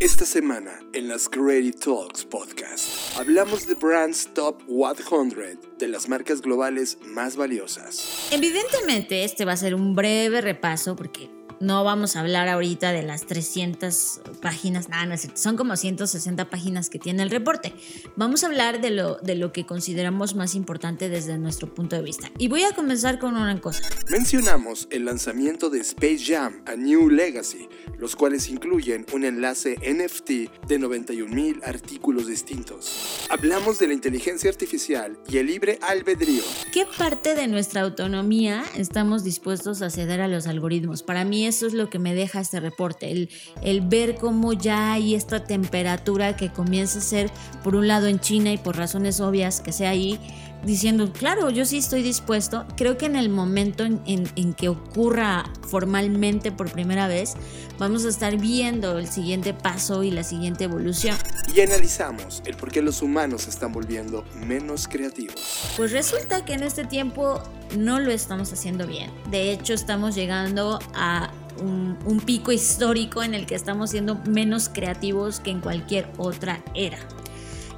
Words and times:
Esta 0.00 0.24
semana 0.24 0.80
en 0.94 1.08
las 1.08 1.28
Creative 1.28 1.72
Talks 1.72 2.24
podcast 2.24 3.18
hablamos 3.18 3.66
de 3.66 3.74
Brands 3.74 4.30
Top 4.32 4.62
100 4.66 5.60
de 5.78 5.88
las 5.88 6.08
marcas 6.08 6.40
globales 6.40 6.96
más 7.04 7.36
valiosas. 7.36 8.30
Evidentemente 8.32 9.24
este 9.24 9.44
va 9.44 9.52
a 9.52 9.56
ser 9.58 9.74
un 9.74 9.94
breve 9.94 10.40
repaso 10.40 10.96
porque 10.96 11.28
no 11.60 11.84
vamos 11.84 12.16
a 12.16 12.20
hablar 12.20 12.48
ahorita 12.48 12.92
de 12.92 13.02
las 13.02 13.26
300 13.26 14.22
páginas, 14.40 14.88
nada, 14.88 15.04
no 15.04 15.14
son 15.34 15.56
como 15.56 15.76
160 15.76 16.48
páginas 16.48 16.88
que 16.88 16.98
tiene 16.98 17.22
el 17.22 17.30
reporte. 17.30 17.74
Vamos 18.16 18.42
a 18.42 18.46
hablar 18.46 18.80
de 18.80 18.90
lo, 18.90 19.16
de 19.16 19.34
lo 19.34 19.52
que 19.52 19.66
consideramos 19.66 20.34
más 20.34 20.54
importante 20.54 21.10
desde 21.10 21.36
nuestro 21.36 21.72
punto 21.72 21.96
de 21.96 22.02
vista. 22.02 22.30
Y 22.38 22.48
voy 22.48 22.62
a 22.62 22.72
comenzar 22.74 23.18
con 23.18 23.36
una 23.36 23.60
cosa. 23.60 23.82
Mencionamos 24.08 24.88
el 24.90 25.04
lanzamiento 25.04 25.68
de 25.68 25.80
Space 25.80 26.24
Jam 26.24 26.62
a 26.66 26.76
New 26.76 27.10
Legacy, 27.10 27.68
los 27.98 28.16
cuales 28.16 28.48
incluyen 28.48 29.04
un 29.12 29.24
enlace 29.24 29.76
NFT 29.76 30.66
de 30.66 30.80
91.000 30.80 31.62
artículos 31.62 32.26
distintos. 32.26 33.26
Hablamos 33.28 33.78
de 33.78 33.88
la 33.88 33.92
inteligencia 33.92 34.48
artificial 34.48 35.18
y 35.28 35.36
el 35.36 35.46
libre 35.46 35.78
albedrío. 35.82 36.42
¿Qué 36.72 36.86
parte 36.96 37.34
de 37.34 37.46
nuestra 37.48 37.82
autonomía 37.82 38.64
estamos 38.76 39.24
dispuestos 39.24 39.82
a 39.82 39.90
ceder 39.90 40.22
a 40.22 40.28
los 40.28 40.46
algoritmos? 40.46 41.02
Para 41.02 41.26
mí 41.26 41.49
eso 41.50 41.66
es 41.66 41.74
lo 41.74 41.90
que 41.90 41.98
me 41.98 42.14
deja 42.14 42.40
este 42.40 42.60
reporte, 42.60 43.10
el, 43.10 43.28
el 43.62 43.82
ver 43.82 44.14
cómo 44.14 44.54
ya 44.54 44.92
hay 44.92 45.14
esta 45.14 45.44
temperatura 45.44 46.36
que 46.36 46.50
comienza 46.50 46.98
a 46.98 47.02
ser, 47.02 47.30
por 47.62 47.76
un 47.76 47.86
lado 47.86 48.06
en 48.06 48.18
China 48.18 48.52
y 48.52 48.56
por 48.56 48.76
razones 48.76 49.20
obvias 49.20 49.60
que 49.60 49.72
sea 49.72 49.90
ahí, 49.90 50.18
diciendo, 50.64 51.12
claro, 51.12 51.50
yo 51.50 51.64
sí 51.64 51.78
estoy 51.78 52.02
dispuesto. 52.02 52.66
Creo 52.76 52.98
que 52.98 53.06
en 53.06 53.16
el 53.16 53.28
momento 53.28 53.84
en, 53.84 54.00
en, 54.06 54.54
que 54.54 54.68
ocurra 54.68 55.50
formalmente 55.68 56.52
por 56.52 56.70
primera 56.70 57.08
vez, 57.08 57.34
vamos 57.78 58.04
a 58.04 58.08
estar 58.08 58.36
viendo 58.36 58.98
el 58.98 59.08
siguiente 59.08 59.54
paso 59.54 60.02
y 60.02 60.10
la 60.10 60.22
siguiente 60.22 60.64
evolución. 60.64 61.16
Y 61.54 61.60
analizamos 61.60 62.42
el 62.44 62.56
por 62.56 62.70
qué 62.70 62.82
los 62.82 63.02
humanos 63.02 63.42
se 63.42 63.50
están 63.50 63.72
volviendo 63.72 64.24
menos 64.46 64.86
creativos. 64.86 65.72
Pues 65.76 65.92
resulta 65.92 66.44
que 66.44 66.54
en 66.54 66.62
este 66.62 66.84
tiempo 66.84 67.42
no 67.76 67.98
lo 68.00 68.10
estamos 68.10 68.52
haciendo 68.52 68.86
bien. 68.86 69.10
De 69.30 69.52
hecho, 69.52 69.72
estamos 69.72 70.14
llegando 70.14 70.78
a 70.94 71.30
un, 71.60 71.98
un, 72.04 72.20
pico 72.20 72.52
histórico 72.52 73.22
en 73.22 73.34
el 73.34 73.46
que 73.46 73.54
estamos 73.54 73.90
siendo 73.90 74.16
menos 74.26 74.68
creativos 74.68 75.40
que 75.40 75.50
en 75.50 75.60
cualquier 75.60 76.08
otra 76.18 76.62
era. 76.74 76.98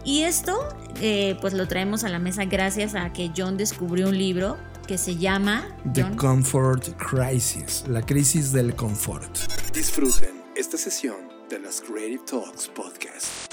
Y 0.04 0.22
esto 0.22 0.68
eh, 1.00 1.36
pues 1.40 1.52
lo 1.54 1.66
traemos 1.68 2.04
a 2.04 2.08
la 2.08 2.18
mesa 2.18 2.44
gracias 2.44 2.94
a 2.94 3.12
que 3.12 3.30
John 3.36 3.56
descubrió 3.56 4.08
un 4.08 4.18
libro 4.18 4.56
que 4.86 4.98
se 4.98 5.16
llama 5.16 5.68
The 5.94 6.04
Comfort 6.16 6.96
Crisis, 6.96 7.84
la 7.88 8.02
crisis 8.02 8.52
del 8.52 8.74
confort. 8.74 9.38
Disfruten 9.72 10.42
esta 10.56 10.76
sesión 10.76 11.16
de 11.48 11.60
las 11.60 11.80
Creative 11.80 12.22
Talks 12.26 12.68
Podcast. 12.68 13.52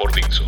Por 0.00 0.14
Dixo. 0.14 0.44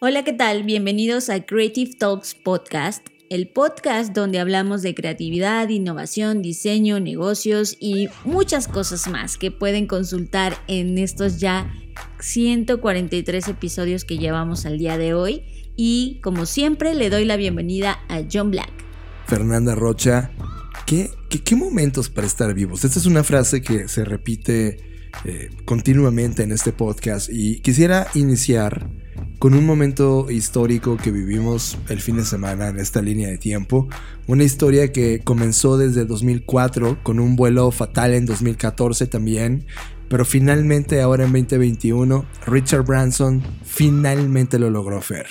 Hola, 0.00 0.24
¿qué 0.24 0.32
tal? 0.32 0.62
Bienvenidos 0.62 1.28
a 1.28 1.44
Creative 1.44 1.92
Talks 1.98 2.34
Podcast 2.34 3.06
el 3.28 3.48
podcast 3.48 4.14
donde 4.14 4.38
hablamos 4.38 4.82
de 4.82 4.94
creatividad, 4.94 5.68
innovación, 5.68 6.40
diseño, 6.40 7.00
negocios 7.00 7.76
y 7.80 8.08
muchas 8.24 8.68
cosas 8.68 9.08
más 9.08 9.36
que 9.36 9.50
pueden 9.50 9.86
consultar 9.86 10.56
en 10.68 10.98
estos 10.98 11.40
ya 11.40 11.70
143 12.20 13.48
episodios 13.48 14.04
que 14.04 14.18
llevamos 14.18 14.66
al 14.66 14.78
día 14.78 14.96
de 14.98 15.14
hoy. 15.14 15.42
Y 15.76 16.20
como 16.22 16.46
siempre 16.46 16.94
le 16.94 17.10
doy 17.10 17.24
la 17.24 17.36
bienvenida 17.36 17.98
a 18.08 18.22
John 18.32 18.52
Black. 18.52 18.70
Fernanda 19.26 19.74
Rocha, 19.74 20.30
¿qué, 20.86 21.10
qué, 21.44 21.56
momentos 21.56 22.08
para 22.08 22.26
estar 22.26 22.54
vivos? 22.54 22.84
Esta 22.84 23.00
es 23.00 23.06
una 23.06 23.24
frase 23.24 23.62
que 23.62 23.88
se 23.88 24.04
repite 24.04 24.93
eh, 25.24 25.50
continuamente 25.64 26.42
en 26.42 26.52
este 26.52 26.72
podcast 26.72 27.28
y 27.30 27.60
quisiera 27.60 28.06
iniciar 28.14 28.90
con 29.38 29.54
un 29.54 29.66
momento 29.66 30.30
histórico 30.30 30.96
que 30.96 31.10
vivimos 31.10 31.78
el 31.88 32.00
fin 32.00 32.16
de 32.16 32.24
semana 32.24 32.68
en 32.68 32.78
esta 32.78 33.02
línea 33.02 33.28
de 33.28 33.38
tiempo. 33.38 33.88
Una 34.26 34.44
historia 34.44 34.92
que 34.92 35.20
comenzó 35.22 35.76
desde 35.76 36.04
2004 36.04 37.02
con 37.02 37.20
un 37.20 37.36
vuelo 37.36 37.70
fatal 37.70 38.14
en 38.14 38.26
2014 38.26 39.06
también. 39.06 39.66
Pero 40.08 40.24
finalmente 40.24 41.00
ahora 41.00 41.24
en 41.24 41.32
2021 41.32 42.24
Richard 42.46 42.84
Branson 42.84 43.42
finalmente 43.64 44.58
lo 44.58 44.70
logró 44.70 44.98
hacer. 44.98 45.26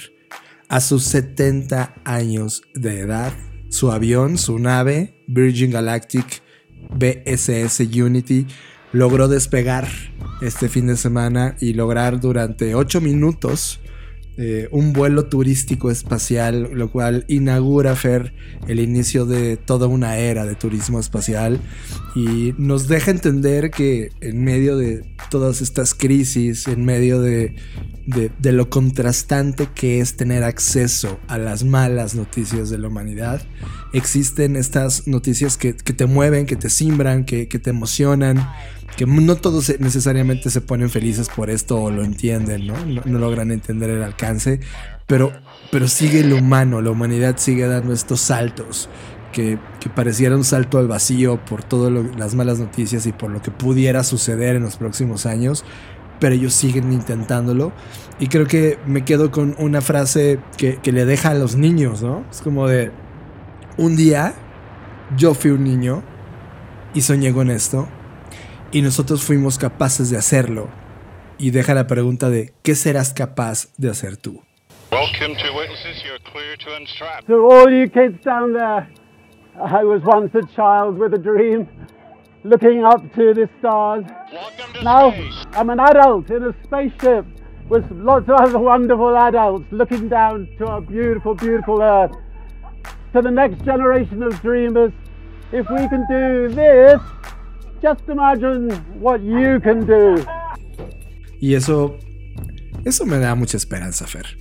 A 0.68 0.80
sus 0.80 1.04
70 1.06 1.96
años 2.04 2.64
de 2.74 3.00
edad, 3.00 3.34
su 3.70 3.92
avión, 3.92 4.38
su 4.38 4.60
nave, 4.60 5.24
Virgin 5.28 5.72
Galactic 5.72 6.42
BSS 6.92 7.80
Unity, 7.80 8.48
logró 8.94 9.28
despegar 9.28 9.90
este 10.42 10.70
fin 10.70 10.88
de 10.88 10.96
semana 10.96 11.58
y 11.60 11.74
lograr 11.74 12.22
durante 12.22 12.76
8 12.76 13.02
minutos 13.02 13.82
eh, 14.36 14.68
un 14.72 14.94
vuelo 14.94 15.26
turístico 15.26 15.92
espacial, 15.92 16.70
lo 16.74 16.92
cual 16.92 17.24
inaugura 17.28 17.96
Fer 17.96 18.34
el 18.68 18.80
inicio 18.80 19.28
de 19.28 19.58
toda 19.58 19.86
una 19.86 20.18
era 20.18 20.48
de 20.48 20.56
turismo 20.56 21.00
espacial. 21.00 21.60
Y 22.16 22.56
nos 22.58 22.88
deja 22.88 23.12
entender 23.12 23.70
que 23.70 24.10
en 24.22 24.44
medio 24.44 24.76
de 24.76 25.04
todas 25.30 25.62
estas 25.62 25.94
crisis, 25.94 26.68
en 26.68 26.84
medio 26.84 27.22
de, 27.22 27.54
de, 28.08 28.52
lo 28.52 28.72
contrastante 28.72 29.70
que 29.76 30.00
es 30.00 30.18
tener 30.18 30.44
acceso 30.44 31.20
a 31.28 31.38
las 31.38 31.64
malas 31.64 32.16
noticias 32.16 32.72
de 32.72 32.80
la 32.80 32.88
humanidad, 32.88 33.44
existen 33.94 34.56
estas 34.56 35.08
noticias 35.08 35.58
que, 35.58 35.76
que 35.76 35.94
te 35.94 36.08
mueven, 36.08 36.48
que 36.48 36.56
te 36.56 36.72
simbran, 36.72 37.24
que, 37.26 37.48
que 37.48 37.60
te 37.60 37.70
emocionan 37.70 38.44
que 38.96 39.06
no 39.06 39.36
todos 39.36 39.74
necesariamente 39.80 40.50
se 40.50 40.62
ponen 40.62 40.90
felices 40.90 41.30
por 41.30 41.50
esto 41.50 41.82
o 41.82 41.92
lo 41.92 42.04
entienden, 42.04 42.68
¿no? 42.68 42.76
No, 43.06 43.20
logran 43.20 43.52
entender 43.52 43.90
el 43.90 44.04
alcance, 44.04 44.60
pero, 45.08 45.32
pero 45.72 45.88
sigue 45.88 46.20
el 46.20 46.34
humano, 46.34 46.82
la 46.82 46.92
humanidad 46.92 47.38
sigue 47.38 47.68
dando 47.68 47.94
estos 47.94 48.22
saltos 48.22 48.90
que, 49.32 49.58
que 49.80 49.90
pareciera 49.90 50.36
un 50.36 50.44
salto 50.44 50.78
al 50.78 50.88
vacío 50.88 51.44
por 51.44 51.64
todas 51.64 51.92
las 52.18 52.36
malas 52.36 52.60
noticias 52.60 53.06
y 53.06 53.12
por 53.12 53.32
lo 53.32 53.42
que 53.42 53.52
pudiera 53.52 54.04
suceder 54.04 54.56
en 54.56 54.64
los 54.64 54.78
próximos 54.78 55.26
años, 55.26 55.66
pero 56.20 56.36
ellos 56.36 56.54
siguen 56.54 56.94
intentándolo. 56.94 57.74
Y 58.20 58.28
creo 58.28 58.46
que 58.46 58.78
me 58.86 59.04
quedo 59.04 59.32
con 59.32 59.56
una 59.58 59.82
frase 59.82 60.40
que, 60.58 60.78
que 60.78 60.92
le 60.92 61.06
deja 61.06 61.32
a 61.32 61.34
los 61.34 61.56
niños, 61.56 62.04
¿no? 62.04 62.24
Es 62.32 62.42
como 62.42 62.68
de, 62.68 62.92
un 63.78 63.96
día 63.96 64.36
yo 65.18 65.34
fui 65.34 65.52
un 65.52 65.64
niño 65.64 66.04
y 66.94 67.02
soñé 67.02 67.34
con 67.34 67.50
esto 67.50 67.88
y 68.74 68.82
nosotros 68.82 69.24
fuimos 69.24 69.60
capaces 69.60 70.10
de 70.10 70.18
hacerlo. 70.18 70.68
Y 71.38 71.52
deja 71.52 71.76
la 71.76 71.86
pregunta 71.86 72.30
de 72.30 72.54
¿qué 72.64 72.76
serás 72.76 73.14
capaz 73.14 73.68
de 73.78 73.90
hacer 73.90 74.18
tú? 74.18 74.42
Welcome 74.92 75.36
to 75.36 75.56
Witnesses, 75.56 76.04
you're 76.04 76.20
clear 76.32 76.58
to 76.58 76.76
unstrap. 76.76 77.26
To 77.28 77.50
all 77.50 77.72
you 77.72 77.88
kids 77.88 78.24
down 78.24 78.54
there, 78.54 78.88
I 79.56 79.84
was 79.84 80.02
once 80.04 80.34
a 80.36 80.46
child 80.56 80.98
with 80.98 81.14
a 81.14 81.18
dream, 81.18 81.68
looking 82.44 82.84
up 82.84 83.02
to 83.16 83.34
the 83.34 83.48
stars. 83.60 84.06
now 84.84 85.12
space. 85.12 85.46
I'm 85.54 85.70
an 85.70 85.80
adult 85.80 86.30
in 86.32 86.44
a 86.44 86.54
spaceship 86.64 87.26
with 87.70 87.86
lots 87.92 88.28
of 88.28 88.36
other 88.40 88.60
wonderful 88.60 89.16
adults 89.16 89.66
looking 89.72 90.10
down 90.10 90.48
to 90.58 90.68
our 90.68 90.82
beautiful, 90.82 91.36
beautiful 91.36 91.82
Earth. 91.82 92.12
To 93.14 93.22
the 93.22 93.32
next 93.32 93.64
generation 93.64 94.24
of 94.24 94.40
dreamers, 94.42 94.92
if 95.52 95.70
we 95.70 95.88
can 95.88 96.06
do 96.10 96.50
this, 96.50 97.00
Just 97.84 98.08
imagine 98.08 98.72
what 99.02 99.20
you 99.22 99.60
can 99.62 99.86
do. 99.86 100.16
Y 101.42 101.56
eso, 101.56 102.00
eso 102.86 103.06
me 103.06 103.20
da 103.20 103.36
mucha 103.36 103.58
esperanza, 103.58 104.08
Fer. 104.08 104.38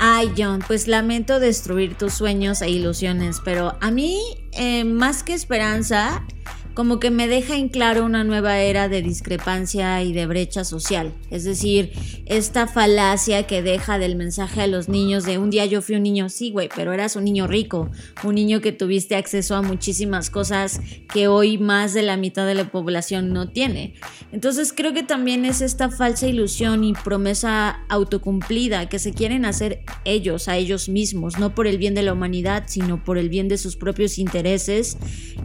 Ay, 0.00 0.32
John, 0.36 0.60
pues 0.66 0.88
lamento 0.88 1.38
destruir 1.38 1.94
tus 1.94 2.14
sueños 2.14 2.60
e 2.60 2.68
ilusiones, 2.68 3.40
pero 3.44 3.76
a 3.80 3.92
mí, 3.92 4.20
eh, 4.54 4.82
más 4.82 5.22
que 5.22 5.34
esperanza, 5.34 6.26
como 6.74 6.98
que 7.00 7.10
me 7.10 7.28
deja 7.28 7.56
en 7.56 7.68
claro 7.68 8.04
una 8.04 8.24
nueva 8.24 8.60
era 8.60 8.88
de 8.88 9.02
discrepancia 9.02 10.02
y 10.02 10.12
de 10.12 10.26
brecha 10.26 10.64
social. 10.64 11.12
Es 11.30 11.44
decir, 11.44 11.92
esta 12.26 12.66
falacia 12.66 13.46
que 13.46 13.62
deja 13.62 13.98
del 13.98 14.16
mensaje 14.16 14.62
a 14.62 14.66
los 14.66 14.88
niños 14.88 15.24
de 15.24 15.38
un 15.38 15.50
día 15.50 15.66
yo 15.66 15.82
fui 15.82 15.96
un 15.96 16.02
niño, 16.02 16.28
sí, 16.28 16.50
güey, 16.50 16.68
pero 16.74 16.92
eras 16.92 17.16
un 17.16 17.24
niño 17.24 17.46
rico, 17.46 17.90
un 18.24 18.34
niño 18.34 18.60
que 18.60 18.72
tuviste 18.72 19.16
acceso 19.16 19.54
a 19.54 19.62
muchísimas 19.62 20.30
cosas 20.30 20.80
que 21.12 21.28
hoy 21.28 21.58
más 21.58 21.92
de 21.94 22.02
la 22.02 22.16
mitad 22.16 22.46
de 22.46 22.54
la 22.54 22.70
población 22.70 23.32
no 23.32 23.50
tiene. 23.50 23.94
Entonces 24.32 24.72
creo 24.72 24.94
que 24.94 25.02
también 25.02 25.44
es 25.44 25.60
esta 25.60 25.90
falsa 25.90 26.26
ilusión 26.26 26.84
y 26.84 26.94
promesa 26.94 27.84
autocumplida 27.88 28.88
que 28.88 28.98
se 28.98 29.12
quieren 29.12 29.44
hacer 29.44 29.82
ellos 30.04 30.48
a 30.48 30.56
ellos 30.56 30.88
mismos, 30.88 31.38
no 31.38 31.54
por 31.54 31.66
el 31.66 31.78
bien 31.78 31.94
de 31.94 32.02
la 32.02 32.14
humanidad, 32.14 32.64
sino 32.66 33.04
por 33.04 33.18
el 33.18 33.28
bien 33.28 33.48
de 33.48 33.58
sus 33.58 33.76
propios 33.76 34.18
intereses 34.18 34.96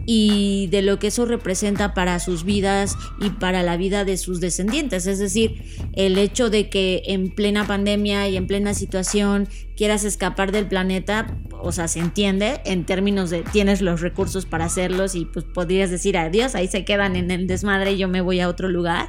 y 0.06 0.68
de 0.68 0.82
lo 0.82 0.98
que 0.98 1.10
eso 1.18 1.26
representa 1.26 1.94
para 1.94 2.20
sus 2.20 2.44
vidas 2.44 2.96
y 3.20 3.30
para 3.30 3.64
la 3.64 3.76
vida 3.76 4.04
de 4.04 4.16
sus 4.16 4.38
descendientes. 4.38 5.08
Es 5.08 5.18
decir, 5.18 5.64
el 5.94 6.16
hecho 6.16 6.48
de 6.48 6.70
que 6.70 7.02
en 7.06 7.30
plena 7.30 7.66
pandemia 7.66 8.28
y 8.28 8.36
en 8.36 8.46
plena 8.46 8.72
situación 8.72 9.48
quieras 9.76 10.04
escapar 10.04 10.52
del 10.52 10.68
planeta, 10.68 11.36
o 11.60 11.72
sea, 11.72 11.88
se 11.88 11.98
entiende 11.98 12.60
en 12.64 12.84
términos 12.84 13.30
de 13.30 13.42
tienes 13.42 13.82
los 13.82 14.00
recursos 14.00 14.46
para 14.46 14.66
hacerlos 14.66 15.16
y 15.16 15.24
pues 15.24 15.44
podrías 15.44 15.90
decir 15.90 16.16
adiós, 16.16 16.54
ahí 16.54 16.68
se 16.68 16.84
quedan 16.84 17.16
en 17.16 17.32
el 17.32 17.48
desmadre 17.48 17.94
y 17.94 17.98
yo 17.98 18.06
me 18.06 18.20
voy 18.20 18.38
a 18.38 18.48
otro 18.48 18.68
lugar. 18.68 19.08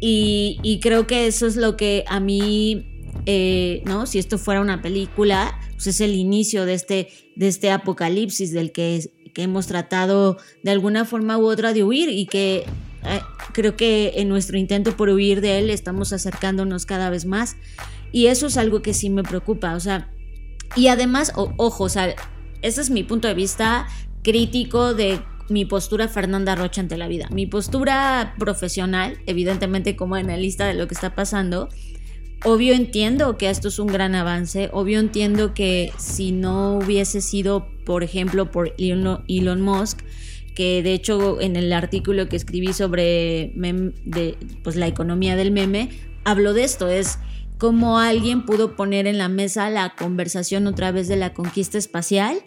Y, 0.00 0.78
creo 0.82 1.08
que 1.08 1.26
eso 1.26 1.48
es 1.48 1.56
lo 1.56 1.76
que 1.76 2.04
a 2.06 2.20
mí, 2.20 2.86
eh, 3.26 3.82
¿no? 3.86 4.06
Si 4.06 4.20
esto 4.20 4.38
fuera 4.38 4.60
una 4.60 4.82
película, 4.82 5.58
pues 5.72 5.88
es 5.88 6.00
el 6.00 6.14
inicio 6.14 6.64
de 6.64 6.74
este, 6.74 7.08
de 7.34 7.48
este 7.48 7.72
apocalipsis 7.72 8.52
del 8.52 8.70
que, 8.70 9.10
que 9.34 9.42
hemos 9.42 9.66
tratado 9.66 10.38
de 10.62 10.70
alguna 10.70 11.04
forma 11.04 11.36
u 11.36 11.46
otra 11.46 11.72
de 11.72 11.84
huir 11.84 12.08
y 12.08 12.26
que 12.26 12.64
eh, 13.04 13.20
creo 13.52 13.76
que 13.76 14.14
en 14.16 14.28
nuestro 14.28 14.56
intento 14.56 14.96
por 14.96 15.10
huir 15.10 15.40
de 15.40 15.58
él 15.58 15.70
estamos 15.70 16.12
acercándonos 16.12 16.86
cada 16.86 17.10
vez 17.10 17.26
más. 17.26 17.56
Y 18.12 18.28
eso 18.28 18.46
es 18.46 18.56
algo 18.56 18.80
que 18.80 18.94
sí 18.94 19.10
me 19.10 19.24
preocupa, 19.24 19.74
o 19.74 19.80
sea, 19.80 20.10
y 20.76 20.88
además, 20.88 21.32
ojo, 21.34 21.84
o 21.84 21.88
sea, 21.88 22.14
ese 22.62 22.80
es 22.80 22.90
mi 22.90 23.02
punto 23.02 23.28
de 23.28 23.34
vista 23.34 23.86
crítico 24.22 24.94
de 24.94 25.20
mi 25.48 25.64
postura 25.64 26.08
Fernanda 26.08 26.54
Rocha 26.54 26.80
ante 26.80 26.96
la 26.96 27.08
vida. 27.08 27.28
Mi 27.30 27.46
postura 27.46 28.34
profesional, 28.38 29.18
evidentemente 29.26 29.94
como 29.96 30.14
analista 30.14 30.66
de 30.66 30.74
lo 30.74 30.88
que 30.88 30.94
está 30.94 31.14
pasando, 31.14 31.68
obvio 32.44 32.74
entiendo 32.74 33.36
que 33.36 33.50
esto 33.50 33.68
es 33.68 33.78
un 33.78 33.88
gran 33.88 34.14
avance, 34.14 34.70
obvio 34.72 35.00
entiendo 35.00 35.54
que 35.54 35.92
si 35.98 36.30
no 36.30 36.78
hubiese 36.78 37.20
sido, 37.20 37.66
por 37.84 38.04
ejemplo, 38.04 38.50
por 38.50 38.74
Elon 38.78 39.60
Musk, 39.60 40.00
que 40.54 40.82
de 40.82 40.92
hecho 40.92 41.40
en 41.40 41.56
el 41.56 41.72
artículo 41.72 42.28
que 42.28 42.36
escribí 42.36 42.72
sobre 42.72 43.52
pues, 44.62 44.76
la 44.76 44.86
economía 44.86 45.36
del 45.36 45.50
meme, 45.50 45.90
hablo 46.24 46.52
de 46.52 46.64
esto, 46.64 46.88
es 46.88 47.18
cómo 47.58 47.98
alguien 47.98 48.44
pudo 48.44 48.76
poner 48.76 49.06
en 49.06 49.18
la 49.18 49.28
mesa 49.28 49.70
la 49.70 49.94
conversación 49.96 50.66
otra 50.66 50.92
vez 50.92 51.08
de 51.08 51.16
la 51.16 51.32
conquista 51.32 51.78
espacial 51.78 52.38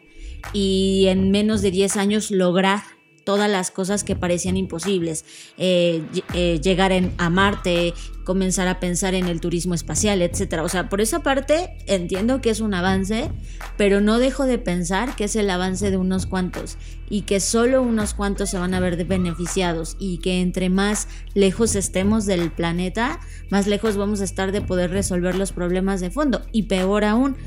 y 0.53 1.05
en 1.07 1.31
menos 1.31 1.61
de 1.61 1.71
10 1.71 1.97
años 1.97 2.31
lograr 2.31 2.81
todas 3.23 3.49
las 3.49 3.71
cosas 3.71 4.05
que 4.05 4.15
parecían 4.15 4.55
imposibles. 4.55 5.25
Eh, 5.57 6.01
eh, 6.33 6.61
llegar 6.63 6.93
a 7.17 7.29
Marte, 7.29 7.93
comenzar 8.27 8.67
a 8.67 8.81
pensar 8.81 9.15
en 9.15 9.27
el 9.27 9.39
turismo 9.39 9.73
espacial, 9.73 10.21
etc. 10.21 10.59
O 10.61 10.67
sea, 10.67 10.89
por 10.89 10.99
esa 10.99 11.23
parte 11.23 11.77
entiendo 11.85 12.41
que 12.41 12.49
es 12.49 12.59
un 12.59 12.73
avance, 12.73 13.31
pero 13.77 14.01
no 14.01 14.19
dejo 14.19 14.45
de 14.45 14.57
pensar 14.57 15.15
que 15.15 15.23
es 15.23 15.37
el 15.37 15.49
avance 15.49 15.91
de 15.91 15.95
unos 15.95 16.25
cuantos 16.25 16.77
y 17.09 17.21
que 17.21 17.39
solo 17.39 17.81
unos 17.81 18.13
cuantos 18.13 18.49
se 18.49 18.59
van 18.59 18.73
a 18.73 18.81
ver 18.81 19.05
beneficiados 19.05 19.95
y 19.97 20.17
que 20.17 20.41
entre 20.41 20.69
más 20.69 21.07
lejos 21.35 21.75
estemos 21.75 22.25
del 22.25 22.51
planeta, 22.51 23.21
más 23.49 23.65
lejos 23.65 23.95
vamos 23.95 24.19
a 24.19 24.25
estar 24.25 24.51
de 24.51 24.59
poder 24.59 24.91
resolver 24.91 25.35
los 25.35 25.53
problemas 25.53 26.01
de 26.01 26.11
fondo. 26.11 26.41
Y 26.51 26.63
peor 26.63 27.05
aún, 27.05 27.37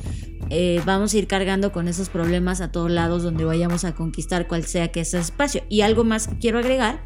eh, 0.49 0.81
vamos 0.87 1.13
a 1.13 1.19
ir 1.19 1.27
cargando 1.27 1.73
con 1.73 1.89
esos 1.89 2.09
problemas 2.09 2.63
a 2.63 2.73
todos 2.73 2.91
lados 2.91 3.23
donde 3.23 3.45
vayamos 3.45 3.85
a 3.85 3.95
conquistar 3.95 4.49
cual 4.49 4.65
sea 4.65 4.89
que 4.89 5.01
ese 5.01 5.19
espacio. 5.19 5.63
Y 5.69 5.83
algo 5.83 6.05
más 6.05 6.27
que 6.27 6.39
quiero 6.39 6.59
agregar 6.59 7.05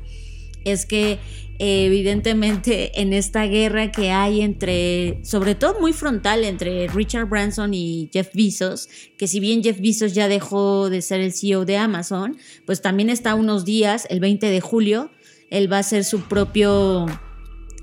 es 0.64 0.86
que 0.86 1.18
evidentemente 1.58 3.00
en 3.00 3.12
esta 3.12 3.44
guerra 3.46 3.92
que 3.92 4.10
hay 4.10 4.40
entre, 4.40 5.20
sobre 5.24 5.54
todo 5.54 5.80
muy 5.80 5.92
frontal, 5.92 6.44
entre 6.44 6.88
Richard 6.88 7.28
Branson 7.28 7.74
y 7.74 8.10
Jeff 8.12 8.30
Bezos, 8.34 8.88
que 9.16 9.28
si 9.28 9.40
bien 9.40 9.62
Jeff 9.62 9.80
Bezos 9.80 10.14
ya 10.14 10.28
dejó 10.28 10.90
de 10.90 11.02
ser 11.02 11.20
el 11.20 11.32
CEO 11.32 11.64
de 11.64 11.76
Amazon, 11.76 12.36
pues 12.66 12.82
también 12.82 13.10
está 13.10 13.34
unos 13.34 13.64
días, 13.64 14.06
el 14.10 14.20
20 14.20 14.46
de 14.46 14.60
julio, 14.60 15.10
él 15.50 15.72
va 15.72 15.78
a 15.78 15.82
ser 15.82 16.04
su 16.04 16.22
propio 16.22 17.06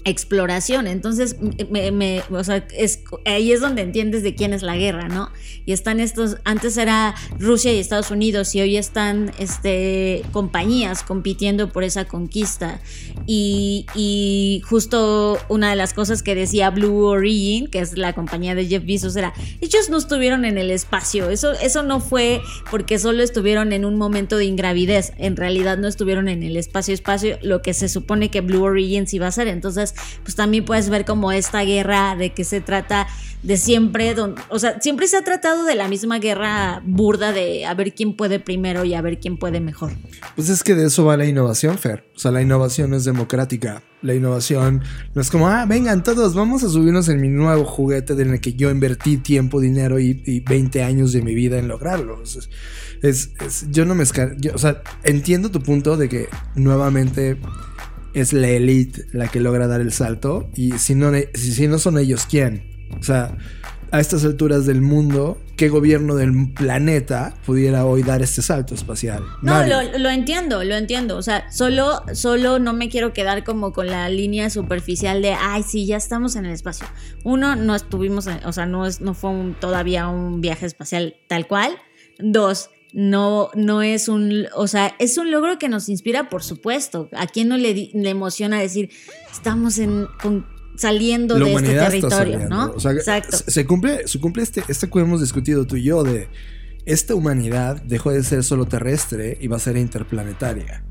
exploración. 0.06 0.88
Entonces, 0.88 1.38
me, 1.70 2.24
o 2.30 2.44
sea, 2.44 2.66
es, 2.76 3.04
ahí 3.26 3.52
es 3.52 3.62
donde 3.62 3.82
entiendes 3.82 4.24
de 4.24 4.36
quién 4.36 4.54
es 4.54 4.62
la 4.62 4.76
guerra, 4.78 5.08
¿no? 5.08 5.30
Y 5.66 5.74
están 5.74 6.00
estos, 6.00 6.38
antes 6.44 6.78
era 6.78 7.16
Rusia 7.40 7.74
y 7.74 7.80
Estados 7.80 8.12
Unidos 8.12 8.54
y 8.56 8.62
hoy 8.62 8.78
están 8.78 9.32
este, 9.38 10.24
compañías 10.32 11.04
compitiendo 11.04 11.70
por 11.70 11.84
esa 11.84 12.06
conquista. 12.06 12.82
Y, 13.26 13.86
y, 13.96 14.62
justo 14.68 15.38
una 15.50 15.70
de 15.70 15.76
las 15.76 15.94
cosas 15.94 16.24
que 16.24 16.36
decía 16.36 16.70
Blue 16.70 17.06
Origin, 17.06 17.68
que 17.68 17.80
es 17.80 17.98
la 17.98 18.14
compañía 18.14 18.56
de 18.56 18.66
Jeff 18.66 18.86
Bezos, 18.86 19.16
era, 19.16 19.34
ellos 19.62 19.90
no 19.90 19.98
estuvieron 19.98 20.46
en 20.46 20.58
el 20.58 20.72
espacio, 20.72 21.30
eso, 21.30 21.52
eso 21.54 21.84
no 21.84 22.00
fue 22.00 22.42
porque 22.70 23.00
solo 23.00 23.24
estuvieron 23.24 23.74
en 23.74 23.86
un 23.86 23.98
momento 23.98 24.38
de 24.38 24.46
ingravidez, 24.46 25.14
en 25.18 25.36
realidad 25.36 25.78
no 25.78 25.88
estuvieron 25.88 26.28
en 26.28 26.44
el 26.44 26.58
espacio-espacio, 26.58 27.38
lo 27.42 27.62
que 27.62 27.74
se 27.74 27.90
supone 27.90 28.30
que 28.30 28.42
Blue 28.42 28.64
Origin 28.64 29.08
sí 29.08 29.20
va 29.20 29.28
a 29.28 29.32
ser. 29.32 29.48
Entonces, 29.48 29.91
pues 30.24 30.36
también 30.36 30.66
puedes 30.66 30.90
ver 30.90 31.06
como 31.06 31.32
esta 31.32 31.62
guerra 31.62 32.16
de 32.16 32.34
que 32.34 32.44
se 32.44 32.62
trata 32.62 33.08
de 33.44 33.58
siempre, 33.58 34.16
o 34.50 34.60
sea, 34.60 34.80
siempre 34.82 35.08
se 35.08 35.18
ha 35.18 35.24
tratado 35.24 35.66
de 35.66 35.74
la 35.74 35.88
misma 35.88 36.20
guerra 36.20 36.82
burda 36.86 37.32
de 37.32 37.66
a 37.66 37.74
ver 37.74 37.96
quién 37.96 38.16
puede 38.16 38.40
primero 38.40 38.86
y 38.86 38.94
a 38.94 39.02
ver 39.02 39.20
quién 39.20 39.38
puede 39.38 39.60
mejor. 39.60 39.94
Pues 40.36 40.50
es 40.50 40.64
que 40.64 40.76
de 40.76 40.88
eso 40.88 41.06
va 41.06 41.18
la 41.18 41.26
innovación, 41.26 41.78
Fer. 41.80 42.06
O 42.16 42.20
sea, 42.20 42.32
la 42.32 42.42
innovación 42.42 42.92
no 42.92 42.98
es 42.98 43.04
democrática. 43.04 43.82
La 44.04 44.14
innovación 44.14 44.84
no 45.16 45.22
es 45.22 45.32
como, 45.32 45.48
ah, 45.48 45.66
vengan 45.68 46.04
todos, 46.04 46.36
vamos 46.36 46.64
a 46.64 46.70
subirnos 46.70 47.10
en 47.10 47.20
mi 47.20 47.30
nuevo 47.30 47.66
juguete 47.66 48.14
en 48.14 48.32
el 48.32 48.42
que 48.42 48.54
yo 48.54 48.70
invertí 48.70 49.18
tiempo, 49.18 49.60
dinero 49.60 50.00
y, 50.00 50.40
20 50.42 50.84
años 50.84 51.12
de 51.12 51.22
mi 51.22 51.34
vida 51.34 51.58
en 51.58 51.68
lograrlo. 51.68 52.22
Es, 53.02 53.30
yo 53.72 53.86
no 53.86 53.96
me... 53.96 54.04
o 54.04 54.58
sea, 54.58 54.84
entiendo 55.04 55.50
tu 55.50 55.62
punto 55.62 55.98
de 55.98 56.10
que 56.10 56.30
nuevamente 56.56 57.38
es 58.14 58.34
la 58.34 58.50
elite 58.50 59.06
la 59.14 59.28
que 59.28 59.40
logra 59.40 59.68
dar 59.68 59.82
el 59.82 59.92
salto. 59.92 60.50
Y 60.56 60.74
si 60.74 60.96
no, 60.96 61.12
si, 61.34 61.68
no 61.68 61.80
son 61.80 61.98
ellos, 61.98 62.26
¿quién? 62.30 62.64
O 63.00 63.04
sea, 63.04 63.38
a 63.92 64.00
estas 64.00 64.24
alturas 64.24 64.66
del 64.66 64.82
mundo, 64.82 65.42
¿qué 65.58 65.70
gobierno 65.70 66.16
del 66.16 66.54
planeta 66.54 67.34
pudiera 67.46 67.86
hoy 67.86 68.04
dar 68.04 68.22
este 68.22 68.42
salto 68.42 68.74
espacial? 68.74 69.24
No, 69.42 69.64
lo, 69.66 70.10
entiendo, 70.10 70.64
lo 70.64 70.76
entiendo. 70.76 71.18
O 71.18 71.22
sea, 71.22 71.52
solo, 71.52 72.02
solo 72.14 72.60
no 72.60 72.74
me 72.74 72.90
quiero 72.90 73.14
quedar 73.14 73.44
como 73.44 73.74
con 73.74 73.88
la 73.88 74.08
línea 74.10 74.50
superficial 74.50 75.22
de, 75.22 75.34
ay, 75.34 75.64
sí, 75.64 75.86
ya 75.86 75.98
estamos 75.98 76.36
en 76.36 76.46
el 76.46 76.54
espacio. 76.54 76.88
Uno, 77.24 77.56
no 77.56 77.76
estuvimos, 77.76 78.28
o 78.46 78.54
sea, 78.54 78.66
no, 78.66 78.86
es, 78.86 79.02
no 79.02 79.14
fue 79.14 79.32
todavía 79.60 80.08
un 80.08 80.42
viaje 80.42 80.66
espacial 80.66 81.16
tal 81.28 81.48
cual. 81.48 81.72
Dos, 82.18 82.70
no, 82.94 83.50
no 83.56 83.82
es 83.82 84.08
un, 84.08 84.48
o 84.56 84.68
sea, 84.68 84.96
es 85.00 85.18
un 85.18 85.32
logro 85.32 85.58
que 85.58 85.70
nos 85.70 85.90
inspira, 85.90 86.30
por 86.30 86.44
supuesto. 86.44 87.10
¿A 87.14 87.28
quién 87.28 87.48
no 87.48 87.58
le, 87.58 87.92
le 87.94 88.10
emociona 88.10 88.60
decir, 88.60 88.90
estamos 89.32 89.78
en, 89.78 90.08
saliendo 90.76 91.36
de 91.36 91.54
este 91.54 91.74
territorio, 91.74 92.50
¿no? 92.50 92.74
Exacto. 92.76 93.38
Se, 93.48 93.66
cumple, 93.66 94.08
se 94.08 94.20
cumple 94.20 94.44
este, 94.44 94.64
este 94.68 94.90
que 94.90 95.00
hemos 95.00 95.22
discutido 95.22 95.66
tú 95.66 95.76
y 95.76 95.84
yo 95.84 96.04
de 96.04 96.28
esta 96.86 97.16
humanidad 97.16 97.82
dejó 97.84 98.12
de 98.12 98.24
ser 98.24 98.44
solo 98.44 98.66
terrestre 98.66 99.38
y 99.40 99.48
va 99.48 99.58
a 99.58 99.60
ser 99.60 99.78
interplanetaria. 99.78 100.84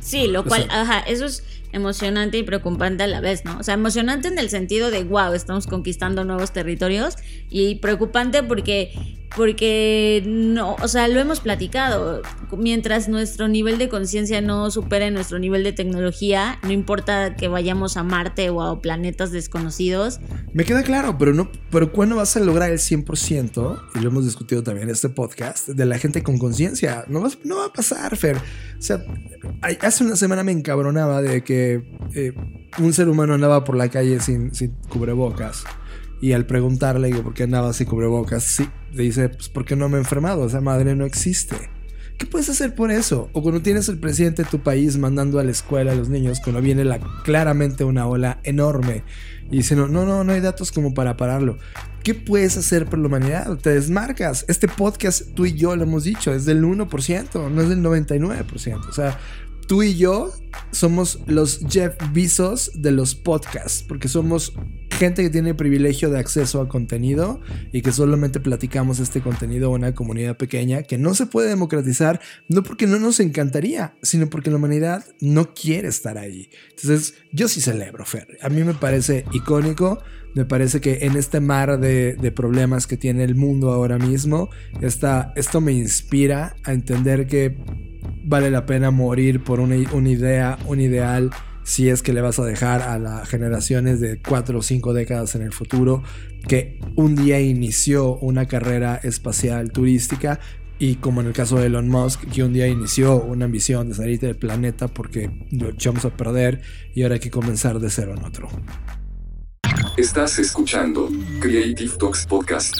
Sí, 0.00 0.26
lo 0.26 0.44
cual, 0.44 0.66
ajá, 0.70 1.00
eso 1.00 1.26
es 1.26 1.42
emocionante 1.74 2.38
y 2.38 2.42
preocupante 2.42 3.02
a 3.02 3.06
la 3.06 3.20
vez, 3.20 3.44
¿no? 3.44 3.58
O 3.58 3.62
sea, 3.62 3.74
emocionante 3.74 4.28
en 4.28 4.38
el 4.38 4.48
sentido 4.48 4.90
de, 4.90 5.04
wow, 5.04 5.34
estamos 5.34 5.66
conquistando 5.66 6.24
nuevos 6.24 6.52
territorios 6.52 7.16
y 7.50 7.76
preocupante 7.76 8.42
porque 8.42 8.92
porque 9.36 10.22
no, 10.26 10.76
o 10.80 10.88
sea, 10.88 11.08
lo 11.08 11.18
hemos 11.18 11.40
platicado, 11.40 12.22
mientras 12.56 13.08
nuestro 13.08 13.48
nivel 13.48 13.78
de 13.78 13.88
conciencia 13.88 14.40
no 14.40 14.70
supere 14.70 15.10
nuestro 15.10 15.38
nivel 15.38 15.64
de 15.64 15.72
tecnología, 15.72 16.58
no 16.62 16.70
importa 16.70 17.34
que 17.34 17.48
vayamos 17.48 17.96
a 17.96 18.04
Marte 18.04 18.50
o 18.50 18.62
a 18.62 18.80
planetas 18.80 19.32
desconocidos. 19.32 20.20
Me 20.52 20.64
queda 20.64 20.82
claro, 20.82 21.18
pero 21.18 21.34
no, 21.34 21.50
pero 21.70 21.90
¿cuándo 21.92 22.16
vas 22.16 22.36
a 22.36 22.40
lograr 22.40 22.70
el 22.70 22.78
100%? 22.78 23.80
Y 23.96 23.98
lo 23.98 24.08
hemos 24.08 24.24
discutido 24.24 24.62
también 24.62 24.88
en 24.88 24.94
este 24.94 25.08
podcast, 25.08 25.68
de 25.68 25.84
la 25.84 25.98
gente 25.98 26.22
con 26.22 26.38
conciencia. 26.38 27.04
No, 27.08 27.24
no 27.42 27.56
va 27.56 27.66
a 27.66 27.72
pasar, 27.72 28.16
Fer. 28.16 28.36
O 28.36 28.82
sea, 28.82 29.04
hace 29.80 30.04
una 30.04 30.16
semana 30.16 30.44
me 30.44 30.52
encabronaba 30.52 31.22
de 31.22 31.42
que 31.42 31.63
eh, 32.14 32.32
un 32.78 32.92
ser 32.92 33.08
humano 33.08 33.34
andaba 33.34 33.64
por 33.64 33.76
la 33.76 33.88
calle 33.88 34.20
sin, 34.20 34.50
cubrebocas. 34.88 35.64
Y 36.20 36.32
al 36.32 36.46
preguntarle, 36.46 37.08
digo, 37.08 37.22
¿por 37.22 37.34
qué 37.34 37.42
andaba 37.42 37.72
sin 37.72 37.86
cubrebocas? 37.86 38.44
Sí, 38.44 38.68
le 38.92 39.02
dice, 39.02 39.28
pues 39.28 39.48
porque 39.48 39.76
no 39.76 39.88
me 39.88 39.96
he 39.96 40.00
enfermado, 40.00 40.46
esa 40.46 40.60
madre 40.60 40.94
no 40.94 41.04
existe. 41.04 41.56
¿Qué 42.18 42.26
puedes 42.26 42.48
hacer 42.48 42.74
por 42.74 42.92
eso? 42.92 43.28
O 43.32 43.42
cuando 43.42 43.60
tienes 43.60 43.88
el 43.88 43.98
presidente 43.98 44.44
de 44.44 44.48
tu 44.48 44.60
país 44.60 44.96
mandando 44.96 45.40
a 45.40 45.44
la 45.44 45.50
escuela 45.50 45.92
a 45.92 45.94
los 45.96 46.08
niños, 46.08 46.40
cuando 46.40 46.62
viene 46.62 46.84
la, 46.84 47.00
claramente 47.24 47.82
una 47.82 48.06
ola 48.06 48.38
enorme 48.44 49.02
y 49.50 49.58
diciendo, 49.58 49.88
no, 49.88 50.06
no, 50.06 50.22
no 50.22 50.32
hay 50.32 50.40
datos 50.40 50.70
como 50.70 50.94
para 50.94 51.16
pararlo. 51.16 51.58
¿Qué 52.04 52.14
puedes 52.14 52.56
hacer 52.56 52.86
por 52.86 52.98
la 52.98 53.06
humanidad? 53.06 53.56
Te 53.58 53.70
desmarcas. 53.70 54.44
Este 54.46 54.68
podcast, 54.68 55.34
tú 55.34 55.46
y 55.46 55.54
yo 55.54 55.74
lo 55.74 55.84
hemos 55.84 56.04
dicho, 56.04 56.32
es 56.32 56.44
del 56.44 56.62
1%, 56.62 57.50
no 57.50 57.62
es 57.62 57.68
del 57.68 57.82
99%. 57.82 58.88
O 58.88 58.92
sea, 58.92 59.18
tú 59.66 59.82
y 59.82 59.96
yo 59.96 60.32
somos 60.70 61.20
los 61.26 61.60
Jeff 61.68 61.94
Bezos 62.12 62.70
de 62.74 62.90
los 62.90 63.14
podcasts, 63.14 63.84
porque 63.86 64.08
somos 64.08 64.54
gente 64.90 65.22
que 65.22 65.30
tiene 65.30 65.54
privilegio 65.54 66.10
de 66.10 66.18
acceso 66.18 66.60
a 66.60 66.68
contenido 66.68 67.40
y 67.72 67.82
que 67.82 67.92
solamente 67.92 68.40
platicamos 68.40 69.00
este 69.00 69.20
contenido 69.20 69.66
a 69.66 69.74
una 69.74 69.94
comunidad 69.94 70.36
pequeña 70.36 70.82
que 70.82 70.98
no 70.98 71.14
se 71.14 71.26
puede 71.26 71.48
democratizar, 71.48 72.20
no 72.48 72.62
porque 72.62 72.86
no 72.86 72.98
nos 72.98 73.20
encantaría, 73.20 73.96
sino 74.02 74.30
porque 74.30 74.50
la 74.50 74.56
humanidad 74.56 75.04
no 75.20 75.52
quiere 75.54 75.88
estar 75.88 76.16
ahí. 76.16 76.48
Entonces, 76.70 77.14
yo 77.32 77.48
sí 77.48 77.60
celebro, 77.60 78.04
Fer. 78.04 78.38
A 78.40 78.48
mí 78.48 78.62
me 78.62 78.74
parece 78.74 79.24
icónico, 79.32 80.02
me 80.34 80.44
parece 80.44 80.80
que 80.80 80.98
en 81.02 81.16
este 81.16 81.40
mar 81.40 81.78
de, 81.78 82.32
problemas 82.34 82.86
que 82.86 82.96
tiene 82.96 83.24
el 83.24 83.34
mundo 83.34 83.72
ahora 83.72 83.98
mismo, 83.98 84.50
esto 84.80 85.60
me 85.60 85.72
inspira 85.72 86.56
a 86.64 86.72
entender 86.72 87.26
que 87.26 87.56
vale 88.24 88.50
la 88.50 88.66
pena 88.66 88.90
morir 88.90 89.42
por 89.42 89.60
una, 89.60 89.76
idea, 89.76 90.58
un 90.66 90.80
ideal, 90.80 91.30
si 91.62 91.88
es 91.88 92.02
que 92.02 92.12
le 92.12 92.20
vas 92.20 92.38
a 92.38 92.44
dejar 92.44 92.82
a 92.82 92.98
las 92.98 93.28
generaciones 93.28 94.00
de 94.00 94.20
cuatro 94.20 94.58
o 94.58 94.62
cinco 94.62 94.92
décadas 94.92 95.34
en 95.34 95.42
el 95.42 95.52
futuro, 95.52 96.02
que 96.48 96.80
un 96.96 97.16
día 97.16 97.40
inició 97.40 98.16
una 98.16 98.46
carrera 98.46 98.96
espacial 99.02 99.72
turística 99.72 100.40
y 100.78 100.96
como 100.96 101.20
en 101.20 101.28
el 101.28 101.32
caso 101.32 101.58
de 101.58 101.66
Elon 101.66 101.88
Musk, 101.88 102.24
que 102.30 102.42
un 102.42 102.52
día 102.52 102.66
inició 102.66 103.22
una 103.22 103.44
ambición 103.44 103.88
de 103.88 103.94
salir 103.94 104.18
del 104.20 104.36
planeta 104.36 104.88
porque 104.88 105.30
lo 105.50 105.70
echamos 105.70 106.04
a 106.04 106.10
perder 106.10 106.62
y 106.94 107.02
ahora 107.02 107.14
hay 107.14 107.20
que 107.20 107.30
comenzar 107.30 107.78
de 107.78 107.90
cero 107.90 108.14
en 108.16 108.24
otro. 108.24 108.48
Estás 109.96 110.38
escuchando 110.38 111.08
Creative 111.40 111.92
Talks 111.98 112.26
Podcast. 112.26 112.74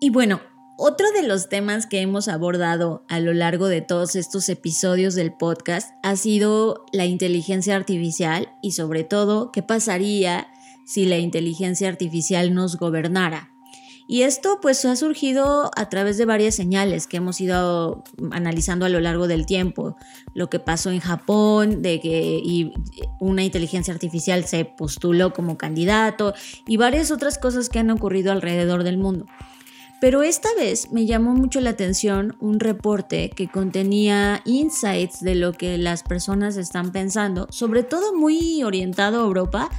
Y 0.00 0.10
bueno, 0.10 0.40
otro 0.76 1.06
de 1.12 1.22
los 1.26 1.48
temas 1.48 1.86
que 1.86 2.00
hemos 2.00 2.28
abordado 2.28 3.04
a 3.08 3.20
lo 3.20 3.32
largo 3.32 3.68
de 3.68 3.80
todos 3.80 4.16
estos 4.16 4.48
episodios 4.48 5.14
del 5.14 5.32
podcast 5.32 5.90
ha 6.02 6.16
sido 6.16 6.84
la 6.92 7.04
inteligencia 7.04 7.76
artificial 7.76 8.52
y 8.62 8.72
sobre 8.72 9.04
todo 9.04 9.52
qué 9.52 9.62
pasaría 9.62 10.48
si 10.84 11.06
la 11.06 11.18
inteligencia 11.18 11.88
artificial 11.88 12.54
nos 12.54 12.76
gobernara. 12.76 13.50
Y 14.06 14.22
esto 14.22 14.58
pues 14.60 14.84
ha 14.84 14.96
surgido 14.96 15.70
a 15.76 15.88
través 15.88 16.18
de 16.18 16.26
varias 16.26 16.54
señales 16.54 17.06
que 17.06 17.16
hemos 17.16 17.40
ido 17.40 18.04
analizando 18.32 18.84
a 18.84 18.90
lo 18.90 19.00
largo 19.00 19.28
del 19.28 19.46
tiempo. 19.46 19.96
Lo 20.34 20.50
que 20.50 20.58
pasó 20.58 20.90
en 20.90 21.00
Japón, 21.00 21.80
de 21.80 22.00
que 22.00 22.70
una 23.18 23.44
inteligencia 23.44 23.94
artificial 23.94 24.44
se 24.44 24.66
postuló 24.66 25.32
como 25.32 25.56
candidato 25.56 26.34
y 26.66 26.76
varias 26.76 27.10
otras 27.10 27.38
cosas 27.38 27.70
que 27.70 27.78
han 27.78 27.90
ocurrido 27.90 28.30
alrededor 28.30 28.82
del 28.82 28.98
mundo. 28.98 29.24
Pero 30.04 30.22
esta 30.22 30.50
vez 30.54 30.92
me 30.92 31.06
llamó 31.06 31.32
mucho 31.32 31.62
la 31.62 31.70
atención 31.70 32.36
un 32.38 32.60
reporte 32.60 33.30
que 33.30 33.48
contenía 33.48 34.42
insights 34.44 35.20
de 35.22 35.34
lo 35.34 35.54
que 35.54 35.78
las 35.78 36.02
personas 36.02 36.58
están 36.58 36.92
pensando, 36.92 37.46
sobre 37.48 37.84
todo 37.84 38.14
muy 38.14 38.62
orientado 38.64 39.22
a 39.22 39.24
Europa, 39.24 39.70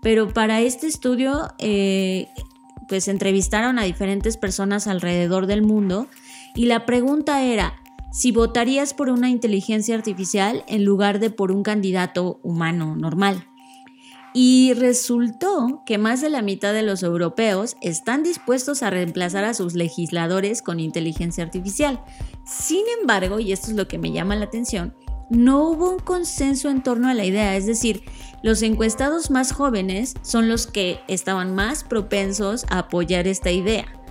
pero 0.00 0.32
para 0.32 0.62
este 0.62 0.86
estudio 0.86 1.52
eh, 1.58 2.28
pues 2.88 3.08
entrevistaron 3.08 3.78
a 3.78 3.82
diferentes 3.84 4.38
personas 4.38 4.86
alrededor 4.86 5.46
del 5.46 5.60
mundo 5.60 6.06
y 6.54 6.64
la 6.64 6.86
pregunta 6.86 7.42
era, 7.42 7.74
si 8.10 8.32
votarías 8.32 8.94
por 8.94 9.10
una 9.10 9.28
inteligencia 9.28 9.94
artificial 9.96 10.64
en 10.66 10.86
lugar 10.86 11.18
de 11.18 11.28
por 11.28 11.52
un 11.52 11.62
candidato 11.62 12.40
humano 12.42 12.96
normal. 12.96 13.48
Y 14.36 14.74
resultó 14.74 15.84
que 15.86 15.96
más 15.96 16.20
de 16.20 16.28
la 16.28 16.42
mitad 16.42 16.72
de 16.72 16.82
los 16.82 17.04
europeos 17.04 17.76
están 17.80 18.24
dispuestos 18.24 18.82
a 18.82 18.90
reemplazar 18.90 19.44
a 19.44 19.54
sus 19.54 19.74
legisladores 19.74 20.60
con 20.60 20.80
inteligencia 20.80 21.44
artificial. 21.44 22.02
Sin 22.44 22.82
embargo, 23.00 23.38
y 23.38 23.52
esto 23.52 23.70
es 23.70 23.76
lo 23.76 23.86
que 23.86 23.96
me 23.96 24.10
llama 24.10 24.34
la 24.34 24.46
atención, 24.46 24.92
no 25.30 25.70
hubo 25.70 25.90
un 25.90 26.00
consenso 26.00 26.68
en 26.68 26.82
torno 26.82 27.08
a 27.08 27.14
la 27.14 27.24
idea, 27.24 27.56
es 27.56 27.66
decir, 27.66 28.02
los 28.42 28.60
encuestados 28.62 29.30
más 29.30 29.52
jóvenes 29.52 30.14
son 30.22 30.48
los 30.48 30.66
que 30.66 31.00
estaban 31.08 31.54
más 31.54 31.84
propensos 31.84 32.66
a 32.68 32.80
apoyar 32.80 33.26
esta 33.26 33.52
idea 33.52 34.03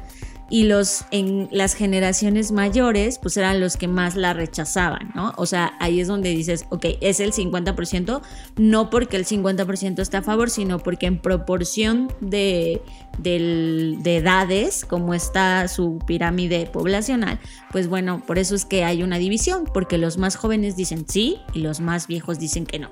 y 0.53 0.65
los 0.65 1.05
en 1.09 1.49
las 1.51 1.73
generaciones 1.73 2.51
mayores 2.51 3.17
pues 3.17 3.37
eran 3.37 3.59
los 3.59 3.75
que 3.75 3.87
más 3.87 4.15
la 4.15 4.33
rechazaban, 4.33 5.11
¿no? 5.15 5.33
O 5.35 5.47
sea, 5.47 5.73
ahí 5.79 5.99
es 5.99 6.07
donde 6.07 6.29
dices, 6.29 6.67
ok, 6.69 6.85
es 7.01 7.19
el 7.19 7.33
50%, 7.33 8.21
no 8.57 8.91
porque 8.91 9.17
el 9.17 9.25
50% 9.25 9.99
está 9.99 10.19
a 10.19 10.21
favor, 10.21 10.51
sino 10.51 10.77
porque 10.77 11.07
en 11.07 11.17
proporción 11.17 12.13
de, 12.21 12.83
de 13.17 14.15
edades, 14.15 14.85
como 14.85 15.15
está 15.15 15.67
su 15.67 15.97
pirámide 16.05 16.69
poblacional, 16.71 17.39
pues 17.71 17.87
bueno, 17.87 18.21
por 18.23 18.37
eso 18.37 18.53
es 18.53 18.63
que 18.63 18.83
hay 18.83 19.01
una 19.01 19.17
división, 19.17 19.63
porque 19.73 19.97
los 19.97 20.19
más 20.19 20.35
jóvenes 20.35 20.75
dicen 20.75 21.05
sí 21.09 21.37
y 21.53 21.61
los 21.61 21.79
más 21.79 22.05
viejos 22.05 22.37
dicen 22.37 22.67
que 22.67 22.77
no. 22.77 22.89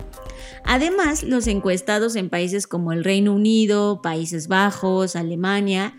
Además, 0.66 1.22
los 1.22 1.46
encuestados 1.46 2.16
en 2.16 2.32
países 2.32 2.66
como 2.66 2.92
el 2.92 3.04
Reino 3.04 3.36
Unido, 3.36 4.02
Países 4.02 4.48
Bajos, 4.48 5.16
Alemania, 5.16 5.94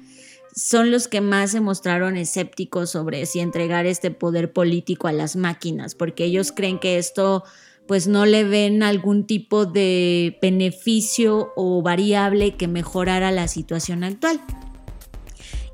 son 0.55 0.91
los 0.91 1.09
que 1.09 1.21
más 1.21 1.51
se 1.53 1.61
mostraron 1.61 2.17
escépticos 2.17 2.91
sobre 2.91 3.27
si 3.27 3.41
entregar 3.41 3.87
este 3.87 4.11
poder 4.11 4.53
político 4.53 5.09
a 5.09 5.13
las 5.13 5.37
máquinas, 5.37 5.95
porque 5.95 6.25
ellos 6.25 6.53
creen 6.53 6.79
que 6.79 6.99
esto 6.99 7.45
pues 7.87 8.07
no 8.07 8.27
le 8.27 8.45
ven 8.45 8.83
algún 8.83 9.27
tipo 9.27 9.67
de 9.67 10.39
beneficio 10.41 11.53
o 11.57 11.83
variable 11.83 12.57
que 12.57 12.69
mejorara 12.69 13.33
la 13.33 13.49
situación 13.49 14.05
actual. 14.05 14.41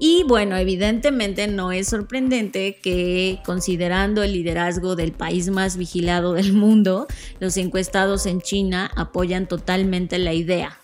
Y 0.01 0.23
bueno, 0.29 0.57
evidentemente 0.57 1.49
no 1.49 1.73
es 1.73 1.89
sorprendente 1.89 2.79
que 2.81 3.41
considerando 3.45 4.23
el 4.23 4.33
liderazgo 4.33 4.95
del 4.95 5.13
país 5.13 5.51
más 5.51 5.77
vigilado 5.77 6.35
del 6.35 6.53
mundo, 6.53 7.09
los 7.41 7.57
encuestados 7.57 8.27
en 8.27 8.41
China 8.41 8.91
apoyan 8.95 9.49
totalmente 9.49 10.19
la 10.19 10.33
idea 10.33 10.79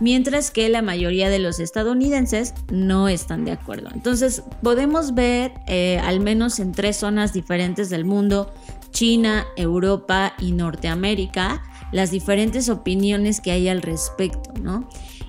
mientras 0.00 0.50
que 0.50 0.68
la 0.68 0.82
mayoría 0.82 1.28
de 1.28 1.38
los 1.38 1.60
estadounidenses 1.60 2.54
no 2.70 3.08
están 3.08 3.44
de 3.44 3.52
acuerdo. 3.52 3.88
Entonces 3.94 4.42
podemos 4.62 5.14
ver 5.14 5.52
eh, 5.66 6.00
al 6.04 6.20
menos 6.20 6.58
en 6.58 6.72
tres 6.72 6.96
zonas 6.96 7.32
diferentes 7.32 7.90
del 7.90 8.04
mundo, 8.04 8.52
China, 8.90 9.44
Europa 9.56 10.34
y 10.38 10.52
Norteamérica, 10.52 11.62
las 11.92 12.10
diferentes 12.10 12.68
opiniones 12.68 13.40
que 13.40 13.52
hay 13.52 13.68
al 13.68 13.82
respecto, 13.82 14.52
¿no? 14.60 14.88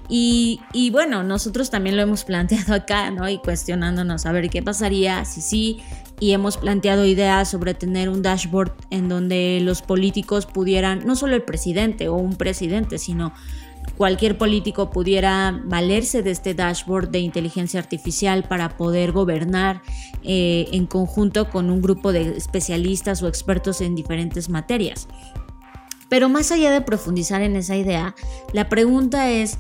Y, 0.10 0.62
y, 0.72 0.90
bueno, 0.90 1.24
nosotros 1.24 1.70
también 1.70 1.98
lo 1.98 2.02
hemos 2.02 2.24
planteado 2.26 2.74
acá, 2.74 3.12
¿no? 3.12 3.28
Y 3.30 3.40
cuestionándonos 3.40 4.26
a 4.26 4.32
ver 4.32 4.50
qué 4.50 4.62
pasaría 4.62 5.26
si 5.26 5.42
sí. 5.42 5.80
Y 6.20 6.32
hemos 6.32 6.58
planteado 6.58 7.06
ideas 7.06 7.48
sobre 7.52 7.76
tener 7.76 8.10
un 8.10 8.24
dashboard 8.24 8.74
en 8.90 9.08
donde 9.08 9.60
los 9.62 9.84
políticos 9.84 10.48
pudieran, 10.48 11.06
no 11.06 11.16
solo 11.16 11.36
el 11.36 11.44
presidente 11.44 12.08
o 12.08 12.16
un 12.16 12.38
presidente, 12.38 12.98
sino 12.98 13.34
cualquier 13.98 14.38
político 14.38 14.92
pudiera 14.92 15.60
valerse 15.66 16.22
de 16.22 16.32
este 16.32 16.54
dashboard 16.54 17.10
de 17.10 17.20
inteligencia 17.20 17.80
artificial 17.80 18.44
para 18.44 18.77
poder 18.77 19.12
gobernar 19.12 19.82
eh, 20.24 20.68
en 20.72 20.86
conjunto 20.86 21.50
con 21.50 21.70
un 21.70 21.82
grupo 21.82 22.13
de 22.13 22.38
especialistas 22.38 23.24
o 23.24 23.27
expertos 23.27 23.82
en 23.82 23.96
diferentes 23.96 24.50
materias. 24.50 25.08
Pero 26.10 26.30
más 26.30 26.51
allá 26.51 26.72
de 26.72 26.82
profundizar 26.82 27.42
en 27.42 27.56
esa 27.56 27.75
idea, 27.75 28.16
la 28.54 28.70
pregunta 28.70 29.30
es, 29.30 29.58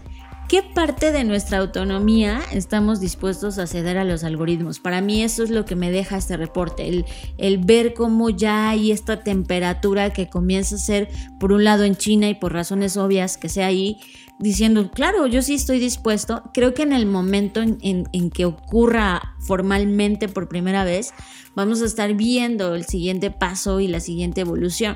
¿Qué 0.47 0.63
parte 0.63 1.11
de 1.11 1.25
nuestra 1.25 1.57
autonomía 1.57 2.39
estamos 2.53 3.01
dispuestos 3.01 3.57
a 3.57 3.67
ceder 3.67 3.97
a 3.97 4.05
los 4.05 4.23
algoritmos? 4.23 4.79
Para 4.79 5.01
mí 5.01 5.21
eso 5.21 5.43
es 5.43 5.49
lo 5.49 5.65
que 5.65 5.75
me 5.75 5.91
deja 5.91 6.15
este 6.15 6.37
reporte, 6.37 6.87
el, 6.87 7.05
el, 7.37 7.57
ver 7.57 7.93
cómo 7.93 8.29
ya 8.29 8.69
hay 8.69 8.93
esta 8.93 9.23
temperatura 9.25 10.13
que 10.13 10.29
comienza 10.29 10.75
a 10.75 10.77
ser, 10.77 11.09
por 11.37 11.51
un 11.51 11.65
lado 11.65 11.83
en 11.83 11.97
China 11.97 12.29
y 12.29 12.33
por 12.33 12.53
razones 12.53 12.95
obvias 12.95 13.37
que 13.37 13.49
sea 13.49 13.67
ahí, 13.67 13.99
diciendo, 14.39 14.91
claro, 14.91 15.27
yo 15.27 15.41
sí 15.41 15.55
estoy 15.55 15.79
dispuesto. 15.79 16.43
Creo 16.53 16.73
que 16.73 16.83
en 16.83 16.93
el 16.93 17.05
momento 17.05 17.61
en, 17.61 18.29
que 18.31 18.45
ocurra 18.45 19.35
formalmente 19.39 20.27
por 20.27 20.47
primera 20.47 20.83
vez, 20.83 21.13
vamos 21.55 21.81
a 21.81 21.85
estar 21.85 22.13
viendo 22.13 22.75
el 22.75 22.85
siguiente 22.85 23.31
paso 23.31 23.79
y 23.79 23.87
la 23.87 23.99
siguiente 23.99 24.41
evolución. 24.41 24.95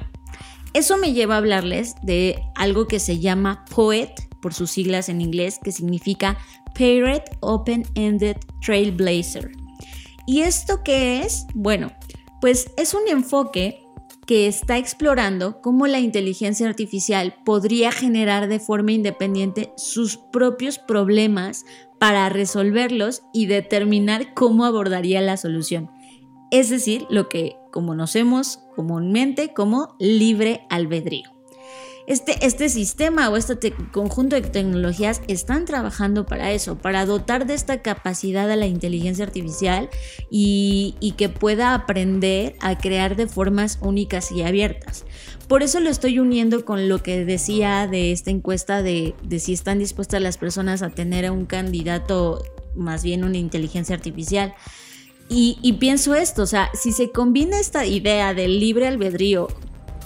Eso 0.74 0.98
me 0.98 1.14
lleva 1.14 1.36
a 1.36 1.40
hablarles 1.40 1.96
de 2.02 2.42
algo 2.56 2.88
que 2.88 3.00
se 3.00 3.20
llama 3.20 3.66
POET, 3.76 4.12
por 4.42 4.54
sus 4.54 4.72
siglas 4.72 5.10
en 5.10 5.22
inglés, 5.22 5.60
que 5.64 5.72
significa 5.72 6.38
Parrot 6.74 7.24
Open-Ended 7.42 8.38
Trailblazer. 8.66 9.52
¿Y 10.26 10.42
esto 10.42 10.82
qué 10.84 11.22
es? 11.22 11.46
Bueno, 11.54 11.92
pues 12.40 12.72
es 12.78 12.94
un 12.94 13.08
enfoque 13.08 13.84
que 14.32 14.48
está 14.48 14.78
explorando 14.78 15.60
cómo 15.60 15.88
la 15.88 16.00
inteligencia 16.00 16.66
artificial 16.66 17.36
podría 17.44 17.92
generar 17.92 18.48
de 18.48 18.62
forma 18.62 18.94
independiente 18.94 19.74
sus 19.76 20.16
propios 20.16 20.80
problemas 20.80 21.66
para 22.00 22.30
resolverlos 22.30 23.24
y 23.34 23.48
determinar 23.48 24.34
cómo 24.34 24.64
abordaría 24.64 25.20
la 25.20 25.36
solución. 25.36 25.92
Es 26.50 26.70
decir, 26.70 27.06
lo 27.10 27.28
que 27.28 27.58
conocemos 27.74 28.62
comúnmente 28.74 29.54
como 29.54 29.98
libre 30.00 30.66
albedrío. 30.70 31.41
Este, 32.12 32.46
este 32.46 32.68
sistema 32.68 33.30
o 33.30 33.38
este 33.38 33.72
conjunto 33.94 34.36
de 34.36 34.42
tecnologías 34.42 35.22
están 35.30 35.64
trabajando 35.64 36.26
para 36.26 36.52
eso, 36.52 36.78
para 36.78 37.06
dotar 37.06 37.48
de 37.48 37.54
esta 37.54 37.82
capacidad 37.82 38.52
a 38.52 38.58
la 38.58 38.66
inteligencia 38.68 39.24
artificial 39.24 39.90
y, 40.30 41.14
que 41.18 41.30
pueda 41.30 41.74
aprender 41.74 42.58
a 42.60 42.78
crear 42.78 43.16
de 43.16 43.28
formas 43.28 43.80
únicas 43.80 44.30
y 44.34 44.42
abiertas. 44.44 45.06
Por 45.48 45.64
eso 45.64 45.80
lo 45.80 45.90
estoy 45.90 46.20
uniendo 46.20 46.66
con 46.66 46.90
lo 46.90 47.02
que 47.02 47.24
decía 47.24 47.88
de 47.88 48.12
esta 48.12 48.30
encuesta 48.30 48.82
de, 48.84 49.16
si 49.40 49.54
están 49.54 49.80
dispuestas 49.80 50.22
las 50.22 50.38
personas 50.38 50.82
a 50.82 50.90
tener 50.90 51.26
a 51.26 51.32
un 51.32 51.46
candidato, 51.46 52.44
más 52.76 53.06
bien 53.06 53.24
una 53.24 53.38
inteligencia 53.38 53.96
artificial. 53.96 54.54
Y, 55.30 55.60
y, 55.62 55.74
pienso 55.74 56.14
esto, 56.14 56.44
o 56.44 56.46
sea, 56.46 56.72
si 56.74 56.92
se 56.92 57.10
combina 57.10 57.58
esta 57.58 57.86
idea 57.86 58.34
del 58.34 58.60
libre 58.60 58.90
albedrío 58.90 59.48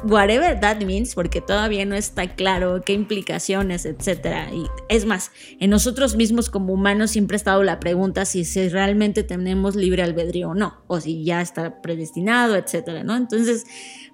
whatever 0.05 0.59
that 0.59 0.81
means, 0.81 1.15
porque 1.15 1.41
todavía 1.41 1.85
no 1.85 1.95
está 1.95 2.35
claro 2.35 2.81
qué 2.85 2.93
implicaciones, 2.93 3.85
etcétera. 3.85 4.49
Y 4.53 4.65
es 4.89 5.05
más, 5.05 5.31
en 5.59 5.69
nosotros 5.69 6.15
mismos 6.15 6.49
como 6.49 6.73
humanos 6.73 7.11
siempre 7.11 7.35
ha 7.35 7.37
estado 7.37 7.63
la 7.63 7.79
pregunta 7.79 8.25
si, 8.25 8.43
realmente 8.69 9.23
tenemos 9.23 9.75
libre 9.75 10.03
albedrío 10.03 10.49
o 10.49 10.55
no, 10.55 10.83
o 10.87 10.99
si 10.99 11.23
ya 11.23 11.41
está 11.41 11.81
predestinado, 11.81 12.55
etcétera, 12.55 13.03
¿no? 13.03 13.15
Entonces, 13.15 13.65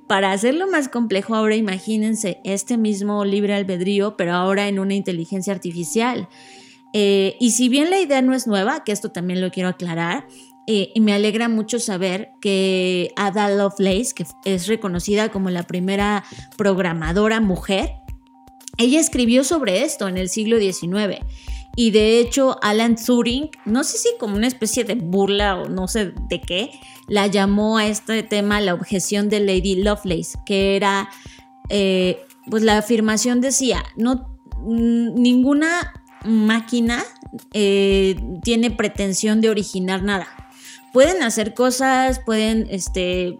para 0.08 0.32
hacerlo 0.32 0.68
más 0.68 0.90
complejo, 0.90 1.36
ahora 1.36 1.56
imagínense 1.56 2.40
este 2.44 2.78
mismo 2.78 3.24
libre 3.26 3.54
albedrío, 3.54 4.18
pero 4.18 4.34
ahora 4.34 4.68
en 4.68 4.80
una 4.80 4.94
inteligencia 4.94 5.54
artificial. 5.54 6.28
Eh, 6.94 7.38
y 7.40 7.52
si 7.52 7.70
bien 7.70 7.90
la 7.90 8.00
idea 8.00 8.22
no 8.22 8.34
es 8.34 8.48
nueva, 8.48 8.84
que 8.84 8.92
esto 8.92 9.12
también 9.12 9.40
lo 9.40 9.52
quiero 9.52 9.70
aclarar, 9.70 10.28
eh, 10.74 10.90
y 10.96 11.02
me 11.02 11.12
alegra 11.12 11.50
mucho 11.50 11.80
saber 11.80 12.32
que 12.40 13.12
Ada 13.18 13.50
Lovelace, 13.50 14.14
que 14.16 14.26
es 14.46 14.68
reconocida 14.68 15.28
como 15.28 15.50
la 15.50 15.64
primera 15.64 16.24
programadora 16.56 17.42
mujer, 17.42 17.96
ella 18.78 19.02
escribió 19.02 19.44
sobre 19.44 19.84
esto 19.84 20.08
en 20.08 20.16
el 20.16 20.30
siglo 20.30 20.60
XIX. 20.60 21.26
Y 21.76 21.92
de 21.92 22.22
hecho, 22.22 22.58
Alan 22.62 22.96
Turing, 22.96 23.50
no 23.66 23.84
sé 23.84 23.98
si 23.98 24.12
como 24.18 24.38
una 24.38 24.48
especie 24.48 24.86
de 24.86 24.96
burla 24.96 25.58
o 25.58 25.68
no 25.68 25.90
sé 25.90 26.14
de 26.30 26.40
qué, 26.40 26.72
la 27.10 27.28
llamó 27.28 27.78
a 27.78 27.88
este 27.88 28.24
tema 28.24 28.62
la 28.62 28.74
objeción 28.74 29.28
de 29.28 29.42
Lady 29.42 29.76
Lovelace, 29.76 30.40
que 30.46 30.78
era, 30.78 31.10
eh, 31.68 32.22
pues 32.50 32.64
la 32.64 32.78
afirmación 32.78 33.42
decía, 33.42 33.84
no, 33.98 34.40
ninguna 34.64 36.02
máquina 36.24 37.04
eh, 37.52 38.16
tiene 38.42 38.72
pretensión 38.72 39.42
de 39.42 39.50
originar 39.50 40.02
nada 40.04 40.41
pueden 40.92 41.24
hacer 41.24 41.54
cosas, 41.54 42.20
pueden 42.20 42.68
este, 42.70 43.38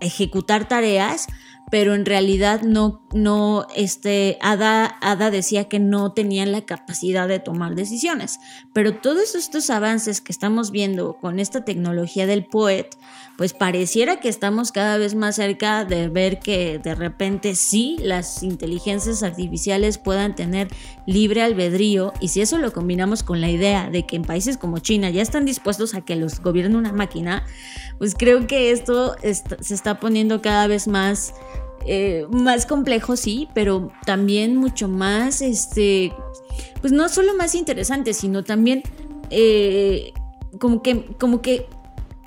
ejecutar 0.00 0.68
tareas, 0.68 1.26
pero 1.70 1.94
en 1.94 2.06
realidad 2.06 2.62
no, 2.62 3.02
no, 3.12 3.66
este, 3.76 4.38
Ada, 4.40 4.96
Ada 5.00 5.30
decía 5.30 5.64
que 5.64 5.78
no 5.78 6.12
tenían 6.12 6.52
la 6.52 6.62
capacidad 6.62 7.28
de 7.28 7.40
tomar 7.40 7.74
decisiones. 7.74 8.38
Pero 8.72 8.96
todos 8.96 9.34
estos 9.34 9.68
avances 9.70 10.20
que 10.20 10.32
estamos 10.32 10.70
viendo 10.70 11.14
con 11.14 11.40
esta 11.40 11.64
tecnología 11.64 12.26
del 12.26 12.44
POET, 12.44 12.96
pues 13.36 13.52
pareciera 13.52 14.18
que 14.18 14.28
estamos 14.28 14.72
cada 14.72 14.98
vez 14.98 15.14
más 15.14 15.36
cerca 15.36 15.84
de 15.84 16.08
ver 16.08 16.40
que 16.40 16.78
de 16.78 16.94
repente 16.94 17.54
sí 17.54 17.96
las 18.00 18.42
inteligencias 18.42 19.22
artificiales 19.22 19.98
puedan 19.98 20.34
tener 20.34 20.68
libre 21.06 21.42
albedrío 21.42 22.12
y 22.20 22.28
si 22.28 22.40
eso 22.40 22.58
lo 22.58 22.72
combinamos 22.72 23.22
con 23.22 23.40
la 23.40 23.48
idea 23.48 23.90
de 23.90 24.06
que 24.06 24.16
en 24.16 24.22
países 24.22 24.56
como 24.56 24.80
China 24.80 25.10
ya 25.10 25.22
están 25.22 25.44
dispuestos 25.44 25.94
a 25.94 26.00
que 26.00 26.16
los 26.16 26.40
gobierne 26.40 26.76
una 26.76 26.92
máquina, 26.92 27.44
pues 27.98 28.14
creo 28.14 28.46
que 28.46 28.72
esto 28.72 29.14
se 29.22 29.74
está 29.74 30.00
poniendo 30.00 30.42
cada 30.42 30.66
vez 30.66 30.88
más 30.88 31.32
eh, 31.88 32.26
más 32.30 32.66
complejo, 32.66 33.16
sí, 33.16 33.48
pero 33.54 33.90
también 34.04 34.56
mucho 34.56 34.88
más, 34.88 35.40
este, 35.40 36.12
pues 36.80 36.92
no 36.92 37.08
solo 37.08 37.34
más 37.34 37.54
interesante, 37.54 38.12
sino 38.12 38.44
también 38.44 38.82
eh, 39.30 40.12
como 40.60 40.82
que, 40.82 41.06
como 41.18 41.40
que 41.40 41.66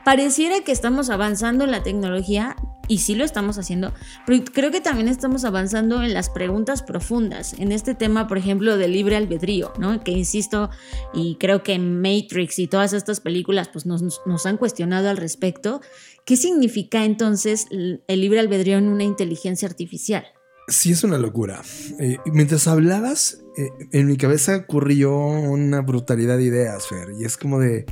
pareciera 0.03 0.61
que 0.61 0.71
estamos 0.71 1.11
avanzando 1.11 1.63
en 1.63 1.71
la 1.71 1.83
tecnología, 1.83 2.55
y 2.91 2.97
sí 2.97 3.15
lo 3.15 3.23
estamos 3.23 3.57
haciendo, 3.57 3.93
pero 4.25 4.43
creo 4.43 4.69
que 4.69 4.81
también 4.81 5.07
estamos 5.07 5.45
avanzando 5.45 6.03
en 6.03 6.13
las 6.13 6.29
preguntas 6.29 6.83
profundas, 6.83 7.53
en 7.53 7.71
este 7.71 7.95
tema, 7.95 8.27
por 8.27 8.37
ejemplo, 8.37 8.75
del 8.75 8.91
libre 8.91 9.15
albedrío, 9.15 9.71
¿no? 9.79 10.03
Que 10.03 10.11
insisto, 10.11 10.69
y 11.13 11.35
creo 11.35 11.63
que 11.63 11.79
Matrix 11.79 12.59
y 12.59 12.67
todas 12.67 12.91
estas 12.91 13.21
películas 13.21 13.69
pues 13.69 13.85
nos, 13.85 14.03
nos 14.25 14.45
han 14.45 14.57
cuestionado 14.57 15.09
al 15.09 15.15
respecto, 15.15 15.79
¿qué 16.25 16.37
significa 16.37 17.05
entonces 17.05 17.67
el 17.71 18.21
libre 18.21 18.39
albedrío 18.39 18.77
en 18.77 18.87
una 18.87 19.03
inteligencia 19.03 19.67
artificial? 19.67 20.25
Sí, 20.67 20.91
es 20.91 21.03
una 21.03 21.17
locura. 21.17 21.61
Eh, 21.99 22.17
mientras 22.25 22.67
hablabas, 22.67 23.39
eh, 23.57 23.69
en 23.91 24.07
mi 24.07 24.17
cabeza 24.17 24.55
ocurrió 24.55 25.13
una 25.13 25.81
brutalidad 25.81 26.37
de 26.37 26.43
ideas, 26.43 26.87
Fer, 26.87 27.09
y 27.19 27.25
es 27.25 27.35
como 27.35 27.59
de, 27.59 27.85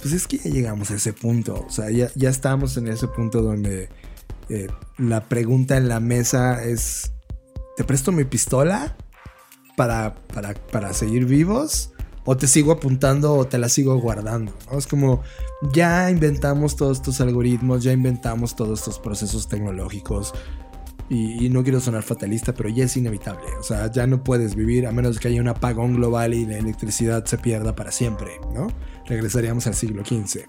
pues 0.00 0.14
es 0.14 0.28
que 0.28 0.38
ya 0.38 0.50
llegamos 0.50 0.90
a 0.90 0.94
ese 0.94 1.12
punto, 1.12 1.64
o 1.66 1.70
sea, 1.70 1.90
ya, 1.90 2.10
ya 2.14 2.30
estamos 2.30 2.76
en 2.76 2.88
ese 2.88 3.08
punto 3.08 3.42
donde 3.42 3.88
eh, 4.48 4.68
la 4.98 5.28
pregunta 5.28 5.76
en 5.76 5.88
la 5.88 5.98
mesa 5.98 6.62
es, 6.64 7.12
¿te 7.76 7.84
presto 7.84 8.12
mi 8.12 8.24
pistola 8.24 8.96
para, 9.76 10.14
para, 10.70 10.92
seguir 10.92 11.24
vivos? 11.24 11.92
¿O 12.30 12.36
te 12.36 12.46
sigo 12.46 12.70
apuntando 12.70 13.34
o 13.34 13.44
te 13.44 13.58
la 13.58 13.68
sigo 13.68 13.98
guardando? 13.98 14.52
Es 14.70 14.86
como, 14.86 15.20
ya 15.72 16.08
inventamos 16.12 16.76
todos 16.76 16.98
estos 16.98 17.20
algoritmos, 17.20 17.82
ya 17.82 17.90
inventamos 17.90 18.54
todos 18.54 18.78
estos 18.78 19.00
procesos 19.00 19.48
tecnológicos. 19.48 20.32
Y, 21.08 21.48
no 21.48 21.64
quiero 21.64 21.80
sonar 21.80 22.04
fatalista, 22.04 22.54
pero 22.54 22.68
ya 22.68 22.84
es 22.84 22.96
inevitable. 22.96 23.46
O 23.58 23.64
sea, 23.64 23.90
ya 23.90 24.06
no 24.06 24.22
puedes 24.22 24.54
vivir 24.54 24.86
a 24.86 24.92
menos 24.92 25.18
que 25.18 25.26
haya 25.26 25.40
un 25.40 25.48
apagón 25.48 25.96
global 25.96 26.32
y 26.32 26.46
la 26.46 26.58
electricidad 26.58 27.24
se 27.24 27.36
pierda 27.36 27.74
para 27.74 27.90
siempre, 27.90 28.30
¿no? 28.54 28.68
Regresaríamos 29.06 29.66
al 29.66 29.74
siglo 29.74 30.04
XV. 30.04 30.42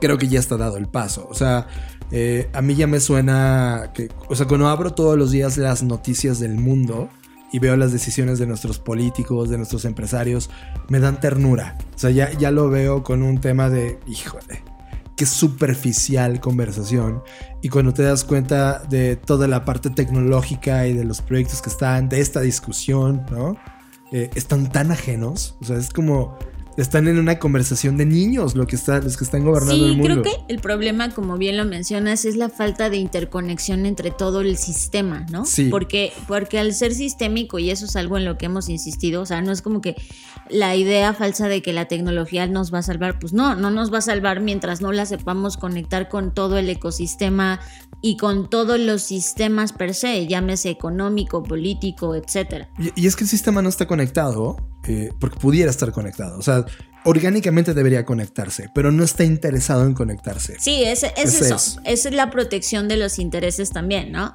Creo 0.00 0.16
que 0.16 0.28
ya 0.28 0.40
está 0.40 0.56
dado 0.56 0.78
el 0.78 0.88
paso. 0.88 1.28
O 1.30 1.34
sea, 1.34 1.66
eh, 2.10 2.48
a 2.54 2.62
mí 2.62 2.74
ya 2.74 2.86
me 2.86 3.00
suena 3.00 3.90
que, 3.92 4.08
o 4.30 4.34
sea, 4.34 4.46
cuando 4.46 4.66
abro 4.66 4.94
todos 4.94 5.18
los 5.18 5.30
días 5.30 5.58
las 5.58 5.82
noticias 5.82 6.40
del 6.40 6.54
mundo 6.54 7.10
y 7.52 7.58
veo 7.58 7.76
las 7.76 7.92
decisiones 7.92 8.38
de 8.38 8.46
nuestros 8.46 8.78
políticos, 8.78 9.50
de 9.50 9.56
nuestros 9.56 9.84
empresarios, 9.84 10.50
me 10.88 11.00
dan 11.00 11.20
ternura. 11.20 11.76
O 11.94 11.98
sea, 11.98 12.10
ya, 12.10 12.32
ya 12.32 12.50
lo 12.50 12.68
veo 12.68 13.02
con 13.02 13.22
un 13.22 13.40
tema 13.40 13.68
de, 13.68 13.98
híjole, 14.06 14.62
qué 15.16 15.26
superficial 15.26 16.40
conversación. 16.40 17.22
Y 17.60 17.68
cuando 17.68 17.92
te 17.92 18.02
das 18.02 18.24
cuenta 18.24 18.78
de 18.88 19.16
toda 19.16 19.48
la 19.48 19.64
parte 19.64 19.90
tecnológica 19.90 20.86
y 20.86 20.94
de 20.94 21.04
los 21.04 21.20
proyectos 21.20 21.60
que 21.60 21.70
están, 21.70 22.08
de 22.08 22.20
esta 22.20 22.40
discusión, 22.40 23.26
¿no? 23.30 23.56
Eh, 24.12 24.30
están 24.34 24.72
tan 24.72 24.90
ajenos. 24.90 25.56
O 25.60 25.64
sea, 25.64 25.76
es 25.76 25.90
como 25.90 26.38
están 26.76 27.08
en 27.08 27.18
una 27.18 27.38
conversación 27.38 27.96
de 27.96 28.06
niños 28.06 28.54
lo 28.54 28.66
que 28.66 28.76
está, 28.76 29.00
los 29.00 29.16
que 29.16 29.24
están 29.24 29.44
gobernando 29.44 29.86
el 29.86 29.96
mundo. 29.96 30.22
Creo 30.22 30.22
que 30.22 30.52
el 30.52 30.60
problema, 30.60 31.10
como 31.10 31.36
bien 31.36 31.56
lo 31.56 31.64
mencionas, 31.64 32.24
es 32.24 32.36
la 32.36 32.48
falta 32.48 32.90
de 32.90 32.96
interconexión 32.96 33.86
entre 33.86 34.10
todo 34.10 34.40
el 34.40 34.56
sistema, 34.56 35.26
¿no? 35.30 35.44
Sí. 35.44 35.68
Porque, 35.68 36.12
porque 36.26 36.58
al 36.58 36.72
ser 36.72 36.94
sistémico, 36.94 37.58
y 37.58 37.70
eso 37.70 37.86
es 37.86 37.96
algo 37.96 38.16
en 38.16 38.24
lo 38.24 38.38
que 38.38 38.46
hemos 38.46 38.68
insistido, 38.68 39.22
o 39.22 39.26
sea, 39.26 39.42
no 39.42 39.52
es 39.52 39.62
como 39.62 39.80
que 39.80 39.96
la 40.48 40.74
idea 40.76 41.12
falsa 41.12 41.48
de 41.48 41.62
que 41.62 41.72
la 41.72 41.86
tecnología 41.86 42.46
nos 42.46 42.72
va 42.72 42.78
a 42.78 42.82
salvar, 42.82 43.18
pues 43.18 43.32
no, 43.32 43.54
no 43.54 43.70
nos 43.70 43.92
va 43.92 43.98
a 43.98 44.02
salvar 44.02 44.40
mientras 44.40 44.80
no 44.80 44.92
la 44.92 45.06
sepamos 45.06 45.56
conectar 45.56 46.08
con 46.08 46.32
todo 46.32 46.58
el 46.58 46.68
ecosistema 46.68 47.60
y 48.02 48.16
con 48.16 48.48
todos 48.48 48.78
los 48.78 49.02
sistemas 49.02 49.72
per 49.72 49.94
se, 49.94 50.26
llámese 50.26 50.70
económico, 50.70 51.42
político, 51.42 52.14
etc. 52.14 52.66
Y, 52.96 53.06
es 53.06 53.16
que 53.16 53.24
el 53.24 53.30
sistema 53.30 53.62
no 53.62 53.68
está 53.68 53.86
conectado, 53.86 54.56
eh, 54.86 55.10
porque 55.18 55.38
pudiera 55.38 55.70
estar 55.70 55.92
conectado. 55.92 56.38
O 56.38 56.42
sea, 56.42 56.64
orgánicamente 57.04 57.74
debería 57.74 58.04
conectarse, 58.04 58.68
pero 58.74 58.90
no 58.90 59.04
está 59.04 59.24
interesado 59.24 59.84
en 59.86 59.94
conectarse. 59.94 60.56
Sí, 60.58 60.84
es, 60.84 61.02
es, 61.02 61.40
eso. 61.40 61.80
Esa 61.84 62.08
es 62.08 62.14
la 62.14 62.30
protección 62.30 62.88
de 62.88 62.96
los 62.96 63.18
intereses 63.18 63.70
también, 63.70 64.12
¿no? 64.12 64.34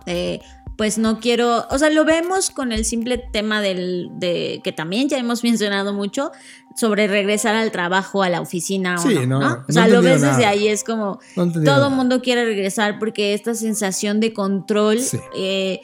Pues 0.77 0.97
no 0.97 1.19
quiero, 1.19 1.65
o 1.69 1.77
sea, 1.77 1.89
lo 1.89 2.05
vemos 2.05 2.49
con 2.49 2.71
el 2.71 2.85
simple 2.85 3.17
tema 3.17 3.61
del, 3.61 4.09
de, 4.13 4.61
que 4.63 4.71
también 4.71 5.09
ya 5.09 5.17
hemos 5.17 5.43
mencionado 5.43 5.93
mucho, 5.93 6.31
sobre 6.75 7.07
regresar 7.07 7.55
al 7.55 7.71
trabajo, 7.71 8.21
a 8.21 8.29
la 8.29 8.41
oficina 8.41 8.97
o 9.01 9.25
no, 9.25 9.63
O 9.67 9.71
sea, 9.71 9.87
lo 9.87 10.01
ves 10.01 10.21
desde 10.21 10.45
ahí, 10.45 10.67
es 10.67 10.83
como 10.83 11.19
todo 11.63 11.87
el 11.87 11.93
mundo 11.95 12.21
quiere 12.21 12.43
regresar 12.43 12.99
porque 12.99 13.33
esta 13.33 13.55
sensación 13.55 14.19
de 14.19 14.33
control 14.33 14.99
eh, 15.37 15.79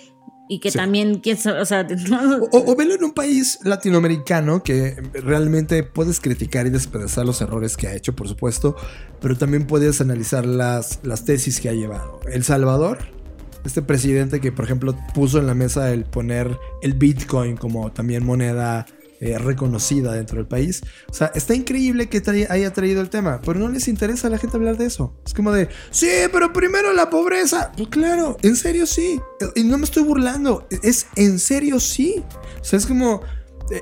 y 0.50 0.60
que 0.60 0.70
también, 0.70 1.22
o 1.62 1.66
sea... 1.66 1.88
o, 2.52 2.76
velo 2.76 2.96
en 2.96 3.06
un 3.06 3.14
país 3.14 3.60
latinoamericano 3.64 4.64
que 4.64 4.98
realmente 5.14 5.84
puedes 5.84 6.20
criticar 6.20 6.68
y 6.68 6.72
despedazar 6.72 7.26
los 7.26 7.40
errores 7.40 7.78
que 7.78 7.88
ha 7.88 7.96
hecho, 7.96 8.14
por 8.14 8.28
supuesto, 8.28 8.76
pero 9.22 9.38
también 9.38 9.66
puedes 9.66 10.02
analizar 10.02 10.46
las, 10.46 11.00
las 11.04 11.24
tesis 11.24 11.62
que 11.62 11.70
ha 11.70 11.74
llevado. 11.74 12.20
El 12.30 12.44
Salvador 12.44 13.21
este 13.66 13.82
presidente 13.82 14.40
que, 14.40 14.52
por 14.52 14.66
ejemplo, 14.66 14.96
puso 15.14 15.40
en 15.40 15.48
la 15.48 15.54
mesa 15.54 15.92
el 15.92 16.06
poner 16.06 16.58
el 16.82 16.94
Bitcoin 16.94 17.58
como 17.58 17.92
también 17.92 18.26
moneda 18.26 18.86
eh, 19.20 19.38
reconocida 19.38 20.14
dentro 20.14 20.38
del 20.38 20.48
país. 20.48 20.82
O 21.10 21.14
sea, 21.14 21.32
está 21.36 21.54
increíble 21.54 22.10
que 22.10 22.24
haya 22.50 22.74
traído 22.74 23.02
el 23.02 23.10
tema, 23.10 23.40
pero 23.46 23.60
no 23.60 23.70
les 23.70 23.88
interesa 23.88 24.28
a 24.28 24.32
la 24.32 24.40
gente 24.40 24.58
hablar 24.58 24.78
de 24.78 24.86
eso. 24.86 25.16
Es 25.26 25.34
como 25.34 25.52
de, 25.52 25.70
sí, 25.92 26.10
pero 26.32 26.52
primero 26.54 26.92
la 26.94 27.10
pobreza. 27.10 27.72
Pues 27.78 27.90
claro, 27.90 28.38
en 28.42 28.56
serio 28.56 28.86
sí. 28.86 29.20
Y 29.56 29.64
no 29.64 29.78
me 29.78 29.84
estoy 29.86 30.04
burlando, 30.04 30.68
es 30.82 31.08
en 31.16 31.38
serio 31.38 31.80
sí. 31.80 32.24
O 32.60 32.64
sea, 32.64 32.78
es 32.80 32.86
como... 32.86 33.22
eh, 33.70 33.82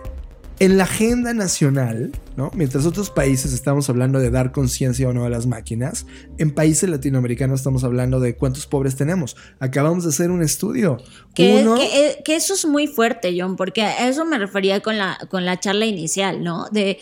en 0.59 0.77
la 0.77 0.83
agenda 0.83 1.33
nacional, 1.33 2.11
¿no? 2.39 2.49
Mientras 2.55 2.85
otros 2.85 3.09
países 3.11 3.51
estamos 3.51 3.89
hablando 3.89 4.17
de 4.17 4.31
dar 4.31 4.53
conciencia 4.53 5.09
o 5.09 5.13
no 5.13 5.25
a 5.25 5.29
las 5.29 5.45
máquinas, 5.45 6.05
en 6.37 6.55
países 6.55 6.89
latinoamericanos 6.89 7.59
estamos 7.59 7.83
hablando 7.83 8.21
de 8.21 8.37
cuántos 8.37 8.65
pobres 8.65 8.95
tenemos. 8.95 9.35
Acabamos 9.59 10.03
de 10.05 10.09
hacer 10.11 10.31
un 10.31 10.41
estudio. 10.41 10.97
Que, 11.35 11.61
Uno, 11.61 11.75
que- 11.75 12.21
que 12.23 12.35
eso 12.37 12.53
es 12.53 12.65
muy 12.65 12.87
fuerte, 12.87 13.35
John, 13.37 13.57
porque 13.57 13.81
a 13.83 14.07
eso 14.07 14.23
me 14.23 14.37
refería 14.39 14.79
con 14.81 14.97
la, 14.97 15.17
con 15.29 15.43
la 15.45 15.59
charla 15.59 15.85
inicial, 15.85 16.41
¿no? 16.43 16.67
De 16.71 16.97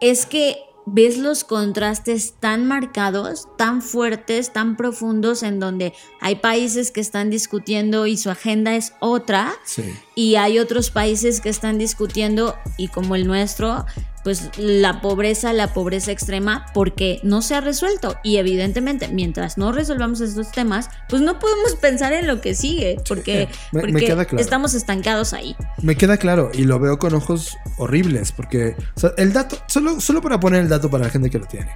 es 0.00 0.26
que 0.26 0.56
ves 0.86 1.18
los 1.18 1.44
contrastes 1.44 2.34
tan 2.40 2.66
marcados, 2.66 3.46
tan 3.56 3.80
fuertes, 3.82 4.52
tan 4.52 4.76
profundos, 4.76 5.44
en 5.44 5.60
donde 5.60 5.92
hay 6.20 6.36
países 6.36 6.90
que 6.90 7.00
están 7.00 7.30
discutiendo 7.30 8.06
y 8.06 8.16
su 8.16 8.28
agenda 8.30 8.74
es 8.74 8.94
otra, 8.98 9.52
Sí. 9.64 9.84
y 10.16 10.34
hay 10.34 10.58
otros 10.58 10.90
países 10.90 11.40
que 11.40 11.48
están 11.50 11.78
discutiendo, 11.78 12.56
y 12.76 12.88
como 12.88 13.14
el 13.14 13.26
nuestro, 13.28 13.84
pues 14.24 14.50
la 14.56 15.00
pobreza, 15.00 15.52
la 15.52 15.72
pobreza 15.72 16.12
extrema, 16.12 16.66
porque 16.74 17.20
no 17.22 17.42
se 17.42 17.54
ha 17.54 17.60
resuelto. 17.60 18.16
Y 18.22 18.36
evidentemente, 18.36 19.08
mientras 19.08 19.58
no 19.58 19.72
resolvamos 19.72 20.20
estos 20.20 20.50
temas, 20.52 20.88
pues 21.08 21.22
no 21.22 21.38
podemos 21.38 21.74
pensar 21.80 22.12
en 22.12 22.26
lo 22.26 22.40
que 22.40 22.54
sigue, 22.54 22.98
porque, 23.08 23.48
me 23.72 23.80
porque 23.80 24.06
queda 24.06 24.24
claro. 24.24 24.42
estamos 24.42 24.74
estancados 24.74 25.32
ahí. 25.32 25.56
Me 25.82 25.96
queda 25.96 26.16
claro 26.16 26.50
y 26.52 26.64
lo 26.64 26.78
veo 26.78 26.98
con 26.98 27.14
ojos 27.14 27.56
horribles 27.78 28.32
porque 28.32 28.76
o 28.94 29.00
sea, 29.00 29.12
el 29.16 29.32
dato, 29.32 29.58
solo, 29.66 30.00
solo 30.00 30.20
para 30.22 30.40
poner 30.40 30.62
el 30.62 30.68
dato 30.68 30.90
para 30.90 31.04
la 31.04 31.10
gente 31.10 31.30
que 31.30 31.38
lo 31.38 31.46
tiene. 31.46 31.70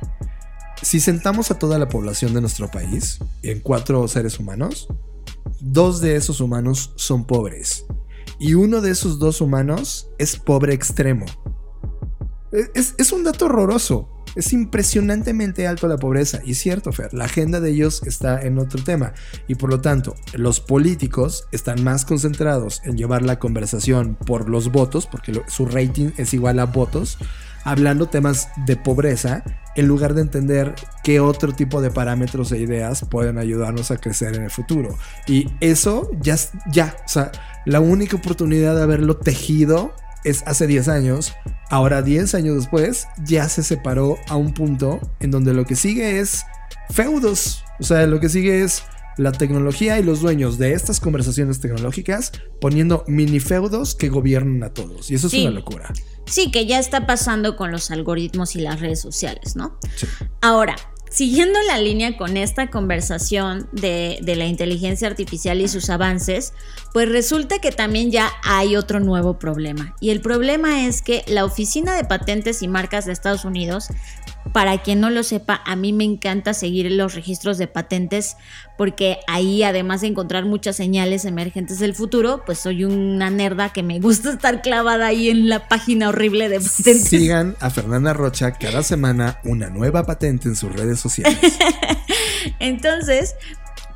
Si 0.83 1.01
sentamos 1.01 1.51
a 1.51 1.59
toda 1.59 1.79
la 1.79 1.89
población 1.89 2.35
de 2.35 2.41
nuestro 2.41 2.71
país 2.71 3.19
en 3.43 3.61
cuatro 3.61 4.07
seres 4.09 4.39
humanos, 4.39 4.89
dos 5.61 6.01
de 6.01 6.17
esos 6.17 6.41
humanos 6.41 6.93
son 6.97 7.27
pobres 7.27 7.87
y 8.39 8.55
uno 8.55 8.81
de 8.81 8.91
esos 8.91 9.19
dos 9.19 9.41
humanos 9.41 10.09
es 10.19 10.37
pobre 10.37 10.75
extremo. 10.75 11.27
Es, 12.55 13.13
un 13.13 13.25
dato 13.25 13.47
horroroso. 13.47 14.09
Es 14.37 14.53
impresionantemente 14.53 15.67
alto 15.67 15.89
la 15.89 15.97
pobreza. 15.97 16.41
Y 16.45 16.55
cierto, 16.55 16.93
Fer, 16.93 17.13
la 17.13 17.25
agenda 17.25 17.61
de 17.61 17.71
ellos 17.71 18.03
está 18.05 18.41
en 18.43 18.59
otro 18.59 18.83
tema. 18.83 19.13
Y 19.49 19.57
por 19.57 19.71
lo 19.71 19.81
tanto, 19.81 20.15
los 20.35 20.61
políticos 20.61 21.49
están 21.51 21.83
más 21.83 22.05
concentrados 22.05 22.81
en 22.85 22.97
llevar 22.97 23.23
la 23.23 23.39
conversación 23.39 24.15
por 24.15 24.49
los 24.49 24.71
votos, 24.71 25.07
porque 25.07 25.41
su 25.49 25.67
rating 25.67 26.11
es 26.17 26.33
igual 26.33 26.61
a 26.61 26.67
votos, 26.67 27.19
hablando 27.65 28.07
temas 28.07 28.49
de 28.67 28.77
pobreza, 28.77 29.43
en 29.75 29.89
lugar 29.89 30.15
de 30.15 30.23
entender 30.23 30.75
qué 31.03 31.19
otro 31.19 31.53
tipo 31.53 31.81
de 31.81 31.91
parámetros 31.91 32.53
e 32.53 32.59
ideas 32.59 33.05
pueden 33.11 33.39
ayudarnos 33.39 33.91
a 33.91 33.97
crecer 33.97 34.35
en 34.35 34.45
el 34.45 34.51
futuro. 34.51 34.97
Y 35.27 35.49
eso 35.61 36.11
ya, 36.21 36.37
ya, 36.71 36.97
o 37.05 37.09
sea, 37.09 37.33
la 37.67 37.81
única 37.81 38.17
oportunidad 38.17 38.77
de 38.77 38.83
haberlo 38.83 39.17
tejido 39.17 39.95
es 40.25 40.43
hace 40.47 40.67
10 40.67 40.89
años. 40.89 41.33
Ahora 41.71 42.03
10 42.03 42.35
años 42.35 42.57
después 42.57 43.07
ya 43.25 43.49
se 43.49 43.63
separó 43.63 44.17
a 44.29 44.37
un 44.37 44.53
punto 44.55 45.01
en 45.21 45.31
donde 45.31 45.55
lo 45.55 45.65
que 45.65 45.77
sigue 45.77 46.21
es 46.21 46.45
feudos. 46.91 47.65
O 47.81 47.85
sea, 47.85 48.07
lo 48.07 48.21
que 48.21 48.29
sigue 48.29 48.63
es 48.63 48.83
la 49.17 49.31
tecnología 49.33 49.99
y 49.99 50.03
los 50.03 50.21
dueños 50.21 50.59
de 50.59 50.73
estas 50.73 50.99
conversaciones 51.01 51.61
tecnológicas 51.61 52.33
poniendo 52.61 53.05
mini 53.07 53.39
feudos 53.41 53.95
que 53.95 54.09
gobiernan 54.09 54.63
a 54.65 54.75
todos. 54.75 55.11
Y 55.11 55.15
eso 55.15 55.29
Sí. 55.29 55.39
es 55.39 55.43
una 55.47 55.55
locura. 55.61 55.93
Sí, 56.27 56.51
que 56.51 56.67
ya 56.67 56.79
está 56.79 57.07
pasando 57.07 57.55
con 57.57 57.71
los 57.71 57.91
algoritmos 57.91 58.57
y 58.57 58.61
las 58.61 58.81
redes 58.81 59.01
sociales, 59.01 59.55
¿no? 59.57 59.79
Sí. 59.97 60.07
Ahora, 60.41 60.75
siguiendo 61.15 61.61
la 61.63 61.79
línea 61.79 62.17
con 62.17 62.37
esta 62.37 62.71
conversación 62.71 63.69
de, 63.71 64.19
la 64.37 64.47
inteligencia 64.47 65.07
artificial 65.07 65.61
y 65.61 65.69
sus 65.69 65.89
avances, 65.89 66.55
pues 66.93 67.09
resulta 67.09 67.61
que 67.61 67.71
también 67.71 68.11
ya 68.11 68.33
hay 68.43 68.75
otro 68.75 68.99
nuevo 68.99 69.39
problema. 69.39 69.95
Y 70.01 70.11
el 70.11 70.21
problema 70.21 70.87
es 70.87 71.03
que 71.03 71.23
la 71.29 71.45
Oficina 71.45 71.95
de 71.95 72.03
Patentes 72.03 72.63
y 72.63 72.69
Marcas 72.69 73.05
de 73.05 73.13
Estados 73.13 73.45
Unidos, 73.45 73.91
para 74.55 74.79
quien 74.79 75.01
no 75.01 75.11
lo 75.11 75.25
sepa, 75.25 75.61
a 75.67 75.75
mí 75.75 75.93
me 75.93 76.05
encanta 76.05 76.55
seguir 76.55 76.89
los 76.93 77.17
registros 77.17 77.59
de 77.59 77.67
patentes 77.67 78.37
porque 78.79 79.19
ahí 79.27 79.65
además 79.65 80.03
de 80.03 80.07
encontrar 80.07 80.45
muchas 80.45 80.77
señales 80.77 81.25
emergentes 81.25 81.81
del 81.81 81.93
futuro, 81.93 82.45
pues 82.47 82.61
soy 82.61 82.85
una 82.85 83.31
nerda 83.31 83.73
que 83.73 83.83
me 83.83 83.99
gusta 83.99 84.31
estar 84.35 84.63
clavada 84.63 85.09
ahí 85.09 85.29
en 85.29 85.49
la 85.49 85.67
página 85.67 86.11
horrible 86.11 86.49
de 86.49 86.61
patentes. 86.61 87.09
Sigan 87.09 87.57
a 87.59 87.69
Fernanda 87.69 88.13
Rocha 88.13 88.53
cada 88.53 88.85
semana 88.85 89.41
una 89.43 89.71
nueva 89.71 90.05
patente 90.05 90.47
en 90.47 90.55
sus 90.55 90.73
redes 90.73 91.01
sociales. 91.01 91.59
Entonces, 92.61 93.35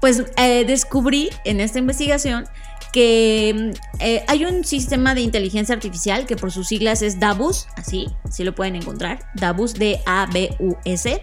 pues 0.00 0.24
eh, 0.38 0.64
descubrí 0.64 1.30
en 1.44 1.60
esta 1.60 1.78
investigación 1.78 2.46
que 2.92 3.54
mm, 3.54 4.00
eh, 4.00 4.24
hay 4.28 4.44
un 4.44 4.64
sistema 4.64 5.14
de 5.14 5.22
inteligencia 5.22 5.74
artificial 5.74 6.26
que 6.26 6.36
por 6.36 6.52
sus 6.52 6.68
siglas 6.68 7.02
es 7.02 7.20
DABUS, 7.20 7.66
así, 7.76 8.08
así 8.24 8.44
lo 8.44 8.54
pueden 8.54 8.76
encontrar, 8.76 9.20
DABUS, 9.34 9.74
D-A-B-U-S, 9.74 11.22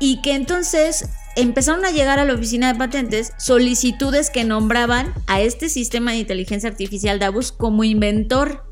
y 0.00 0.22
que 0.22 0.34
entonces 0.34 1.08
empezaron 1.36 1.84
a 1.84 1.90
llegar 1.90 2.18
a 2.18 2.24
la 2.24 2.34
oficina 2.34 2.72
de 2.72 2.78
patentes 2.78 3.32
solicitudes 3.38 4.30
que 4.30 4.44
nombraban 4.44 5.12
a 5.26 5.40
este 5.40 5.68
sistema 5.68 6.12
de 6.12 6.18
inteligencia 6.18 6.68
artificial 6.68 7.18
DABUS 7.18 7.52
como 7.52 7.84
inventor. 7.84 8.64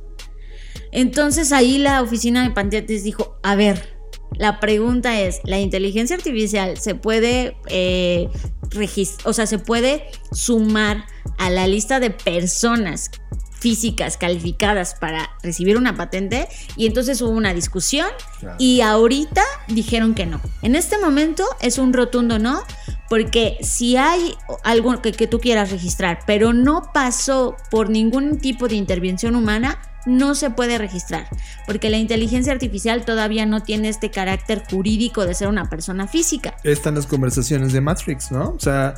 Entonces 0.93 1.53
ahí 1.53 1.79
la 1.79 2.03
oficina 2.03 2.43
de 2.43 2.51
patentes 2.51 3.05
dijo, 3.05 3.39
a 3.43 3.55
ver, 3.55 3.96
la 4.39 4.61
pregunta 4.61 5.21
es, 5.21 5.41
¿la 5.45 5.59
inteligencia 5.59 6.17
artificial 6.17 6.79
se 6.79 6.95
puede, 6.95 7.57
eh, 7.69 8.29
regis- 8.71 9.17
o 9.25 9.33
sea, 9.33 9.47
se 9.47 9.59
puede 9.59 10.05
sumar 10.33 11.05
a 11.39 11.51
la 11.51 11.67
lista 11.67 12.01
de 12.01 12.11
personas 12.11 13.11
físicas 13.59 14.17
calificadas 14.19 14.95
para 14.95 15.31
recibir 15.43 15.77
una 15.77 15.97
patente? 15.97 16.49
Y 16.77 16.87
entonces 16.87 17.21
hubo 17.23 17.31
una 17.31 17.55
discusión 17.55 18.07
Claro. 18.41 18.57
y 18.59 18.81
ahorita 18.83 19.43
dijeron 19.69 20.15
que 20.15 20.27
no. 20.27 20.41
En 20.63 20.77
este 20.77 20.99
momento 20.99 21.45
es 21.61 21.79
un 21.79 21.93
rotundo 21.93 22.39
no, 22.39 22.63
porque 23.09 23.59
si 23.63 23.97
hay 23.97 24.35
algo 24.65 25.01
que, 25.03 25.13
que 25.13 25.27
tú 25.27 25.41
quieras 25.41 25.71
registrar, 25.71 26.21
pero 26.27 26.53
no 26.53 26.91
pasó 26.93 27.57
por 27.71 27.91
ningún 27.91 28.39
tipo 28.39 28.69
de 28.69 28.77
intervención 28.77 29.37
humana, 29.37 29.79
no 30.07 30.37
se 30.37 30.51
puede 30.51 30.79
registrar, 30.79 31.27
porque 31.67 31.91
la 31.91 31.97
inteligencia 31.97 32.53
artificial 32.53 33.05
todavía 33.05 33.45
no 33.45 33.65
tiene 33.65 33.89
este 33.89 34.09
carácter 34.13 34.63
jurídico 34.71 35.27
de 35.27 35.35
ser 35.35 35.49
una 35.49 35.69
persona 35.69 36.07
física. 36.07 36.55
Están 36.63 36.95
las 36.95 37.09
conversaciones 37.09 37.73
de 37.73 37.81
Matrix, 37.81 38.31
¿no? 38.31 38.51
O 38.51 38.61
sea, 38.61 38.95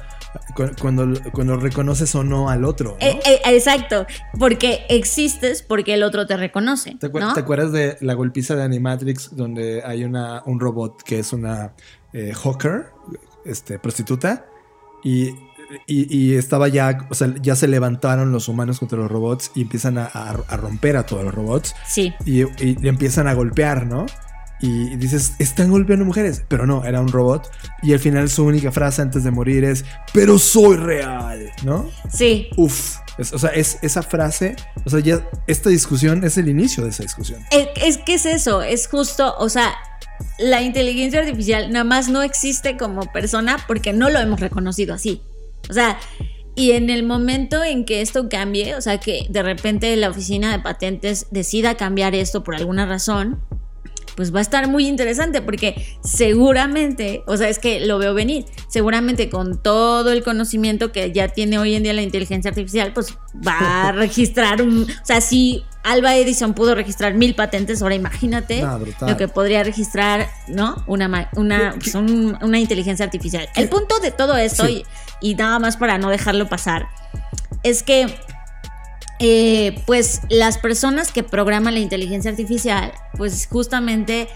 cu- 0.55 0.71
cuando, 0.79 1.19
cuando 1.33 1.57
reconoces 1.57 2.15
o 2.15 2.25
no 2.25 2.51
al 2.51 2.63
otro. 2.67 2.99
¿no? 3.01 3.07
Eh, 3.07 3.19
eh, 3.25 3.41
exacto, 3.47 4.07
porque 4.39 4.85
existes 4.91 5.63
porque 5.63 5.95
el 5.95 6.03
otro 6.03 6.27
te 6.27 6.37
reconoce. 6.37 6.97
¿Te, 7.01 7.11
acuer- 7.11 7.21
¿no? 7.21 7.33
te 7.33 7.41
acuerdas 7.41 7.73
de 7.73 7.97
la 8.03 8.13
golpiza 8.13 8.55
de 8.55 8.65
Animatrix 8.65 9.35
donde 9.35 9.83
hay 9.87 10.05
una, 10.05 10.43
un 10.45 10.61
robot 10.61 11.03
que 11.05 11.21
es 11.21 11.33
una 11.33 11.73
eh, 12.13 12.35
hawker, 12.35 12.87
este, 13.49 13.79
prostituta? 13.79 14.47
Y, 15.03 15.29
y- 15.87 16.17
y 16.17 16.35
estaba 16.37 16.69
ya, 16.69 17.07
o 17.11 17.15
sea, 17.15 17.35
ya 17.41 17.55
se 17.57 17.69
levantaron 17.69 18.33
los 18.33 18.49
humanos 18.49 18.79
contra 18.79 18.99
los 18.99 19.11
robots 19.11 19.51
y 19.55 19.63
empiezan 19.63 19.99
a, 19.99 20.07
a- 20.07 20.37
a 20.49 20.57
romper 20.57 20.97
a 20.97 21.05
todos 21.07 21.25
los 21.25 21.35
robots 21.35 21.75
Sí, 21.87 22.13
y, 22.25 22.41
y 22.43 22.77
le 22.77 22.89
empiezan 22.89 23.27
a 23.29 23.35
golpear, 23.35 23.87
¿no? 23.87 24.07
Y 24.61 24.97
dices, 24.97 25.35
están 25.39 25.71
golpeando 25.71 26.05
mujeres, 26.05 26.43
pero 26.49 26.67
no, 26.67 26.83
era 26.85 27.01
un 27.01 27.07
robot. 27.09 27.49
Y 27.81 27.93
al 27.93 28.01
final 28.01 28.29
su 28.29 28.45
única 28.45 28.73
frase 28.73 29.03
antes 29.03 29.23
de 29.23 29.31
morir 29.31 29.63
es, 29.63 29.85
pero 30.13 30.37
soy 30.39 30.77
real, 30.77 31.53
¿no? 31.63 31.89
sí. 32.11 32.49
Uf, 32.57 32.97
es- 33.19 33.33
o 33.33 33.39
sea, 33.39 33.51
es 33.51 33.79
esa 33.83 34.03
frase, 34.03 34.57
o 34.85 34.91
sea, 34.91 34.99
ya 34.99 35.21
esta 35.47 35.69
discusión 35.71 36.25
es 36.25 36.39
el 36.39 36.49
inicio 36.49 36.83
de 36.83 36.91
esa 36.91 37.05
discusión. 37.05 37.41
Es, 37.53 37.69
es 37.77 37.99
que 37.99 38.15
es 38.15 38.27
eso, 38.27 38.63
es 38.63 38.89
justo, 38.89 39.33
o 39.39 39.49
sea, 39.49 39.75
la 40.39 40.63
inteligencia 40.63 41.21
artificial 41.21 41.71
nada 41.71 41.85
más 41.85 42.09
no 42.09 42.23
existe 42.23 42.77
como 42.77 43.03
persona 43.13 43.57
porque 43.67 43.93
no 43.93 44.11
lo 44.11 44.19
hemos 44.19 44.41
reconocido 44.41 44.95
así. 44.95 45.23
O 45.69 45.73
sea, 45.73 45.99
y 46.55 46.73
en 46.73 46.91
el 46.91 47.05
momento 47.05 47.63
en 47.63 47.85
que 47.85 48.01
esto 48.01 48.29
cambie, 48.29 48.75
o 48.75 48.81
sea, 48.81 48.99
que 48.99 49.27
de 49.29 49.43
repente 49.43 49.95
la 49.97 50.11
oficina 50.11 50.51
de 50.51 50.59
patentes 50.59 51.27
decida 51.31 51.77
cambiar 51.77 52.15
esto 52.15 52.43
por 52.43 52.57
alguna 52.57 52.85
razón, 52.85 53.41
pues 54.17 54.35
va 54.35 54.39
a 54.39 54.43
estar 54.43 54.69
muy 54.69 54.87
interesante 54.87 55.43
porque 55.43 55.99
seguramente, 56.03 57.23
o 57.27 57.37
sea, 57.37 57.49
es 57.49 57.59
que 57.59 57.81
lo 57.81 57.99
veo 57.99 58.15
venir, 58.15 58.45
seguramente 58.69 59.29
con 59.31 59.61
todo 59.63 60.13
el 60.13 60.23
conocimiento 60.23 60.93
que 60.93 61.13
ya 61.13 61.29
tiene 61.29 61.59
hoy 61.59 61.75
en 61.75 61.83
día 61.83 61.93
la 61.93 62.03
inteligencia 62.03 62.51
artificial, 62.51 62.93
pues 62.93 63.17
va 63.47 63.89
a 63.89 63.93
registrar 63.93 64.63
un, 64.63 64.83
o 64.83 65.05
sea, 65.07 65.21
si 65.21 65.65
Alba 65.85 66.15
Edison 66.17 66.55
pudo 66.55 66.75
registrar 66.75 67.15
mil 67.15 67.35
patentes, 67.35 67.81
ahora 67.83 67.95
imagínate 67.95 68.63
No, 68.63 68.79
lo 69.07 69.17
que 69.17 69.29
podría 69.29 69.63
registrar, 69.65 70.29
¿no? 70.49 70.83
Una, 70.87 71.31
una, 71.37 71.75
pues, 71.79 71.95
un- 71.95 72.37
una 72.43 72.59
inteligencia 72.59 73.05
artificial. 73.07 73.49
El 73.57 73.69
punto 73.69 73.99
de 74.01 74.11
todo 74.11 74.37
esto, 74.37 74.67
Sí. 74.67 74.85
y, 75.21 75.31
y 75.31 75.35
nada 75.35 75.59
más 75.59 75.77
para 75.77 75.97
no 75.99 76.11
dejarlo 76.11 76.49
pasar, 76.49 76.89
es 77.63 77.83
que 77.83 78.07
eh, 79.21 79.81
pues 79.87 80.23
las 80.31 80.59
personas 80.59 81.13
que 81.13 81.23
programan 81.23 81.75
la 81.75 81.81
inteligencia 81.81 82.31
artificial, 82.31 82.93
pues 83.17 83.49
justamente 83.51 84.29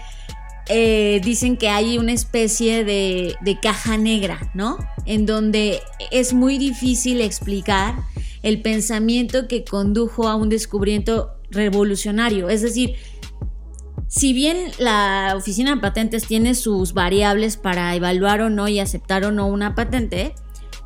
eh, 0.67 1.21
dicen 1.23 1.57
que 1.57 1.69
hay 1.69 1.97
una 1.97 2.13
especie 2.13 2.83
de, 2.83 3.35
de, 3.41 3.59
caja 3.59 3.97
negra, 3.97 4.51
¿no? 4.53 4.77
En 5.05 5.25
donde 5.25 5.81
es 6.11 6.33
muy 6.33 6.57
difícil 6.57 7.21
explicar 7.21 7.95
el 8.43 8.61
pensamiento 8.61 9.47
que 9.47 9.63
condujo 9.63 10.27
a 10.27 10.35
un 10.35 10.49
descubrimiento 10.49 11.31
revolucionario. 11.49 12.49
Es 12.49 12.61
decir, 12.61 12.95
si 14.07 14.33
bien 14.33 14.57
la 14.77 15.33
oficina 15.35 15.75
de 15.75 15.81
patentes 15.81 16.27
tiene 16.27 16.55
sus 16.55 16.93
variables 16.93 17.57
para 17.57 17.95
evaluar 17.95 18.41
o 18.41 18.49
no 18.49 18.67
y 18.67 18.79
aceptar 18.79 19.25
o 19.25 19.31
no 19.31 19.47
una 19.47 19.75
patente, 19.75 20.35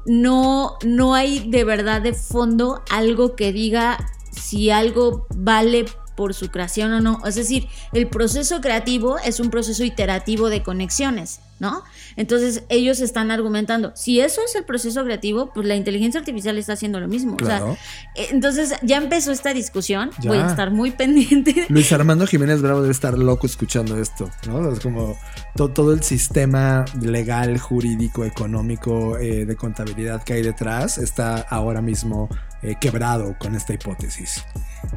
no, 0.08 0.78
no 0.84 1.14
hay 1.14 1.48
de 1.50 1.64
verdad 1.64 2.02
de 2.02 2.14
fondo 2.14 2.82
algo 2.90 3.36
que 3.36 3.52
diga 3.52 3.98
si 4.32 4.70
algo 4.70 5.28
vale 5.36 5.86
por 6.16 6.34
su 6.34 6.50
creación 6.50 6.94
o 6.94 7.02
no. 7.02 7.20
Es 7.26 7.36
decir, 7.36 7.68
el 7.94 8.08
proceso 8.08 8.62
creativo 8.62 9.18
es 9.20 9.40
un 9.40 9.50
proceso 9.50 9.84
iterativo 9.84 10.50
de 10.50 10.64
conexiones, 10.64 11.42
¿no? 11.60 11.84
Entonces 12.16 12.64
ellos 12.70 13.00
están 13.00 13.32
argumentando, 13.32 13.92
si 13.96 14.20
eso 14.20 14.42
es 14.46 14.56
el 14.56 14.64
proceso 14.64 15.04
creativo, 15.04 15.52
pues 15.54 15.68
la 15.68 15.76
inteligencia 15.76 16.20
artificial 16.20 16.58
está 16.58 16.74
haciendo 16.74 17.00
lo 17.00 17.08
mismo. 17.08 17.38
Claro. 17.38 17.78
Eh, 18.16 18.28
entonces 18.32 18.74
ya 18.84 18.98
empezó 18.98 19.32
esta 19.32 19.54
discusión, 19.54 20.12
voy 20.24 20.38
a 20.38 20.48
estar 20.48 20.72
muy 20.72 20.92
pendiente. 20.92 21.66
Luis 21.70 21.92
Armando 21.92 22.28
Jiménez 22.28 22.62
Bravo 22.62 22.82
debe 22.82 22.92
estar 22.92 23.18
loco 23.18 23.48
escuchando 23.48 23.98
esto, 24.00 24.30
¿no? 24.48 24.72
Es 24.72 24.80
como 24.80 25.18
todo 25.56 25.94
el 25.94 26.04
sistema 26.04 26.86
legal, 27.02 27.58
jurídico, 27.58 28.26
económico, 28.26 29.18
eh, 29.18 29.46
de 29.46 29.56
contabilidad 29.56 30.24
que 30.24 30.34
hay 30.34 30.42
detrás 30.42 30.98
está 30.98 31.40
ahora 31.42 31.82
mismo 31.82 32.30
eh, 32.62 32.76
quebrado 32.80 33.36
con 33.40 33.56
esta 33.56 33.74
hipótesis. 33.74 34.44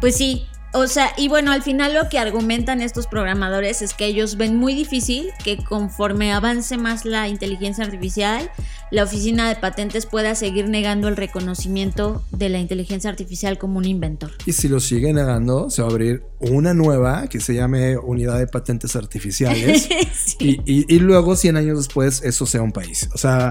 Pues 0.00 0.16
sí, 0.16 0.48
o 0.72 0.86
sea, 0.86 1.12
y 1.16 1.28
bueno, 1.28 1.50
al 1.50 1.62
final 1.62 1.94
lo 1.94 2.08
que 2.08 2.18
argumentan 2.18 2.80
estos 2.80 3.06
programadores 3.06 3.82
es 3.82 3.92
que 3.92 4.06
ellos 4.06 4.36
ven 4.36 4.56
muy 4.56 4.74
difícil 4.74 5.30
que 5.42 5.56
conforme 5.56 6.32
avance 6.32 6.76
más 6.76 7.04
la 7.04 7.28
inteligencia 7.28 7.84
artificial, 7.84 8.50
la 8.90 9.04
oficina 9.04 9.48
de 9.48 9.56
patentes 9.56 10.06
pueda 10.06 10.34
seguir 10.34 10.68
negando 10.68 11.08
el 11.08 11.16
reconocimiento 11.16 12.22
de 12.32 12.48
la 12.48 12.58
inteligencia 12.58 13.08
artificial 13.08 13.58
como 13.58 13.78
un 13.78 13.84
inventor. 13.84 14.32
Y 14.46 14.52
si 14.52 14.68
lo 14.68 14.80
sigue 14.80 15.12
negando, 15.12 15.70
se 15.70 15.82
va 15.82 15.88
a 15.88 15.90
abrir 15.90 16.24
una 16.40 16.74
nueva 16.74 17.28
que 17.28 17.40
se 17.40 17.54
llame 17.54 17.96
Unidad 17.96 18.38
de 18.38 18.46
Patentes 18.46 18.96
Artificiales. 18.96 19.88
y, 20.40 20.98
luego, 20.98 21.36
100 21.36 21.56
años 21.56 21.78
después, 21.78 22.22
eso 22.24 22.46
sea 22.46 22.62
un 22.62 22.72
país. 22.72 23.08
O 23.14 23.18
sea, 23.18 23.50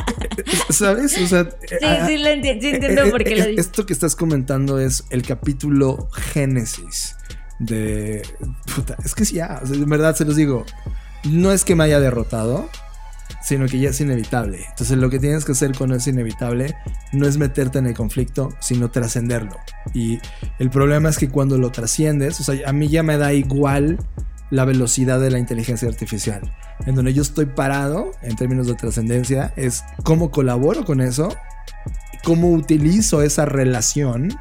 ¿sabes? 0.70 1.16
O 1.20 1.26
sea, 1.26 1.44
sí, 1.44 1.86
sí, 2.06 2.18
lo 2.18 2.28
entiendo, 2.28 2.62
sí 2.62 2.68
entiendo 2.70 3.10
por 3.10 3.22
qué 3.22 3.36
lo 3.36 3.46
dices. 3.46 3.66
Esto 3.66 3.86
que 3.86 3.92
estás 3.92 4.16
comentando 4.16 4.80
es 4.80 5.04
el 5.10 5.22
capítulo 5.22 6.08
Génesis 6.12 7.16
de... 7.58 8.22
Puta, 8.74 8.96
es 9.04 9.14
que 9.14 9.24
sí, 9.24 9.36
ya, 9.36 9.60
en 9.64 9.88
verdad 9.88 10.16
se 10.16 10.24
los 10.24 10.36
digo, 10.36 10.64
no 11.24 11.52
es 11.52 11.64
que 11.64 11.74
me 11.76 11.84
haya 11.84 12.00
derrotado, 12.00 12.68
sino 13.44 13.66
que 13.66 13.78
ya 13.78 13.90
es 13.90 14.00
inevitable. 14.00 14.64
Entonces 14.70 14.96
lo 14.96 15.10
que 15.10 15.18
tienes 15.18 15.44
que 15.44 15.52
hacer 15.52 15.76
cuando 15.76 15.96
es 15.96 16.06
inevitable 16.06 16.74
no 17.12 17.26
es 17.26 17.36
meterte 17.36 17.78
en 17.78 17.86
el 17.86 17.94
conflicto, 17.94 18.48
sino 18.58 18.90
trascenderlo. 18.90 19.56
Y 19.92 20.18
el 20.58 20.70
problema 20.70 21.10
es 21.10 21.18
que 21.18 21.28
cuando 21.28 21.58
lo 21.58 21.70
trasciendes, 21.70 22.40
o 22.40 22.44
sea, 22.44 22.68
a 22.68 22.72
mí 22.72 22.88
ya 22.88 23.02
me 23.02 23.18
da 23.18 23.34
igual 23.34 23.98
la 24.50 24.64
velocidad 24.64 25.20
de 25.20 25.30
la 25.30 25.38
inteligencia 25.38 25.88
artificial. 25.88 26.40
En 26.86 26.94
donde 26.94 27.12
yo 27.12 27.20
estoy 27.20 27.44
parado 27.44 28.12
en 28.22 28.34
términos 28.36 28.66
de 28.66 28.74
trascendencia 28.74 29.52
es 29.56 29.84
cómo 30.04 30.30
colaboro 30.30 30.86
con 30.86 31.02
eso, 31.02 31.28
cómo 32.24 32.50
utilizo 32.50 33.20
esa 33.20 33.44
relación 33.44 34.34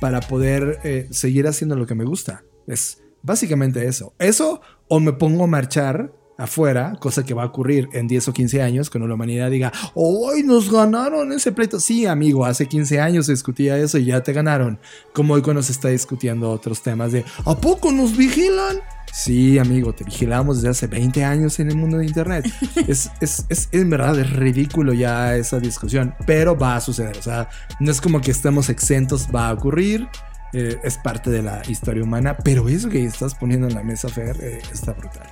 para 0.00 0.20
poder 0.20 0.80
eh, 0.82 1.06
seguir 1.12 1.46
haciendo 1.46 1.76
lo 1.76 1.86
que 1.86 1.94
me 1.94 2.04
gusta. 2.04 2.42
Es 2.66 3.02
básicamente 3.22 3.86
eso. 3.86 4.14
Eso 4.18 4.62
o 4.88 4.98
me 4.98 5.12
pongo 5.12 5.44
a 5.44 5.46
marchar 5.48 6.12
afuera, 6.38 6.96
cosa 6.98 7.24
que 7.24 7.34
va 7.34 7.42
a 7.42 7.46
ocurrir 7.46 7.88
en 7.92 8.08
10 8.08 8.28
o 8.28 8.32
15 8.32 8.62
años, 8.62 8.90
cuando 8.90 9.06
la 9.08 9.14
humanidad 9.14 9.50
diga, 9.50 9.72
hoy 9.94 10.42
nos 10.42 10.70
ganaron 10.70 11.32
ese 11.32 11.52
pleito. 11.52 11.78
Sí, 11.78 12.06
amigo, 12.06 12.44
hace 12.44 12.66
15 12.66 13.00
años 13.00 13.26
se 13.26 13.32
discutía 13.32 13.76
eso 13.76 13.98
y 13.98 14.06
ya 14.06 14.22
te 14.22 14.32
ganaron. 14.32 14.78
Como 15.12 15.34
hoy 15.34 15.42
cuando 15.42 15.62
se 15.62 15.72
está 15.72 15.88
discutiendo 15.88 16.50
otros 16.50 16.82
temas 16.82 17.12
de, 17.12 17.24
¿a 17.44 17.56
poco 17.56 17.92
nos 17.92 18.16
vigilan? 18.16 18.78
Sí, 19.12 19.58
amigo, 19.58 19.92
te 19.92 20.04
vigilamos 20.04 20.56
desde 20.56 20.70
hace 20.70 20.86
20 20.86 21.22
años 21.22 21.60
en 21.60 21.68
el 21.68 21.76
mundo 21.76 21.98
de 21.98 22.06
Internet. 22.06 22.50
es, 22.88 23.10
es, 23.20 23.44
es, 23.50 23.68
en 23.70 23.90
verdad, 23.90 24.18
es 24.18 24.30
ridículo 24.30 24.94
ya 24.94 25.36
esa 25.36 25.60
discusión, 25.60 26.14
pero 26.26 26.56
va 26.56 26.76
a 26.76 26.80
suceder. 26.80 27.18
O 27.18 27.22
sea, 27.22 27.48
no 27.78 27.90
es 27.90 28.00
como 28.00 28.22
que 28.22 28.30
estemos 28.30 28.70
exentos, 28.70 29.28
va 29.34 29.48
a 29.48 29.52
ocurrir. 29.52 30.08
Eh, 30.54 30.78
es 30.82 30.98
parte 30.98 31.30
de 31.30 31.42
la 31.42 31.62
historia 31.66 32.02
humana, 32.02 32.36
pero 32.36 32.68
eso 32.68 32.88
que 32.88 33.04
estás 33.04 33.34
poniendo 33.34 33.68
en 33.68 33.74
la 33.74 33.82
mesa, 33.82 34.08
Fer, 34.08 34.36
eh, 34.42 34.60
está 34.70 34.92
brutal. 34.92 35.26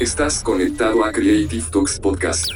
Estás 0.00 0.42
conectado 0.42 1.04
a 1.04 1.12
Creative 1.12 1.64
Talks 1.70 2.00
Podcast. 2.00 2.50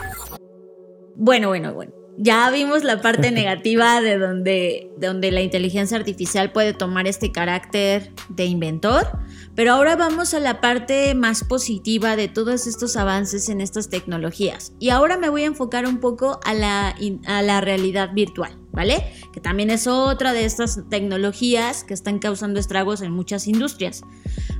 Bueno, 1.14 1.48
bueno, 1.48 1.72
bueno. 1.72 1.92
Ya 2.16 2.51
vimos 2.51 2.83
la 2.83 3.01
parte 3.01 3.31
negativa 3.33 4.01
de 4.01 4.18
donde, 4.18 4.90
de 4.96 5.07
donde 5.07 5.31
la 5.31 5.40
inteligencia 5.40 5.96
artificial 5.96 6.51
puede 6.51 6.74
tomar 6.74 7.07
este 7.07 7.31
carácter 7.31 8.12
de 8.29 8.44
inventor, 8.46 9.07
pero 9.55 9.72
ahora 9.72 9.94
vamos 9.94 10.35
a 10.35 10.40
la 10.40 10.61
parte 10.61 11.14
más 11.14 11.44
positiva 11.44 12.16
de 12.16 12.27
todos 12.27 12.66
estos 12.66 12.96
avances 12.96 13.48
en 13.48 13.61
estas 13.61 13.88
tecnologías. 13.88 14.72
Y 14.81 14.90
ahora 14.90 15.16
me 15.16 15.29
voy 15.29 15.42
a 15.42 15.46
enfocar 15.46 15.87
un 15.87 16.01
poco 16.01 16.40
a 16.44 16.55
la, 16.55 16.96
a 17.27 17.42
la 17.42 17.61
realidad 17.61 18.12
virtual, 18.14 18.59
¿vale? 18.79 19.05
Que 19.33 19.41
también 19.41 19.71
es 19.71 19.88
otra 19.88 20.33
de 20.33 20.45
estas 20.45 20.88
tecnologías 20.88 21.83
que 21.83 21.95
están 21.95 22.21
causando 22.21 22.61
estragos 22.61 23.03
en 23.03 23.11
muchas 23.11 23.49
industrias. 23.49 24.03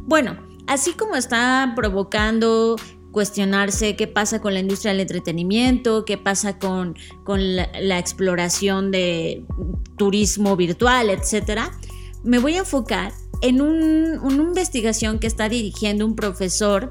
Bueno, 0.07 0.37
así 0.67 0.95
como 0.95 1.15
está 1.15 1.73
provocando 1.77 2.75
cuestionarse 3.13 3.95
qué 3.95 4.09
pasa 4.09 4.41
con 4.41 4.55
la 4.55 4.61
industria 4.61 4.91
del 4.91 5.03
entretenimiento, 5.03 6.05
qué 6.05 6.19
pasa 6.19 6.59
con, 6.59 6.97
con 7.23 7.55
la, 7.55 7.99
exploración 8.01 8.91
de 8.91 9.45
turismo 9.97 10.57
virtual, 10.57 11.11
etc., 11.11 11.61
me 12.25 12.41
voy 12.41 12.57
a 12.57 12.59
enfocar 12.59 13.13
en 13.41 13.61
una 13.61 14.43
investigación 14.43 15.21
que 15.21 15.29
está 15.29 15.49
dirigiendo 15.49 16.05
un 16.05 16.17
profesor 16.17 16.91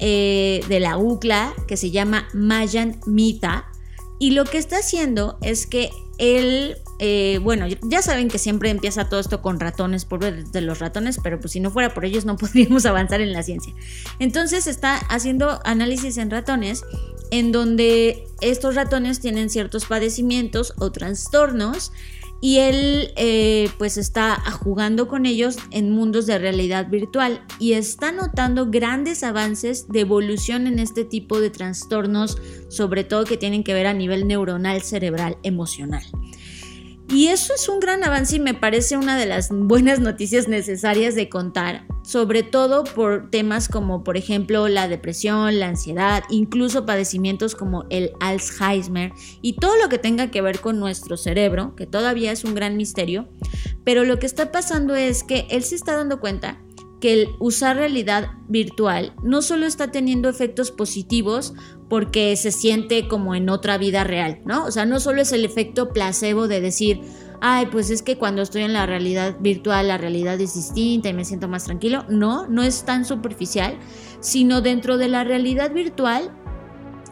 eh, 0.00 0.64
de 0.68 0.80
la 0.80 0.98
UCLA 0.98 1.54
que 1.68 1.76
se 1.76 1.92
llama 1.92 2.26
Mayan 2.34 2.98
Mita. 3.06 3.66
Y 4.18 4.30
lo 4.30 4.44
que 4.44 4.58
está 4.58 4.78
haciendo 4.78 5.38
es 5.42 5.66
que 5.66 5.90
él 6.18 6.76
eh, 6.98 7.40
bueno, 7.42 7.66
ya 7.82 8.00
saben 8.00 8.28
que 8.28 8.38
siempre 8.38 8.70
empieza 8.70 9.08
todo 9.08 9.20
esto 9.20 9.42
con 9.42 9.60
ratones, 9.60 10.06
por 10.06 10.20
de 10.20 10.60
los 10.62 10.78
ratones, 10.78 11.20
pero 11.22 11.38
pues 11.38 11.52
si 11.52 11.60
no 11.60 11.70
fuera 11.70 11.92
por 11.92 12.04
ellos 12.04 12.24
no 12.24 12.36
podríamos 12.38 12.86
avanzar 12.86 13.20
en 13.20 13.32
la 13.32 13.42
ciencia. 13.42 13.74
Entonces 14.18 14.66
está 14.66 14.96
haciendo 14.96 15.60
análisis 15.64 16.16
en 16.16 16.30
ratones 16.30 16.84
en 17.30 17.52
donde 17.52 18.26
estos 18.40 18.76
ratones 18.76 19.20
tienen 19.20 19.50
ciertos 19.50 19.86
padecimientos 19.86 20.74
o 20.78 20.90
trastornos 20.90 21.92
y 22.46 22.60
él 22.60 23.10
eh, 23.16 23.70
pues 23.76 23.96
está 23.96 24.36
jugando 24.52 25.08
con 25.08 25.26
ellos 25.26 25.56
en 25.72 25.90
mundos 25.90 26.26
de 26.26 26.38
realidad 26.38 26.88
virtual 26.88 27.44
y 27.58 27.72
está 27.72 28.12
notando 28.12 28.70
grandes 28.70 29.24
avances 29.24 29.88
de 29.88 30.02
evolución 30.02 30.68
en 30.68 30.78
este 30.78 31.04
tipo 31.04 31.40
de 31.40 31.50
trastornos, 31.50 32.38
sobre 32.68 33.02
todo 33.02 33.24
que 33.24 33.36
tienen 33.36 33.64
que 33.64 33.74
ver 33.74 33.88
a 33.88 33.94
nivel 33.94 34.28
neuronal, 34.28 34.80
cerebral, 34.82 35.38
emocional. 35.42 36.04
Y 37.08 37.28
eso 37.28 37.54
es 37.54 37.68
un 37.68 37.78
gran 37.78 38.02
avance 38.02 38.36
y 38.36 38.40
me 38.40 38.54
parece 38.54 38.96
una 38.96 39.16
de 39.16 39.26
las 39.26 39.50
buenas 39.50 40.00
noticias 40.00 40.48
necesarias 40.48 41.14
de 41.14 41.28
contar, 41.28 41.86
sobre 42.02 42.42
todo 42.42 42.82
por 42.82 43.30
temas 43.30 43.68
como 43.68 44.02
por 44.02 44.16
ejemplo 44.16 44.66
la 44.66 44.88
depresión, 44.88 45.60
la 45.60 45.68
ansiedad, 45.68 46.24
incluso 46.30 46.84
padecimientos 46.84 47.54
como 47.54 47.84
el 47.90 48.10
Alzheimer 48.20 49.12
y 49.40 49.54
todo 49.54 49.76
lo 49.80 49.88
que 49.88 49.98
tenga 49.98 50.32
que 50.32 50.42
ver 50.42 50.60
con 50.60 50.80
nuestro 50.80 51.16
cerebro, 51.16 51.76
que 51.76 51.86
todavía 51.86 52.32
es 52.32 52.42
un 52.42 52.56
gran 52.56 52.76
misterio, 52.76 53.28
pero 53.84 54.04
lo 54.04 54.18
que 54.18 54.26
está 54.26 54.50
pasando 54.50 54.96
es 54.96 55.22
que 55.22 55.46
él 55.48 55.62
se 55.62 55.76
está 55.76 55.96
dando 55.96 56.18
cuenta 56.18 56.60
que 57.00 57.12
el 57.12 57.28
usar 57.38 57.76
realidad 57.76 58.30
virtual 58.48 59.14
no 59.22 59.42
solo 59.42 59.66
está 59.66 59.90
teniendo 59.90 60.28
efectos 60.28 60.70
positivos 60.70 61.54
porque 61.88 62.34
se 62.36 62.50
siente 62.50 63.06
como 63.06 63.34
en 63.34 63.48
otra 63.48 63.78
vida 63.78 64.02
real, 64.04 64.40
¿no? 64.44 64.64
O 64.64 64.70
sea, 64.70 64.86
no 64.86 64.98
solo 64.98 65.20
es 65.22 65.32
el 65.32 65.44
efecto 65.44 65.92
placebo 65.92 66.48
de 66.48 66.60
decir, 66.60 67.02
ay, 67.40 67.66
pues 67.66 67.90
es 67.90 68.02
que 68.02 68.16
cuando 68.16 68.42
estoy 68.42 68.62
en 68.62 68.72
la 68.72 68.86
realidad 68.86 69.36
virtual 69.40 69.88
la 69.88 69.98
realidad 69.98 70.40
es 70.40 70.54
distinta 70.54 71.08
y 71.08 71.14
me 71.14 71.24
siento 71.24 71.48
más 71.48 71.64
tranquilo. 71.64 72.04
No, 72.08 72.46
no 72.48 72.62
es 72.62 72.84
tan 72.84 73.04
superficial, 73.04 73.76
sino 74.20 74.62
dentro 74.62 74.96
de 74.96 75.08
la 75.08 75.22
realidad 75.22 75.72
virtual 75.72 76.32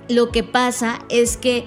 lo 0.09 0.31
que 0.31 0.43
pasa 0.43 0.99
es 1.09 1.37
que 1.37 1.65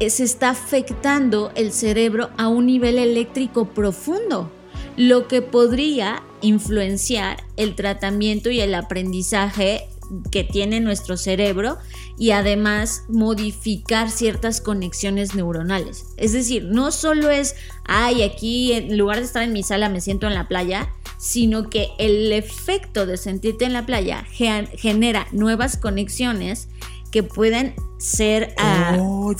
se 0.00 0.24
está 0.24 0.50
afectando 0.50 1.52
el 1.54 1.72
cerebro 1.72 2.30
a 2.36 2.48
un 2.48 2.66
nivel 2.66 2.98
eléctrico 2.98 3.66
profundo 3.66 4.50
lo 4.96 5.28
que 5.28 5.42
podría 5.42 6.22
influenciar 6.40 7.44
el 7.56 7.74
tratamiento 7.74 8.50
y 8.50 8.60
el 8.60 8.74
aprendizaje 8.74 9.88
que 10.30 10.44
tiene 10.44 10.80
nuestro 10.80 11.16
cerebro 11.16 11.78
y 12.18 12.30
además 12.30 13.02
modificar 13.08 14.10
ciertas 14.10 14.60
conexiones 14.60 15.34
neuronales. 15.34 16.06
Es 16.16 16.32
decir, 16.32 16.64
no 16.64 16.92
solo 16.92 17.30
es, 17.30 17.56
ay, 17.84 18.22
aquí 18.22 18.72
en 18.72 18.96
lugar 18.96 19.18
de 19.18 19.24
estar 19.24 19.42
en 19.42 19.52
mi 19.52 19.62
sala 19.62 19.88
me 19.88 20.00
siento 20.00 20.26
en 20.26 20.34
la 20.34 20.48
playa, 20.48 20.88
sino 21.18 21.68
que 21.70 21.88
el 21.98 22.32
efecto 22.32 23.06
de 23.06 23.16
sentirte 23.16 23.64
en 23.64 23.72
la 23.72 23.86
playa 23.86 24.24
genera 24.30 25.26
nuevas 25.32 25.76
conexiones 25.76 26.68
que 27.10 27.22
pueden 27.22 27.74
ser 27.98 28.54
ah, 28.58 28.96
oh, 29.00 29.34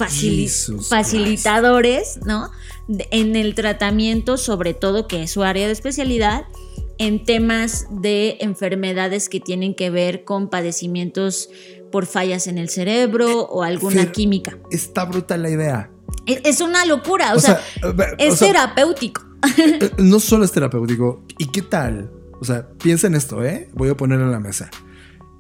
facilitadores, 0.89 2.21
¿no? 2.25 2.51
En 3.11 3.37
el 3.37 3.55
tratamiento, 3.55 4.37
sobre 4.37 4.75
todo 4.75 5.09
que 5.09 5.25
es 5.25 5.31
su 5.31 5.43
área 5.43 5.67
de 5.67 5.73
especialidad, 5.73 6.47
en 6.99 7.25
temas 7.25 7.87
de 7.91 8.39
enfermedades 8.41 9.29
que 9.29 9.41
tienen 9.41 9.75
que 9.75 9.91
ver 9.91 10.25
con 10.25 10.49
padecimientos 10.49 11.51
por 11.93 12.07
fallas 12.07 12.47
en 12.47 12.59
el 12.59 12.69
cerebro 12.69 13.29
eh, 13.29 13.47
o 13.51 13.63
alguna 13.63 14.11
química. 14.13 14.59
Está 14.71 15.05
brutal 15.05 15.43
la 15.43 15.51
idea. 15.51 15.91
E, 16.27 16.41
es, 16.45 16.61
una 16.61 16.85
locura, 16.87 17.35
o, 17.35 17.39
sea, 17.39 17.61
es 18.19 18.39
terapéutico. 18.39 19.23
Eh, 19.59 19.79
eh, 19.81 19.91
no 19.99 20.19
solo 20.19 20.45
es 20.45 20.53
terapéutico. 20.53 21.23
¿Y 21.39 21.47
qué 21.47 21.63
tal? 21.63 22.11
O 22.41 22.45
sea, 22.45 22.69
piensa 22.83 23.07
en 23.07 23.15
esto, 23.15 23.45
¿eh? 23.45 23.69
Voy 23.75 23.89
a 23.91 23.97
ponerlo 23.97 24.25
en 24.25 24.33
la 24.33 24.41
mesa. 24.41 24.71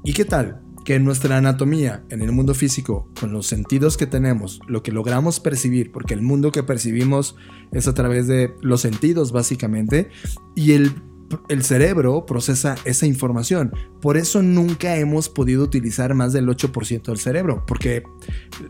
¿Y 0.05 0.13
qué 0.13 0.25
tal? 0.25 0.63
Que 0.87 0.99
nuestra 0.99 1.37
anatomía 1.37 2.05
en 2.09 2.23
el 2.23 2.33
mundo 2.33 2.55
físico, 2.55 3.11
con 3.21 3.33
los 3.33 3.47
sentidos 3.47 3.99
que 3.99 4.07
tenemos, 4.07 4.61
lo 4.67 4.83
que 4.83 4.93
logramos 4.93 5.41
percibir, 5.41 5.93
porque 5.93 6.15
el 6.15 6.23
mundo 6.23 6.51
que 6.53 6.63
percibimos 6.63 7.37
es 7.73 7.89
a 7.89 7.93
través 7.93 8.27
de 8.27 8.55
los 8.63 8.81
sentidos 8.81 9.33
básicamente, 9.33 10.09
y 10.55 10.73
el 10.73 10.95
el 11.49 11.65
cerebro 11.65 12.27
procesa 12.27 12.77
esa 12.85 13.07
información. 13.07 13.73
Por 14.01 14.17
eso 14.17 14.43
nunca 14.43 14.97
hemos 14.97 15.29
podido 15.29 15.63
utilizar 15.65 16.15
más 16.15 16.33
del 16.33 16.49
8% 16.49 17.03
del 17.03 17.19
cerebro, 17.19 17.65
porque 17.67 18.05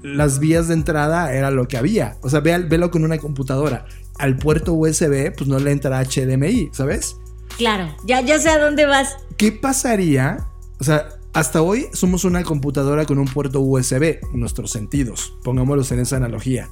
las 0.02 0.38
vías 0.38 0.68
de 0.68 0.74
entrada 0.74 1.32
era 1.34 1.50
lo 1.50 1.68
que 1.68 1.76
había. 1.76 2.16
O 2.22 2.30
sea, 2.30 2.40
véalo 2.40 2.90
con 2.90 3.04
una 3.04 3.18
computadora. 3.18 3.86
Al 4.18 4.36
puerto 4.36 4.72
USB, 4.72 5.34
pues 5.36 5.48
no 5.48 5.58
le 5.58 5.72
entra 5.72 6.02
HDMI, 6.02 6.70
¿sabes? 6.72 7.16
Claro, 7.58 7.94
ya, 8.04 8.20
ya 8.20 8.38
sé 8.38 8.50
a 8.50 8.58
dónde 8.58 8.86
vas. 8.86 9.16
¿Qué 9.36 9.52
pasaría? 9.52 10.46
O 10.78 10.84
sea, 10.84 11.08
hasta 11.36 11.60
hoy 11.60 11.88
somos 11.92 12.24
una 12.24 12.42
computadora 12.44 13.04
con 13.04 13.18
un 13.18 13.26
puerto 13.26 13.60
USB, 13.60 14.20
nuestros 14.32 14.70
sentidos, 14.70 15.34
pongámoslos 15.44 15.92
en 15.92 15.98
esa 15.98 16.16
analogía. 16.16 16.70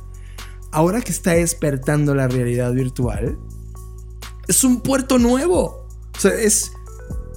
Ahora 0.73 1.03
que 1.03 1.13
está 1.13 1.33
despertando 1.33 2.15
la 2.15 2.29
realidad 2.29 2.73
virtual, 2.73 3.39
es 4.49 4.65
un 4.65 4.81
puerto 4.81 5.19
nuevo. 5.19 5.87
O 6.17 6.19
sea, 6.19 6.33
es... 6.33 6.73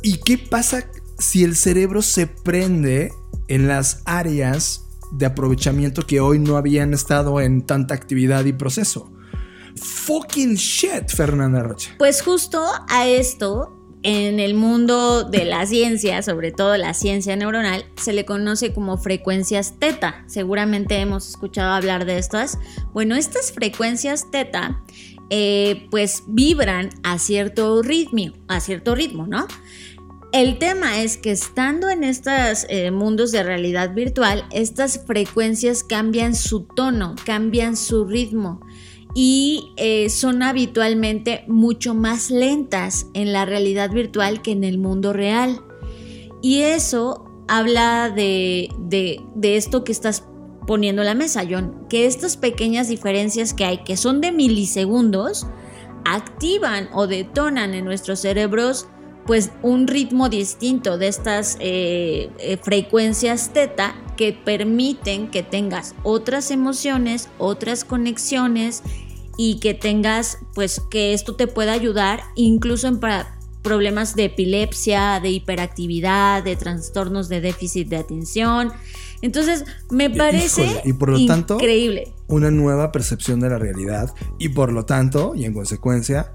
¿Y 0.04 0.20
qué 0.20 0.38
pasa 0.38 0.90
si 1.20 1.44
el 1.44 1.58
cerebro 1.58 2.02
se 2.02 2.28
prende 2.28 3.12
en 3.50 3.68
las 3.68 4.04
áreas 4.06 4.86
de 5.12 5.26
aprovechamiento 5.26 6.04
que 6.04 6.22
hoy 6.22 6.40
no 6.40 6.56
habían 6.56 6.94
estado 6.94 7.42
en 7.42 7.62
tanta 7.62 7.94
actividad 7.94 8.46
y 8.46 8.54
proceso? 8.54 9.12
Fucking 9.76 10.56
shit, 10.56 11.10
Fernanda 11.10 11.62
Rocha. 11.62 11.92
Pues 11.98 12.22
justo 12.22 12.64
a 12.88 13.06
esto 13.06 13.77
en 14.08 14.40
el 14.40 14.54
mundo 14.54 15.26
de 15.26 15.44
la 15.44 15.66
ciencia, 15.66 16.22
sobre 16.22 16.54
todo 16.54 16.78
la 16.78 16.94
ciencia 16.94 17.36
neuronal, 17.36 17.84
se 17.98 18.14
le 18.14 18.24
conoce 18.24 18.74
como 18.74 18.98
frecuencias 18.98 19.74
teta. 19.80 20.24
Seguramente 20.28 20.96
hemos 20.96 21.28
escuchado 21.28 21.74
hablar 21.74 22.06
de 22.06 22.18
estas. 22.18 22.58
Bueno, 22.94 23.16
estas 23.16 23.52
frecuencias 23.52 24.32
teta 24.32 24.82
eh, 25.30 25.88
pues 25.92 26.24
vibran 26.26 26.90
a 27.04 27.20
cierto 27.20 27.82
ritmo, 27.82 28.32
a 28.48 28.62
cierto 28.62 28.96
ritmo, 28.96 29.28
¿no? 29.28 29.46
El 30.32 30.58
tema 30.58 31.02
es 31.02 31.18
que 31.18 31.32
estando 31.32 31.90
en 31.90 32.06
estos 32.06 32.66
eh, 32.70 32.92
mundos 32.92 33.34
de 33.34 33.44
realidad 33.44 33.94
virtual, 33.94 34.46
estas 34.52 35.06
frecuencias 35.06 35.84
cambian 35.84 36.34
su 36.34 36.64
tono, 36.64 37.16
cambian 37.26 37.76
su 37.76 38.06
ritmo 38.06 38.62
y 39.14 39.74
eh, 39.78 40.10
son 40.10 40.44
habitualmente 40.44 41.44
mucho 41.48 41.94
más 41.94 42.30
lentas 42.30 43.08
en 43.14 43.34
la 43.34 43.46
realidad 43.46 43.92
virtual 43.92 44.42
que 44.42 44.52
en 44.52 44.64
el 44.64 44.78
mundo 44.78 45.14
real. 45.14 45.62
Y 46.42 46.62
eso 46.62 47.26
habla 47.48 48.10
de, 48.10 48.70
de, 48.80 49.58
esto 49.58 49.84
que 49.84 49.92
estás 49.92 50.26
poniendo 50.68 51.04
la 51.04 51.16
mesa, 51.16 51.44
John, 51.50 51.86
que 51.90 52.06
estas 52.06 52.38
pequeñas 52.38 52.90
diferencias 52.90 53.54
que 53.54 53.66
hay, 53.66 53.78
que 53.80 53.98
son 53.98 54.22
de 54.22 54.32
milisegundos, 54.32 55.48
activan 56.06 56.90
o 56.94 57.08
detonan 57.08 57.74
en 57.74 57.86
nuestros 57.86 58.20
cerebros 58.20 58.88
pues 59.26 59.52
un 59.62 59.88
ritmo 59.88 60.30
distinto 60.30 60.98
de 60.98 61.10
estas 61.10 61.58
eh, 61.60 62.30
eh, 62.40 62.58
frecuencias 62.58 63.52
teta 63.52 63.94
que 64.18 64.34
permiten 64.34 65.30
que 65.30 65.44
tengas 65.44 65.96
otras 66.04 66.52
emociones, 66.52 67.30
otras 67.38 67.86
conexiones 67.86 68.84
y 69.38 69.60
que 69.62 69.74
tengas 69.74 70.40
pues 70.54 70.82
que 70.90 71.14
esto 71.14 71.36
te 71.36 71.48
pueda 71.48 71.72
ayudar 71.72 72.24
incluso 72.36 72.88
en 72.88 73.00
problemas 73.62 74.16
de 74.16 74.26
epilepsia, 74.26 75.22
de 75.22 75.30
hiperactividad, 75.30 76.44
de 76.44 76.58
trastornos 76.58 77.30
de 77.30 77.40
déficit 77.40 77.88
de 77.88 77.98
atención, 77.98 78.74
entonces, 79.22 79.66
me 79.90 80.10
parece 80.10 80.82
y 80.86 80.94
por 80.94 81.10
lo 81.10 81.18
increíble. 81.18 82.04
Tanto, 82.06 82.26
una 82.28 82.52
nueva 82.52 82.92
percepción 82.92 83.40
de 83.40 83.50
la 83.50 83.58
realidad 83.58 84.14
y 84.38 84.50
por 84.50 84.72
lo 84.72 84.86
tanto, 84.86 85.34
y 85.36 85.46
en 85.46 85.54
consecuencia, 85.54 86.34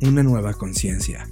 una 0.00 0.22
nueva 0.22 0.54
conciencia. 0.54 1.28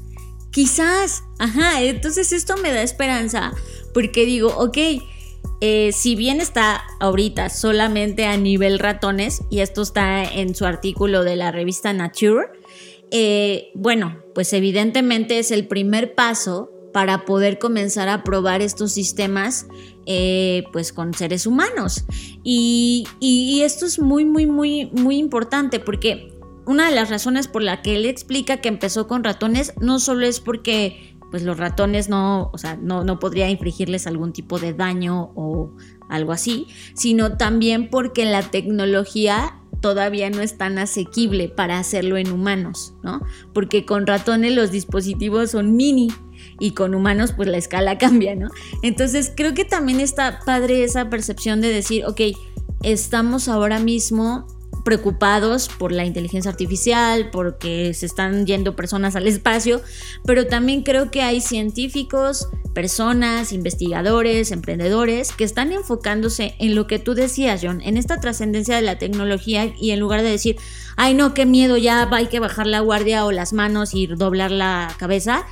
Quizás, 0.51 1.23
ajá, 1.39 1.83
entonces 1.83 2.33
esto 2.33 2.57
me 2.57 2.73
da 2.73 2.83
esperanza, 2.83 3.53
porque 3.93 4.25
digo, 4.25 4.49
ok, 4.57 4.79
eh, 5.61 5.91
si 5.93 6.17
bien 6.17 6.41
está 6.41 6.83
ahorita 7.01 7.51
solamente 7.51 8.25
a 8.25 8.37
nivel 8.37 8.79
ratones, 8.79 9.43
y 9.51 9.61
esto 9.61 9.83
está 9.83 10.25
en 10.25 10.55
su 10.55 10.65
artículo 10.65 11.23
de 11.25 11.37
la 11.37 11.53
revista 11.53 11.93
Nature, 11.93 12.47
eh, 13.11 13.71
bueno, 13.75 14.19
pues 14.35 14.53
evidentemente 14.53 15.39
es 15.39 15.51
el 15.51 15.67
primer 15.67 16.15
paso 16.15 16.71
para 16.93 17.25
poder 17.25 17.59
comenzar 17.59 18.09
a 18.09 18.25
probar 18.25 18.63
estos 18.63 18.93
sistemas 18.93 19.67
eh, 20.07 20.65
pues 20.73 20.93
con 20.93 21.15
seres 21.15 21.47
humanos. 21.47 22.05
Y, 22.43 23.07
esto 23.63 23.87
es 23.87 23.99
muy, 23.99 24.25
muy, 24.25 24.47
muy, 24.47 24.87
muy 24.87 25.19
importante 25.19 25.79
porque 25.81 26.33
una 26.67 26.89
de 26.89 26.95
las 26.95 27.11
razones 27.11 27.49
por 27.49 27.63
la 27.63 27.83
que 27.83 27.97
él 27.97 28.07
explica 28.07 28.61
que 28.61 28.69
empezó 28.69 29.07
con 29.07 29.23
ratones 29.23 29.75
no 29.81 30.01
solo 30.01 30.27
es 30.27 30.41
porque 30.41 31.10
pues 31.31 31.43
los 31.43 31.59
ratones 31.59 32.09
no, 32.09 32.51
o 32.53 32.59
sea, 32.59 32.77
no, 32.77 33.05
no 33.05 33.19
podría 33.19 33.49
infligirles 33.49 34.07
algún 34.07 34.33
tipo 34.33 34.59
de 34.59 34.75
daño 34.75 35.33
o 35.35 35.71
algo 36.09 36.33
así, 36.33 36.67
sino 36.95 37.37
también 37.37 37.89
porque 37.89 38.25
la 38.25 38.43
tecnología 38.43 39.57
todavía 39.81 40.29
no 40.31 40.43
es 40.43 40.59
tan 40.59 40.79
asequible 40.79 41.49
para 41.49 41.79
hacerlo 41.79 42.17
en 42.17 42.33
humanos, 42.33 42.95
¿no? 43.03 43.23
Porque 43.53 43.87
con 43.87 44.07
ratones 44.07 44.55
los 44.55 44.71
dispositivos 44.71 45.53
son 45.53 45.77
mini 45.77 46.09
y 46.59 46.73
con 46.73 46.95
humanos 46.95 47.33
pues 47.33 47.49
la 47.49 47.57
escala 47.57 47.99
cambia, 47.99 48.35
¿no? 48.35 48.51
Entonces 48.83 49.33
creo 49.35 49.55
que 49.55 49.65
también 49.65 50.01
está 50.01 50.41
padre 50.45 50.85
esa 50.85 51.09
percepción 51.09 51.61
de 51.61 51.69
decir, 51.69 52.05
ok, 52.05 52.21
estamos 52.83 53.49
ahora 53.49 53.79
mismo 53.79 54.47
preocupados 54.85 55.69
por 55.69 55.93
la 55.93 56.05
inteligencia 56.05 56.51
artificial, 56.51 57.31
porque 57.31 57.93
se 57.95 58.07
están 58.07 58.47
yendo 58.47 58.77
personas 58.77 59.17
al 59.17 59.27
espacio, 59.27 59.81
pero 60.25 60.47
también 60.47 60.83
creo 60.83 61.11
que 61.11 61.23
hay 61.23 61.41
científicos, 61.41 62.49
personas, 62.75 63.53
investigadores, 63.53 64.53
emprendedores 64.53 65.33
que 65.33 65.45
están 65.45 65.73
enfocándose 65.73 66.55
en 66.59 66.75
lo 66.75 66.87
que 66.87 66.99
tú 66.99 67.15
decías, 67.15 67.61
John, 67.63 67.81
en 67.83 67.97
esta 67.97 68.21
trascendencia 68.21 68.77
de 68.77 68.83
la 68.83 68.99
tecnología 68.99 69.73
y 69.79 69.91
en 69.91 70.01
lugar 70.01 70.23
de 70.23 70.31
decir, 70.31 70.57
ay 70.97 71.15
no, 71.15 71.35
qué 71.35 71.47
miedo, 71.47 71.77
ya 71.77 72.09
hay 72.11 72.27
que 72.27 72.41
bajar 72.41 72.67
la 72.67 72.81
guardia 72.81 73.25
o 73.25 73.33
las 73.33 73.53
manos 73.53 73.95
y 73.95 74.07
doblar 74.07 74.51
la 74.51 74.95
cabeza, 74.99 75.47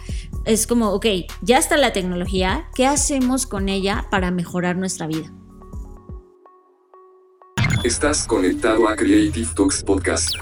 es 0.45 0.67
como, 0.67 0.91
ok, 0.93 1.07
ya 1.43 1.59
está 1.59 1.77
la 1.77 1.93
tecnología, 1.93 2.69
¿qué 2.75 2.87
hacemos 2.87 3.47
con 3.47 3.69
ella 3.69 4.07
para 4.11 4.31
mejorar 4.31 4.77
nuestra 4.77 5.07
vida? 5.07 5.33
Estás 7.89 8.27
conectado 8.27 8.87
a 8.87 8.95
Creative 8.95 9.49
Talks 9.55 9.83
Podcast. 9.83 10.35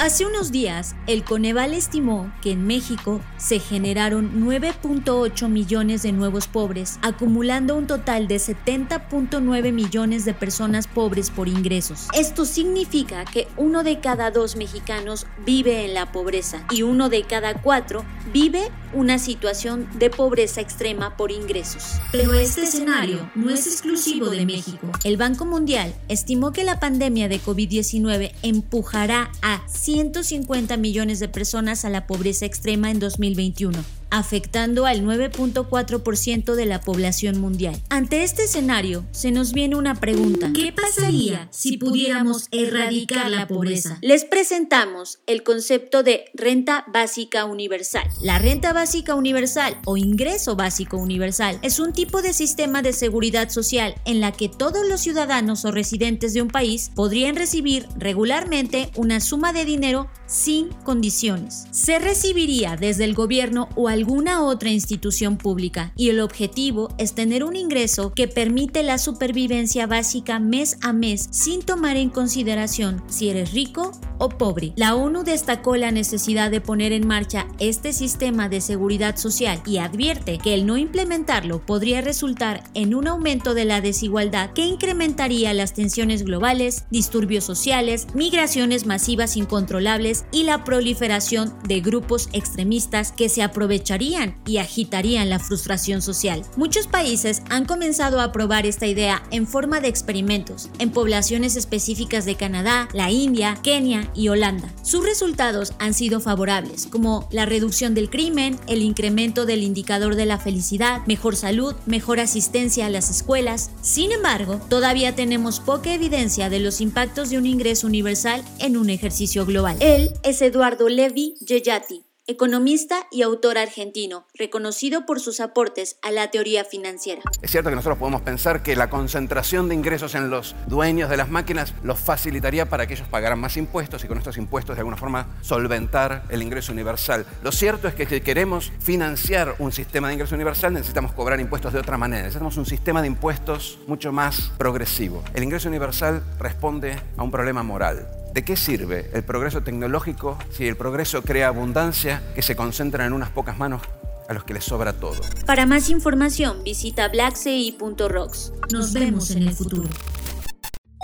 Hace 0.00 0.26
unos 0.26 0.50
días, 0.50 0.96
el 1.06 1.22
Coneval 1.22 1.74
estimó 1.74 2.32
que 2.42 2.50
en 2.50 2.66
México 2.66 3.20
se 3.36 3.60
generaron 3.60 4.44
9.8 4.44 5.48
millones 5.48 6.02
de 6.02 6.10
nuevos 6.10 6.48
pobres, 6.48 6.98
acumulando 7.02 7.76
un 7.76 7.86
total 7.86 8.26
de 8.26 8.36
70.9 8.36 9.72
millones 9.72 10.24
de 10.24 10.34
personas 10.34 10.88
pobres 10.88 11.30
por 11.30 11.46
ingresos. 11.46 12.08
Esto 12.12 12.44
significa 12.44 13.24
que 13.24 13.46
uno 13.56 13.84
de 13.84 14.00
cada 14.00 14.32
dos 14.32 14.56
mexicanos 14.56 15.26
vive 15.46 15.84
en 15.84 15.94
la 15.94 16.10
pobreza 16.10 16.64
y 16.70 16.82
uno 16.82 17.08
de 17.08 17.22
cada 17.22 17.54
cuatro 17.62 18.04
vive 18.32 18.72
una 18.92 19.18
situación 19.18 19.88
de 19.98 20.10
pobreza 20.10 20.60
extrema 20.60 21.16
por 21.16 21.30
ingresos. 21.30 22.00
Pero 22.12 22.34
este 22.34 22.62
escenario 22.62 23.30
no 23.34 23.50
es 23.50 23.66
exclusivo 23.66 24.30
de 24.30 24.46
México. 24.46 24.90
El 25.04 25.16
Banco 25.16 25.44
Mundial 25.44 25.94
estimó 26.08 26.52
que 26.52 26.64
la 26.64 26.80
pandemia 26.80 27.28
de 27.28 27.40
COVID-19 27.40 28.32
empujará 28.42 29.30
a 29.42 29.62
150 29.68 30.76
millones 30.76 31.20
de 31.20 31.28
personas 31.28 31.84
a 31.84 31.90
la 31.90 32.06
pobreza 32.06 32.46
extrema 32.46 32.90
en 32.90 32.98
2021. 32.98 33.97
Afectando 34.10 34.86
al 34.86 35.02
9.4% 35.02 36.54
de 36.54 36.66
la 36.66 36.80
población 36.80 37.40
mundial. 37.40 37.80
Ante 37.88 38.22
este 38.22 38.44
escenario, 38.44 39.04
se 39.10 39.30
nos 39.30 39.52
viene 39.52 39.76
una 39.76 39.94
pregunta. 39.94 40.50
¿Qué 40.54 40.72
pasaría 40.72 41.48
si 41.50 41.76
pudiéramos 41.76 42.48
erradicar 42.50 43.30
la 43.30 43.46
pobreza? 43.46 43.98
Les 44.02 44.24
presentamos 44.24 45.20
el 45.26 45.42
concepto 45.42 46.02
de 46.02 46.26
renta 46.34 46.84
básica 46.92 47.44
universal. 47.44 48.04
La 48.22 48.38
renta 48.38 48.72
básica 48.72 49.14
universal 49.14 49.76
o 49.84 49.96
ingreso 49.96 50.56
básico 50.56 50.96
universal 50.96 51.58
es 51.62 51.78
un 51.78 51.92
tipo 51.92 52.22
de 52.22 52.32
sistema 52.32 52.82
de 52.82 52.92
seguridad 52.92 53.50
social 53.50 53.94
en 54.04 54.20
la 54.20 54.32
que 54.32 54.48
todos 54.48 54.86
los 54.88 55.00
ciudadanos 55.00 55.64
o 55.64 55.70
residentes 55.70 56.34
de 56.34 56.42
un 56.42 56.48
país 56.48 56.90
podrían 56.94 57.36
recibir 57.36 57.86
regularmente 57.96 58.90
una 58.96 59.20
suma 59.20 59.52
de 59.52 59.64
dinero 59.64 60.08
sin 60.28 60.68
condiciones. 60.84 61.66
Se 61.72 61.98
recibiría 61.98 62.76
desde 62.76 63.04
el 63.04 63.14
gobierno 63.14 63.68
o 63.74 63.88
alguna 63.88 64.44
otra 64.44 64.70
institución 64.70 65.38
pública 65.38 65.92
y 65.96 66.10
el 66.10 66.20
objetivo 66.20 66.94
es 66.98 67.14
tener 67.14 67.42
un 67.42 67.56
ingreso 67.56 68.12
que 68.12 68.28
permite 68.28 68.82
la 68.82 68.98
supervivencia 68.98 69.86
básica 69.86 70.38
mes 70.38 70.76
a 70.82 70.92
mes 70.92 71.28
sin 71.32 71.62
tomar 71.62 71.96
en 71.96 72.10
consideración 72.10 73.02
si 73.08 73.30
eres 73.30 73.52
rico 73.52 73.92
o 74.18 74.28
pobre. 74.28 74.72
La 74.76 74.94
ONU 74.94 75.22
destacó 75.22 75.76
la 75.76 75.90
necesidad 75.90 76.50
de 76.50 76.60
poner 76.60 76.92
en 76.92 77.06
marcha 77.06 77.46
este 77.58 77.92
sistema 77.92 78.48
de 78.48 78.60
seguridad 78.60 79.16
social 79.16 79.62
y 79.64 79.78
advierte 79.78 80.38
que 80.38 80.54
el 80.54 80.66
no 80.66 80.76
implementarlo 80.76 81.64
podría 81.64 82.00
resultar 82.00 82.64
en 82.74 82.94
un 82.94 83.06
aumento 83.06 83.54
de 83.54 83.64
la 83.64 83.80
desigualdad 83.80 84.52
que 84.52 84.66
incrementaría 84.66 85.54
las 85.54 85.72
tensiones 85.72 86.24
globales, 86.24 86.84
disturbios 86.90 87.44
sociales, 87.44 88.08
migraciones 88.14 88.86
masivas 88.86 89.36
incontrolables 89.36 90.17
y 90.32 90.44
la 90.44 90.64
proliferación 90.64 91.54
de 91.66 91.80
grupos 91.80 92.28
extremistas 92.32 93.12
que 93.12 93.28
se 93.28 93.42
aprovecharían 93.42 94.36
y 94.46 94.58
agitarían 94.58 95.30
la 95.30 95.38
frustración 95.38 96.02
social. 96.02 96.42
Muchos 96.56 96.86
países 96.86 97.42
han 97.50 97.64
comenzado 97.64 98.20
a 98.20 98.24
aprobar 98.24 98.66
esta 98.66 98.86
idea 98.86 99.22
en 99.30 99.46
forma 99.46 99.80
de 99.80 99.88
experimentos 99.88 100.70
en 100.78 100.90
poblaciones 100.90 101.56
específicas 101.56 102.24
de 102.24 102.36
Canadá, 102.36 102.88
la 102.92 103.10
India, 103.10 103.58
Kenia 103.62 104.10
y 104.14 104.28
Holanda. 104.28 104.72
Sus 104.82 105.04
resultados 105.04 105.72
han 105.78 105.94
sido 105.94 106.20
favorables, 106.20 106.86
como 106.86 107.28
la 107.30 107.46
reducción 107.46 107.94
del 107.94 108.10
crimen, 108.10 108.58
el 108.66 108.82
incremento 108.82 109.46
del 109.46 109.62
indicador 109.62 110.14
de 110.14 110.26
la 110.26 110.38
felicidad, 110.38 111.06
mejor 111.06 111.36
salud, 111.36 111.74
mejor 111.86 112.20
asistencia 112.20 112.86
a 112.86 112.90
las 112.90 113.10
escuelas. 113.10 113.70
Sin 113.82 114.12
embargo, 114.12 114.60
todavía 114.68 115.14
tenemos 115.14 115.60
poca 115.60 115.92
evidencia 115.92 116.48
de 116.50 116.60
los 116.60 116.80
impactos 116.80 117.30
de 117.30 117.38
un 117.38 117.46
ingreso 117.46 117.86
universal 117.86 118.42
en 118.58 118.76
un 118.76 118.90
ejercicio 118.90 119.46
global. 119.46 119.76
Es 120.22 120.42
Eduardo 120.42 120.88
Levi 120.88 121.34
Yeyati, 121.40 122.04
economista 122.26 123.06
y 123.10 123.22
autor 123.22 123.56
argentino, 123.56 124.26
reconocido 124.34 125.06
por 125.06 125.18
sus 125.18 125.40
aportes 125.40 125.98
a 126.02 126.10
la 126.10 126.30
teoría 126.30 126.64
financiera. 126.64 127.22
Es 127.40 127.50
cierto 127.50 127.70
que 127.70 127.76
nosotros 127.76 127.98
podemos 127.98 128.20
pensar 128.20 128.62
que 128.62 128.76
la 128.76 128.90
concentración 128.90 129.68
de 129.68 129.74
ingresos 129.74 130.14
en 130.14 130.28
los 130.28 130.54
dueños 130.66 131.08
de 131.08 131.16
las 131.16 131.30
máquinas 131.30 131.72
los 131.82 131.98
facilitaría 131.98 132.68
para 132.68 132.86
que 132.86 132.94
ellos 132.94 133.08
pagaran 133.08 133.40
más 133.40 133.56
impuestos 133.56 134.04
y 134.04 134.08
con 134.08 134.18
estos 134.18 134.36
impuestos 134.36 134.76
de 134.76 134.80
alguna 134.80 134.98
forma 134.98 135.38
solventar 135.40 136.24
el 136.28 136.42
ingreso 136.42 136.72
universal. 136.72 137.24
Lo 137.42 137.50
cierto 137.50 137.88
es 137.88 137.94
que 137.94 138.06
si 138.06 138.20
queremos 138.20 138.70
financiar 138.78 139.54
un 139.58 139.72
sistema 139.72 140.08
de 140.08 140.14
ingreso 140.14 140.34
universal 140.34 140.74
necesitamos 140.74 141.12
cobrar 141.12 141.40
impuestos 141.40 141.72
de 141.72 141.80
otra 141.80 141.96
manera. 141.96 142.24
Necesitamos 142.24 142.58
un 142.58 142.66
sistema 142.66 143.00
de 143.00 143.08
impuestos 143.08 143.78
mucho 143.86 144.12
más 144.12 144.52
progresivo. 144.58 145.24
El 145.32 145.44
ingreso 145.44 145.68
universal 145.68 146.22
responde 146.38 147.00
a 147.16 147.22
un 147.22 147.30
problema 147.30 147.62
moral. 147.62 148.17
¿De 148.32 148.44
qué 148.44 148.56
sirve 148.56 149.10
el 149.12 149.24
progreso 149.24 149.62
tecnológico 149.62 150.38
si 150.50 150.66
el 150.66 150.76
progreso 150.76 151.22
crea 151.22 151.48
abundancia 151.48 152.22
que 152.34 152.42
se 152.42 152.56
concentra 152.56 153.06
en 153.06 153.12
unas 153.12 153.30
pocas 153.30 153.58
manos 153.58 153.82
a 154.28 154.34
los 154.34 154.44
que 154.44 154.54
les 154.54 154.64
sobra 154.64 154.92
todo? 154.92 155.20
Para 155.46 155.66
más 155.66 155.88
información 155.88 156.62
visita 156.62 157.08
blackci.rocks. 157.08 158.52
Nos 158.72 158.92
vemos 158.92 159.30
en 159.30 159.44
el 159.44 159.54
futuro. 159.54 159.88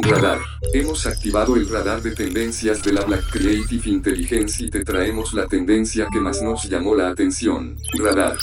Radar. 0.01 0.39
Hemos 0.73 1.07
activado 1.07 1.55
el 1.57 1.69
radar 1.69 2.03
de 2.03 2.11
tendencias 2.15 2.83
de 2.83 2.93
la 2.93 3.05
Black 3.05 3.31
Creative 3.31 3.89
Intelligence 3.89 4.65
y 4.65 4.69
te 4.69 4.85
traemos 4.85 5.33
la 5.35 5.47
tendencia 5.47 6.09
que 6.13 6.19
más 6.19 6.43
nos 6.43 6.69
llamó 6.69 6.97
la 6.97 7.09
atención. 7.09 7.77
Radar. 7.99 8.37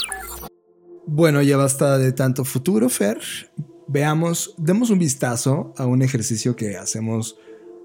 Bueno, 1.06 1.42
ya 1.42 1.58
basta 1.58 1.98
de 1.98 2.14
tanto 2.14 2.46
futuro, 2.46 2.88
Fer. 2.88 3.20
Veamos, 3.88 4.56
demos 4.58 4.90
un 4.90 5.00
vistazo 5.00 5.74
a 5.78 5.86
un 5.86 6.02
ejercicio 6.02 6.56
que 6.56 6.78
hacemos 6.78 7.36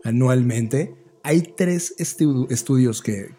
anualmente. 0.06 0.94
Hay 1.22 1.54
tres 1.56 1.92
estudios 1.98 3.02
que, 3.02 3.34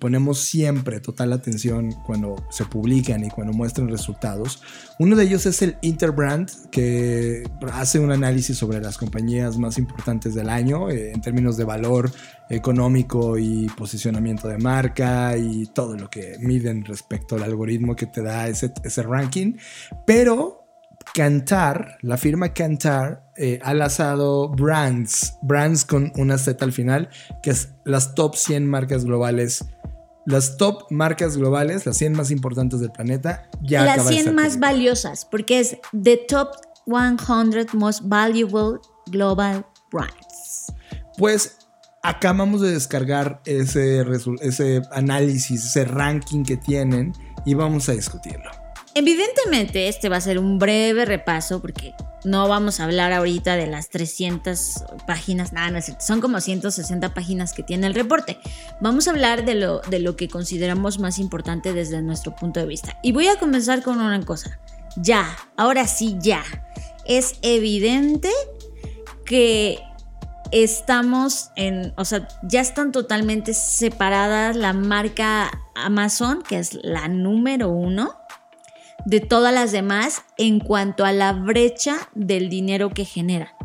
ponemos 0.00 0.40
siempre 0.40 0.98
total 0.98 1.32
atención 1.32 1.92
cuando 2.04 2.34
se 2.50 2.64
publican 2.64 3.24
y 3.24 3.30
cuando 3.30 3.52
muestran 3.52 3.88
resultados. 3.88 4.60
Uno 4.98 5.14
de 5.14 5.22
ellos 5.22 5.46
es 5.46 5.62
el 5.62 5.76
Interbrand, 5.80 6.50
que 6.72 7.48
hace 7.72 8.00
un 8.00 8.10
análisis 8.10 8.58
sobre 8.58 8.80
las 8.80 8.98
compañías 8.98 9.56
más 9.56 9.78
importantes 9.78 10.34
del 10.34 10.48
año 10.48 10.90
eh, 10.90 11.12
en 11.12 11.20
términos 11.20 11.56
de 11.56 11.62
valor 11.62 12.10
económico 12.50 13.38
y 13.38 13.68
posicionamiento 13.68 14.48
de 14.48 14.58
marca 14.58 15.36
y 15.36 15.66
todo 15.66 15.94
lo 15.96 16.10
que 16.10 16.38
miden 16.40 16.84
respecto 16.84 17.36
al 17.36 17.44
algoritmo 17.44 17.94
que 17.94 18.06
te 18.06 18.20
da 18.20 18.48
ese, 18.48 18.72
ese 18.82 19.04
ranking. 19.04 19.54
Pero 20.04 20.57
Cantar, 21.18 21.98
la 22.02 22.16
firma 22.16 22.54
Cantar, 22.54 23.32
eh, 23.36 23.58
ha 23.64 23.74
lanzado 23.74 24.50
brands, 24.50 25.34
brands 25.42 25.84
con 25.84 26.12
una 26.14 26.38
Z 26.38 26.64
al 26.64 26.70
final, 26.70 27.08
que 27.42 27.50
es 27.50 27.70
las 27.84 28.14
top 28.14 28.36
100 28.36 28.64
marcas 28.64 29.04
globales. 29.04 29.64
Las 30.26 30.56
top 30.56 30.84
marcas 30.90 31.36
globales, 31.36 31.86
las 31.86 31.96
100 31.96 32.12
más 32.12 32.30
importantes 32.30 32.78
del 32.78 32.92
planeta, 32.92 33.50
ya 33.62 33.84
Las 33.84 34.06
100 34.06 34.32
más 34.32 34.60
valiosas, 34.60 35.24
porque 35.24 35.58
es 35.58 35.78
The 35.90 36.18
Top 36.28 36.50
100 36.86 37.66
Most 37.72 38.02
Valuable 38.04 38.78
Global 39.06 39.66
Brands. 39.90 40.72
Pues 41.16 41.56
acabamos 42.04 42.60
de 42.60 42.70
descargar 42.70 43.42
ese, 43.44 44.06
ese 44.40 44.82
análisis, 44.92 45.64
ese 45.64 45.84
ranking 45.84 46.44
que 46.44 46.58
tienen 46.58 47.12
y 47.44 47.54
vamos 47.54 47.88
a 47.88 47.92
discutirlo. 47.92 48.57
Evidentemente 48.98 49.86
este 49.86 50.08
va 50.08 50.16
a 50.16 50.20
ser 50.20 50.40
un 50.40 50.58
breve 50.58 51.04
repaso 51.04 51.62
porque 51.62 51.94
no 52.24 52.48
vamos 52.48 52.80
a 52.80 52.84
hablar 52.84 53.12
ahorita 53.12 53.54
de 53.54 53.68
las 53.68 53.90
300 53.90 54.86
páginas, 55.06 55.52
nada, 55.52 55.70
no 55.70 55.78
es 55.78 55.84
cierto, 55.84 56.04
son 56.04 56.20
como 56.20 56.40
160 56.40 57.14
páginas 57.14 57.52
que 57.52 57.62
tiene 57.62 57.86
el 57.86 57.94
reporte. 57.94 58.40
Vamos 58.80 59.06
a 59.06 59.12
hablar 59.12 59.44
de 59.44 59.54
lo, 59.54 59.82
de 59.82 60.00
lo 60.00 60.16
que 60.16 60.28
consideramos 60.28 60.98
más 60.98 61.20
importante 61.20 61.72
desde 61.72 62.02
nuestro 62.02 62.34
punto 62.34 62.58
de 62.58 62.66
vista. 62.66 62.98
Y 63.04 63.12
voy 63.12 63.28
a 63.28 63.38
comenzar 63.38 63.84
con 63.84 64.00
una 64.00 64.20
cosa. 64.24 64.58
Ya, 64.96 65.28
ahora 65.56 65.86
sí, 65.86 66.16
ya. 66.18 66.42
Es 67.06 67.36
evidente 67.42 68.30
que 69.24 69.78
estamos 70.50 71.52
en, 71.54 71.94
o 71.96 72.04
sea, 72.04 72.26
ya 72.42 72.62
están 72.62 72.90
totalmente 72.90 73.54
separadas 73.54 74.56
la 74.56 74.72
marca 74.72 75.52
Amazon, 75.76 76.42
que 76.42 76.58
es 76.58 76.74
la 76.82 77.06
número 77.06 77.70
uno, 77.70 78.17
de 79.08 79.20
todas 79.20 79.54
las 79.54 79.72
demás 79.72 80.22
en 80.36 80.60
cuanto 80.60 81.06
a 81.06 81.12
la 81.12 81.32
brecha 81.32 82.10
del 82.14 82.50
dinero 82.50 82.90
que 82.90 83.06
genera. 83.06 83.56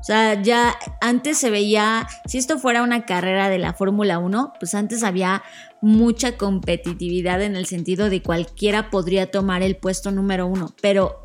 O 0.00 0.02
sea, 0.02 0.40
ya 0.40 0.74
antes 1.02 1.36
se 1.36 1.50
veía, 1.50 2.08
si 2.26 2.38
esto 2.38 2.58
fuera 2.58 2.82
una 2.82 3.04
carrera 3.04 3.50
de 3.50 3.58
la 3.58 3.74
Fórmula 3.74 4.18
1, 4.18 4.54
pues 4.58 4.74
antes 4.74 5.02
había 5.02 5.42
mucha 5.82 6.38
competitividad 6.38 7.42
en 7.42 7.54
el 7.54 7.66
sentido 7.66 8.08
de 8.08 8.22
cualquiera 8.22 8.88
podría 8.88 9.30
tomar 9.30 9.62
el 9.62 9.76
puesto 9.76 10.10
número 10.10 10.46
uno, 10.46 10.74
pero 10.80 11.20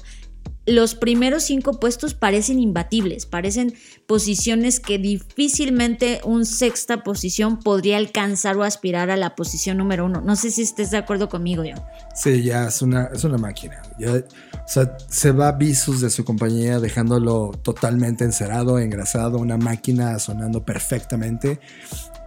los 0.67 0.95
primeros 0.95 1.43
cinco 1.43 1.79
puestos 1.79 2.13
parecen 2.13 2.59
imbatibles, 2.59 3.25
parecen 3.25 3.73
posiciones 4.05 4.79
que 4.79 4.97
difícilmente 4.97 6.19
un 6.25 6.45
sexta 6.45 7.03
posición 7.03 7.59
podría 7.59 7.97
alcanzar 7.97 8.57
o 8.57 8.63
aspirar 8.63 9.09
a 9.09 9.17
la 9.17 9.35
posición 9.35 9.77
número 9.77 10.05
uno. 10.05 10.21
No 10.21 10.35
sé 10.35 10.51
si 10.51 10.63
estés 10.63 10.91
de 10.91 10.97
acuerdo 10.97 11.29
conmigo, 11.29 11.63
yo. 11.63 11.75
Sí, 12.13 12.43
ya 12.43 12.67
es 12.67 12.81
una, 12.81 13.09
es 13.13 13.23
una 13.23 13.37
máquina. 13.37 13.81
o 13.97 14.67
sea, 14.67 14.97
se 15.09 15.31
va 15.31 15.47
a 15.47 15.51
visos 15.53 16.01
de 16.01 16.09
su 16.09 16.25
compañía 16.25 16.79
dejándolo 16.79 17.51
totalmente 17.61 18.25
encerado, 18.25 18.77
engrasado, 18.77 19.37
una 19.37 19.57
máquina 19.57 20.19
sonando 20.19 20.65
perfectamente. 20.65 21.59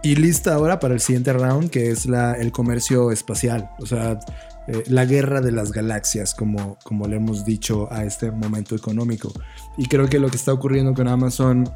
Y 0.03 0.15
lista 0.15 0.55
ahora 0.55 0.79
para 0.79 0.95
el 0.95 0.99
siguiente 0.99 1.31
round, 1.31 1.69
que 1.69 1.91
es 1.91 2.07
la, 2.07 2.33
el 2.33 2.51
comercio 2.51 3.11
espacial. 3.11 3.69
O 3.79 3.85
sea, 3.85 4.19
eh, 4.67 4.83
la 4.87 5.05
guerra 5.05 5.41
de 5.41 5.51
las 5.51 5.71
galaxias, 5.71 6.33
como, 6.35 6.77
como 6.83 7.07
le 7.07 7.17
hemos 7.17 7.45
dicho 7.45 7.91
a 7.91 8.05
este 8.05 8.31
momento 8.31 8.75
económico. 8.75 9.31
Y 9.77 9.87
creo 9.87 10.07
que 10.07 10.19
lo 10.19 10.29
que 10.29 10.37
está 10.37 10.53
ocurriendo 10.53 10.93
con 10.93 11.07
Amazon 11.07 11.69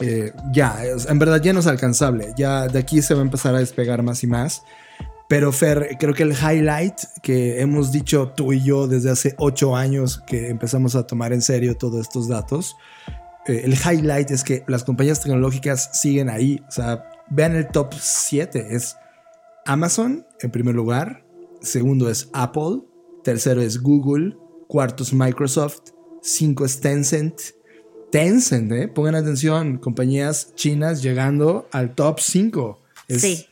eh, 0.00 0.32
ya, 0.52 0.78
en 0.84 1.18
verdad 1.18 1.42
ya 1.42 1.52
no 1.52 1.60
es 1.60 1.66
alcanzable. 1.66 2.32
Ya 2.36 2.68
de 2.68 2.78
aquí 2.78 3.02
se 3.02 3.14
va 3.14 3.20
a 3.20 3.24
empezar 3.24 3.54
a 3.54 3.58
despegar 3.58 4.02
más 4.02 4.22
y 4.22 4.26
más. 4.26 4.62
Pero 5.28 5.52
Fer, 5.52 5.96
creo 5.98 6.14
que 6.14 6.22
el 6.22 6.32
highlight 6.32 6.98
que 7.22 7.60
hemos 7.60 7.92
dicho 7.92 8.32
tú 8.34 8.52
y 8.52 8.62
yo 8.62 8.88
desde 8.88 9.10
hace 9.10 9.34
ocho 9.36 9.76
años 9.76 10.22
que 10.26 10.48
empezamos 10.48 10.94
a 10.94 11.06
tomar 11.06 11.34
en 11.34 11.42
serio 11.42 11.76
todos 11.76 12.00
estos 12.00 12.28
datos, 12.28 12.76
eh, 13.46 13.62
el 13.64 13.74
highlight 13.74 14.30
es 14.30 14.42
que 14.42 14.64
las 14.68 14.84
compañías 14.84 15.20
tecnológicas 15.20 15.90
siguen 15.92 16.30
ahí. 16.30 16.62
O 16.68 16.70
sea, 16.70 17.04
vean 17.28 17.56
el 17.56 17.68
top 17.68 17.92
7. 17.98 18.68
Es 18.70 18.96
Amazon 19.66 20.26
en 20.40 20.50
primer 20.50 20.74
lugar, 20.74 21.24
segundo 21.60 22.10
es 22.10 22.28
Apple, 22.32 22.80
tercero 23.24 23.60
es 23.62 23.80
Google, 23.82 24.36
cuarto 24.68 25.02
es 25.02 25.12
Microsoft, 25.12 25.80
cinco 26.22 26.64
es 26.64 26.80
Tencent. 26.80 27.40
Tencent, 28.10 28.72
¿eh? 28.72 28.88
pongan 28.88 29.14
atención, 29.16 29.76
compañías 29.78 30.54
chinas 30.54 31.02
llegando 31.02 31.68
al 31.72 31.94
top 31.94 32.20
5. 32.20 32.80
Sí. 33.08 33.44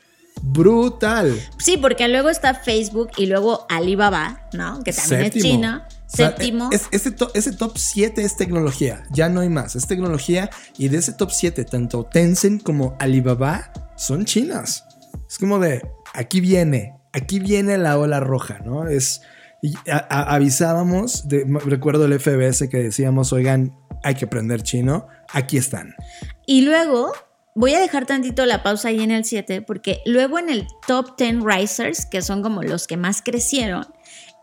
Brutal. 0.42 1.38
Sí, 1.58 1.76
porque 1.76 2.08
luego 2.08 2.30
está 2.30 2.54
Facebook 2.54 3.10
y 3.18 3.26
luego 3.26 3.66
Alibaba, 3.68 4.48
¿no? 4.52 4.82
Que 4.82 4.92
también 4.92 5.20
es 5.22 5.32
Séptimo. 5.32 5.42
China. 5.54 5.88
O 5.90 6.16
sea, 6.16 6.28
Séptimo. 6.28 6.68
es- 6.72 6.88
ese, 6.90 7.10
to- 7.10 7.30
ese 7.34 7.52
top 7.52 7.76
7 7.76 8.22
es 8.22 8.36
tecnología, 8.36 9.04
ya 9.10 9.28
no 9.28 9.40
hay 9.40 9.48
más, 9.48 9.76
es 9.76 9.86
tecnología 9.86 10.48
y 10.78 10.88
de 10.88 10.98
ese 10.98 11.12
top 11.12 11.30
7, 11.32 11.64
tanto 11.64 12.04
Tencent 12.04 12.62
como 12.62 12.96
Alibaba 12.98 13.72
son 13.96 14.24
chinas. 14.24 14.84
Es 15.28 15.36
como 15.38 15.58
de, 15.58 15.82
aquí 16.14 16.40
viene, 16.40 16.94
aquí 17.16 17.40
viene 17.40 17.78
la 17.78 17.98
ola 17.98 18.20
roja, 18.20 18.58
¿no? 18.64 18.86
Es, 18.86 19.22
a- 19.90 20.06
a- 20.08 20.34
avisábamos, 20.34 21.28
de- 21.28 21.44
recuerdo 21.64 22.04
el 22.04 22.18
FBS 22.20 22.68
que 22.68 22.76
decíamos, 22.78 23.32
oigan, 23.32 23.74
hay 24.04 24.14
que 24.14 24.26
aprender 24.26 24.62
chino, 24.62 25.08
aquí 25.32 25.56
están. 25.56 25.94
Y 26.46 26.60
luego 26.62 27.12
voy 27.54 27.74
a 27.74 27.80
dejar 27.80 28.06
tantito 28.06 28.44
la 28.46 28.62
pausa 28.62 28.88
ahí 28.88 29.02
en 29.02 29.10
el 29.10 29.24
7, 29.24 29.62
porque 29.62 30.00
luego 30.04 30.38
en 30.38 30.50
el 30.50 30.66
top 30.86 31.16
10 31.18 31.42
risers, 31.42 32.06
que 32.06 32.22
son 32.22 32.42
como 32.42 32.62
los 32.62 32.86
que 32.86 32.96
más 32.96 33.22
crecieron, 33.22 33.86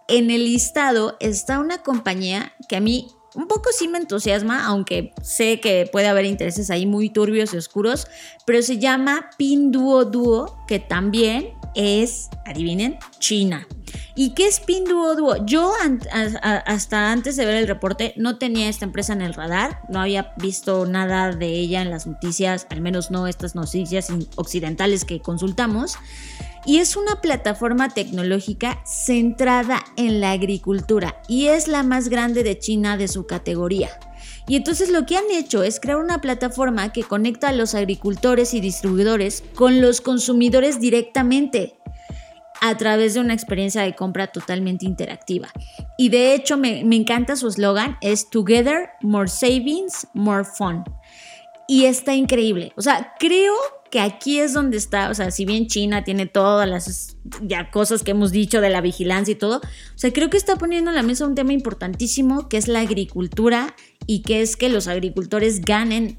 en 0.10 0.32
el 0.32 0.44
listado 0.46 1.16
está 1.22 1.60
una 1.60 1.78
compañía 1.84 2.52
que 2.68 2.76
a 2.76 2.82
mí 2.82 3.08
un 3.36 3.48
poco 3.48 3.70
sí 3.76 3.88
me 3.88 3.98
entusiasma, 3.98 4.66
aunque 4.66 5.12
sé 5.24 5.60
que 5.60 5.90
puede 5.92 6.08
haber 6.08 6.26
intereses 6.26 6.70
ahí 6.70 6.86
muy 6.86 7.10
turbios 7.10 7.54
y 7.54 7.58
oscuros, 7.58 8.08
pero 8.46 8.62
se 8.62 8.78
llama 8.78 9.30
Pinduoduo, 9.38 10.58
que 10.68 10.80
también 10.80 11.50
es, 11.76 12.30
adivinen, 12.46 12.98
China. 13.20 13.68
¿Y 14.16 14.32
qué 14.32 14.48
es 14.48 14.60
Pinduoduo? 14.60 15.46
Yo 15.46 15.72
hasta 16.66 17.12
antes 17.12 17.36
de 17.36 17.46
ver 17.46 17.56
el 17.56 17.68
reporte 17.68 18.14
no 18.16 18.38
tenía 18.38 18.70
esta 18.70 18.86
empresa 18.86 19.14
en 19.14 19.22
el 19.22 19.34
radar, 19.34 19.82
no 19.90 20.00
había 20.02 20.34
visto 20.38 20.86
nada 20.86 21.32
de 21.32 21.48
ella 21.48 21.82
en 21.82 21.90
las 21.90 22.06
noticias, 22.06 22.68
al 22.70 22.82
menos 22.82 23.12
no 23.12 23.28
estas 23.28 23.56
noticias 23.56 24.08
occidentales 24.36 25.06
que 25.06 25.20
consultamos. 25.20 25.96
Y 26.66 26.78
es 26.78 26.96
una 26.96 27.20
plataforma 27.22 27.90
tecnológica 27.90 28.82
centrada 28.86 29.84
en 29.98 30.22
la 30.22 30.32
agricultura 30.32 31.22
y 31.28 31.48
es 31.48 31.68
la 31.68 31.84
más 31.84 32.08
grande 32.08 32.44
de 32.44 32.58
China 32.58 32.96
de 32.96 33.10
su 33.10 33.26
categoría. 33.26 33.90
Y 34.48 34.56
entonces 34.56 34.90
lo 34.90 35.06
que 35.06 35.18
han 35.18 35.30
hecho 35.32 35.64
es 35.64 35.80
crear 35.80 35.98
una 35.98 36.22
plataforma 36.22 36.92
que 36.92 37.04
conecta 37.04 37.50
a 37.50 37.54
los 37.54 37.76
agricultores 37.76 38.54
y 38.54 38.62
distribuidores 38.62 39.44
con 39.56 39.82
los 39.82 40.02
consumidores 40.02 40.80
directamente 40.80 41.78
a 42.62 42.78
través 42.78 43.14
de 43.14 43.20
una 43.20 43.34
experiencia 43.34 43.82
de 43.82 43.94
compra 43.94 44.28
totalmente 44.28 44.86
interactiva. 44.86 45.50
Y 45.98 46.10
de 46.10 46.34
hecho 46.34 46.58
me, 46.58 46.84
me 46.86 46.96
encanta 46.96 47.36
su 47.36 47.48
eslogan, 47.48 47.98
es 48.02 48.30
Together, 48.30 48.90
More 49.02 49.28
Savings, 49.28 50.08
More 50.14 50.46
Fun. 50.46 50.84
Y 51.68 51.86
está 51.86 52.14
increíble. 52.14 52.72
O 52.76 52.82
sea, 52.82 53.14
creo 53.20 53.54
que 53.94 54.00
aquí 54.00 54.40
es 54.40 54.54
donde 54.54 54.76
está, 54.78 55.12
o 55.12 55.14
sea, 55.14 55.30
si 55.30 55.46
bien 55.46 55.68
China 55.68 56.04
tiene 56.04 56.26
todas 56.26 56.68
las 56.68 57.16
cosas 57.72 58.02
que 58.02 58.10
hemos 58.10 58.32
dicho 58.32 58.60
de 58.60 58.72
la 58.72 58.82
vigilancia 58.82 59.34
y 59.34 59.36
todo, 59.36 59.58
o 59.58 59.98
sea, 59.98 60.12
creo 60.12 60.32
que 60.32 60.38
está 60.38 60.56
poniendo 60.56 60.90
en 60.90 60.96
la 60.96 61.04
mesa 61.04 61.28
un 61.28 61.36
tema 61.36 61.54
importantísimo 61.54 62.50
que 62.50 62.58
es 62.58 62.68
la 62.68 62.80
agricultura 62.80 63.76
y 64.08 64.24
que 64.24 64.42
es 64.42 64.58
que 64.58 64.70
los 64.70 64.88
agricultores 64.88 65.62
ganen 65.62 66.18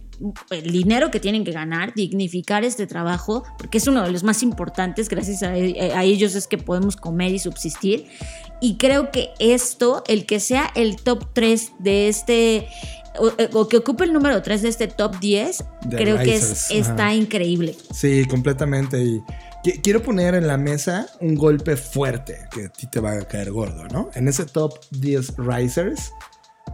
el 0.50 0.70
dinero 0.70 1.10
que 1.10 1.18
tienen 1.18 1.42
que 1.42 1.50
ganar, 1.50 1.94
dignificar 1.96 2.62
este 2.62 2.86
trabajo, 2.86 3.42
porque 3.58 3.78
es 3.78 3.88
uno 3.88 4.04
de 4.04 4.12
los 4.12 4.22
más 4.22 4.44
importantes, 4.44 5.08
gracias 5.08 5.42
a, 5.42 5.48
a 5.48 6.04
ellos 6.04 6.36
es 6.36 6.46
que 6.46 6.58
podemos 6.58 6.94
comer 6.94 7.32
y 7.32 7.40
subsistir. 7.40 8.06
Y 8.60 8.76
creo 8.76 9.10
que 9.10 9.30
esto, 9.40 10.04
el 10.06 10.26
que 10.26 10.38
sea 10.38 10.70
el 10.76 10.94
top 10.94 11.26
3 11.32 11.72
de 11.80 12.06
este, 12.06 12.68
o, 13.18 13.32
o 13.58 13.68
que 13.68 13.76
ocupe 13.78 14.04
el 14.04 14.12
número 14.12 14.42
3 14.42 14.62
de 14.62 14.68
este 14.68 14.88
top 14.88 15.18
10, 15.20 15.64
De 15.86 15.96
creo 15.96 16.18
que 16.18 16.34
es, 16.34 16.70
está 16.70 17.06
ajá. 17.06 17.14
increíble. 17.14 17.76
Sí, 17.92 18.24
completamente. 18.28 19.02
Y 19.02 19.22
quiero 19.82 20.02
poner 20.02 20.34
en 20.34 20.46
la 20.46 20.56
mesa 20.58 21.06
un 21.20 21.34
golpe 21.34 21.76
fuerte 21.76 22.38
que 22.50 22.66
a 22.66 22.68
ti 22.68 22.86
te 22.86 23.00
va 23.00 23.12
a 23.12 23.20
caer 23.28 23.50
gordo, 23.52 23.84
¿no? 23.88 24.10
En 24.14 24.28
ese 24.28 24.44
top 24.44 24.74
10 24.90 25.34
risers, 25.38 26.12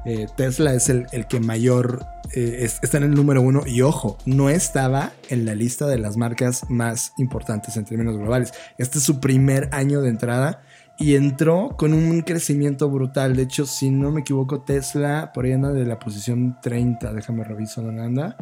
eh, 0.06 0.26
Tesla 0.36 0.72
es 0.74 0.88
el, 0.88 1.06
el 1.12 1.26
que 1.26 1.40
mayor 1.40 2.04
eh, 2.34 2.58
es- 2.60 2.78
está 2.82 2.96
en 2.98 3.04
el 3.04 3.10
número 3.14 3.42
uno. 3.42 3.62
Y 3.66 3.82
ojo, 3.82 4.16
no 4.24 4.48
estaba 4.50 5.12
en 5.28 5.44
la 5.44 5.54
lista 5.54 5.86
de 5.86 5.98
las 5.98 6.16
marcas 6.16 6.62
más 6.68 7.12
importantes 7.18 7.76
en 7.76 7.84
términos 7.84 8.16
globales. 8.16 8.52
Este 8.78 8.98
es 8.98 9.04
su 9.04 9.20
primer 9.20 9.68
año 9.72 10.00
de 10.00 10.08
entrada. 10.10 10.62
Y 11.00 11.16
entró 11.16 11.74
con 11.78 11.94
un 11.94 12.20
crecimiento 12.20 12.88
brutal. 12.90 13.34
De 13.34 13.42
hecho, 13.42 13.64
si 13.66 13.90
no 13.90 14.12
me 14.12 14.20
equivoco, 14.20 14.60
Tesla 14.60 15.32
por 15.34 15.46
ahí 15.46 15.52
anda 15.52 15.72
de 15.72 15.84
la 15.86 15.98
posición 15.98 16.58
30. 16.62 17.12
Déjame 17.14 17.42
revisar 17.42 17.84
dónde 17.84 18.02
anda. 18.02 18.36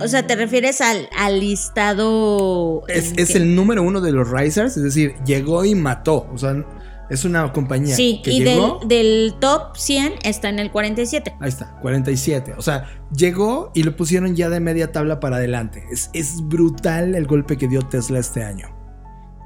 O 0.00 0.08
sea, 0.08 0.26
¿te 0.26 0.34
refieres 0.36 0.80
al, 0.80 1.08
al 1.16 1.40
listado? 1.40 2.82
Es, 2.88 3.12
es 3.16 3.34
el 3.34 3.54
número 3.54 3.82
uno 3.82 4.00
de 4.00 4.12
los 4.12 4.30
risers, 4.30 4.76
es 4.76 4.82
decir, 4.82 5.14
llegó 5.24 5.64
y 5.64 5.74
mató. 5.74 6.28
O 6.32 6.38
sea, 6.38 6.64
es 7.08 7.24
una 7.24 7.52
compañía 7.52 7.94
Sí, 7.94 8.20
que 8.24 8.32
y 8.32 8.40
del, 8.42 8.54
llegó. 8.54 8.80
del 8.86 9.34
top 9.40 9.76
100 9.76 10.14
está 10.24 10.48
en 10.48 10.58
el 10.58 10.70
47. 10.70 11.34
Ahí 11.40 11.48
está, 11.48 11.76
47. 11.82 12.54
O 12.56 12.62
sea, 12.62 12.86
llegó 13.14 13.70
y 13.74 13.82
lo 13.84 13.96
pusieron 13.96 14.34
ya 14.34 14.48
de 14.48 14.58
media 14.60 14.90
tabla 14.92 15.20
para 15.20 15.36
adelante. 15.36 15.84
Es, 15.92 16.10
es 16.14 16.40
brutal 16.48 17.14
el 17.14 17.26
golpe 17.26 17.56
que 17.56 17.68
dio 17.68 17.82
Tesla 17.82 18.18
este 18.18 18.42
año. 18.44 18.79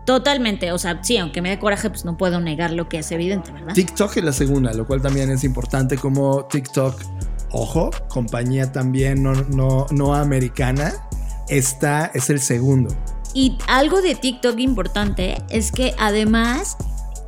Totalmente, 0.04 0.70
o 0.72 0.78
sea, 0.78 1.02
sí, 1.02 1.16
aunque 1.16 1.40
me 1.40 1.50
dé 1.50 1.58
coraje, 1.58 1.88
pues 1.88 2.04
no 2.04 2.16
puedo 2.16 2.40
negar 2.40 2.72
lo 2.72 2.88
que 2.88 2.98
es 2.98 3.10
evidente, 3.10 3.52
¿verdad? 3.52 3.74
TikTok 3.74 4.18
es 4.18 4.24
la 4.24 4.32
segunda, 4.32 4.72
lo 4.74 4.86
cual 4.86 5.00
también 5.00 5.30
es 5.30 5.44
importante 5.44 5.96
como 5.96 6.44
TikTok, 6.44 7.00
ojo, 7.52 7.90
compañía 8.08 8.70
también 8.70 9.22
no, 9.22 9.32
no, 9.32 9.86
no 9.90 10.14
americana, 10.14 10.92
está, 11.48 12.10
es 12.14 12.28
el 12.28 12.40
segundo. 12.40 12.94
Y 13.32 13.56
algo 13.66 14.02
de 14.02 14.14
TikTok 14.14 14.58
importante 14.58 15.42
es 15.48 15.72
que 15.72 15.94
además 15.98 16.76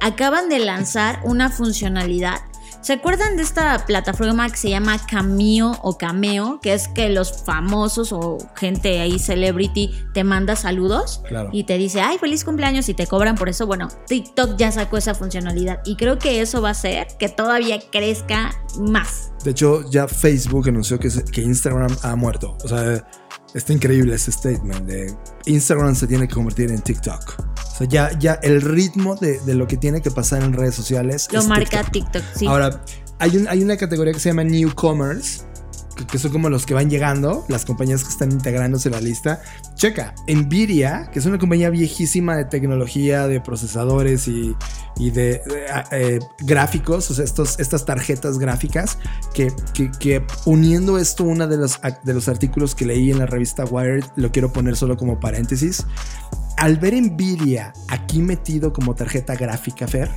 acaban 0.01 0.49
de 0.49 0.59
lanzar 0.59 1.21
una 1.25 1.51
funcionalidad. 1.51 2.41
¿Se 2.87 2.93
acuerdan 2.93 3.37
de 3.37 3.43
esta 3.43 3.85
plataforma 3.85 4.49
que 4.49 4.57
se 4.57 4.71
llama 4.71 4.97
Cameo 5.11 5.77
o 5.83 5.99
Cameo? 5.99 6.61
Que 6.63 6.73
es 6.73 6.87
que 6.87 7.09
los 7.09 7.43
famosos 7.43 8.13
o 8.13 8.39
gente 8.55 9.01
ahí, 9.01 9.19
celebrity, 9.19 9.91
te 10.15 10.23
manda 10.23 10.55
saludos 10.55 11.21
Claro. 11.27 11.51
y 11.53 11.65
te 11.65 11.79
dice, 11.79 12.01
ay, 12.01 12.19
feliz 12.19 12.45
cumpleaños 12.45 12.89
y 12.89 12.95
te 12.95 13.09
cobran 13.09 13.35
por 13.35 13.49
eso. 13.49 13.67
Bueno, 13.67 13.89
TikTok 14.07 14.57
ya 14.57 14.71
sacó 14.71 14.99
esa 14.99 15.17
funcionalidad 15.17 15.81
y 15.85 15.97
creo 15.97 16.21
que 16.21 16.41
eso 16.41 16.63
va 16.63 16.69
a 16.69 16.71
hacer 16.71 17.09
que 17.19 17.29
todavía 17.29 17.81
crezca 17.91 18.55
más. 18.79 19.33
De 19.43 19.51
hecho, 19.51 19.83
ya 19.91 20.07
Facebook 20.07 20.69
anunció 20.69 21.01
que, 21.01 21.09
Instagram 21.43 21.91
ha 22.05 22.15
muerto. 22.15 22.57
O 22.63 22.69
sea, 22.69 23.05
está 23.53 23.73
increíble 23.73 24.15
ese 24.15 24.31
statement 24.31 24.87
de 24.87 25.13
Instagram 25.47 25.97
se 25.97 26.07
tiene 26.07 26.29
que 26.29 26.35
convertir 26.37 26.71
en 26.71 26.81
TikTok. 26.81 27.56
O 27.77 27.79
sea, 27.81 27.87
ya, 27.89 28.19
ya 28.19 28.35
el 28.43 28.63
ritmo 28.63 29.17
de, 29.17 29.39
de 29.41 29.55
lo 29.55 29.67
que 29.67 29.77
tiene 29.77 30.01
que 30.01 30.11
pasar 30.11 30.43
en 30.43 30.55
redes 30.55 30.75
sociales 30.75 31.29
Lo 31.31 31.45
marca 31.45 31.83
TikTok. 31.85 31.93
TikTok, 31.93 32.23
sí. 32.35 32.47
Ahora, 32.47 32.83
hay, 33.19 33.37
un- 33.37 33.49
hay 33.49 33.63
una 33.63 33.77
categoría 33.77 34.15
que 34.15 34.19
se 34.21 34.31
llama 34.31 34.45
Newcomers, 34.45 35.45
que, 36.11 36.19
son 36.19 36.31
como 36.33 36.49
los 36.49 36.65
que 36.65 36.73
van 36.73 36.89
llegando, 36.89 37.45
las 37.49 37.67
compañías 37.67 38.03
que 38.03 38.09
están 38.11 38.33
integrándose 38.33 38.89
a 38.89 38.93
la 38.93 39.01
lista. 39.03 39.43
Checa, 39.75 40.15
Nvidia, 40.27 41.11
que 41.13 41.19
es 41.19 41.27
una 41.27 41.39
compañía 41.39 41.69
viejísima 41.69 42.35
de 42.37 42.47
tecnología, 42.47 43.27
de 43.27 43.41
procesadores 43.43 44.27
y, 44.27 44.55
y 44.99 45.11
de, 45.11 45.43
de, 45.47 45.67
eh, 45.93 46.19
gráficos, 46.41 47.11
o 47.11 47.15
sea, 47.15 47.25
estos, 47.27 47.59
estas 47.61 47.85
tarjetas 47.85 48.39
gráficas, 48.39 48.97
que, 49.35 49.53
que- 49.75 49.91
que 49.99 50.25
uniendo 50.47 50.99
esto, 50.99 51.25
uno 51.25 51.47
de 51.47 51.59
los, 51.59 51.79
de 52.05 52.15
los 52.15 52.27
artículos 52.29 52.75
que 52.75 52.87
leí 52.87 53.11
en 53.11 53.19
la 53.19 53.27
revista 53.27 53.65
Wired, 53.67 54.05
lo 54.17 54.33
quiero 54.33 54.51
poner 54.53 54.77
solo 54.77 54.97
como 54.97 55.21
paréntesis. 55.21 55.85
Al 56.57 56.79
ver 56.79 56.95
Nvidia 56.95 57.75
aquí 57.89 58.23
metido 58.23 58.73
como 58.73 58.95
tarjeta 58.95 59.35
gráfica, 59.35 59.87
Fer, 59.87 60.11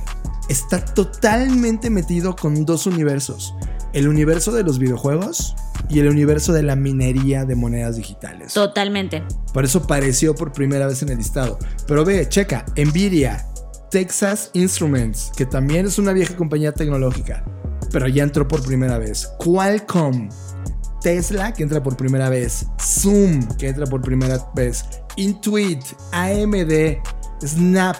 está 0.48 0.82
totalmente 0.82 1.90
metido 1.90 2.34
con 2.34 2.64
dos 2.64 2.86
universos. 2.86 3.54
El 3.92 4.08
universo 4.08 4.50
de 4.52 4.62
los 4.62 4.78
videojuegos 4.78 5.54
y 5.90 5.98
el 5.98 6.08
universo 6.08 6.52
de 6.52 6.62
la 6.62 6.76
minería 6.76 7.44
de 7.44 7.56
monedas 7.56 7.96
digitales. 7.96 8.54
Totalmente. 8.54 9.22
Por 9.52 9.64
eso 9.64 9.80
apareció 9.80 10.34
por 10.34 10.52
primera 10.52 10.86
vez 10.86 11.02
en 11.02 11.10
el 11.10 11.18
listado. 11.18 11.58
Pero 11.86 12.04
ve, 12.04 12.26
checa, 12.28 12.64
Nvidia, 12.76 13.46
Texas 13.90 14.50
Instruments, 14.54 15.32
que 15.36 15.44
también 15.44 15.86
es 15.86 15.98
una 15.98 16.12
vieja 16.12 16.36
compañía 16.36 16.72
tecnológica, 16.72 17.44
pero 17.92 18.08
ya 18.08 18.22
entró 18.22 18.48
por 18.48 18.62
primera 18.62 18.98
vez. 18.98 19.28
Qualcomm, 19.38 20.30
Tesla, 21.00 21.52
que 21.52 21.62
entra 21.62 21.82
por 21.82 21.96
primera 21.96 22.28
vez. 22.28 22.66
Zoom, 22.80 23.46
que 23.56 23.68
entra 23.68 23.86
por 23.86 24.02
primera 24.02 24.38
vez. 24.54 24.84
Intuit, 25.16 25.82
AMD, 26.12 26.98
Snap, 27.44 27.96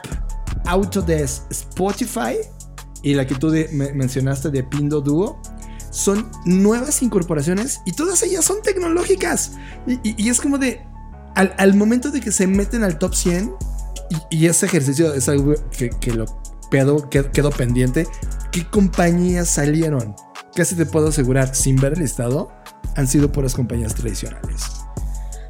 Autodesk, 0.67 1.51
Spotify 1.51 2.37
y 3.03 3.15
la 3.15 3.27
que 3.27 3.35
tú 3.35 3.53
mencionaste 3.95 4.51
de 4.51 4.63
Pinduoduo 4.63 5.41
son 5.91 6.31
nuevas 6.45 7.03
incorporaciones 7.03 7.81
y 7.87 7.93
todas 7.93 8.23
ellas 8.23 8.45
son 8.45 8.63
tecnológicas. 8.63 9.53
Y, 10.05 10.29
es 10.29 10.41
como 10.41 10.59
de, 10.59 10.81
al, 11.35 11.75
momento 11.75 12.11
de 12.11 12.21
que 12.21 12.31
se 12.31 12.47
meten 12.47 12.85
al 12.85 12.99
top 12.99 13.15
100, 13.15 13.53
Y, 14.31 14.39
y 14.39 14.47
ese 14.47 14.67
ejercicio 14.67 15.15
es 15.15 15.29
algo 15.29 15.55
que, 15.71 15.91
que- 15.91 16.27
quedó 17.33 17.51
pendiente. 17.51 18.07
¿Qué 18.53 18.67
compañías 18.69 19.49
salieron? 19.49 20.15
Casi 20.61 20.75
te 20.75 20.85
puedo 20.85 21.09
asegurar, 21.09 21.55
sin 21.57 21.77
ver 21.77 21.95
el 21.95 22.01
listado, 22.01 22.53
han 22.95 23.09
sido 23.09 23.33
puras 23.33 23.55
compañías 23.55 23.95
tradicionales. 23.95 24.61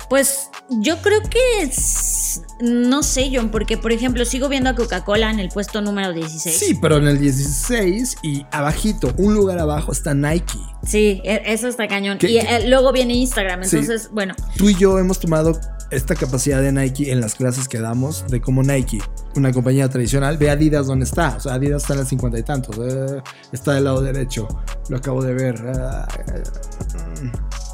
Pues 0.08 0.50
yo 0.68 1.02
creo 1.02 1.20
que 1.22 1.62
es- 1.62 2.42
no 2.60 3.02
sé, 3.02 3.28
John, 3.34 3.50
porque 3.50 3.76
por 3.76 3.90
ejemplo 3.90 4.24
sigo 4.24 4.48
viendo 4.48 4.70
a 4.70 4.76
Coca-Cola 4.76 5.28
en 5.32 5.40
el 5.40 5.48
puesto 5.48 5.80
número 5.80 6.12
16. 6.12 6.56
Sí, 6.56 6.78
pero 6.80 6.98
en 6.98 7.08
el 7.08 7.18
16 7.18 8.18
y 8.22 8.46
abajito, 8.52 9.12
un 9.16 9.34
lugar 9.34 9.58
abajo 9.58 9.90
está 9.90 10.14
Nike. 10.14 10.56
Sí, 10.86 11.20
e- 11.24 11.42
eso 11.46 11.66
está 11.66 11.88
cañón. 11.88 12.18
¿Qué- 12.18 12.30
y 12.30 12.38
eh, 12.38 12.68
luego 12.68 12.92
viene 12.92 13.14
Instagram, 13.14 13.64
Sí. 13.64 13.78
entonces, 13.78 14.10
bueno, 14.12 14.36
Tú 14.56 14.68
y 14.70 14.76
yo 14.76 14.96
hemos 15.00 15.18
tomado 15.18 15.58
esta 15.90 16.14
capacidad 16.14 16.60
de 16.62 16.72
Nike 16.72 17.10
en 17.12 17.20
las 17.20 17.34
clases 17.34 17.68
que 17.68 17.78
damos 17.80 18.24
de 18.28 18.40
cómo 18.40 18.62
Nike, 18.62 19.00
una 19.36 19.52
compañía 19.52 19.88
tradicional, 19.88 20.38
ve 20.38 20.50
Adidas 20.50 20.86
dónde 20.86 21.04
está. 21.04 21.36
O 21.36 21.40
sea, 21.40 21.54
Adidas 21.54 21.82
está 21.82 21.94
en 21.94 22.00
el 22.00 22.06
cincuenta 22.06 22.38
y 22.38 22.42
tantos. 22.42 22.76
eh, 22.78 23.22
está 23.52 23.74
del 23.74 23.84
lado 23.84 24.00
derecho. 24.02 24.46
Lo 24.88 24.96
acabo 24.98 25.22
de 25.22 25.34
ver. 25.34 25.54
eh, 25.66 26.42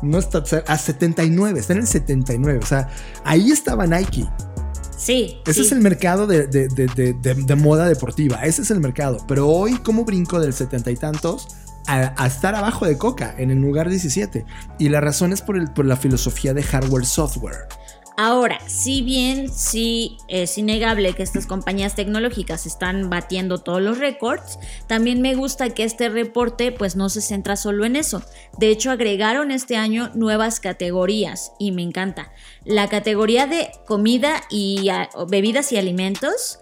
no 0.03 0.19
está 0.19 0.43
a 0.67 0.79
79, 0.79 1.61
está 1.61 1.73
en 1.73 1.81
el 1.81 1.87
79. 1.87 2.61
O 2.63 2.67
sea, 2.67 2.89
ahí 3.25 3.51
estaba 3.51 3.87
Nike. 3.87 4.29
sí. 4.97 5.39
Ese 5.47 5.61
sí. 5.61 5.67
es 5.67 5.73
el 5.73 5.81
mercado 5.81 6.27
de, 6.27 6.47
de- 6.47 6.69
de- 6.69 6.87
de- 6.89 7.13
de- 7.15 7.35
de 7.35 7.55
moda 7.55 7.87
deportiva. 7.87 8.45
Ese 8.45 8.63
es 8.63 8.71
el 8.71 8.81
mercado. 8.81 9.19
Pero 9.29 9.49
hoy, 9.49 9.79
¿cómo 9.79 10.05
brinco 10.05 10.41
del 10.41 10.53
setenta 10.53 10.91
y 10.91 10.97
tantos 10.97 11.49
a, 11.87 12.13
a 12.23 12.27
estar 12.27 12.55
abajo 12.55 12.85
de 12.87 12.99
Coca 12.99 13.35
en 13.39 13.51
el 13.51 13.59
lugar 13.59 13.89
17? 13.89 14.45
Y 14.79 14.89
la 14.89 15.01
razón 15.01 15.33
es 15.33 15.41
por, 15.43 15.57
el, 15.57 15.73
por 15.73 15.85
la 15.87 15.97
filosofía 15.97 16.53
de 16.55 16.63
hardware-software. 16.63 17.69
Ahora, 18.19 18.61
si 18.67 19.03
bien 19.03 19.53
sí 19.53 20.17
es 20.29 20.57
innegable 20.57 21.13
que 21.13 21.23
estas 21.23 21.47
compañías 21.47 21.95
tecnológicas 21.95 22.65
están 22.65 23.11
batiendo 23.11 23.59
todos 23.59 23.83
los 23.83 23.99
récords, 23.99 24.59
también 24.87 25.21
me 25.21 25.35
gusta 25.35 25.71
que 25.71 25.85
este 25.85 26.09
reporte 26.09 26.73
pues 26.73 26.97
no 26.97 27.11
se 27.11 27.21
centra 27.21 27.57
solo 27.57 27.85
en 27.85 27.95
eso. 27.95 28.23
De 28.59 28.69
hecho, 28.69 28.91
agregaron 28.91 29.51
este 29.51 29.77
año 29.77 30.11
nuevas 30.15 30.61
categorías 30.61 31.53
y 31.59 31.73
me 31.73 31.83
encanta. 31.83 32.33
La 32.65 32.89
categoría 32.89 33.47
de 33.47 33.71
comida 33.87 34.43
y 34.49 34.89
bebidas 35.29 35.73
y 35.73 35.77
alimentos, 35.77 36.61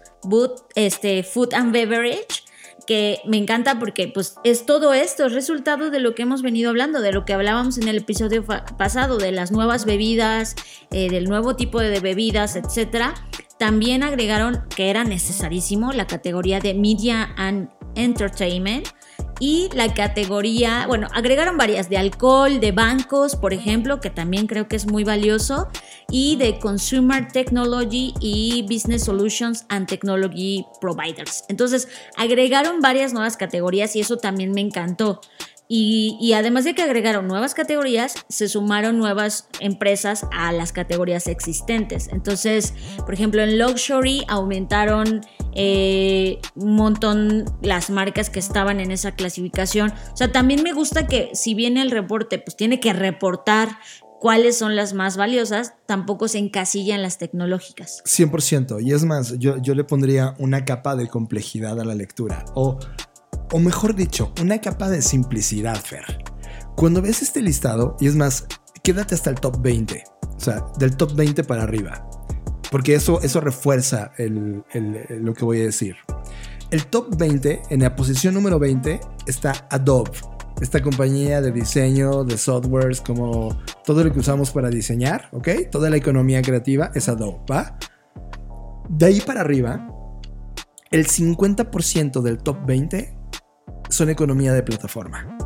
este, 0.75 1.23
food 1.23 1.53
and 1.53 1.71
beverage, 1.71 2.44
que 2.85 3.19
me 3.25 3.37
encanta 3.37 3.79
porque 3.79 4.07
pues 4.07 4.35
es 4.43 4.65
todo 4.65 4.93
esto, 4.93 5.25
es 5.25 5.33
resultado 5.33 5.89
de 5.89 5.99
lo 5.99 6.15
que 6.15 6.23
hemos 6.23 6.41
venido 6.41 6.69
hablando, 6.69 7.01
de 7.01 7.11
lo 7.11 7.25
que 7.25 7.33
hablábamos 7.33 7.77
en 7.77 7.87
el 7.87 7.97
episodio 7.97 8.43
pasado, 8.45 9.17
de 9.17 9.31
las 9.31 9.51
nuevas 9.51 9.85
bebidas, 9.85 10.55
eh, 10.91 11.09
del 11.09 11.25
nuevo 11.25 11.55
tipo 11.55 11.79
de 11.79 11.99
bebidas, 11.99 12.55
etc. 12.55 13.13
También 13.57 14.03
agregaron 14.03 14.63
que 14.75 14.89
era 14.89 15.03
necesarísimo 15.03 15.93
la 15.93 16.07
categoría 16.07 16.59
de 16.59 16.73
Media 16.73 17.33
and 17.37 17.69
Entertainment 17.95 18.87
y 19.39 19.69
la 19.73 19.93
categoría, 19.93 20.85
bueno, 20.87 21.07
agregaron 21.13 21.57
varias 21.57 21.89
de 21.89 21.97
alcohol, 21.97 22.59
de 22.59 22.71
bancos, 22.71 23.35
por 23.35 23.53
ejemplo, 23.53 23.99
que 23.99 24.09
también 24.09 24.47
creo 24.47 24.67
que 24.67 24.75
es 24.75 24.87
muy 24.87 25.03
valioso, 25.03 25.67
y 26.09 26.35
de 26.37 26.59
Consumer 26.59 27.27
Technology 27.31 28.13
y 28.19 28.63
Business 28.63 29.03
Solutions 29.03 29.65
and 29.69 29.87
Technology 29.87 30.65
Providers. 30.79 31.43
Entonces, 31.49 31.87
agregaron 32.15 32.79
varias 32.79 33.13
nuevas 33.13 33.37
categorías 33.37 33.95
y 33.95 34.01
eso 34.01 34.17
también 34.17 34.51
me 34.51 34.61
encantó. 34.61 35.21
Y, 35.67 36.33
además 36.33 36.63
de 36.63 36.75
que 36.75 36.83
agregaron 36.83 37.27
nuevas 37.27 37.55
categorías, 37.55 38.13
se 38.29 38.47
sumaron 38.47 38.99
nuevas 38.99 39.47
empresas 39.59 40.25
a 40.31 40.51
las 40.51 40.71
categorías 40.71 41.27
existentes. 41.27 42.07
Entonces, 42.11 42.73
por 42.97 43.13
ejemplo, 43.13 43.41
en 43.41 43.57
Luxury 43.57 44.23
aumentaron 44.27 45.21
eh, 45.55 46.39
un 46.55 46.75
montón 46.75 47.45
las 47.61 47.89
marcas 47.89 48.29
que 48.29 48.39
estaban 48.39 48.79
en 48.79 48.91
esa 48.91 49.13
clasificación. 49.13 49.91
O 50.13 50.17
sea, 50.17 50.31
también 50.31 50.61
me 50.61 50.73
gusta 50.73 51.07
que 51.07 51.31
si 51.33 51.55
bien 51.55 51.77
el 51.77 51.89
reporte 51.89 52.37
pues 52.37 52.55
tiene 52.55 52.79
que 52.79 52.93
reportar 52.93 53.69
cuáles 54.19 54.57
son 54.57 54.75
las 54.75 54.93
más 54.93 55.17
valiosas, 55.17 55.73
tampoco 55.85 56.27
se 56.27 56.37
encasilla 56.39 56.95
en 56.95 57.01
las 57.01 57.17
tecnológicas. 57.17 58.03
100%. 58.05 58.83
Y 58.83 58.91
es 58.91 59.03
más, 59.03 59.37
yo, 59.39 59.57
yo 59.57 59.75
le 59.75 59.83
pondría 59.83 60.35
una 60.39 60.65
capa 60.65 60.95
de 60.95 61.07
complejidad 61.07 61.79
a 61.79 61.85
la 61.85 61.95
lectura. 61.95 62.45
O 63.51 63.59
mejor 63.59 63.95
dicho, 63.95 64.33
una 64.41 64.59
capa 64.59 64.89
de 64.89 65.01
simplicidad, 65.01 65.75
Fer. 65.75 66.23
Cuando 66.75 67.01
ves 67.01 67.21
este 67.21 67.41
listado, 67.41 67.95
y 67.99 68.07
es 68.07 68.15
más, 68.15 68.47
quédate 68.83 69.15
hasta 69.15 69.29
el 69.29 69.39
top 69.39 69.61
20. 69.61 70.03
O 70.35 70.39
sea, 70.39 70.65
del 70.77 70.97
top 70.97 71.15
20 71.15 71.43
para 71.43 71.63
arriba. 71.63 72.07
Porque 72.71 72.95
eso, 72.95 73.21
eso 73.21 73.39
refuerza 73.39 74.11
lo 74.17 75.33
que 75.33 75.45
voy 75.45 75.61
a 75.61 75.65
decir. 75.65 75.95
El 76.71 76.87
top 76.87 77.15
20, 77.15 77.61
en 77.69 77.81
la 77.81 77.95
posición 77.95 78.33
número 78.33 78.59
20, 78.59 78.99
está 79.27 79.67
Adobe. 79.69 80.11
Esta 80.61 80.81
compañía 80.81 81.41
de 81.41 81.51
diseño, 81.51 82.23
de 82.23 82.37
softwares, 82.37 83.01
como 83.01 83.57
todo 83.85 84.03
lo 84.03 84.11
que 84.11 84.19
usamos 84.19 84.51
para 84.51 84.69
diseñar, 84.69 85.29
¿ok? 85.31 85.49
Toda 85.71 85.89
la 85.89 85.97
economía 85.97 86.41
creativa 86.41 86.91
es 86.95 87.07
Adobe, 87.07 87.39
¿va? 87.49 87.77
De 88.89 89.05
ahí 89.05 89.21
para 89.21 89.41
arriba, 89.41 89.87
el 90.91 91.07
50% 91.07 92.21
del 92.21 92.37
top 92.37 92.65
20 92.65 93.14
son 93.95 94.09
economía 94.09 94.53
de 94.53 94.63
plataforma. 94.63 95.37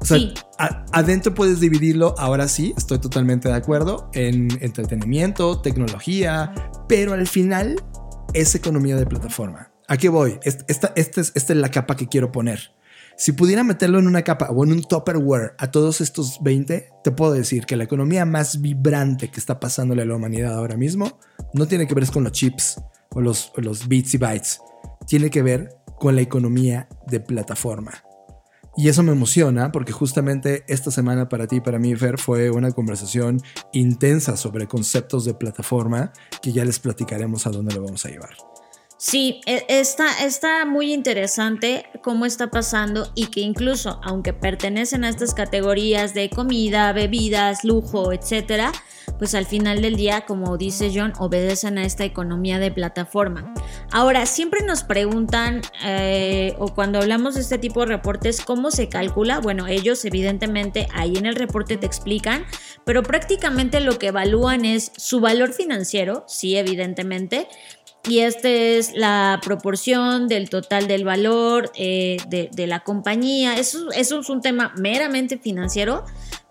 O 0.00 0.04
sea, 0.06 0.18
Sí. 0.18 0.34
a- 0.58 0.84
adentro 0.92 1.34
puedes 1.34 1.60
dividirlo, 1.60 2.14
ahora 2.18 2.46
sí, 2.46 2.74
estoy 2.76 2.98
totalmente 2.98 3.48
de 3.48 3.54
acuerdo, 3.54 4.10
en 4.12 4.48
entretenimiento, 4.62 5.60
tecnología, 5.62 6.52
pero 6.88 7.14
al 7.14 7.26
final 7.26 7.82
es 8.34 8.54
economía 8.54 8.96
de 8.96 9.06
plataforma. 9.06 9.70
¿A 9.88 9.96
qué 9.96 10.08
voy? 10.10 10.38
Est- 10.42 10.62
Esta, 10.68 10.92
esta 10.96 11.20
es, 11.22 11.32
esta 11.34 11.52
es 11.54 11.58
la 11.58 11.70
capa 11.70 11.96
que 11.96 12.06
quiero 12.06 12.30
poner. 12.32 12.72
Si 13.16 13.32
pudiera 13.32 13.62
meterlo 13.62 13.98
en 13.98 14.06
una 14.08 14.22
capa 14.22 14.48
o 14.50 14.64
en 14.64 14.72
un 14.72 14.82
Tupperware 14.82 15.54
a 15.58 15.70
todos 15.70 16.00
estos 16.00 16.38
20, 16.42 16.88
te 17.04 17.10
puedo 17.12 17.32
decir 17.32 17.64
que 17.64 17.76
la 17.76 17.84
economía 17.84 18.24
más 18.26 18.60
vibrante 18.60 19.30
que 19.30 19.38
está 19.40 19.60
pasándole 19.60 20.02
a 20.02 20.04
la 20.04 20.16
humanidad 20.16 20.54
ahora 20.54 20.76
mismo 20.76 21.18
no 21.54 21.66
tiene 21.66 21.86
que 21.86 21.94
ver 21.94 22.10
con 22.10 22.24
los 22.24 22.32
chips 22.32 22.80
o 23.14 23.20
los, 23.20 23.52
o 23.56 23.60
los 23.60 23.86
bits 23.88 24.14
y 24.14 24.18
bytes. 24.18 24.60
Tiene 25.06 25.30
que 25.30 25.42
ver 25.42 25.68
con 25.98 26.14
la 26.14 26.22
economía 26.22 26.88
de 27.06 27.20
plataforma. 27.20 27.92
Y 28.76 28.88
eso 28.88 29.02
me 29.02 29.12
emociona 29.12 29.70
porque 29.70 29.92
justamente 29.92 30.64
esta 30.66 30.90
semana 30.90 31.28
para 31.28 31.46
ti 31.46 31.56
y 31.56 31.60
para 31.60 31.78
mí, 31.78 31.94
Fer, 31.94 32.18
fue 32.18 32.50
una 32.50 32.72
conversación 32.72 33.40
intensa 33.72 34.36
sobre 34.36 34.66
conceptos 34.66 35.24
de 35.24 35.34
plataforma 35.34 36.12
que 36.42 36.52
ya 36.52 36.64
les 36.64 36.80
platicaremos 36.80 37.46
a 37.46 37.50
dónde 37.50 37.74
lo 37.74 37.84
vamos 37.84 38.04
a 38.04 38.08
llevar. 38.08 38.34
Sí, 39.06 39.42
e- 39.44 39.66
está, 39.68 40.24
está 40.24 40.64
muy 40.64 40.94
interesante 40.94 41.84
cómo 42.02 42.24
está 42.24 42.48
pasando 42.48 43.06
y 43.14 43.26
que 43.26 43.40
incluso, 43.40 44.00
aunque 44.02 44.32
pertenecen 44.32 45.04
a 45.04 45.10
estas 45.10 45.34
categorías 45.34 46.14
de 46.14 46.30
comida, 46.30 46.90
bebidas, 46.94 47.64
lujo, 47.64 48.14
etcétera, 48.14 48.72
pues 49.18 49.34
al 49.34 49.44
final 49.44 49.82
del 49.82 49.96
día, 49.96 50.22
como 50.22 50.56
dice 50.56 50.90
John, 50.92 51.12
obedecen 51.18 51.76
a 51.76 51.84
esta 51.84 52.06
economía 52.06 52.58
de 52.58 52.70
plataforma. 52.70 53.52
Ahora, 53.92 54.24
siempre 54.24 54.64
nos 54.64 54.84
preguntan, 54.84 55.60
eh, 55.84 56.54
o 56.58 56.74
cuando 56.74 56.98
hablamos 56.98 57.34
de 57.34 57.42
este 57.42 57.58
tipo 57.58 57.80
de 57.80 57.86
reportes, 57.86 58.40
¿cómo 58.40 58.70
se 58.70 58.88
calcula? 58.88 59.38
Bueno, 59.38 59.66
ellos 59.66 60.02
evidentemente 60.06 60.88
ahí 60.94 61.14
en 61.16 61.26
el 61.26 61.36
reporte 61.36 61.76
te 61.76 61.84
explican, 61.84 62.46
pero 62.84 63.02
prácticamente 63.02 63.80
lo 63.80 63.98
que 63.98 64.06
evalúan 64.06 64.64
es 64.64 64.92
su 64.96 65.20
valor 65.20 65.52
financiero, 65.52 66.24
sí, 66.26 66.56
evidentemente, 66.56 67.48
y 68.08 68.20
esta 68.20 68.48
es 68.48 68.92
la 68.94 69.40
proporción 69.42 70.28
del 70.28 70.50
total 70.50 70.86
del 70.86 71.04
valor 71.04 71.72
eh, 71.74 72.18
de, 72.28 72.66
la 72.66 72.80
compañía. 72.80 73.56
Eso, 73.56 73.90
es 73.92 74.12
un 74.12 74.40
tema 74.42 74.74
meramente 74.76 75.38
financiero, 75.38 76.04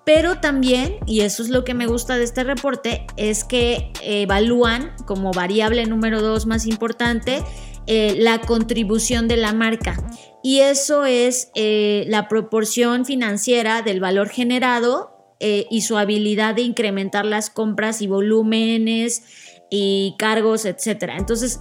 pero 0.04 0.39
también, 0.39 0.97
y 1.06 1.22
eso 1.22 1.43
es 1.43 1.49
lo 1.49 1.64
que 1.64 1.74
me 1.74 1.86
gusta 1.86 2.18
de 2.18 2.24
este 2.24 2.43
reporte, 2.43 3.06
es 3.18 3.43
que 3.43 3.91
evalúan 4.01 4.93
como 5.06 5.32
variable 5.32 5.86
número 5.86 6.22
dos 6.22 6.45
más 6.45 6.66
importante 6.66 7.43
eh, 7.86 8.16
la 8.18 8.41
contribución 8.41 9.28
de 9.28 9.38
la 9.38 9.54
marca. 9.54 9.95
Y 10.41 10.60
eso 10.60 11.06
es 11.06 11.51
eh, 11.56 12.06
la 12.08 12.28
proporción 12.28 13.06
financiera 13.06 13.82
del 13.82 13.99
valor 13.99 14.30
generado 14.30 15.12
y 15.45 15.82
su 15.82 15.97
habilidad 15.97 16.56
de 16.56 16.62
incrementar 16.62 17.26
las 17.26 17.49
compras 17.49 18.01
y 18.01 18.08
volúmenes 18.08 19.24
y 19.70 20.16
cargos, 20.18 20.66
etcétera. 20.66 21.18
Entonces, 21.18 21.59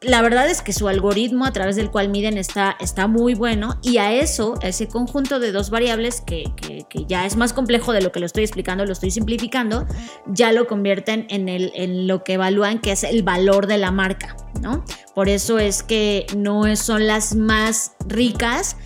la 0.00 0.22
verdad 0.22 0.48
es 0.48 0.62
que 0.62 0.72
su 0.72 0.86
algoritmo 0.86 1.44
a 1.44 1.52
través 1.52 1.74
del 1.74 1.90
cual 1.90 2.08
miden 2.08 2.38
está, 2.38 2.76
está 2.78 3.08
muy 3.08 3.34
bueno 3.34 3.80
y 3.82 3.98
a 3.98 4.12
eso, 4.12 4.54
ese 4.62 4.86
conjunto 4.86 5.40
de 5.40 5.50
dos 5.50 5.70
variables 5.70 6.20
que, 6.20 6.44
que- 6.54 6.84
que 6.88 7.04
ya 7.06 7.26
es 7.26 7.34
más 7.36 7.52
complejo 7.52 7.92
de 7.92 8.00
lo 8.00 8.12
que 8.12 8.20
lo 8.20 8.26
estoy 8.26 8.44
explicando, 8.44 8.84
lo 8.84 8.92
estoy 8.92 9.10
simplificando, 9.10 9.86
ya 10.28 10.52
lo 10.52 10.68
convierten 10.68 11.26
en, 11.30 11.48
el, 11.48 11.72
en 11.74 12.06
lo 12.06 12.22
que 12.22 12.34
evalúan 12.34 12.78
que 12.78 12.92
es 12.92 13.02
el 13.02 13.24
valor 13.24 13.66
de 13.66 13.78
la 13.78 13.90
marca, 13.90 14.36
¿no? 14.62 14.84
Por 15.16 15.28
eso 15.28 15.58
es 15.58 15.82
que 15.82 16.26
no 16.36 16.76
son 16.76 17.08
las 17.08 17.34
más 17.34 17.92
ricas, 18.06 18.76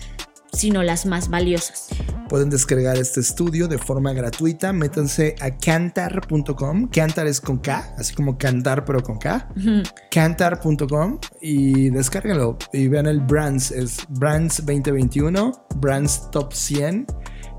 sino 0.53 0.83
las 0.83 1.05
más 1.05 1.29
valiosas. 1.29 1.87
pueden 2.29 2.49
descargar 2.49 2.97
este 2.97 3.19
estudio 3.19 3.67
de 3.67 3.77
forma 3.77 4.13
gratuita. 4.13 4.73
Métanse 4.73 5.35
a 5.39 5.51
cantar.com. 5.51 6.87
Cantar 6.87 7.27
es 7.27 7.41
con 7.41 7.57
K, 7.57 7.93
así 7.97 8.15
como 8.15 8.37
cantar 8.37 8.85
pero 8.85 9.03
con 9.03 9.17
K. 9.17 9.49
Cantar.com 10.09 11.19
y 11.41 11.89
descárguenlo 11.89 12.57
y 12.71 12.87
vean 12.87 13.07
el 13.07 13.19
Brands. 13.19 13.71
Es 13.71 14.05
Brands 14.09 14.65
2021, 14.65 15.65
Brands 15.75 16.31
Top 16.31 16.53
100 16.53 17.05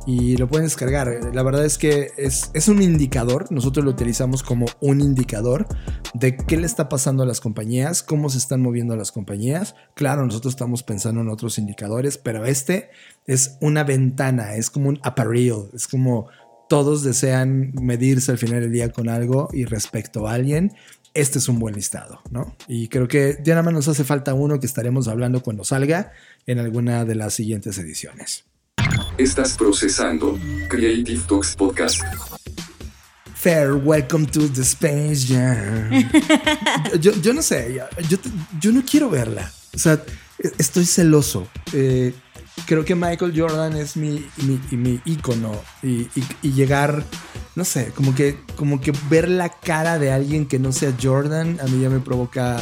y 0.06 0.36
lo 0.36 0.48
pueden 0.48 0.66
descargar. 0.66 1.34
La 1.34 1.42
verdad 1.42 1.64
es 1.64 1.78
que 1.78 2.10
es, 2.16 2.50
es, 2.52 2.68
un 2.68 2.82
indicador, 2.82 3.50
nosotros 3.50 3.84
lo 3.84 3.90
utilizamos 3.90 4.42
como 4.42 4.66
un 4.80 5.00
indicador 5.00 5.66
de 6.12 6.36
qué 6.36 6.56
le 6.56 6.66
está 6.66 6.88
pasando 6.88 7.22
a 7.22 7.26
las 7.26 7.40
compañías, 7.40 8.02
cómo 8.02 8.28
se 8.28 8.38
están 8.38 8.60
moviendo 8.60 8.96
las 8.96 9.12
compañías. 9.12 9.74
Claro, 9.94 10.24
nosotros 10.26 10.54
estamos 10.54 10.82
pensando 10.82 11.20
en 11.20 11.28
otros 11.28 11.58
indicadores, 11.58 12.18
pero 12.18 12.44
este 12.44 12.90
es 13.26 13.56
una 13.60 13.84
ventana, 13.84 14.54
es 14.54 14.70
como 14.70 14.88
un 14.88 15.00
apparel, 15.02 15.70
es 15.72 15.86
como 15.86 16.28
todos 16.68 17.02
desean 17.02 17.72
medirse 17.80 18.32
al 18.32 18.38
final 18.38 18.60
del 18.60 18.72
día 18.72 18.90
con 18.90 19.08
algo 19.08 19.48
y 19.52 19.64
respecto 19.64 20.26
a 20.26 20.34
alguien. 20.34 20.72
Este 21.14 21.38
es 21.38 21.48
un 21.48 21.60
buen 21.60 21.76
listado, 21.76 22.20
¿no? 22.30 22.56
Y 22.66 22.88
creo 22.88 23.06
que 23.06 23.38
ya 23.44 23.54
nada 23.54 23.62
más 23.62 23.74
nos 23.74 23.88
hace 23.88 24.02
falta 24.02 24.34
uno 24.34 24.58
que 24.58 24.66
estaremos 24.66 25.06
hablando 25.06 25.42
cuando 25.42 25.62
salga 25.62 26.12
en 26.46 26.58
alguna 26.58 27.04
de 27.04 27.14
las 27.14 27.34
siguientes 27.34 27.78
ediciones. 27.78 28.44
Estás 29.16 29.56
procesando 29.56 30.36
Creative 30.68 31.20
Talks 31.28 31.54
Podcast. 31.54 32.02
Fair, 33.32 33.74
welcome 33.74 34.26
to 34.26 34.48
the 34.48 34.62
Space 34.62 35.24
Jam. 35.28 36.10
yo, 37.00 37.12
yo, 37.22 37.32
no 37.32 37.40
sé, 37.40 37.80
yo, 38.08 38.18
yo, 38.60 38.72
no 38.72 38.82
quiero 38.84 39.08
verla. 39.08 39.48
O 39.72 39.78
sea, 39.78 40.02
estoy 40.58 40.84
celoso. 40.84 41.46
Eh, 41.72 42.12
creo 42.66 42.84
que 42.84 42.96
Michael 42.96 43.32
Jordan 43.36 43.76
es 43.76 43.96
mi, 43.96 44.26
mi, 44.38 44.58
mi 44.76 45.00
ícono. 45.04 45.52
Y, 45.80 46.08
y, 46.42 46.52
llegar, 46.52 47.04
no 47.54 47.64
sé, 47.64 47.92
como 47.94 48.16
que, 48.16 48.40
como 48.56 48.80
que 48.80 48.92
ver 49.08 49.28
la 49.28 49.48
cara 49.48 50.00
de 50.00 50.10
alguien 50.10 50.46
que 50.46 50.58
no 50.58 50.72
sea 50.72 50.92
Jordan, 51.00 51.60
a 51.60 51.66
mí 51.66 51.80
ya 51.80 51.88
me 51.88 52.00
provoca 52.00 52.60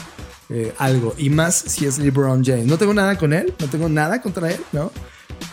eh, 0.50 0.74
algo. 0.76 1.14
Y 1.16 1.30
más 1.30 1.54
si 1.54 1.86
es 1.86 1.98
LeBron 1.98 2.44
James. 2.44 2.66
No 2.66 2.76
tengo 2.76 2.92
nada 2.92 3.16
con 3.16 3.32
él, 3.32 3.54
no 3.58 3.68
tengo 3.68 3.88
nada 3.88 4.20
contra 4.20 4.50
él, 4.50 4.60
¿no? 4.72 4.92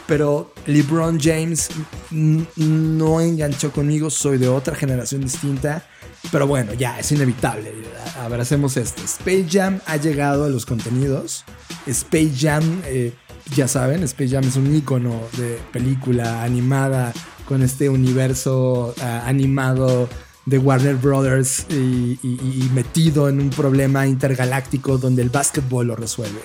Pero 0.08 0.54
LeBron 0.66 1.20
James 1.20 1.70
no 2.12 3.22
enganchó 3.22 3.72
conmigo, 3.72 4.10
soy 4.10 4.38
de 4.38 4.48
otra 4.48 4.76
generación 4.76 5.22
distinta. 5.22 5.86
Pero 6.32 6.48
bueno, 6.48 6.74
ya 6.74 7.00
es 7.00 7.12
inevitable. 7.12 7.74
Abracemos 8.20 8.76
esto. 8.76 9.02
Space 9.04 9.48
Jam 9.50 9.80
ha 9.86 9.98
llegado 9.98 10.44
a 10.44 10.50
los 10.50 10.66
contenidos. 10.66 11.46
Space 11.88 12.34
Jam, 12.38 12.82
eh, 12.86 13.14
ya 13.56 13.68
saben, 13.68 14.04
Space 14.04 14.30
Jam 14.30 14.44
es 14.44 14.58
un 14.58 14.76
icono 14.76 15.22
de 15.38 15.60
película 15.72 16.44
animada 16.44 17.14
con 17.46 17.64
este 17.64 17.90
universo 17.90 18.94
animado 19.26 20.08
de 20.46 20.58
Warner 20.58 20.96
Brothers 20.96 21.66
y, 21.70 22.70
metido 22.74 23.30
en 23.30 23.40
un 23.40 23.50
problema 23.50 24.08
intergaláctico 24.08 24.98
donde 24.98 25.22
el 25.22 25.30
básquetbol 25.30 25.88
lo 25.88 25.96
resuelve. 25.96 26.42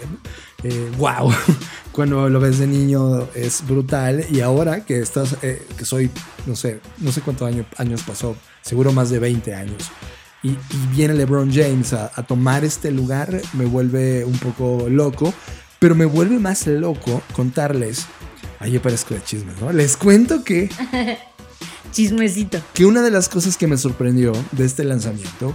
Eh, 0.65 0.91
cuando 1.93 2.29
lo 2.29 2.41
ves 2.41 2.59
de 2.59 2.67
niño 2.67 3.29
es 3.35 3.67
brutal 3.67 4.25
y 4.31 4.41
ahora 4.41 4.85
que 4.85 4.99
estás, 5.01 5.37
eh, 5.43 5.67
que 5.77 5.85
soy, 5.85 6.11
no 6.47 6.57
sé, 6.57 6.81
no 6.99 7.13
sé 7.13 7.21
cuántos 7.21 7.49
años, 7.49 7.67
años 7.77 8.03
pasó, 8.03 8.37
seguro 8.63 8.93
más 8.93 9.11
de 9.11 9.19
20 9.19 9.55
años. 9.55 9.91
Y, 10.43 10.57
viene 10.95 11.15
LeBron 11.15 11.53
James 11.53 11.93
a, 11.93 12.09
tomar 12.27 12.65
este 12.65 12.91
lugar, 12.91 13.41
me 13.55 13.65
vuelve 13.65 14.25
un 14.25 14.39
poco 14.39 14.89
loco, 14.89 15.33
pero 15.79 15.95
me 15.95 16.05
vuelve 16.05 16.39
más 16.39 16.67
loco 16.67 17.23
contarles. 17.35 18.07
Ahí 18.59 18.73
yo 18.73 18.83
parezco 18.83 19.15
de 19.15 19.23
chismes, 19.23 19.61
¿no? 19.61 19.73
Les 19.73 19.97
cuento 19.97 20.45
que 20.45 20.71
Chismecito. 21.95 22.61
Que 22.73 22.87
una 22.87 23.03
de 23.03 23.11
las 23.13 23.29
cosas 23.29 23.57
que 23.57 23.69
me 23.69 23.79
sorprendió 23.79 24.33
de 24.51 24.65
este 24.65 24.83
lanzamiento 24.83 25.55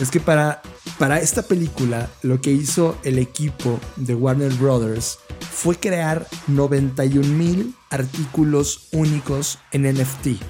es 0.00 0.10
que 0.10 0.20
para, 0.20 0.62
para 0.98 1.20
esta 1.20 1.42
película 1.42 2.10
lo 2.22 2.40
que 2.40 2.50
hizo 2.50 2.98
el 3.04 3.18
equipo 3.18 3.78
de 3.96 4.14
Warner 4.14 4.52
Brothers 4.54 5.18
fue 5.52 5.76
crear 5.76 6.26
91 6.48 7.26
mil 7.26 7.74
artículos 7.90 8.88
únicos 8.92 9.58
en 9.72 9.82
NFT. 9.92 10.42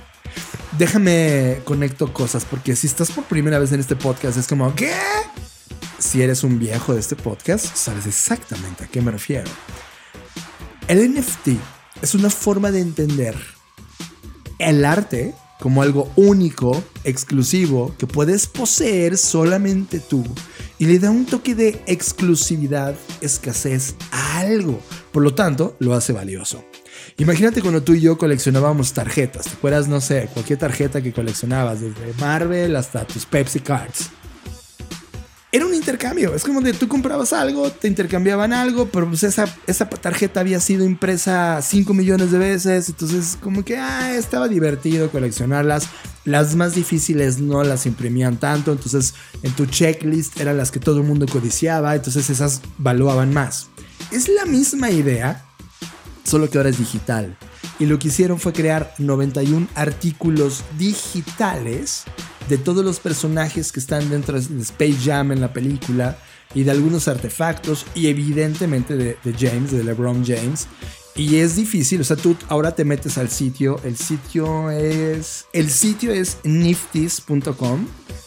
Déjame 0.78 1.60
conecto 1.64 2.12
cosas 2.12 2.44
porque 2.44 2.74
si 2.74 2.86
estás 2.86 3.10
por 3.10 3.24
primera 3.24 3.58
vez 3.58 3.72
en 3.72 3.80
este 3.80 3.96
podcast 3.96 4.38
es 4.38 4.48
como, 4.48 4.74
¿qué? 4.74 4.92
Si 5.98 6.22
eres 6.22 6.42
un 6.42 6.58
viejo 6.58 6.94
de 6.94 7.00
este 7.00 7.16
podcast, 7.16 7.76
sabes 7.76 8.06
exactamente 8.06 8.84
a 8.84 8.86
qué 8.88 9.00
me 9.00 9.10
refiero. 9.10 9.50
El 10.88 11.14
NFT 11.14 11.48
es 12.02 12.14
una 12.14 12.28
forma 12.28 12.70
de 12.70 12.80
entender 12.80 13.36
el 14.58 14.84
arte 14.84 15.34
como 15.64 15.80
algo 15.80 16.12
único, 16.16 16.84
exclusivo, 17.04 17.94
que 17.96 18.06
puedes 18.06 18.46
poseer 18.46 19.16
solamente 19.16 19.98
tú 19.98 20.22
y 20.78 20.84
le 20.84 20.98
da 20.98 21.10
un 21.10 21.24
toque 21.24 21.54
de 21.54 21.82
exclusividad, 21.86 22.94
escasez 23.22 23.94
a 24.10 24.40
algo. 24.40 24.78
Por 25.10 25.22
lo 25.22 25.34
tanto, 25.34 25.74
lo 25.78 25.94
hace 25.94 26.12
valioso. 26.12 26.62
Imagínate 27.16 27.62
cuando 27.62 27.82
tú 27.82 27.94
y 27.94 28.02
yo 28.02 28.18
coleccionábamos 28.18 28.92
tarjetas. 28.92 29.46
¿Te 29.46 29.52
acuerdas, 29.52 29.88
no 29.88 30.02
sé, 30.02 30.28
cualquier 30.34 30.58
tarjeta 30.58 31.00
que 31.00 31.14
coleccionabas, 31.14 31.80
desde 31.80 32.12
Marvel 32.20 32.76
hasta 32.76 33.06
tus 33.06 33.24
Pepsi 33.24 33.60
Cards? 33.60 34.10
Era 35.54 35.66
un 35.66 35.74
intercambio. 35.74 36.34
Es 36.34 36.42
como 36.42 36.60
de 36.60 36.72
tú 36.72 36.88
comprabas 36.88 37.32
algo, 37.32 37.70
te 37.70 37.86
intercambiaban 37.86 38.52
algo, 38.52 38.88
pero 38.88 39.06
pues 39.06 39.22
esa, 39.22 39.46
esa 39.68 39.88
tarjeta 39.88 40.40
había 40.40 40.58
sido 40.58 40.84
impresa 40.84 41.62
5 41.62 41.94
millones 41.94 42.32
de 42.32 42.38
veces. 42.38 42.88
Entonces, 42.88 43.38
como 43.40 43.64
que 43.64 43.76
ah, 43.78 44.16
estaba 44.16 44.48
divertido 44.48 45.12
coleccionarlas. 45.12 45.86
Las 46.24 46.56
más 46.56 46.74
difíciles 46.74 47.38
no 47.38 47.62
las 47.62 47.86
imprimían 47.86 48.38
tanto. 48.38 48.72
Entonces, 48.72 49.14
en 49.44 49.52
tu 49.52 49.66
checklist 49.66 50.40
eran 50.40 50.56
las 50.56 50.72
que 50.72 50.80
todo 50.80 50.98
el 50.98 51.06
mundo 51.06 51.24
codiciaba. 51.30 51.94
Entonces, 51.94 52.30
esas 52.30 52.60
valuaban 52.78 53.32
más. 53.32 53.68
Es 54.10 54.28
la 54.28 54.46
misma 54.46 54.90
idea, 54.90 55.44
solo 56.24 56.50
que 56.50 56.58
ahora 56.58 56.70
es 56.70 56.78
digital. 56.78 57.38
Y 57.78 57.86
lo 57.86 58.00
que 58.00 58.08
hicieron 58.08 58.40
fue 58.40 58.52
crear 58.52 58.92
91 58.98 59.68
artículos 59.76 60.64
digitales 60.76 62.06
de 62.48 62.58
todos 62.58 62.84
los 62.84 63.00
personajes 63.00 63.72
que 63.72 63.80
están 63.80 64.10
dentro 64.10 64.40
de 64.40 64.62
Space 64.62 64.98
Jam 65.04 65.32
en 65.32 65.40
la 65.40 65.52
película 65.52 66.18
y 66.54 66.62
de 66.62 66.70
algunos 66.70 67.08
artefactos 67.08 67.86
y 67.94 68.08
evidentemente 68.08 68.96
de, 68.96 69.16
James, 69.38 69.72
de 69.72 69.84
LeBron 69.84 70.24
James. 70.24 70.66
Y 71.16 71.36
es 71.36 71.56
difícil, 71.56 72.00
o 72.00 72.04
sea, 72.04 72.16
tú 72.16 72.36
ahora 72.48 72.74
te 72.74 72.84
metes 72.84 73.18
al 73.18 73.30
sitio, 73.30 73.80
el 73.84 73.96
sitio 73.96 74.70
es, 74.70 75.46
el 75.52 75.70
sitio 75.70 76.12
es 76.12 76.38
nifties.com, 76.42 77.86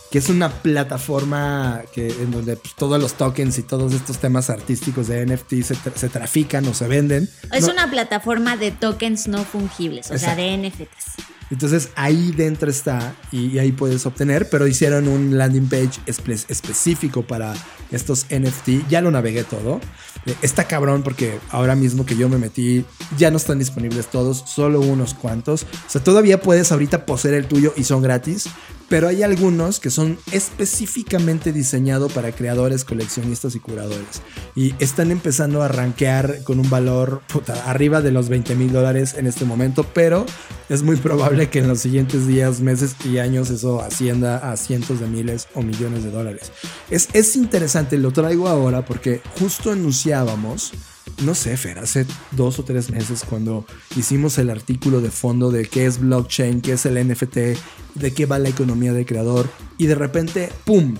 que 0.09 0.18
es 0.20 0.30
una 0.30 0.49
plataforma 0.49 1.82
que, 1.93 2.07
en 2.07 2.32
donde 2.32 2.55
pues, 2.55 2.76
todos 2.76 2.99
los 3.01 3.15
tokens 3.15 3.57
y 3.57 3.63
todos 3.63 3.93
estos 3.93 4.20
temas 4.20 4.49
artísticos 4.49 5.07
de 5.07 5.26
NFT 5.26 5.63
se, 5.63 6.09
trafican 6.09 6.65
o 6.68 6.74
se 6.74 6.88
venden. 6.88 7.30
Es 7.51 7.68
una 7.68 7.91
plataforma 7.91 8.55
de 8.55 8.72
tokens 8.72 9.28
no 9.28 9.43
fungibles, 9.43 10.09
o 10.09 10.18
sea, 10.18 10.38
de 10.38 10.57
NFTs. 10.57 11.36
Entonces 11.49 11.89
ahí 11.95 12.31
dentro 12.31 12.69
está 12.69 13.15
y, 13.31 13.57
ahí 13.57 13.71
puedes 13.71 14.05
obtener, 14.05 14.49
pero 14.49 14.67
hicieron 14.67 15.07
un 15.07 15.37
landing 15.37 15.67
page 15.67 16.01
específico 16.05 17.23
para 17.23 17.53
estos 17.91 18.25
NFT. 18.29 18.87
Ya 18.89 19.01
lo 19.01 19.11
navegué 19.11 19.43
todo. 19.43 19.79
Eh, 20.25 20.35
está 20.41 20.65
cabrón 20.65 21.03
porque 21.03 21.39
ahora 21.51 21.75
mismo 21.75 22.05
que 22.05 22.17
yo 22.17 22.27
me 22.27 22.37
metí, 22.37 22.85
ya 23.17 23.31
no 23.31 23.37
están 23.37 23.59
disponibles 23.59 24.07
todos, 24.07 24.43
solo 24.45 24.81
unos 24.81 25.13
cuantos. 25.13 25.63
O 25.63 25.89
sea, 25.89 26.03
todavía 26.03 26.41
puedes 26.41 26.71
ahorita 26.71 27.05
poseer 27.05 27.35
el 27.35 27.47
tuyo 27.47 27.73
y 27.77 27.83
son 27.83 28.01
gratis, 28.01 28.49
pero 28.89 29.07
hay 29.07 29.23
algunos 29.23 29.79
que 29.79 29.89
son 29.89 30.17
específicamente 30.31 31.51
diseñados 31.51 32.11
para 32.13 32.31
creadores, 32.31 32.85
coleccionistas 32.85 33.55
y 33.55 33.59
curadores. 33.59 34.21
Y 34.55 34.73
están 34.79 35.11
empezando 35.11 35.61
a 35.61 35.67
rankear 35.67 36.43
con 36.43 36.59
un 36.59 36.69
valor 36.69 37.21
arriba 37.65 38.01
de 38.01 38.11
los 38.11 38.29
20 38.29 38.55
mil 38.55 38.71
dólares 38.71 39.15
en 39.17 39.27
este 39.27 39.45
momento, 39.45 39.85
pero 39.93 40.25
es 40.69 40.83
muy 40.83 40.95
probable 40.95 41.49
que 41.49 41.59
en 41.59 41.67
los 41.67 41.79
siguientes 41.79 42.27
días, 42.27 42.59
meses 42.59 42.95
y 43.05 43.19
años 43.19 43.49
eso 43.49 43.81
ascienda 43.81 44.51
a 44.51 44.57
cientos 44.57 44.99
de 44.99 45.07
miles 45.07 45.47
o 45.53 45.61
millones 45.61 46.03
de 46.03 46.11
dólares. 46.11 46.51
Es, 46.89 47.09
es 47.13 47.35
interesante, 47.35 47.97
lo 47.97 48.11
traigo 48.11 48.47
ahora 48.47 48.85
porque 48.85 49.21
justo 49.39 49.71
anunciábamos 49.71 50.73
no 51.24 51.36
sé, 51.36 51.57
Fer, 51.57 51.80
hace 51.80 52.05
dos 52.32 52.59
o 52.59 52.63
tres 52.63 52.91
meses 52.91 53.24
cuando 53.28 53.65
hicimos 53.95 54.38
el 54.38 54.49
artículo 54.49 55.01
de 55.01 55.11
fondo 55.11 55.51
de 55.51 55.65
qué 55.65 55.86
es 55.86 55.99
blockchain, 55.99 56.61
qué 56.61 56.74
es 56.74 56.86
el 56.86 57.07
NFT, 57.07 57.38
de 57.95 58.13
qué 58.13 58.26
va 58.26 58.39
la 58.39 58.49
economía 58.49 58.93
del 58.93 59.05
creador, 59.05 59.49
y 59.78 59.88
de 59.88 59.95
repente, 59.95 60.49
¡pum!, 60.65 60.95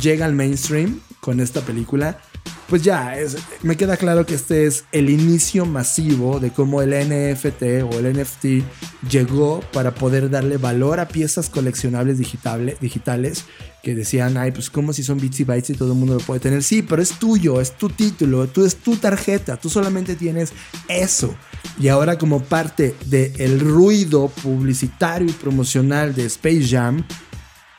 llega 0.00 0.26
al 0.26 0.34
mainstream 0.34 1.00
con 1.20 1.40
esta 1.40 1.60
película, 1.62 2.20
pues 2.68 2.82
ya, 2.82 3.14
me 3.62 3.76
queda 3.76 3.96
claro 3.96 4.24
que 4.24 4.34
este 4.34 4.66
es 4.66 4.84
el 4.92 5.10
inicio 5.10 5.66
masivo 5.66 6.40
de 6.40 6.52
cómo 6.52 6.80
el 6.80 6.90
NFT 6.90 7.62
o 7.84 7.98
el 7.98 8.18
NFT 8.18 8.64
llegó 9.10 9.60
para 9.72 9.94
poder 9.94 10.30
darle 10.30 10.56
valor 10.56 10.98
a 10.98 11.08
piezas 11.08 11.50
coleccionables 11.50 12.18
digitales 12.18 13.44
que 13.82 13.94
decían, 13.94 14.36
ay, 14.36 14.52
pues 14.52 14.70
como 14.70 14.92
si 14.92 15.02
son 15.02 15.18
bits 15.18 15.40
y 15.40 15.44
bytes 15.44 15.70
y 15.70 15.74
todo 15.74 15.92
el 15.92 15.98
mundo 15.98 16.14
lo 16.14 16.20
puede 16.20 16.40
tener. 16.40 16.62
Sí, 16.62 16.82
pero 16.82 17.02
es 17.02 17.18
tuyo, 17.18 17.60
es 17.60 17.76
tu 17.76 17.88
título, 17.88 18.46
tú, 18.46 18.64
es 18.64 18.76
tu 18.76 18.96
tarjeta, 18.96 19.56
tú 19.56 19.68
solamente 19.68 20.14
tienes 20.14 20.52
eso. 20.88 21.34
Y 21.80 21.88
ahora 21.88 22.16
como 22.16 22.42
parte 22.42 22.94
del 23.06 23.60
ruido 23.60 24.28
publicitario 24.28 25.28
y 25.28 25.32
promocional 25.32 26.14
de 26.14 26.26
Space 26.26 26.68
Jam, 26.68 27.04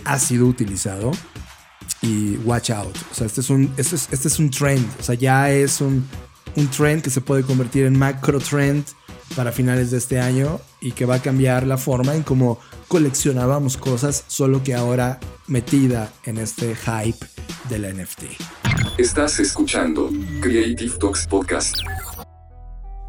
ha 0.04 0.20
sido 0.20 0.46
utilizado. 0.48 1.12
Y 2.02 2.36
watch 2.44 2.70
out. 2.70 2.96
O 3.12 3.16
sea, 3.16 3.28
este 3.28 3.40
es 3.40 3.50
un, 3.50 3.74
este 3.78 3.96
es, 3.96 4.10
este 4.12 4.28
es 4.28 4.38
un 4.40 4.50
trend. 4.50 4.86
O 5.00 5.04
sea, 5.04 5.16
ya 5.16 5.50
es 5.52 5.80
un, 5.80 6.06
un 6.58 6.68
trend 6.68 7.02
que 7.02 7.10
se 7.10 7.22
puede 7.22 7.44
convertir 7.44 7.86
en 7.86 7.98
macro 7.98 8.40
trend 8.40 8.86
para 9.36 9.52
finales 9.52 9.92
de 9.92 9.98
este 9.98 10.20
año 10.20 10.60
y 10.82 10.92
que 10.92 11.06
va 11.06 11.16
a 11.16 11.22
cambiar 11.22 11.66
la 11.66 11.78
forma 11.78 12.16
en 12.16 12.24
cómo 12.24 12.60
coleccionábamos 12.88 13.78
cosas, 13.78 14.24
solo 14.28 14.64
que 14.64 14.74
ahora 14.74 15.20
metida 15.48 16.12
en 16.26 16.38
este 16.38 16.76
hype 16.76 17.26
del 17.70 17.96
NFT. 17.96 18.24
Estás 18.98 19.40
escuchando 19.40 20.10
Creative 20.42 20.98
Talks 21.00 21.28
Podcast. 21.28 21.76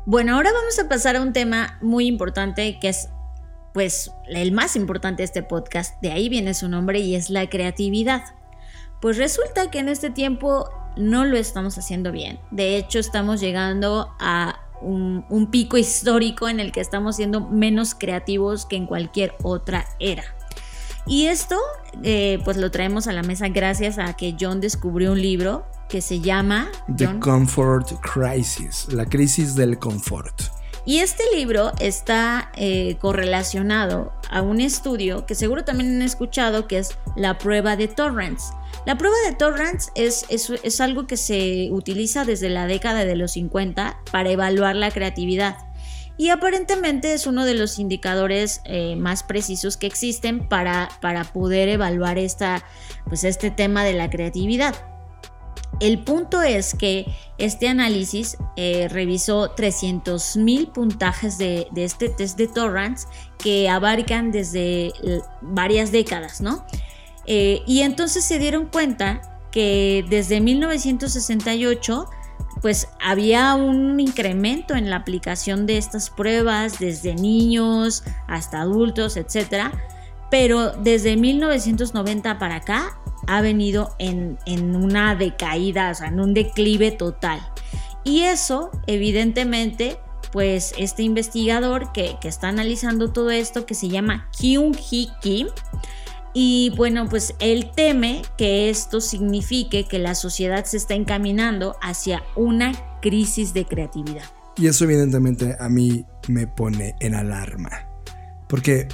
Bueno, 0.07 0.37
ahora 0.37 0.53
vamos 0.53 0.79
a 0.79 0.89
pasar 0.89 1.17
a 1.17 1.23
un 1.23 1.33
tema 1.33 1.79
muy 1.81 2.07
importante 2.07 2.79
que 2.81 2.89
es 2.89 3.09
pues 3.73 4.13
el 4.29 4.53
más 4.53 4.77
importante 4.77 5.23
de 5.23 5.25
este 5.25 5.43
podcast, 5.43 6.01
de 6.01 6.13
ahí 6.13 6.29
viene 6.29 6.55
su 6.55 6.69
nombre 6.69 7.01
y 7.01 7.17
es 7.17 7.29
la 7.29 7.51
creatividad. 7.51 8.23
Pues 9.01 9.17
resulta 9.17 9.71
que 9.71 9.81
en 9.81 9.89
este 9.89 10.11
tiempo 10.11 10.71
no 10.97 11.25
lo 11.25 11.37
estamos 11.37 11.77
haciendo 11.77 12.13
bien. 12.13 12.39
De 12.53 12.77
hecho, 12.77 13.01
estamos 13.01 13.41
llegando 13.41 14.15
a 14.21 14.64
un, 14.81 15.49
pico 15.51 15.77
histórico 15.77 16.49
en 16.49 16.61
el 16.61 16.73
que 16.73 16.81
estamos 16.81 17.17
siendo 17.17 17.41
menos 17.41 17.95
creativos 17.95 18.67
que 18.67 18.77
en 18.77 18.87
cualquier 18.87 19.35
otra 19.43 19.87
era. 19.99 20.25
Y 21.07 21.27
esto, 21.27 21.57
eh, 22.03 22.41
pues 22.45 22.57
lo 22.57 22.71
traemos 22.71 23.07
a 23.07 23.13
la 23.13 23.23
mesa 23.23 23.49
gracias 23.49 23.99
a 23.99 24.15
que 24.15 24.37
John 24.41 24.61
descubrió 24.61 25.13
un 25.13 25.21
libro 25.21 25.67
que 25.89 26.01
se 26.01 26.21
llama 26.21 26.71
The 26.97 27.19
Comfort 27.21 27.93
Crisis, 28.01 28.89
la 28.91 29.05
crisis 29.05 29.55
del 29.55 29.79
confort. 29.79 30.43
Y 30.87 30.99
este 30.99 31.23
libro 31.35 31.73
está 31.79 32.51
eh, 32.57 32.97
correlacionado 33.01 34.13
a 34.31 34.43
un 34.43 34.61
estudio 34.61 35.25
que 35.25 35.35
seguro 35.35 35.65
también 35.65 35.97
han 35.97 36.03
escuchado, 36.03 36.67
que 36.67 36.79
es 36.79 36.99
la 37.17 37.39
prueba 37.39 37.77
de 37.77 37.89
Torrance. 37.89 38.53
La 38.87 38.99
prueba 38.99 39.17
de 39.27 39.35
Torrance 39.35 39.91
es, 39.95 40.27
es, 40.29 40.81
algo 40.81 41.07
que 41.07 41.17
se 41.17 41.69
utiliza 41.71 42.25
desde 42.25 42.51
la 42.51 42.67
década 42.67 43.07
de 43.07 43.17
los 43.17 43.33
50 43.33 43.99
para 44.13 44.31
evaluar 44.31 44.77
la 44.77 44.91
creatividad. 44.91 45.57
Y 46.19 46.29
aparentemente 46.29 47.15
es 47.15 47.27
uno 47.27 47.45
de 47.45 47.55
los 47.55 47.79
indicadores 47.79 48.61
eh, 48.67 48.95
más 48.95 49.23
precisos 49.23 49.77
que 49.77 49.87
existen 49.87 50.49
para, 50.49 50.91
para 51.01 51.25
poder 51.25 51.69
evaluar 51.71 52.19
esta, 52.19 52.63
pues 53.07 53.25
este 53.25 53.51
tema 53.51 53.85
de 53.85 53.95
la 53.95 54.11
creatividad. 54.11 54.75
El 55.81 56.05
punto 56.05 56.43
es 56.43 56.75
que 56.75 57.07
este 57.39 57.69
análisis 57.69 58.37
eh, 58.57 58.87
revisó 58.89 59.57
300.000 59.57 60.73
puntajes 60.73 61.37
de, 61.37 61.67
de, 61.73 61.85
este 61.85 62.11
test 62.11 62.39
de 62.39 62.47
Torrance 62.47 63.09
que 63.39 63.69
abarcan 63.69 64.31
desde 64.31 64.93
varias 65.41 65.91
décadas, 65.91 66.41
¿no? 66.41 66.65
Eh, 67.27 67.63
y 67.67 67.81
entonces 67.81 68.25
se 68.25 68.39
dieron 68.39 68.67
cuenta 68.67 69.21
que 69.51 70.05
desde 70.09 70.41
1968 70.41 72.09
pues 72.61 72.89
había 73.01 73.55
un 73.55 74.01
incremento 74.01 74.75
en 74.75 74.89
la 74.89 74.97
aplicación 74.97 75.67
de 75.67 75.77
estas 75.77 76.09
pruebas 76.09 76.79
desde 76.79 77.15
niños 77.15 78.05
hasta 78.27 78.63
adultos, 78.63 79.19
etc. 79.19 79.71
Pero 80.31 80.71
desde 80.71 81.17
1990 81.17 82.39
para 82.39 82.57
acá 82.57 82.99
ha 83.27 83.41
venido 83.43 83.95
en, 83.99 84.39
una 84.75 85.15
decaída, 85.15 85.91
o 85.91 85.95
sea, 85.95 86.09
en 86.09 86.21
un 86.21 86.33
declive 86.33 86.91
total. 86.91 87.41
Y 88.03 88.23
eso, 88.23 88.71
evidentemente, 88.87 89.99
pues 90.33 90.75
este 90.79 91.03
investigador 91.03 91.93
que, 91.93 92.17
que 92.21 92.29
está 92.29 92.49
analizando 92.49 93.13
todo 93.13 93.31
esto, 93.31 93.67
que 93.67 93.75
se 93.75 93.89
llama 93.89 94.31
Kyung 94.39 94.75
Hee 94.75 95.11
Kim, 95.21 95.49
y 96.35 96.73
bueno, 96.77 97.09
pues 97.09 97.35
él 97.39 97.71
teme 97.75 98.23
que 98.37 98.69
esto 98.69 99.01
signifique 99.01 99.87
que 99.87 100.01
la 100.01 100.17
sociedad 100.17 100.65
se 100.65 100.77
está 100.77 100.95
encaminando 100.95 101.77
hacia 101.81 102.25
una 102.35 102.73
crisis 103.01 103.55
de 103.55 103.65
creatividad. 103.65 104.25
Y 104.57 104.67
eso 104.67 104.85
evidentemente 104.85 105.57
a 105.59 105.69
mí 105.69 106.05
me 106.29 106.49
pone 106.49 106.97
en 107.01 107.15
alarma. 107.15 107.89
Porque 108.49 108.89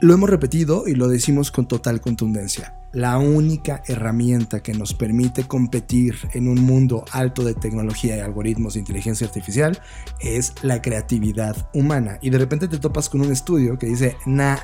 lo 0.00 0.12
hemos 0.12 0.28
repetido 0.28 0.86
y 0.86 0.94
lo 0.94 1.08
decimos 1.08 1.50
con 1.50 1.66
total 1.66 2.02
contundencia. 2.02 2.74
La 2.92 3.18
única 3.18 3.82
herramienta 3.86 4.62
que 4.62 4.74
nos 4.74 4.94
permite 4.94 5.44
competir 5.44 6.16
en 6.32 6.48
un 6.48 6.60
mundo 6.60 7.04
alto 7.10 7.42
de 7.44 7.54
tecnología 7.54 8.16
y 8.16 8.20
algoritmos 8.20 8.74
de 8.74 8.80
inteligencia 8.80 9.26
artificial 9.26 9.80
es 10.20 10.54
la 10.62 10.80
creatividad 10.82 11.68
humana. 11.74 12.18
Y 12.20 12.30
de 12.30 12.38
repente 12.38 12.68
te 12.68 12.78
topas 12.78 13.08
con 13.08 13.22
un 13.22 13.32
estudio 13.32 13.78
que 13.78 13.86
dice, 13.86 14.16
nah, 14.26 14.58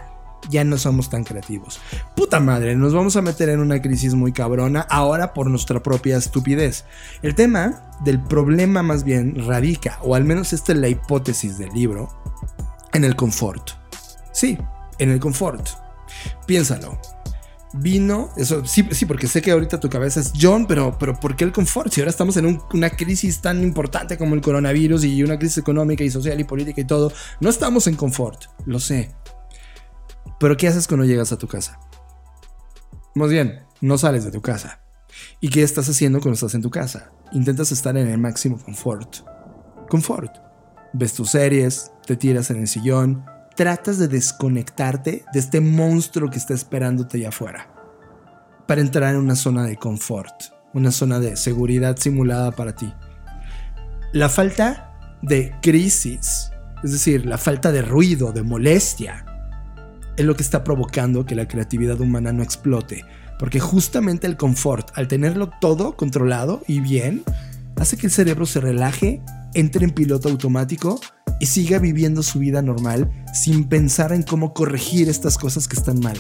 ya 0.49 0.65
no 0.65 0.79
somos 0.79 1.11
tan 1.11 1.25
creativos. 1.25 1.81
Puta 2.17 2.41
madre, 2.41 2.77
nos 2.77 2.95
vamos 2.95 3.17
a 3.17 3.23
meter 3.23 3.49
en 3.49 3.61
una 3.61 3.83
crisis 3.83 4.15
muy 4.15 4.33
cabrona 4.33 4.81
ahora 4.81 5.33
por 5.33 5.51
nuestra 5.51 5.83
propia 5.83 6.17
estupidez. 6.17 6.85
El 7.23 7.35
tema 7.35 7.91
del 8.05 8.21
problema 8.23 8.83
más 8.83 9.05
bien 9.05 9.47
radica, 9.47 9.99
o 10.03 10.15
al 10.15 10.25
menos 10.25 10.53
esta 10.53 10.73
es 10.73 10.79
la 10.79 10.89
hipótesis 10.89 11.59
del 11.59 11.71
libro, 11.71 12.09
en 12.93 13.05
el 13.05 13.17
confort. 13.17 13.71
Sí, 14.33 14.59
en 14.99 15.11
el 15.11 15.21
confort. 15.21 15.69
Piénsalo. 16.47 16.99
Vino, 17.73 18.31
eso 18.37 18.67
sí, 18.67 18.85
sí, 18.91 19.05
porque 19.05 19.29
sé 19.29 19.41
que 19.43 19.53
ahorita 19.53 19.79
tu 19.79 19.89
cabeza 19.89 20.19
es 20.19 20.33
John, 20.39 20.67
pero, 20.67 20.97
pero 20.99 21.21
¿por 21.21 21.37
qué 21.37 21.45
el 21.45 21.53
confort? 21.53 21.93
Si 21.93 22.01
ahora 22.01 22.11
estamos 22.11 22.37
en 22.37 22.61
una 22.73 22.91
crisis 22.91 23.41
tan 23.41 23.63
importante 23.63 24.19
como 24.19 24.35
el 24.35 24.41
coronavirus 24.41 25.05
y 25.05 25.23
una 25.23 25.39
crisis 25.39 25.59
económica 25.59 26.03
y 26.03 26.11
social 26.11 26.41
y 26.41 26.45
política 26.45 26.81
y 26.81 26.85
todo, 26.85 27.13
no 27.39 27.49
estamos 27.49 27.87
en 27.87 27.95
confort, 27.95 28.47
lo 28.67 28.81
sé, 28.81 29.15
pero 30.41 30.57
¿qué 30.57 30.67
haces 30.69 30.89
cuando 30.89 31.05
llegas 31.05 31.33
a 31.33 31.39
tu 31.39 31.47
casa? 31.47 31.79
Más 33.15 33.29
bien, 33.29 33.61
no 33.83 33.99
sales 33.99 34.25
de 34.25 34.31
tu 34.31 34.41
casa. 34.41 34.81
¿Y 35.39 35.51
qué 35.51 35.63
estás 35.63 35.87
haciendo 35.89 36.19
cuando 36.21 36.35
estás 36.35 36.55
en 36.55 36.63
tu 36.63 36.71
casa? 36.71 37.13
Intentas 37.33 37.73
estar 37.73 37.95
en 37.99 38.09
el 38.09 38.17
máximo 38.17 38.59
confort. 38.59 39.17
Confort. 39.91 40.39
Ves 40.95 41.13
tus 41.13 41.33
series, 41.33 41.93
te 42.07 42.17
tiras 42.17 42.51
en 42.51 42.57
el 42.57 42.69
sillón, 42.69 43.23
tratas 43.55 43.99
de 43.99 44.09
desconectarte 44.09 45.25
de 45.31 45.39
este 45.39 45.61
monstruo 45.61 46.31
que 46.31 46.39
está 46.39 46.55
esperándote 46.55 47.19
allá 47.19 47.29
afuera. 47.29 47.71
Para 48.67 48.81
entrar 48.81 49.15
en 49.15 49.21
una 49.21 49.37
zona 49.37 49.65
de 49.65 49.77
confort, 49.77 50.35
una 50.73 50.91
zona 50.91 51.21
de 51.21 51.37
seguridad 51.37 51.99
simulada 51.99 52.53
para 52.53 52.75
ti. 52.75 52.91
La 54.15 54.31
falta 54.31 55.19
de 55.21 55.55
crisis, 55.61 56.51
es 56.83 56.93
decir, 56.93 57.27
la 57.27 57.37
falta 57.37 57.73
de 57.73 57.83
ruido, 57.83 58.33
de 58.33 58.43
molestia, 58.43 59.27
es 60.17 60.25
lo 60.25 60.37
que 60.37 60.43
está 60.43 60.65
provocando 60.65 61.27
que 61.27 61.35
la 61.35 61.49
creatividad 61.49 62.01
humana 62.01 62.33
no 62.33 62.43
explote. 62.43 63.05
Porque 63.39 63.61
justamente 63.61 64.27
el 64.27 64.37
confort, 64.37 64.91
al 64.95 65.09
tenerlo 65.09 65.51
todo 65.61 65.97
controlado 65.97 66.63
y 66.67 66.81
bien, 66.81 67.23
hace 67.77 67.97
que 67.97 68.07
el 68.07 68.13
cerebro 68.13 68.45
se 68.45 68.61
relaje, 68.61 69.23
entre 69.55 69.85
en 69.85 69.91
piloto 69.91 70.29
automático 70.29 71.01
y 71.41 71.47
siga 71.47 71.79
viviendo 71.79 72.23
su 72.23 72.39
vida 72.39 72.63
normal 72.63 73.11
sin 73.33 73.65
pensar 73.65 74.13
en 74.13 74.23
cómo 74.23 74.53
corregir 74.53 75.09
estas 75.09 75.39
cosas 75.39 75.67
que 75.67 75.77
están 75.77 76.01
mal. 76.01 76.19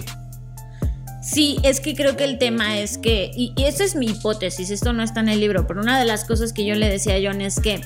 Sí, 1.22 1.58
es 1.62 1.80
que 1.80 1.94
creo 1.94 2.16
que 2.16 2.24
el 2.24 2.38
tema 2.38 2.78
es 2.78 2.96
que, 2.96 3.30
y, 3.36 3.52
esa 3.58 3.84
es 3.84 3.94
mi 3.94 4.06
hipótesis, 4.06 4.70
esto 4.70 4.92
no 4.92 5.02
está 5.02 5.20
en 5.20 5.28
el 5.28 5.38
libro, 5.38 5.66
pero 5.66 5.82
una 5.82 5.98
de 5.98 6.06
las 6.06 6.24
cosas 6.24 6.52
que 6.52 6.64
yo 6.64 6.74
le 6.74 6.88
decía 6.88 7.16
a 7.16 7.18
John 7.22 7.42
es 7.42 7.60
que 7.60 7.82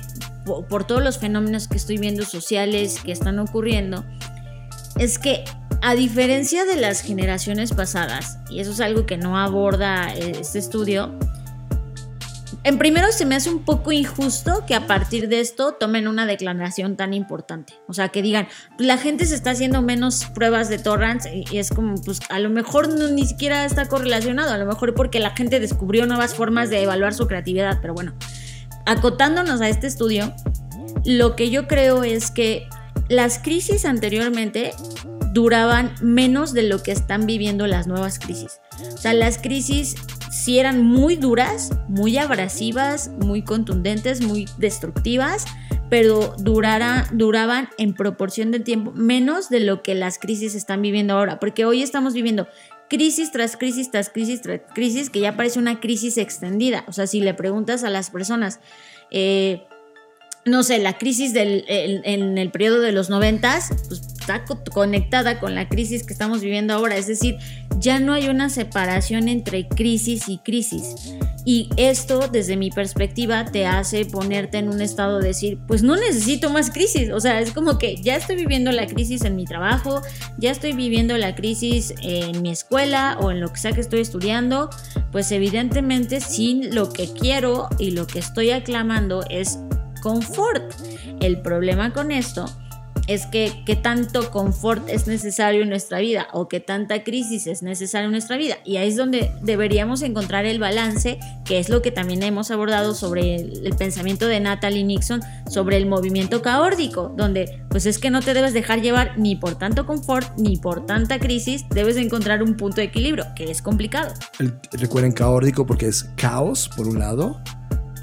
por 0.69 0.87
todos 0.87 1.03
los 1.03 1.19
fenómenos 1.19 1.67
que 1.67 1.77
estoy 1.77 1.99
viendo 1.99 2.25
sociales 2.25 3.01
que 3.05 3.13
están 3.13 3.39
ocurriendo, 3.41 4.05
es 4.99 5.19
que 5.19 5.45
a 5.83 5.95
diferencia 5.95 6.65
de 6.65 6.77
las 6.77 7.01
generaciones 7.01 7.73
pasadas, 7.73 8.39
y 8.51 8.61
eso 8.61 8.73
es 8.73 8.81
algo 8.81 9.07
que 9.07 9.17
no 9.17 9.39
aborda 9.39 10.13
este 10.15 10.59
estudio, 10.59 11.19
en 12.65 12.79
primero 12.79 13.13
se 13.13 13.27
me 13.27 13.35
hace 13.35 13.51
un 13.51 13.63
poco 13.63 13.93
injusto 13.93 14.65
que 14.67 14.75
a 14.75 14.87
partir 14.87 15.29
de 15.29 15.41
esto 15.41 15.73
tomen 15.73 16.09
una 16.09 16.25
declaración 16.25 16.97
tan 16.97 17.13
importante. 17.13 17.75
O 17.89 17.93
sea, 17.93 18.09
que 18.09 18.23
digan, 18.23 18.49
pues 18.79 18.87
la 18.87 18.97
gente 18.97 19.27
se 19.27 19.35
está 19.35 19.51
haciendo 19.51 19.83
menos 19.83 20.25
pruebas 20.35 20.71
de 20.71 20.79
torrents 20.79 21.29
y 21.31 21.59
es 21.59 21.69
como, 21.69 22.01
pues 22.03 22.21
a 22.31 22.39
lo 22.39 22.49
mejor 22.49 22.89
ni 22.89 23.27
siquiera 23.27 23.67
está 23.67 23.87
correlacionado, 23.87 24.51
a 24.51 24.57
lo 24.57 24.65
mejor 24.65 24.95
porque 24.95 25.21
la 25.21 25.31
gente 25.37 25.61
descubrió 25.61 26.07
nuevas 26.07 26.35
formas 26.35 26.71
de 26.71 26.83
evaluar 26.83 27.13
su 27.13 27.27
creatividad, 27.27 27.81
pero 27.83 27.93
bueno, 27.93 28.15
acotándonos 28.87 29.61
a 29.61 29.69
este 29.69 29.87
estudio, 29.87 30.33
lo 31.05 31.37
que 31.37 31.51
yo 31.51 31.69
creo 31.69 32.03
es 32.03 32.31
que 32.31 32.67
las 33.11 33.39
crisis 33.39 33.85
anteriormente 33.85 34.73
duraban 35.35 35.93
menos 36.01 36.53
de 36.53 36.63
lo 36.63 36.83
que 36.83 36.93
están 36.93 37.27
viviendo 37.27 37.67
las 37.67 37.89
nuevas 37.89 38.21
crisis. 38.21 38.61
O 38.95 38.97
sea, 38.97 39.13
las 39.13 39.37
crisis 39.39 39.97
sí 40.31 40.61
eran 40.61 40.83
muy 40.83 41.17
duras, 41.17 41.71
muy 41.89 42.17
abrasivas, 42.17 43.09
muy 43.09 43.43
contundentes, 43.43 44.23
muy 44.23 44.47
destructivas, 44.59 45.45
pero 45.91 46.35
duraban 46.39 47.69
en 47.79 47.95
proporción 47.95 48.53
de 48.53 48.61
tiempo 48.61 48.93
menos 48.93 49.49
de 49.49 49.61
lo 49.61 49.83
que 49.83 49.97
las 49.97 50.19
crisis 50.19 50.55
están 50.55 50.81
viviendo 50.81 51.15
ahora, 51.15 51.41
porque 51.41 51.65
hoy 51.65 51.83
estamos 51.83 52.15
viviendo 52.15 52.47
crisis 52.89 53.33
tras 53.33 53.57
crisis 53.57 53.91
tras 53.91 54.11
crisis 54.11 54.41
tras 54.41 54.61
crisis 54.73 55.11
que 55.11 55.19
ya 55.19 55.37
parece 55.37 55.59
una 55.59 55.81
crisis 55.81 56.17
extendida. 56.17 56.85
O 56.87 56.93
sea, 56.93 57.09
si 57.09 57.21
le 57.21 57.35
preguntas 57.35 57.83
a 57.83 57.91
las 57.91 58.11
personas, 58.11 58.61
eh, 59.11 59.67
no 60.47 60.63
sé, 60.63 60.79
la 60.79 60.99
crisis 60.99 61.33
del, 61.33 61.65
en 61.69 62.39
el 62.39 62.51
periodo 62.51 62.81
de 62.81 62.93
los 62.93 63.09
noventas, 63.11 63.71
pues 63.89 64.03
está 64.25 64.45
conectada 64.73 65.39
con 65.39 65.55
la 65.55 65.69
crisis 65.69 66.03
que 66.03 66.13
estamos 66.15 66.41
viviendo 66.41 66.73
ahora. 66.73 66.97
Es 66.97 67.07
decir, 67.07 67.37
ya 67.79 68.01
no 68.01 68.15
hay 68.15 68.29
una 68.29 68.49
separación 68.49 69.29
entre 69.29 69.69
crisis 69.69 70.29
y 70.29 70.39
crisis. 70.39 70.95
Y 71.45 71.69
esto, 71.77 72.29
desde 72.29 72.57
mi 72.57 72.71
perspectiva, 72.71 73.45
te 73.45 73.67
hace 73.67 74.07
ponerte 74.07 74.57
en 74.57 74.71
un 74.71 74.81
estado 74.81 75.19
de 75.21 75.29
decir, 75.29 75.59
pues 75.67 75.83
no 75.83 75.95
necesito 75.95 76.49
más 76.49 76.71
crisis. 76.71 77.11
O 77.11 77.21
sea, 77.21 77.41
es 77.41 77.53
como 77.53 77.77
que 77.77 77.97
ya 77.97 78.17
estoy 78.17 78.37
viviendo 78.37 78.73
la 78.73 78.87
crisis 78.87 79.25
en 79.25 79.37
mi 79.37 79.45
trabajo, 79.45 80.01
ya 80.39 80.51
estoy 80.51 80.73
viviendo 80.73 81.19
la 81.19 81.35
crisis 81.35 81.93
en 82.03 82.41
mi 82.41 82.51
escuela 82.51 83.19
o 83.21 83.31
en 83.31 83.41
lo 83.41 83.53
que 83.53 83.61
sea 83.61 83.73
que 83.73 83.83
estoy 83.83 84.01
estudiando. 84.01 84.71
Pues 85.13 85.31
evidentemente, 85.33 86.23
sin 86.23 86.75
lo 86.75 86.91
que 86.91 87.13
quiero 87.13 87.69
y 87.79 87.91
lo 87.91 88.07
que 88.07 88.21
estoy 88.21 88.51
aclamando 88.51 89.23
es 89.29 89.59
confort. 90.05 90.63
El 91.21 91.41
problema 91.41 91.95
con 91.95 92.13
esto 92.13 92.45
es 93.07 93.27
que 93.27 93.63
qué 93.65 93.75
tanto 93.75 94.31
confort 94.31 94.89
es 94.89 95.07
necesario 95.07 95.63
en 95.63 95.71
nuestra 95.71 95.99
vida 95.99 96.29
o 96.33 96.47
qué 96.47 96.61
tanta 96.61 97.03
crisis 97.05 97.47
es 97.47 97.63
necesaria 97.63 98.05
en 98.05 98.13
nuestra 98.13 98.37
vida. 98.37 98.57
Y 98.65 98.77
ahí 98.77 98.89
es 98.89 98.97
donde 98.97 99.31
deberíamos 99.43 100.03
encontrar 100.03 100.45
el 100.45 100.59
balance, 100.59 101.19
que 101.47 101.59
es 101.59 101.71
lo 101.71 101.81
que 101.81 101.91
también 101.91 102.23
hemos 102.23 102.51
abordado 102.51 102.95
sobre 102.95 103.37
el, 103.37 103.75
pensamiento 103.79 104.27
de 104.29 104.41
Natalie 104.41 104.85
Nixon 104.85 105.23
sobre 105.49 105.79
el 105.79 105.87
movimiento 105.87 106.43
caórdico, 106.43 107.13
donde 107.17 107.63
pues 107.71 107.87
es 107.87 107.99
que 107.99 108.11
no 108.11 108.21
te 108.21 108.35
debes 108.35 108.53
dejar 108.53 108.83
llevar 108.83 109.19
ni 109.19 109.37
por 109.37 109.57
tanto 109.57 109.87
confort 109.87 110.39
ni 110.39 110.59
por 110.59 110.85
tanta 110.85 111.19
crisis, 111.19 111.65
debes 111.71 111.97
encontrar 111.97 112.43
un 112.43 112.57
punto 112.57 112.77
de 112.77 112.85
equilibrio, 112.85 113.25
que 113.35 113.51
es 113.51 113.63
complicado. 113.63 114.13
recuerden 114.73 115.13
caórdico 115.13 115.67
porque 115.67 115.89
es 115.89 116.05
caos 116.17 116.71
por 116.77 116.89
un 116.89 116.99
lado 116.99 117.41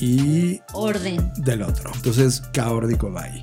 y 0.01 0.59
orden 0.73 1.31
del 1.37 1.61
otro. 1.61 1.91
Entonces, 1.93 2.41
caórdico 2.51 3.11
va 3.11 3.23
ahí. 3.23 3.41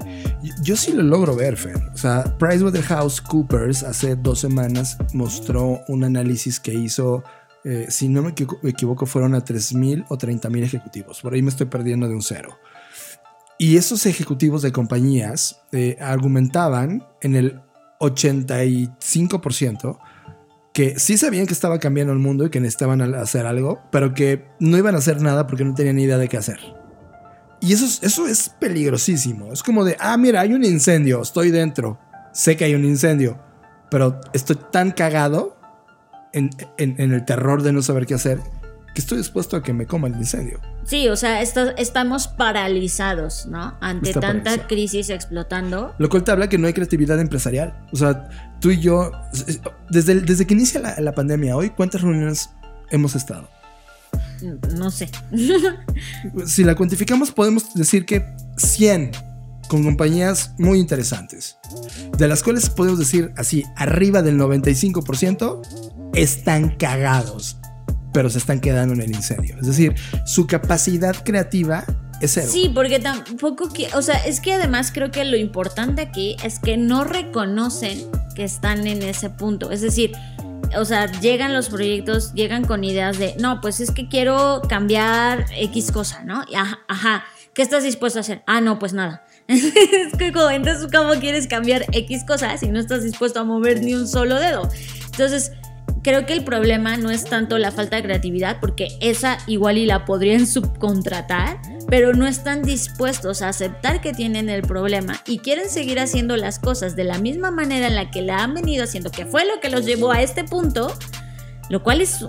Yo 0.60 0.76
sí 0.76 0.92
lo 0.92 1.04
logro 1.04 1.36
ver, 1.36 1.56
Fer. 1.56 1.76
O 1.94 1.96
sea, 1.96 2.36
PricewaterhouseCoopers 2.38 3.84
hace 3.84 4.16
dos 4.16 4.40
semanas 4.40 4.98
mostró 5.14 5.80
un 5.86 6.02
análisis 6.02 6.58
que 6.58 6.74
hizo, 6.74 7.22
eh, 7.64 7.86
si 7.88 8.08
no 8.08 8.22
me 8.22 8.34
equivoco, 8.64 9.06
fueron 9.06 9.36
a 9.36 9.44
3.000 9.44 10.06
o 10.08 10.18
30.000 10.18 10.64
ejecutivos. 10.64 11.20
Por 11.20 11.32
ahí 11.32 11.42
me 11.42 11.50
estoy 11.50 11.66
perdiendo 11.66 12.08
de 12.08 12.14
un 12.14 12.22
cero. 12.22 12.58
Y 13.56 13.76
esos 13.76 14.04
ejecutivos 14.06 14.62
de 14.62 14.72
compañías 14.72 15.60
eh, 15.70 15.96
argumentaban 16.00 17.06
en 17.20 17.36
el 17.36 17.60
85% 18.00 19.98
que 20.78 20.96
sí 20.96 21.18
sabían 21.18 21.46
que 21.46 21.54
estaba 21.54 21.80
cambiando 21.80 22.12
el 22.12 22.20
mundo 22.20 22.44
y 22.44 22.50
que 22.50 22.60
necesitaban 22.60 23.02
hacer 23.16 23.46
algo, 23.46 23.82
pero 23.90 24.14
que 24.14 24.44
no 24.60 24.78
iban 24.78 24.94
a 24.94 24.98
hacer 24.98 25.20
nada 25.20 25.48
porque 25.48 25.64
no 25.64 25.74
tenían 25.74 25.96
ni 25.96 26.04
idea 26.04 26.18
de 26.18 26.28
qué 26.28 26.36
hacer. 26.36 26.60
Y 27.60 27.72
eso 27.72 27.84
es, 27.84 28.00
eso 28.04 28.28
es 28.28 28.48
peligrosísimo. 28.48 29.52
Es 29.52 29.64
como 29.64 29.84
de, 29.84 29.96
ah, 29.98 30.16
mira, 30.16 30.40
hay 30.40 30.52
un 30.52 30.62
incendio, 30.64 31.20
estoy 31.20 31.50
dentro. 31.50 31.98
Sé 32.32 32.56
que 32.56 32.64
hay 32.64 32.76
un 32.76 32.84
incendio, 32.84 33.40
pero 33.90 34.20
estoy 34.32 34.56
tan 34.70 34.92
cagado 34.92 35.58
en, 36.32 36.50
el 36.76 37.24
terror 37.24 37.64
de 37.64 37.72
no 37.72 37.82
saber 37.82 38.06
qué 38.06 38.14
hacer 38.14 38.38
que 38.94 39.00
estoy 39.00 39.18
dispuesto 39.18 39.56
a 39.56 39.64
que 39.64 39.72
me 39.72 39.84
coma 39.84 40.06
el 40.06 40.14
incendio. 40.14 40.60
Sí, 40.88 41.06
o 41.08 41.16
sea, 41.16 41.42
estamos 41.42 42.28
paralizados, 42.28 43.44
¿no? 43.46 43.76
Ante 43.82 44.14
tanta 44.14 44.66
crisis 44.66 45.10
explotando. 45.10 45.94
Lo 45.98 46.08
cual 46.08 46.24
te 46.24 46.30
habla 46.30 46.48
que 46.48 46.56
no 46.56 46.66
hay 46.66 46.72
creatividad 46.72 47.20
empresarial. 47.20 47.78
O 47.92 47.96
sea, 47.96 48.56
tú 48.58 48.70
y 48.70 48.80
yo, 48.80 49.12
desde, 49.90 50.22
desde 50.22 50.46
que 50.46 50.54
inicia 50.54 50.80
la, 50.80 50.98
la 50.98 51.12
pandemia 51.12 51.54
hoy, 51.56 51.68
¿cuántas 51.70 52.00
reuniones 52.00 52.48
hemos 52.90 53.14
estado? 53.14 53.50
No 54.76 54.90
sé. 54.90 55.10
si 56.46 56.64
la 56.64 56.74
cuantificamos, 56.74 57.32
podemos 57.32 57.74
decir 57.74 58.06
que 58.06 58.24
100 58.56 59.10
con 59.68 59.84
compañías 59.84 60.54
muy 60.58 60.78
interesantes, 60.78 61.58
de 62.16 62.28
las 62.28 62.42
cuales 62.42 62.70
podemos 62.70 62.98
decir 62.98 63.32
así, 63.36 63.64
arriba 63.76 64.22
del 64.22 64.38
95% 64.38 65.60
están 66.14 66.70
cagados, 66.76 67.57
pero 68.18 68.30
se 68.30 68.38
están 68.38 68.58
quedando 68.58 68.94
en 68.94 69.02
el 69.02 69.14
incendio. 69.14 69.56
Es 69.60 69.68
decir, 69.68 69.94
su 70.24 70.48
capacidad 70.48 71.14
creativa 71.22 71.84
es 72.20 72.32
cero. 72.32 72.48
Sí, 72.50 72.68
porque 72.74 72.98
tampoco, 72.98 73.68
que, 73.72 73.86
o 73.94 74.02
sea, 74.02 74.16
es 74.26 74.40
que 74.40 74.54
además 74.54 74.90
creo 74.92 75.12
que 75.12 75.24
lo 75.24 75.36
importante 75.36 76.02
aquí 76.02 76.34
es 76.42 76.58
que 76.58 76.76
no 76.76 77.04
reconocen 77.04 78.10
que 78.34 78.42
están 78.42 78.88
en 78.88 79.04
ese 79.04 79.30
punto. 79.30 79.70
Es 79.70 79.82
decir, 79.82 80.10
o 80.76 80.84
sea, 80.84 81.06
llegan 81.20 81.54
los 81.54 81.68
proyectos, 81.68 82.34
llegan 82.34 82.64
con 82.64 82.82
ideas 82.82 83.20
de, 83.20 83.36
no, 83.38 83.60
pues 83.60 83.78
es 83.78 83.92
que 83.92 84.08
quiero 84.08 84.62
cambiar 84.68 85.46
X 85.56 85.92
cosa, 85.92 86.24
¿no? 86.24 86.44
ajá, 86.56 86.80
ajá, 86.88 87.24
¿qué 87.54 87.62
estás 87.62 87.84
dispuesto 87.84 88.18
a 88.18 88.22
hacer? 88.22 88.42
Ah, 88.48 88.60
no, 88.60 88.80
pues 88.80 88.94
nada. 88.94 89.24
es 89.46 89.62
que 90.18 90.26
entonces, 90.26 90.88
¿cómo 90.92 91.12
quieres 91.20 91.46
cambiar 91.46 91.86
X 91.92 92.24
cosas 92.24 92.58
si 92.58 92.66
no 92.66 92.80
estás 92.80 93.04
dispuesto 93.04 93.38
a 93.38 93.44
mover 93.44 93.80
ni 93.80 93.94
un 93.94 94.08
solo 94.08 94.40
dedo? 94.40 94.68
Entonces, 95.12 95.52
creo 96.08 96.24
que 96.24 96.32
el 96.32 96.42
problema 96.42 96.96
no 96.96 97.10
es 97.10 97.24
tanto 97.24 97.58
la 97.58 97.70
falta 97.70 97.96
de 97.96 98.02
creatividad, 98.02 98.60
porque 98.60 98.88
esa 99.02 99.36
igual 99.46 99.76
y 99.76 99.84
la 99.84 100.06
podrían 100.06 100.46
subcontratar, 100.46 101.60
pero 101.86 102.14
no 102.14 102.26
están 102.26 102.62
dispuestos 102.62 103.42
a 103.42 103.50
aceptar 103.50 104.00
que 104.00 104.14
tienen 104.14 104.48
el 104.48 104.62
problema 104.62 105.20
y 105.26 105.40
quieren 105.40 105.68
seguir 105.68 106.00
haciendo 106.00 106.38
las 106.38 106.58
cosas 106.58 106.96
de 106.96 107.04
la 107.04 107.18
misma 107.18 107.50
manera 107.50 107.88
en 107.88 107.94
la 107.94 108.10
que 108.10 108.22
la 108.22 108.42
han 108.42 108.54
venido 108.54 108.84
haciendo, 108.84 109.10
que 109.10 109.26
fue 109.26 109.44
lo 109.44 109.60
que 109.60 109.68
los 109.68 109.84
llevó 109.84 110.10
a 110.10 110.22
este 110.22 110.44
punto, 110.44 110.90
lo 111.68 111.82
cual 111.82 112.00
es 112.00 112.24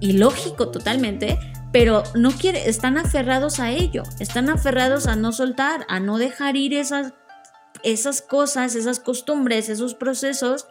ilógico 0.00 0.68
totalmente, 0.68 1.38
pero 1.72 2.02
no 2.14 2.30
quiere, 2.30 2.68
están 2.68 2.98
aferrados 2.98 3.58
a 3.58 3.70
ello, 3.70 4.02
están 4.18 4.50
aferrados 4.50 5.06
a 5.06 5.16
no 5.16 5.32
soltar, 5.32 5.86
a 5.88 5.98
no 5.98 6.18
dejar 6.18 6.56
ir 6.56 6.74
esas, 6.74 7.14
esas 7.82 8.20
cosas, 8.20 8.74
esas 8.74 9.00
costumbres, 9.00 9.70
esos 9.70 9.94
procesos 9.94 10.66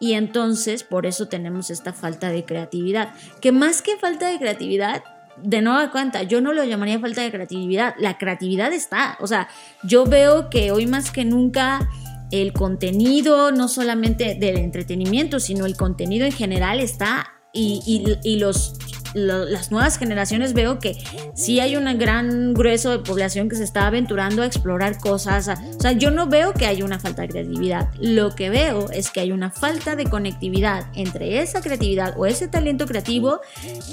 y 0.00 0.14
entonces 0.14 0.82
por 0.82 1.06
eso 1.06 1.28
tenemos 1.28 1.70
esta 1.70 1.92
falta 1.92 2.30
de 2.30 2.44
creatividad. 2.44 3.12
Que 3.40 3.52
más 3.52 3.82
que 3.82 3.96
falta 3.98 4.28
de 4.28 4.38
creatividad, 4.38 5.04
de 5.42 5.60
nueva 5.60 5.92
cuenta, 5.92 6.22
yo 6.22 6.40
no 6.40 6.54
lo 6.54 6.64
llamaría 6.64 6.98
falta 6.98 7.22
de 7.22 7.30
creatividad. 7.30 7.94
La 7.98 8.16
creatividad 8.16 8.72
está. 8.72 9.18
O 9.20 9.26
sea, 9.26 9.48
yo 9.84 10.06
veo 10.06 10.48
que 10.48 10.72
hoy 10.72 10.86
más 10.86 11.10
que 11.10 11.26
nunca 11.26 11.86
el 12.30 12.54
contenido, 12.54 13.52
no 13.52 13.68
solamente 13.68 14.34
del 14.34 14.56
entretenimiento, 14.56 15.38
sino 15.38 15.66
el 15.66 15.76
contenido 15.76 16.24
en 16.24 16.32
general 16.32 16.80
está 16.80 17.28
y, 17.52 18.04
y 18.24 18.38
los 18.38 18.74
las 19.14 19.70
nuevas 19.70 19.98
generaciones 19.98 20.52
veo 20.52 20.78
que 20.78 20.96
sí 21.34 21.60
hay 21.60 21.76
un 21.76 21.98
gran 21.98 22.54
grueso 22.54 22.90
de 22.90 22.98
población 22.98 23.48
que 23.48 23.56
se 23.56 23.64
está 23.64 23.86
aventurando 23.86 24.42
a 24.42 24.46
explorar 24.46 24.98
cosas. 24.98 25.48
O 25.48 25.80
sea, 25.80 25.92
yo 25.92 26.10
no 26.10 26.26
veo 26.26 26.54
que 26.54 26.66
haya 26.66 26.84
una 26.84 26.98
falta 26.98 27.22
de 27.22 27.28
creatividad. 27.28 27.88
Lo 27.98 28.34
que 28.34 28.50
veo 28.50 28.90
es 28.90 29.10
que 29.10 29.20
hay 29.20 29.32
una 29.32 29.50
falta 29.50 29.96
de 29.96 30.04
conectividad 30.04 30.86
entre 30.94 31.40
esa 31.40 31.60
creatividad 31.60 32.14
o 32.16 32.26
ese 32.26 32.48
talento 32.48 32.86
creativo 32.86 33.40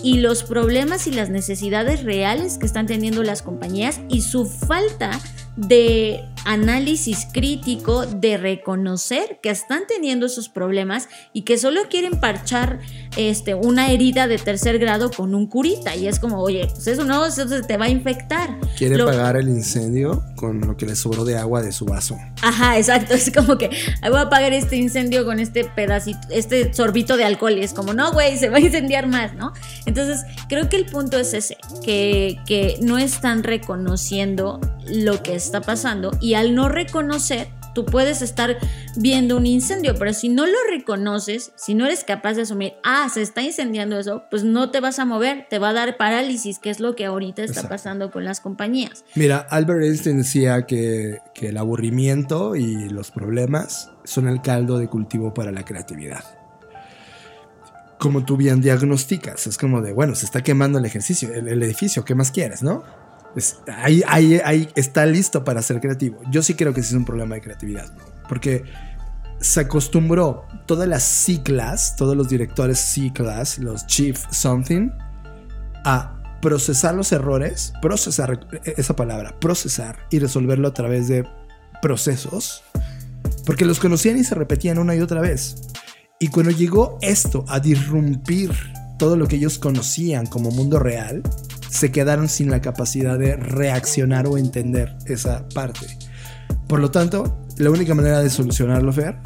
y 0.03 0.19
los 0.19 0.43
problemas 0.43 1.07
y 1.07 1.11
las 1.11 1.29
necesidades 1.29 2.03
reales 2.03 2.57
que 2.57 2.65
están 2.65 2.85
teniendo 2.85 3.23
las 3.23 3.41
compañías 3.41 4.01
y 4.09 4.21
su 4.21 4.45
falta 4.45 5.11
de 5.57 6.23
análisis 6.45 7.27
crítico, 7.33 8.05
de 8.05 8.37
reconocer 8.37 9.39
que 9.41 9.49
están 9.49 9.83
teniendo 9.87 10.27
esos 10.27 10.49
problemas 10.49 11.09
y 11.33 11.41
que 11.41 11.57
solo 11.57 11.81
quieren 11.89 12.19
parchar 12.19 12.79
este, 13.17 13.55
una 13.55 13.91
herida 13.91 14.27
de 14.27 14.37
tercer 14.37 14.77
grado 14.77 15.06
con 15.11 15.35
un 15.35 15.47
curita. 15.47 15.95
Y 15.95 16.07
es 16.07 16.19
como, 16.19 16.39
oye, 16.39 16.67
pues 16.73 16.87
eso 16.87 17.03
no, 17.03 17.25
eso 17.25 17.45
te 17.61 17.77
va 17.77 17.85
a 17.85 17.89
infectar. 17.89 18.57
Quiere 18.77 19.03
pagar 19.03 19.37
el 19.37 19.47
incendio 19.49 20.23
con 20.35 20.61
lo 20.61 20.77
que 20.77 20.85
le 20.85 20.95
sobró 20.95 21.25
de 21.25 21.37
agua 21.37 21.61
de 21.61 21.71
su 21.71 21.85
vaso. 21.85 22.17
Ajá, 22.41 22.77
exacto. 22.77 23.13
Es 23.13 23.31
como 23.31 23.57
que 23.57 23.69
voy 24.01 24.17
a 24.17 24.21
apagar 24.21 24.53
este 24.53 24.75
incendio 24.75 25.25
con 25.25 25.39
este 25.39 25.65
pedacito, 25.65 26.19
este 26.29 26.73
sorbito 26.73 27.17
de 27.17 27.25
alcohol. 27.25 27.57
Y 27.57 27.61
es 27.61 27.73
como, 27.73 27.93
no, 27.93 28.11
güey, 28.11 28.37
se 28.37 28.49
va 28.49 28.57
a 28.57 28.59
incendiar 28.59 29.07
más, 29.07 29.33
¿no? 29.35 29.53
Entonces, 29.85 30.23
creo 30.47 30.69
que 30.69 30.77
el 30.77 30.85
punto 30.85 31.17
es 31.17 31.33
ese, 31.33 31.57
que, 31.83 32.39
que 32.45 32.77
no 32.81 32.97
están 32.97 33.43
reconociendo 33.43 34.59
lo 34.87 35.21
que 35.23 35.35
está 35.35 35.61
pasando 35.61 36.11
y 36.21 36.35
al 36.35 36.55
no 36.55 36.69
reconocer, 36.69 37.47
tú 37.77 37.85
puedes 37.85 38.23
estar 38.23 38.57
viendo 38.95 39.37
un 39.37 39.45
incendio, 39.45 39.93
pero 39.99 40.11
si 40.11 40.29
no 40.29 40.47
lo 40.47 40.57
reconoces, 40.67 41.51
si 41.55 41.75
no 41.75 41.85
eres 41.85 42.03
capaz 42.03 42.33
de 42.33 42.41
asumir, 42.41 42.73
ah, 42.83 43.07
se 43.13 43.21
está 43.21 43.43
incendiando 43.43 43.99
eso, 43.99 44.23
pues 44.31 44.43
no 44.43 44.71
te 44.71 44.79
vas 44.79 44.97
a 44.97 45.05
mover, 45.05 45.45
te 45.47 45.59
va 45.59 45.69
a 45.69 45.73
dar 45.73 45.95
parálisis, 45.95 46.57
que 46.57 46.71
es 46.71 46.79
lo 46.79 46.95
que 46.95 47.05
ahorita 47.05 47.43
está 47.43 47.69
pasando 47.69 48.09
con 48.09 48.25
las 48.25 48.41
compañías. 48.41 49.05
Mira, 49.13 49.45
Albert 49.51 49.83
Einstein 49.83 50.17
decía 50.17 50.65
que, 50.65 51.19
que 51.35 51.49
el 51.49 51.57
aburrimiento 51.57 52.55
y 52.55 52.89
los 52.89 53.11
problemas 53.11 53.91
son 54.03 54.27
el 54.27 54.41
caldo 54.41 54.79
de 54.79 54.87
cultivo 54.87 55.35
para 55.35 55.51
la 55.51 55.63
creatividad 55.63 56.23
como 57.99 58.23
tú 58.25 58.37
bien 58.37 58.61
diagnosticas. 58.61 59.47
Es 59.47 59.57
como 59.57 59.81
de, 59.81 59.91
bueno, 59.91 60.13
se 60.13 60.25
está 60.25 60.43
quemando 60.43 60.77
el 60.77 60.85
ejercicio, 60.85 61.33
el, 61.33 61.47
el 61.47 61.63
edificio, 61.63 62.05
¿qué 62.05 62.13
más 62.13 62.29
quieres, 62.29 62.61
no? 62.61 62.83
Ahí, 63.67 64.03
ahí, 64.07 64.39
ahí, 64.43 64.69
está 64.75 65.05
listo 65.05 65.43
para 65.43 65.61
ser 65.61 65.79
creativo. 65.79 66.19
Yo 66.31 66.41
sí 66.41 66.53
creo 66.53 66.73
que 66.73 66.81
sí 66.81 66.89
es 66.89 66.95
un 66.95 67.05
problema 67.05 67.35
de 67.35 67.41
creatividad, 67.41 67.91
porque 68.27 68.63
se 69.39 69.61
acostumbró 69.61 70.45
todas 70.65 70.87
las 70.87 71.03
C-Class, 71.03 71.95
todos 71.95 72.17
los 72.17 72.29
directores 72.29 72.79
C-Class, 72.79 73.59
los 73.59 73.85
Chief 73.85 74.19
Something, 74.31 74.89
a 75.85 76.39
procesar 76.41 76.95
los 76.95 77.11
errores, 77.11 77.73
procesar 77.81 78.47
esa 78.63 78.95
palabra, 78.95 79.39
procesar 79.39 79.97
y 80.09 80.19
resolverlo 80.19 80.67
a 80.67 80.73
través 80.73 81.07
de 81.07 81.27
procesos, 81.81 82.63
porque 83.45 83.65
los 83.65 83.79
conocían 83.79 84.17
y 84.17 84.23
se 84.23 84.35
repetían 84.35 84.79
una 84.79 84.95
y 84.95 85.01
otra 85.01 85.21
vez. 85.21 85.55
Y 86.19 86.29
cuando 86.29 86.51
llegó 86.51 86.97
esto 87.01 87.45
a 87.47 87.59
disrumpir 87.59 88.51
todo 88.97 89.15
lo 89.15 89.27
que 89.27 89.35
ellos 89.35 89.59
conocían 89.59 90.25
como 90.25 90.49
mundo 90.49 90.79
real, 90.79 91.21
se 91.77 91.91
quedaron 91.91 92.27
sin 92.27 92.49
la 92.49 92.59
capacidad 92.59 93.19
de 93.19 93.35
reaccionar 93.35 94.25
o 94.25 94.37
entender 94.37 94.97
esa 95.05 95.47
parte. 95.49 95.85
Por 96.67 96.79
lo 96.79 96.89
tanto, 96.89 97.39
la 97.57 97.69
única 97.69 97.93
manera 97.93 98.21
de 98.21 98.31
solucionarlo, 98.31 98.91
Fer, 98.91 99.17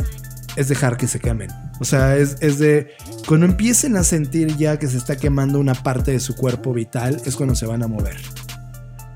es 0.58 0.68
dejar 0.68 0.98
que 0.98 1.08
se 1.08 1.20
quemen. 1.20 1.50
O 1.80 1.86
sea, 1.86 2.18
es, 2.18 2.40
de 2.60 2.90
cuando 3.26 3.46
empiecen 3.46 3.96
a 3.96 4.04
sentir 4.04 4.58
ya 4.58 4.78
que 4.78 4.88
se 4.88 4.98
está 4.98 5.16
quemando 5.16 5.60
una 5.60 5.74
parte 5.74 6.12
de 6.12 6.20
su 6.20 6.36
cuerpo 6.36 6.74
vital, 6.74 7.22
es 7.26 7.38
cuando 7.38 7.56
se 7.56 7.66
van 7.66 7.84
a 7.84 7.88
mover. 7.88 8.18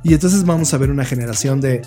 Y 0.01 0.13
entonces 0.13 0.45
vamos 0.45 0.73
a 0.73 0.77
ver 0.77 0.89
una 0.89 1.03
generación 1.03 1.59
de, 1.59 1.81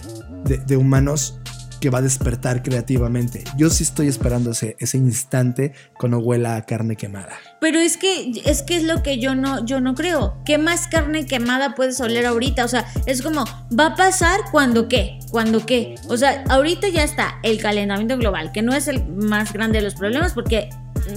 de, 0.44 0.58
de 0.58 0.76
humanos 0.76 1.40
que 1.80 1.90
va 1.90 1.98
a 1.98 2.02
despertar 2.02 2.62
creativamente. 2.62 3.44
Yo 3.56 3.70
sí 3.70 3.82
estoy 3.82 4.08
esperando 4.08 4.50
ese, 4.50 4.76
ese 4.78 4.98
instante 4.98 5.72
cuando 5.98 6.18
huela 6.18 6.56
a 6.56 6.62
carne 6.62 6.96
quemada. 6.96 7.38
Pero 7.60 7.78
es 7.78 7.96
que 7.96 8.32
es 8.44 8.62
que 8.62 8.76
es 8.76 8.84
lo 8.84 9.02
que 9.02 9.18
yo 9.18 9.34
no 9.34 9.64
yo 9.64 9.80
no 9.80 9.94
creo. 9.94 10.36
¿Qué 10.44 10.58
más 10.58 10.86
carne 10.88 11.26
quemada 11.26 11.74
puedes 11.74 12.00
oler 12.00 12.26
ahorita? 12.26 12.64
O 12.64 12.68
sea, 12.68 12.86
es 13.06 13.22
como 13.22 13.44
va 13.78 13.86
a 13.86 13.94
pasar 13.96 14.40
cuando 14.50 14.88
qué, 14.88 15.18
cuando 15.30 15.64
qué. 15.66 15.96
O 16.08 16.16
sea, 16.16 16.44
ahorita 16.48 16.88
ya 16.88 17.04
está 17.04 17.38
el 17.42 17.58
calentamiento 17.60 18.16
global, 18.16 18.52
que 18.52 18.62
no 18.62 18.74
es 18.74 18.88
el 18.88 19.06
más 19.06 19.52
grande 19.52 19.78
de 19.78 19.84
los 19.84 19.94
problemas 19.94 20.32
porque 20.32 20.70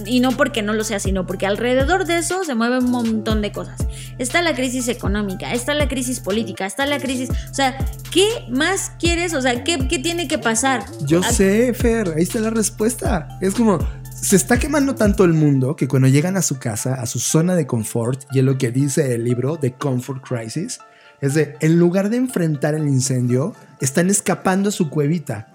y 0.06 0.20
no 0.20 0.32
porque 0.32 0.62
no 0.62 0.74
lo 0.74 0.84
sea, 0.84 0.98
sino 0.98 1.26
porque 1.26 1.46
alrededor 1.46 2.04
de 2.06 2.18
eso 2.18 2.44
se 2.44 2.54
mueve 2.54 2.78
un 2.78 2.90
montón 2.90 3.42
de 3.42 3.52
cosas. 3.52 3.86
Está 4.18 4.42
la 4.42 4.54
crisis 4.54 4.88
económica, 4.88 5.52
está 5.52 5.74
la 5.74 5.88
crisis 5.88 6.20
política, 6.20 6.66
está 6.66 6.86
la 6.86 6.98
crisis... 6.98 7.30
O 7.50 7.54
sea, 7.54 7.76
¿qué 8.10 8.26
más 8.50 8.92
quieres? 8.98 9.34
O 9.34 9.42
sea, 9.42 9.64
¿qué, 9.64 9.78
tiene 9.78 10.28
que 10.28 10.38
pasar? 10.38 10.84
Yo 11.06 11.22
sé, 11.22 11.72
Fer, 11.74 12.14
ahí 12.16 12.22
está 12.22 12.40
la 12.40 12.50
respuesta. 12.50 13.28
Es 13.40 13.54
como, 13.54 13.78
se 14.14 14.36
está 14.36 14.58
quemando 14.58 14.94
tanto 14.94 15.24
el 15.24 15.32
mundo 15.32 15.76
que 15.76 15.88
cuando 15.88 16.08
llegan 16.08 16.36
a 16.36 16.42
su 16.42 16.58
casa, 16.58 16.94
a 16.94 17.06
su 17.06 17.18
zona 17.18 17.54
de 17.54 17.66
confort, 17.66 18.22
y 18.32 18.38
es 18.38 18.44
lo 18.44 18.58
que 18.58 18.70
dice 18.70 19.14
el 19.14 19.24
libro 19.24 19.56
The 19.56 19.74
Comfort 19.74 20.22
Crisis, 20.26 20.78
es 21.20 21.34
de, 21.34 21.56
en 21.60 21.78
lugar 21.78 22.10
de 22.10 22.16
enfrentar 22.16 22.74
el 22.74 22.88
incendio, 22.88 23.54
están 23.80 24.10
escapando 24.10 24.70
a 24.70 24.72
su 24.72 24.90
cuevita, 24.90 25.48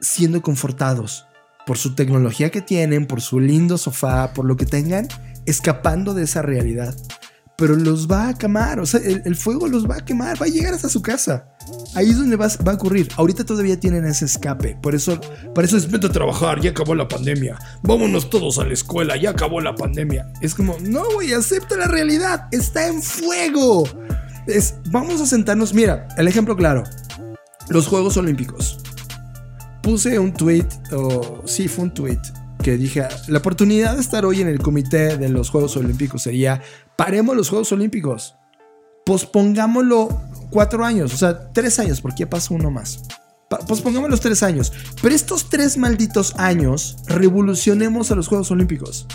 siendo 0.00 0.42
confortados 0.42 1.26
por 1.66 1.78
su 1.78 1.94
tecnología 1.94 2.50
que 2.50 2.60
tienen, 2.60 3.06
por 3.06 3.20
su 3.20 3.40
lindo 3.40 3.78
sofá, 3.78 4.32
por 4.32 4.44
lo 4.44 4.56
que 4.56 4.66
tengan, 4.66 5.08
escapando 5.46 6.14
de 6.14 6.24
esa 6.24 6.42
realidad. 6.42 6.94
Pero 7.56 7.76
los 7.76 8.10
va 8.10 8.30
a 8.30 8.34
quemar, 8.34 8.80
o 8.80 8.86
sea, 8.86 9.00
el, 9.00 9.36
fuego 9.36 9.68
los 9.68 9.88
va 9.88 9.96
a 9.96 10.04
quemar, 10.04 10.40
va 10.40 10.46
a 10.46 10.48
llegar 10.48 10.74
hasta 10.74 10.88
su 10.88 11.00
casa. 11.00 11.46
Ahí 11.94 12.10
es 12.10 12.18
donde 12.18 12.34
va, 12.34 12.48
va, 12.66 12.72
a 12.72 12.74
ocurrir. 12.74 13.08
Ahorita 13.16 13.44
todavía 13.44 13.78
tienen 13.78 14.04
ese 14.04 14.24
escape. 14.24 14.76
Por 14.82 14.94
eso, 14.94 15.20
por 15.54 15.62
eso 15.62 15.76
es 15.76 15.88
vete 15.88 16.08
a 16.08 16.10
trabajar, 16.10 16.60
ya 16.60 16.70
acabó 16.70 16.94
la 16.94 17.06
pandemia. 17.06 17.58
Vámonos 17.82 18.30
todos 18.30 18.58
a 18.58 18.64
la 18.64 18.72
escuela, 18.72 19.16
ya 19.16 19.30
acabó 19.30 19.60
la 19.60 19.76
pandemia. 19.76 20.32
Es 20.40 20.54
como, 20.54 20.76
no, 20.80 21.04
güey, 21.14 21.34
acepta 21.34 21.76
la 21.76 21.86
realidad. 21.86 22.48
Está 22.50 22.88
en 22.88 23.00
fuego. 23.00 23.84
Es, 24.48 24.76
vamos 24.90 25.20
a 25.20 25.26
sentarnos. 25.26 25.72
Mira, 25.72 26.08
el 26.16 26.26
ejemplo 26.26 26.56
claro. 26.56 26.82
Los 27.68 27.86
Juegos 27.86 28.16
Olímpicos 28.16 28.81
puse 29.82 30.18
un 30.18 30.32
tweet, 30.32 30.68
o 30.92 31.42
sí, 31.44 31.68
fue 31.68 31.84
un 31.84 31.94
tweet, 31.94 32.20
que 32.62 32.76
dije, 32.76 33.06
la 33.28 33.38
oportunidad 33.38 33.96
de 33.96 34.00
estar 34.00 34.24
hoy 34.24 34.40
en 34.40 34.48
el 34.48 34.60
comité 34.60 35.16
de 35.18 35.28
los 35.28 35.50
Juegos 35.50 35.76
Olímpicos 35.76 36.22
sería, 36.22 36.62
paremos 36.96 37.36
los 37.36 37.48
Juegos 37.48 37.72
Olímpicos, 37.72 38.36
pospongámoslo 39.04 40.08
cuatro 40.50 40.84
años, 40.84 41.12
o 41.12 41.16
sea, 41.16 41.52
tres 41.52 41.78
años, 41.78 42.00
porque 42.00 42.20
ya 42.20 42.30
pasó 42.30 42.54
uno 42.54 42.70
más. 42.70 43.02
Pospongamos 43.68 44.08
los 44.08 44.20
tres 44.20 44.42
años. 44.42 44.72
Pero 45.02 45.14
estos 45.14 45.50
tres 45.50 45.76
malditos 45.76 46.34
años, 46.38 46.96
revolucionemos 47.06 48.10
a 48.10 48.14
los 48.14 48.28
Juegos 48.28 48.50
Olímpicos. 48.50 49.06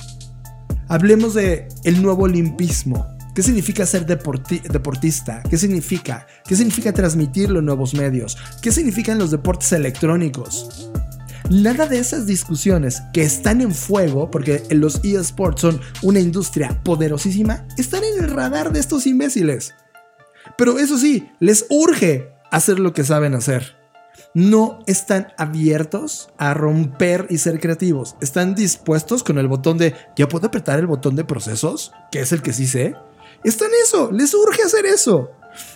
Hablemos 0.87 1.33
de 1.33 1.67
el 1.83 2.03
nuevo 2.03 2.23
olimpismo. 2.23 3.16
¿Qué 3.37 3.43
significa 3.43 3.85
ser 3.85 4.03
deportista? 4.07 5.43
¿Qué 5.47 5.59
significa? 5.59 6.25
¿Qué 6.43 6.55
significa 6.55 6.91
transmitir 6.91 7.51
los 7.51 7.61
nuevos 7.61 7.93
medios? 7.93 8.35
¿Qué 8.63 8.71
significan 8.71 9.19
los 9.19 9.29
deportes 9.29 9.71
electrónicos? 9.73 10.89
Nada 11.51 11.85
de 11.85 11.99
esas 11.99 12.25
discusiones 12.25 13.03
que 13.13 13.21
están 13.21 13.61
en 13.61 13.75
fuego, 13.75 14.31
porque 14.31 14.63
los 14.71 15.01
eSports 15.03 15.61
son 15.61 15.79
una 16.01 16.19
industria 16.19 16.81
poderosísima, 16.83 17.67
están 17.77 18.03
en 18.05 18.23
el 18.23 18.31
radar 18.31 18.73
de 18.73 18.79
estos 18.79 19.05
imbéciles. 19.05 19.75
Pero 20.57 20.79
eso 20.79 20.97
sí, 20.97 21.29
les 21.39 21.67
urge 21.69 22.33
hacer 22.49 22.79
lo 22.79 22.91
que 22.91 23.03
saben 23.03 23.35
hacer. 23.35 23.75
No 24.33 24.79
están 24.87 25.27
abiertos 25.37 26.29
a 26.39 26.55
romper 26.55 27.27
y 27.29 27.37
ser 27.37 27.59
creativos. 27.59 28.15
Están 28.19 28.55
dispuestos 28.55 29.23
con 29.23 29.37
el 29.37 29.47
botón 29.47 29.77
de, 29.77 29.93
¿ya 30.15 30.27
puedo 30.27 30.47
apretar 30.47 30.79
el 30.79 30.87
botón 30.87 31.15
de 31.15 31.23
procesos? 31.23 31.91
Que 32.11 32.21
es 32.21 32.31
el 32.31 32.41
que 32.41 32.51
sí 32.51 32.65
sé 32.65 32.95
están 33.43 33.69
eso, 33.83 34.11
les 34.11 34.33
urge 34.33 34.63
hacer 34.63 34.85
eso. 34.85 35.31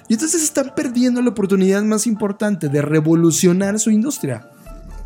Y 0.08 0.14
entonces 0.14 0.44
están 0.44 0.74
perdiendo 0.76 1.22
la 1.22 1.30
oportunidad 1.30 1.82
más 1.84 2.06
importante 2.06 2.70
de 2.70 2.82
revolucionar 2.82 3.80
su 3.80 3.92
industria. 3.92 4.50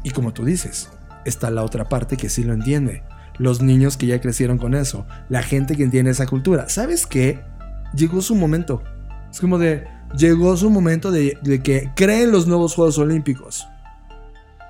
Y 0.04 0.12
como 0.12 0.34
tú 0.34 0.44
dices, 0.46 0.90
está 1.26 1.52
la 1.52 1.64
otra 1.64 1.90
parte 1.90 2.18
que 2.18 2.30
sí 2.30 2.44
lo 2.44 2.54
entiende. 2.54 3.04
Los 3.38 3.62
niños 3.62 3.98
que 3.98 4.08
ya 4.08 4.22
crecieron 4.22 4.58
con 4.58 4.74
eso, 4.74 5.06
la 5.30 5.44
gente 5.44 5.76
que 5.76 5.84
entiende 5.84 6.12
esa 6.12 6.26
cultura. 6.26 6.70
¿Sabes 6.70 7.06
qué? 7.06 7.44
Llegó 7.94 8.22
su 8.22 8.36
momento. 8.36 8.82
Es 9.32 9.40
como 9.40 9.58
de, 9.58 9.86
llegó 10.18 10.56
su 10.58 10.70
momento 10.70 11.12
de 11.12 11.62
que 11.64 11.92
creen 11.96 12.32
los 12.32 12.48
nuevos 12.48 12.74
Juegos 12.76 12.98
Olímpicos. 12.98 13.68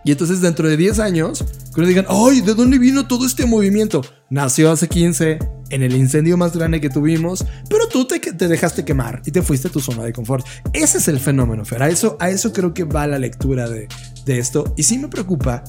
Y 0.05 0.11
entonces 0.11 0.39
dentro 0.39 0.69
de 0.69 0.77
10 0.77 0.99
años, 0.99 1.43
cuando 1.73 1.89
digan, 1.89 2.05
¡ay! 2.07 2.41
¿De 2.41 2.53
dónde 2.53 2.77
vino 2.77 3.07
todo 3.07 3.25
este 3.25 3.45
movimiento? 3.47 4.01
Nació 4.29 4.71
hace 4.71 4.87
15, 4.87 5.39
en 5.71 5.81
el 5.81 5.95
incendio 5.95 6.37
más 6.37 6.55
grande 6.55 6.79
que 6.79 6.89
tuvimos, 6.89 7.43
pero 7.69 7.87
tú 7.87 8.05
te, 8.05 8.19
te 8.19 8.47
dejaste 8.47 8.85
quemar 8.85 9.23
y 9.25 9.31
te 9.31 9.41
fuiste 9.41 9.67
a 9.67 9.71
tu 9.71 9.79
zona 9.79 10.03
de 10.03 10.13
confort. 10.13 10.45
Ese 10.73 10.99
es 10.99 11.07
el 11.07 11.19
fenómeno, 11.19 11.65
Fer. 11.65 11.81
A 11.81 11.89
eso, 11.89 12.17
a 12.19 12.29
eso 12.29 12.53
creo 12.53 12.73
que 12.73 12.83
va 12.83 13.07
la 13.07 13.17
lectura 13.17 13.67
de, 13.67 13.87
de 14.25 14.37
esto. 14.37 14.73
Y 14.77 14.83
sí 14.83 14.99
me 14.99 15.07
preocupa, 15.07 15.63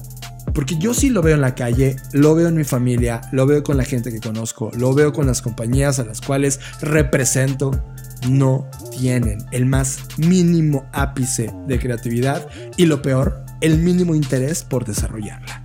porque 0.53 0.77
yo 0.77 0.93
sí 0.93 1.09
lo 1.09 1.21
veo 1.21 1.35
en 1.35 1.41
la 1.41 1.55
calle, 1.55 1.95
lo 2.13 2.35
veo 2.35 2.47
en 2.47 2.55
mi 2.55 2.63
familia, 2.63 3.21
lo 3.31 3.47
veo 3.47 3.63
con 3.63 3.77
la 3.77 3.85
gente 3.85 4.11
que 4.11 4.19
conozco, 4.19 4.71
lo 4.77 4.93
veo 4.93 5.13
con 5.13 5.25
las 5.27 5.41
compañías 5.41 5.99
a 5.99 6.05
las 6.05 6.21
cuales 6.21 6.59
represento 6.81 7.71
no 8.29 8.69
tienen 8.97 9.45
el 9.51 9.65
más 9.65 9.99
mínimo 10.17 10.87
ápice 10.91 11.51
de 11.67 11.79
creatividad 11.79 12.47
y 12.77 12.85
lo 12.85 13.01
peor, 13.01 13.45
el 13.61 13.79
mínimo 13.79 14.15
interés 14.15 14.63
por 14.63 14.85
desarrollarla. 14.85 15.63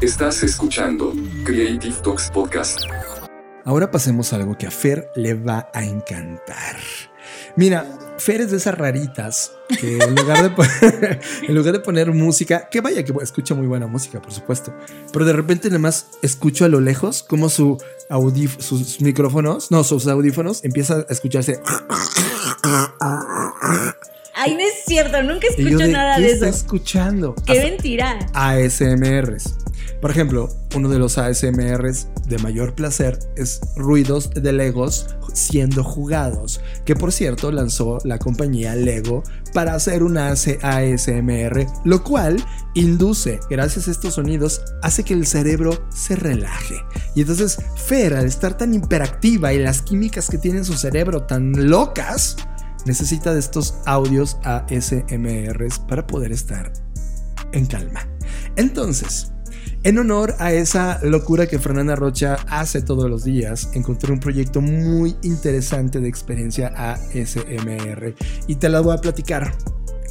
Estás 0.00 0.42
escuchando 0.42 1.12
Creative 1.44 1.94
Talks 2.02 2.30
Podcast. 2.30 2.80
Ahora 3.64 3.90
pasemos 3.90 4.32
a 4.32 4.36
algo 4.36 4.56
que 4.58 4.66
a 4.66 4.70
Fer 4.70 5.08
le 5.14 5.34
va 5.34 5.68
a 5.72 5.84
encantar. 5.84 6.76
Mira, 7.56 7.86
Fer 8.18 8.40
es 8.40 8.50
de 8.50 8.56
esas 8.56 8.76
raritas 8.76 9.52
que 9.80 9.98
en 9.98 10.14
lugar, 10.16 10.42
de 10.42 10.50
poner, 10.50 11.20
en 11.48 11.54
lugar 11.54 11.72
de 11.72 11.80
poner 11.80 12.12
música, 12.12 12.68
que 12.68 12.80
vaya 12.80 13.04
que 13.04 13.12
escucha 13.22 13.54
muy 13.54 13.66
buena 13.66 13.86
música, 13.86 14.20
por 14.20 14.32
supuesto, 14.32 14.74
pero 15.12 15.24
de 15.24 15.32
repente 15.32 15.68
nada 15.68 15.78
más 15.78 16.06
escucho 16.22 16.64
a 16.64 16.68
lo 16.68 16.80
lejos 16.80 17.22
como 17.22 17.48
su 17.48 17.78
sus 18.58 19.00
micrófonos, 19.00 19.70
no, 19.70 19.84
sus 19.84 20.06
audífonos 20.06 20.64
empieza 20.64 21.06
a 21.08 21.12
escucharse. 21.12 21.60
Ay, 24.44 24.54
no 24.54 24.60
es 24.60 24.84
cierto, 24.84 25.22
nunca 25.22 25.46
escucho 25.46 25.86
nada 25.86 26.18
de 26.18 26.26
eso. 26.26 26.46
está 26.46 26.48
escuchando? 26.48 27.36
Qué 27.46 27.60
mentira. 27.60 28.18
ASMRs. 28.34 29.54
Por 30.00 30.10
ejemplo, 30.10 30.48
uno 30.74 30.88
de 30.88 30.98
los 30.98 31.16
ASMRs 31.16 32.08
de 32.26 32.38
mayor 32.38 32.74
placer 32.74 33.20
es 33.36 33.60
ruidos 33.76 34.30
de 34.30 34.52
Legos 34.52 35.06
siendo 35.32 35.84
jugados, 35.84 36.60
que 36.84 36.96
por 36.96 37.12
cierto 37.12 37.52
lanzó 37.52 37.98
la 38.04 38.18
compañía 38.18 38.74
Lego 38.74 39.22
para 39.54 39.74
hacer 39.74 40.02
un 40.02 40.18
ASMR, 40.18 41.66
lo 41.84 42.02
cual 42.02 42.44
induce, 42.74 43.38
gracias 43.48 43.86
a 43.86 43.92
estos 43.92 44.14
sonidos, 44.14 44.60
hace 44.82 45.04
que 45.04 45.14
el 45.14 45.26
cerebro 45.26 45.86
se 45.90 46.16
relaje. 46.16 46.76
Y 47.14 47.20
entonces 47.20 47.58
Fer, 47.76 48.14
al 48.14 48.26
estar 48.26 48.56
tan 48.56 48.74
hiperactiva 48.74 49.52
y 49.52 49.58
las 49.58 49.82
químicas 49.82 50.28
que 50.28 50.38
tiene 50.38 50.58
en 50.58 50.64
su 50.64 50.74
cerebro 50.74 51.22
tan 51.22 51.70
locas, 51.70 52.36
necesita 52.84 53.32
de 53.32 53.40
estos 53.40 53.74
audios 53.86 54.36
ASMRs 54.44 55.78
para 55.80 56.06
poder 56.06 56.32
estar 56.32 56.72
en 57.52 57.66
calma. 57.66 58.06
Entonces, 58.56 59.32
en 59.84 59.98
honor 59.98 60.36
a 60.38 60.52
esa 60.52 61.00
locura 61.02 61.46
que 61.46 61.58
Fernanda 61.58 61.96
Rocha 61.96 62.36
hace 62.48 62.82
todos 62.82 63.10
los 63.10 63.24
días, 63.24 63.70
encontré 63.74 64.12
un 64.12 64.20
proyecto 64.20 64.60
muy 64.60 65.16
interesante 65.22 66.00
de 66.00 66.08
experiencia 66.08 66.68
ASMR 66.76 68.14
y 68.46 68.54
te 68.54 68.68
la 68.68 68.80
voy 68.80 68.94
a 68.94 68.98
platicar. 68.98 69.52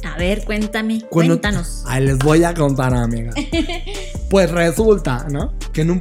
A 0.04 0.16
ver, 0.16 0.44
cuéntame, 0.44 1.02
cuéntanos. 1.08 1.84
Ahí 1.86 2.04
les 2.04 2.18
voy 2.18 2.44
a 2.44 2.54
contar, 2.54 2.92
amiga. 2.94 3.32
pues 4.30 4.50
resulta, 4.50 5.26
¿no? 5.30 5.56
Que 5.72 5.82
en 5.82 5.90
un, 5.90 6.00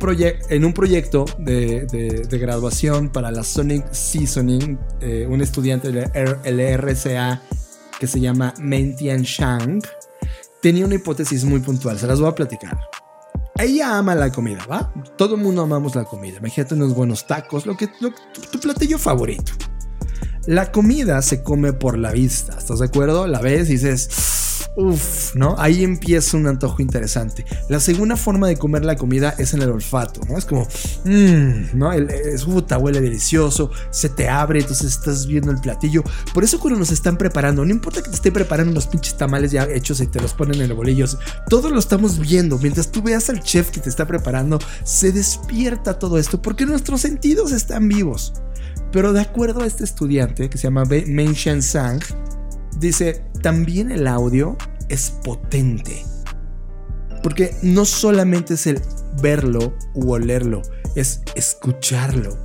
en 0.49 0.65
un 0.65 0.73
proyecto 0.73 1.25
de, 1.37 2.27
graduación 2.31 3.09
para 3.09 3.31
la 3.31 3.43
Sonic 3.43 3.91
Seasoning, 3.91 4.79
eh, 5.01 5.27
un 5.29 5.41
estudiante 5.41 5.91
del 5.91 6.79
RCA 6.79 7.41
que 7.99 8.07
se 8.07 8.19
llama 8.19 8.53
Mentian 8.59 9.21
Shang, 9.21 9.81
tenía 10.61 10.85
una 10.85 10.95
hipótesis 10.95 11.43
muy 11.43 11.59
puntual. 11.59 11.99
Se 11.99 12.07
las 12.07 12.19
voy 12.19 12.29
a 12.29 12.35
platicar. 12.35 12.79
Ella 13.59 13.99
ama 13.99 14.15
la 14.15 14.31
comida, 14.31 14.65
¿va? 14.65 14.91
Todo 15.17 15.35
el 15.35 15.41
mundo 15.41 15.61
amamos 15.61 15.95
la 15.95 16.05
comida. 16.05 16.37
Imagínate 16.39 16.73
unos 16.73 16.95
buenos 16.95 17.27
tacos, 17.27 17.67
lo 17.67 17.77
que, 17.77 17.87
tu 17.87 18.59
platillo 18.59 18.97
favorito. 18.97 19.53
La 20.47 20.71
comida 20.71 21.21
se 21.21 21.43
come 21.43 21.71
por 21.71 21.99
la 21.99 22.11
vista, 22.11 22.57
¿estás 22.57 22.79
de 22.79 22.85
acuerdo? 22.85 23.27
La 23.27 23.41
ves 23.41 23.69
y 23.69 23.73
dices, 23.73 24.09
uff, 24.75 25.35
¿no? 25.35 25.55
Ahí 25.59 25.83
empieza 25.83 26.35
un 26.35 26.47
antojo 26.47 26.81
interesante. 26.81 27.45
La 27.69 27.79
segunda 27.79 28.15
forma 28.15 28.47
de 28.47 28.57
comer 28.57 28.83
la 28.83 28.95
comida 28.95 29.35
es 29.37 29.53
en 29.53 29.61
el 29.61 29.69
olfato, 29.69 30.21
¿no? 30.27 30.39
Es 30.39 30.45
como, 30.45 30.67
mmm, 31.05 31.77
¿no? 31.77 31.91
es 31.93 32.45
puta, 32.45 32.79
huele 32.79 33.01
delicioso, 33.01 33.69
se 33.91 34.09
te 34.09 34.29
abre, 34.29 34.61
entonces 34.61 34.93
estás 34.93 35.27
viendo 35.27 35.51
el 35.51 35.61
platillo. 35.61 36.03
Por 36.33 36.43
eso 36.43 36.59
cuando 36.59 36.79
nos 36.79 36.91
están 36.91 37.17
preparando, 37.17 37.63
no 37.63 37.71
importa 37.71 38.01
que 38.01 38.09
te 38.09 38.15
esté 38.15 38.31
preparando 38.31 38.73
los 38.73 38.87
pinches 38.87 39.17
tamales 39.17 39.51
ya 39.51 39.65
hechos 39.65 40.01
y 40.01 40.07
te 40.07 40.19
los 40.19 40.33
ponen 40.33 40.55
en 40.55 40.71
el 40.71 40.73
bolillo, 40.73 41.05
todos 41.49 41.71
lo 41.71 41.79
estamos 41.79 42.17
viendo. 42.17 42.57
Mientras 42.57 42.91
tú 42.91 43.03
veas 43.03 43.29
al 43.29 43.41
chef 43.41 43.69
que 43.69 43.79
te 43.79 43.89
está 43.89 44.07
preparando, 44.07 44.57
se 44.83 45.11
despierta 45.11 45.99
todo 45.99 46.17
esto 46.17 46.41
porque 46.41 46.65
nuestros 46.65 47.01
sentidos 47.01 47.51
están 47.51 47.87
vivos. 47.87 48.33
Pero 48.91 49.13
de 49.13 49.21
acuerdo 49.21 49.61
a 49.61 49.65
este 49.65 49.83
estudiante 49.83 50.49
que 50.49 50.57
se 50.57 50.63
llama 50.63 50.83
Menshan 50.85 51.61
Sang, 51.61 52.01
dice, 52.77 53.23
también 53.41 53.91
el 53.91 54.07
audio 54.07 54.57
es 54.89 55.11
potente. 55.23 56.05
Porque 57.23 57.55
no 57.61 57.85
solamente 57.85 58.55
es 58.55 58.67
el 58.67 58.81
verlo 59.21 59.73
u 59.93 60.11
olerlo, 60.11 60.61
es 60.95 61.21
escucharlo. 61.35 62.37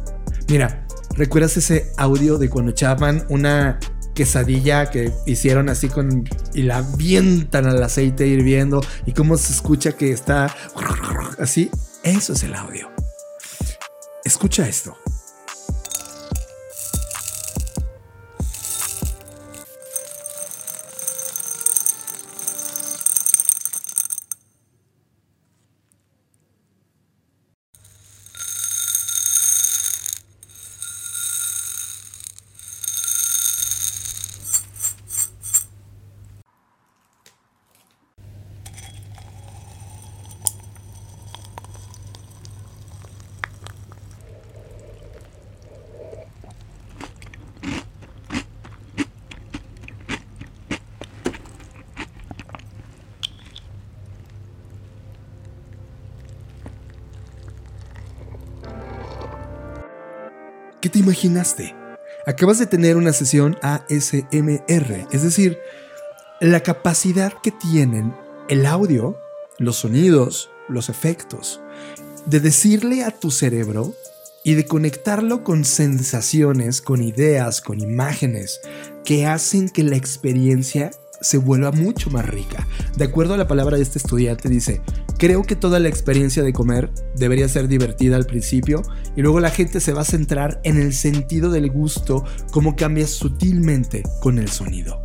Mira, 0.48 0.86
¿recuerdas 1.16 1.56
ese 1.56 1.92
audio 1.96 2.38
de 2.38 2.48
cuando 2.48 2.70
echaban 2.70 3.24
una 3.28 3.80
quesadilla 4.14 4.90
que 4.90 5.12
hicieron 5.26 5.68
así 5.68 5.88
con 5.88 6.24
y 6.54 6.62
la 6.62 6.78
avientan 6.78 7.66
al 7.66 7.82
aceite 7.82 8.26
hirviendo 8.26 8.80
y 9.04 9.12
cómo 9.12 9.36
se 9.36 9.52
escucha 9.52 9.92
que 9.92 10.12
está 10.12 10.54
así? 11.38 11.70
Eso 12.02 12.34
es 12.34 12.42
el 12.44 12.54
audio. 12.54 12.90
Escucha 14.24 14.68
esto. 14.68 14.96
Imaginaste? 61.06 61.74
Acabas 62.26 62.58
de 62.58 62.66
tener 62.66 62.96
una 62.96 63.12
sesión 63.12 63.56
ASMR, 63.62 65.06
es 65.12 65.22
decir, 65.22 65.58
la 66.40 66.60
capacidad 66.60 67.32
que 67.42 67.52
tienen 67.52 68.12
el 68.48 68.66
audio, 68.66 69.16
los 69.58 69.76
sonidos, 69.76 70.50
los 70.68 70.88
efectos, 70.88 71.60
de 72.26 72.40
decirle 72.40 73.04
a 73.04 73.12
tu 73.12 73.30
cerebro 73.30 73.94
y 74.42 74.54
de 74.54 74.66
conectarlo 74.66 75.44
con 75.44 75.64
sensaciones, 75.64 76.80
con 76.80 77.02
ideas, 77.02 77.60
con 77.60 77.80
imágenes 77.80 78.60
que 79.04 79.26
hacen 79.26 79.68
que 79.68 79.84
la 79.84 79.96
experiencia 79.96 80.90
se 81.20 81.38
vuelva 81.38 81.72
mucho 81.72 82.10
más 82.10 82.26
rica. 82.26 82.66
De 82.96 83.04
acuerdo 83.04 83.34
a 83.34 83.36
la 83.36 83.48
palabra 83.48 83.76
de 83.76 83.82
este 83.82 83.98
estudiante, 83.98 84.48
dice, 84.48 84.82
creo 85.18 85.42
que 85.42 85.56
toda 85.56 85.78
la 85.78 85.88
experiencia 85.88 86.42
de 86.42 86.52
comer 86.52 86.90
debería 87.16 87.48
ser 87.48 87.68
divertida 87.68 88.16
al 88.16 88.26
principio 88.26 88.82
y 89.16 89.22
luego 89.22 89.40
la 89.40 89.50
gente 89.50 89.80
se 89.80 89.92
va 89.92 90.02
a 90.02 90.04
centrar 90.04 90.60
en 90.64 90.80
el 90.80 90.92
sentido 90.92 91.50
del 91.50 91.70
gusto, 91.70 92.24
cómo 92.50 92.76
cambia 92.76 93.06
sutilmente 93.06 94.02
con 94.20 94.38
el 94.38 94.48
sonido. 94.48 95.04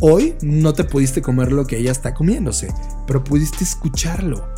Hoy 0.00 0.34
no 0.42 0.72
te 0.72 0.84
pudiste 0.84 1.22
comer 1.22 1.52
lo 1.52 1.64
que 1.64 1.78
ella 1.78 1.92
está 1.92 2.12
comiéndose, 2.12 2.68
pero 3.06 3.22
pudiste 3.22 3.62
escucharlo. 3.62 4.48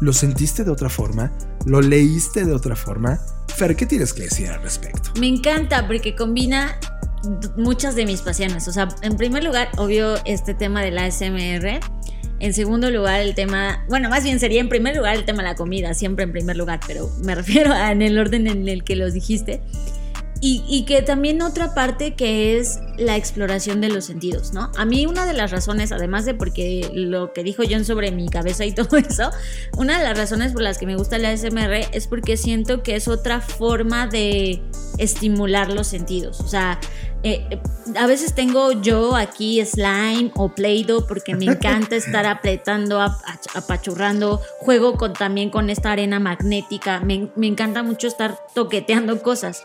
¿Lo 0.00 0.12
sentiste 0.12 0.64
de 0.64 0.70
otra 0.70 0.88
forma? 0.88 1.32
¿Lo 1.66 1.80
leíste 1.80 2.44
de 2.44 2.52
otra 2.52 2.74
forma? 2.74 3.20
Fer, 3.48 3.76
¿qué 3.76 3.86
tienes 3.86 4.12
que 4.12 4.22
decir 4.22 4.48
al 4.48 4.62
respecto? 4.62 5.10
Me 5.20 5.28
encanta 5.28 5.86
porque 5.86 6.14
combina 6.14 6.78
muchas 7.56 7.94
de 7.94 8.06
mis 8.06 8.22
pasiones. 8.22 8.68
O 8.68 8.72
sea, 8.72 8.88
en 9.02 9.16
primer 9.16 9.44
lugar, 9.44 9.68
obvio, 9.76 10.16
este 10.24 10.54
tema 10.54 10.82
de 10.82 10.90
la 10.90 11.04
ASMR. 11.04 11.80
En 12.40 12.54
segundo 12.54 12.90
lugar, 12.90 13.20
el 13.20 13.34
tema, 13.34 13.84
bueno, 13.88 14.08
más 14.08 14.22
bien 14.22 14.38
sería 14.38 14.60
en 14.60 14.68
primer 14.68 14.96
lugar 14.96 15.16
el 15.16 15.24
tema 15.24 15.42
de 15.42 15.48
la 15.48 15.54
comida, 15.56 15.92
siempre 15.94 16.24
en 16.24 16.32
primer 16.32 16.56
lugar, 16.56 16.80
pero 16.86 17.10
me 17.24 17.34
refiero 17.34 17.72
a 17.72 17.90
en 17.90 18.02
el 18.02 18.18
orden 18.18 18.46
en 18.46 18.68
el 18.68 18.84
que 18.84 18.96
los 18.96 19.12
dijiste. 19.12 19.60
Y, 20.40 20.84
que 20.84 21.02
también 21.02 21.42
otra 21.42 21.74
parte 21.74 22.14
que 22.14 22.58
es 22.58 22.78
la 22.96 23.16
exploración 23.16 23.80
de 23.80 23.88
los 23.88 24.04
sentidos, 24.04 24.52
¿no? 24.52 24.70
A 24.76 24.84
mí 24.84 25.04
una 25.04 25.26
de 25.26 25.32
las 25.32 25.50
razones, 25.50 25.90
además 25.90 26.26
de 26.26 26.34
porque 26.34 26.88
lo 26.94 27.32
que 27.32 27.42
dijo 27.42 27.64
John 27.68 27.84
sobre 27.84 28.12
mi 28.12 28.28
cabeza 28.28 28.64
y 28.64 28.72
todo 28.74 28.98
eso, 28.98 29.30
una 29.76 29.98
de 29.98 30.04
las 30.04 30.16
razones 30.16 30.52
por 30.52 30.62
las 30.62 30.78
que 30.78 30.86
me 30.86 30.94
gusta 30.94 31.18
la 31.18 31.36
SMR 31.36 31.88
es 31.92 32.06
porque 32.06 32.36
siento 32.36 32.84
que 32.84 32.94
es 32.94 33.08
otra 33.08 33.40
forma 33.40 34.06
de 34.06 34.62
estimular 34.98 35.72
los 35.72 35.88
sentidos. 35.88 36.40
O 36.40 36.46
sea, 36.46 36.78
eh, 37.24 37.60
a 37.96 38.06
veces 38.06 38.32
tengo 38.32 38.70
yo 38.80 39.16
aquí 39.16 39.64
slime 39.64 40.30
o 40.36 40.54
play-doh 40.54 41.04
porque 41.08 41.34
me 41.34 41.46
encanta 41.46 41.96
estar 41.96 42.26
apretando, 42.26 43.00
apachurrando, 43.00 44.40
juego 44.60 44.96
con, 44.96 45.14
también 45.14 45.50
con 45.50 45.68
esta 45.68 45.90
arena 45.90 46.20
magnética, 46.20 47.00
me, 47.00 47.28
me 47.34 47.48
encanta 47.48 47.82
mucho 47.82 48.06
estar 48.06 48.38
toqueteando 48.54 49.20
cosas 49.20 49.64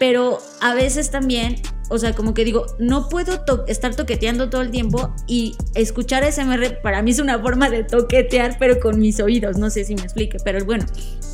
pero 0.00 0.40
a 0.62 0.72
veces 0.72 1.10
también, 1.10 1.56
o 1.90 1.98
sea, 1.98 2.14
como 2.14 2.32
que 2.32 2.42
digo, 2.42 2.64
no 2.78 3.10
puedo 3.10 3.44
estar 3.68 3.94
toqueteando 3.94 4.48
todo 4.48 4.62
el 4.62 4.70
tiempo 4.70 5.14
y 5.26 5.54
escuchar 5.74 6.24
SMR 6.24 6.80
para 6.82 7.02
mí 7.02 7.10
es 7.10 7.18
una 7.18 7.38
forma 7.38 7.68
de 7.68 7.84
toquetear, 7.84 8.56
pero 8.58 8.80
con 8.80 8.98
mis 8.98 9.20
oídos, 9.20 9.58
no 9.58 9.68
sé 9.68 9.84
si 9.84 9.94
me 9.94 10.00
explique, 10.00 10.38
pero 10.42 10.64
bueno, 10.64 10.86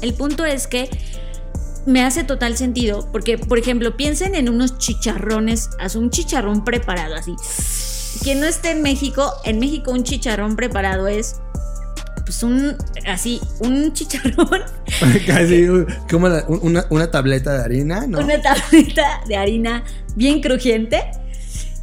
el 0.02 0.14
punto 0.14 0.44
es 0.44 0.66
que 0.66 0.90
me 1.86 2.02
hace 2.02 2.24
total 2.24 2.56
sentido, 2.56 3.08
porque, 3.12 3.38
por 3.38 3.60
ejemplo, 3.60 3.96
piensen 3.96 4.34
en 4.34 4.48
unos 4.48 4.78
chicharrones, 4.78 5.70
haz 5.78 5.94
un 5.94 6.10
chicharrón 6.10 6.64
preparado 6.64 7.14
así. 7.14 7.36
Quien 8.24 8.40
no 8.40 8.46
esté 8.46 8.72
en 8.72 8.82
México, 8.82 9.32
en 9.44 9.60
México 9.60 9.92
un 9.92 10.02
chicharrón 10.02 10.56
preparado 10.56 11.06
es 11.06 11.36
pues 12.26 12.42
un, 12.42 12.76
así, 13.06 13.40
un 13.60 13.92
chicharrón. 13.92 14.62
Casi 15.26 15.66
como 16.10 16.26
una, 16.90 17.10
tableta 17.10 17.56
de 17.56 17.64
harina, 17.64 18.06
¿no? 18.06 18.18
Una 18.18 18.42
tableta 18.42 19.22
de 19.26 19.36
harina 19.36 19.84
bien 20.16 20.42
crujiente. 20.42 21.04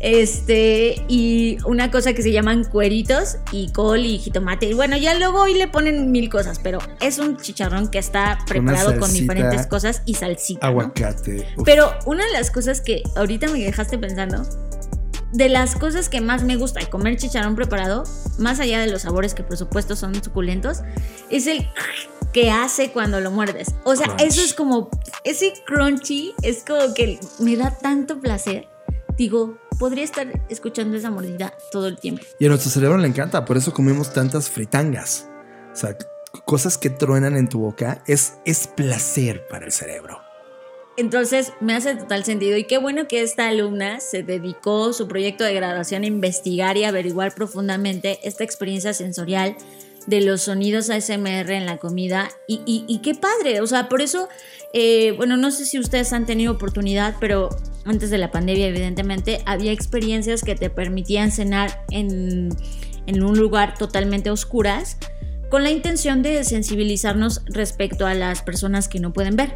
Este, 0.01 1.01
y 1.07 1.59
una 1.65 1.89
cosa 1.89 2.11
que 2.11 2.21
se 2.21 2.33
llaman 2.33 2.65
cueritos 2.65 3.37
y 3.53 3.71
col 3.71 4.05
y 4.05 4.17
jitomate. 4.17 4.65
Y 4.65 4.73
bueno, 4.73 4.97
ya 4.97 5.13
luego 5.13 5.43
hoy 5.43 5.53
le 5.53 5.69
ponen 5.69 6.11
mil 6.11 6.27
cosas, 6.29 6.59
pero 6.61 6.79
es 6.99 7.19
un 7.19 7.37
chicharrón 7.37 7.87
que 7.87 7.99
está 7.99 8.39
preparado 8.45 8.99
con 8.99 9.13
diferentes 9.13 9.65
cosas 9.65 10.01
y 10.05 10.15
salsita. 10.15 10.67
Aguacate. 10.67 11.47
Pero 11.63 11.89
una 12.05 12.25
de 12.25 12.33
las 12.33 12.51
cosas 12.51 12.81
que 12.81 13.01
ahorita 13.15 13.47
me 13.47 13.59
dejaste 13.59 13.97
pensando 13.97 14.45
de 15.33 15.49
las 15.49 15.75
cosas 15.75 16.09
que 16.09 16.21
más 16.21 16.43
me 16.43 16.55
gusta 16.55 16.79
de 16.79 16.89
comer 16.89 17.17
chicharrón 17.17 17.55
preparado, 17.55 18.03
más 18.37 18.59
allá 18.59 18.79
de 18.79 18.87
los 18.87 19.01
sabores 19.01 19.33
que 19.33 19.43
por 19.43 19.57
supuesto 19.57 19.95
son 19.95 20.23
suculentos, 20.23 20.81
es 21.29 21.47
el 21.47 21.67
que 22.31 22.51
hace 22.51 22.91
cuando 22.91 23.19
lo 23.19 23.31
muerdes. 23.31 23.73
O 23.83 23.95
sea, 23.95 24.15
eso 24.19 24.41
es 24.41 24.53
como, 24.53 24.89
ese 25.23 25.53
crunchy 25.65 26.33
es 26.41 26.63
como 26.65 26.93
que 26.93 27.19
me 27.39 27.57
da 27.57 27.71
tanto 27.77 28.19
placer. 28.19 28.67
Digo, 29.17 29.57
podría 29.77 30.03
estar 30.03 30.27
escuchando 30.49 30.97
esa 30.97 31.11
mordida 31.11 31.53
todo 31.71 31.87
el 31.87 31.97
tiempo. 31.97 32.23
Y 32.39 32.45
a 32.45 32.49
nuestro 32.49 32.71
cerebro 32.71 32.97
le 32.97 33.07
encanta, 33.07 33.45
por 33.45 33.57
eso 33.57 33.73
comemos 33.73 34.13
tantas 34.13 34.49
fritangas. 34.49 35.27
O 35.71 35.75
sea, 35.75 35.97
cosas 36.45 36.77
que 36.77 36.89
truenan 36.89 37.37
en 37.37 37.49
tu 37.49 37.59
boca 37.59 38.03
es, 38.07 38.35
es 38.45 38.67
placer 38.67 39.47
para 39.47 39.65
el 39.65 39.71
cerebro. 39.71 40.22
Entonces 40.95 41.53
me 41.59 41.73
hace 41.73 41.95
total 41.95 42.23
sentido. 42.23 42.57
Y 42.57 42.65
qué 42.65 42.77
bueno 42.77 43.07
que 43.07 43.21
esta 43.21 43.47
alumna 43.47 43.99
se 43.99 44.23
dedicó 44.23 44.93
su 44.93 45.07
proyecto 45.07 45.43
de 45.43 45.53
graduación 45.53 46.03
a 46.03 46.07
investigar 46.07 46.77
y 46.77 46.83
averiguar 46.83 47.33
profundamente 47.33 48.19
esta 48.23 48.43
experiencia 48.43 48.93
sensorial 48.93 49.55
de 50.05 50.21
los 50.21 50.41
sonidos 50.43 50.89
ASMR 50.89 51.51
en 51.51 51.65
la 51.65 51.77
comida. 51.77 52.29
Y, 52.47 52.99
qué 53.01 53.15
padre, 53.15 53.61
o 53.61 53.67
sea, 53.67 53.89
por 53.89 54.01
eso, 54.01 54.27
eh, 54.73 55.13
bueno, 55.17 55.37
no 55.37 55.49
sé 55.49 55.65
si 55.65 55.79
ustedes 55.79 56.13
han 56.13 56.25
tenido 56.25 56.51
oportunidad, 56.51 57.15
pero 57.19 57.49
antes 57.85 58.09
de 58.09 58.17
la 58.17 58.29
pandemia 58.29 58.67
evidentemente 58.67 59.41
había 59.45 59.71
experiencias 59.71 60.43
que 60.43 60.55
te 60.55 60.69
permitían 60.69 61.31
cenar 61.31 61.85
en, 61.89 62.49
en 63.07 63.23
un 63.23 63.37
lugar 63.37 63.77
totalmente 63.77 64.29
oscuras 64.29 64.97
con 65.53 65.63
la 65.63 65.69
intención 65.69 66.23
de 66.23 66.43
sensibilizarnos 66.43 67.43
respecto 67.45 68.07
a 68.07 68.15
las 68.15 68.41
personas 68.41 68.87
que 68.87 68.99
no 68.99 69.13
pueden 69.13 69.35
ver. 69.35 69.55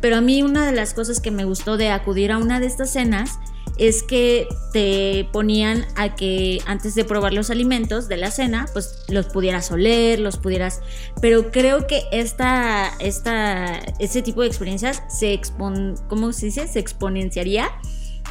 Pero 0.00 0.16
a 0.16 0.22
mí 0.22 0.42
una 0.42 0.64
de 0.64 0.72
las 0.72 0.94
cosas 0.94 1.20
que 1.20 1.30
me 1.30 1.44
gustó 1.44 1.76
de 1.76 1.90
acudir 1.90 2.32
a 2.32 2.38
una 2.38 2.60
de 2.60 2.66
estas 2.66 2.94
cenas 2.94 3.38
es 3.76 4.02
que 4.02 4.48
te 4.72 5.28
ponían 5.34 5.84
a 5.96 6.14
que 6.14 6.62
antes 6.64 6.94
de 6.94 7.04
probar 7.04 7.34
los 7.34 7.50
alimentos 7.50 8.08
de 8.08 8.16
la 8.16 8.30
cena, 8.30 8.64
pues 8.72 9.04
los 9.08 9.26
pudieras 9.26 9.70
oler, 9.70 10.18
los 10.18 10.38
pudieras... 10.38 10.80
Pero 11.20 11.50
creo 11.50 11.86
que 11.86 12.04
esta, 12.10 12.94
esta, 12.98 13.80
ese 13.98 14.22
tipo 14.22 14.40
de 14.40 14.46
experiencias 14.46 15.02
se 15.10 15.34
expon... 15.34 15.96
¿Cómo 16.08 16.32
se 16.32 16.46
dice? 16.46 16.66
Se 16.68 16.78
exponenciaría 16.78 17.70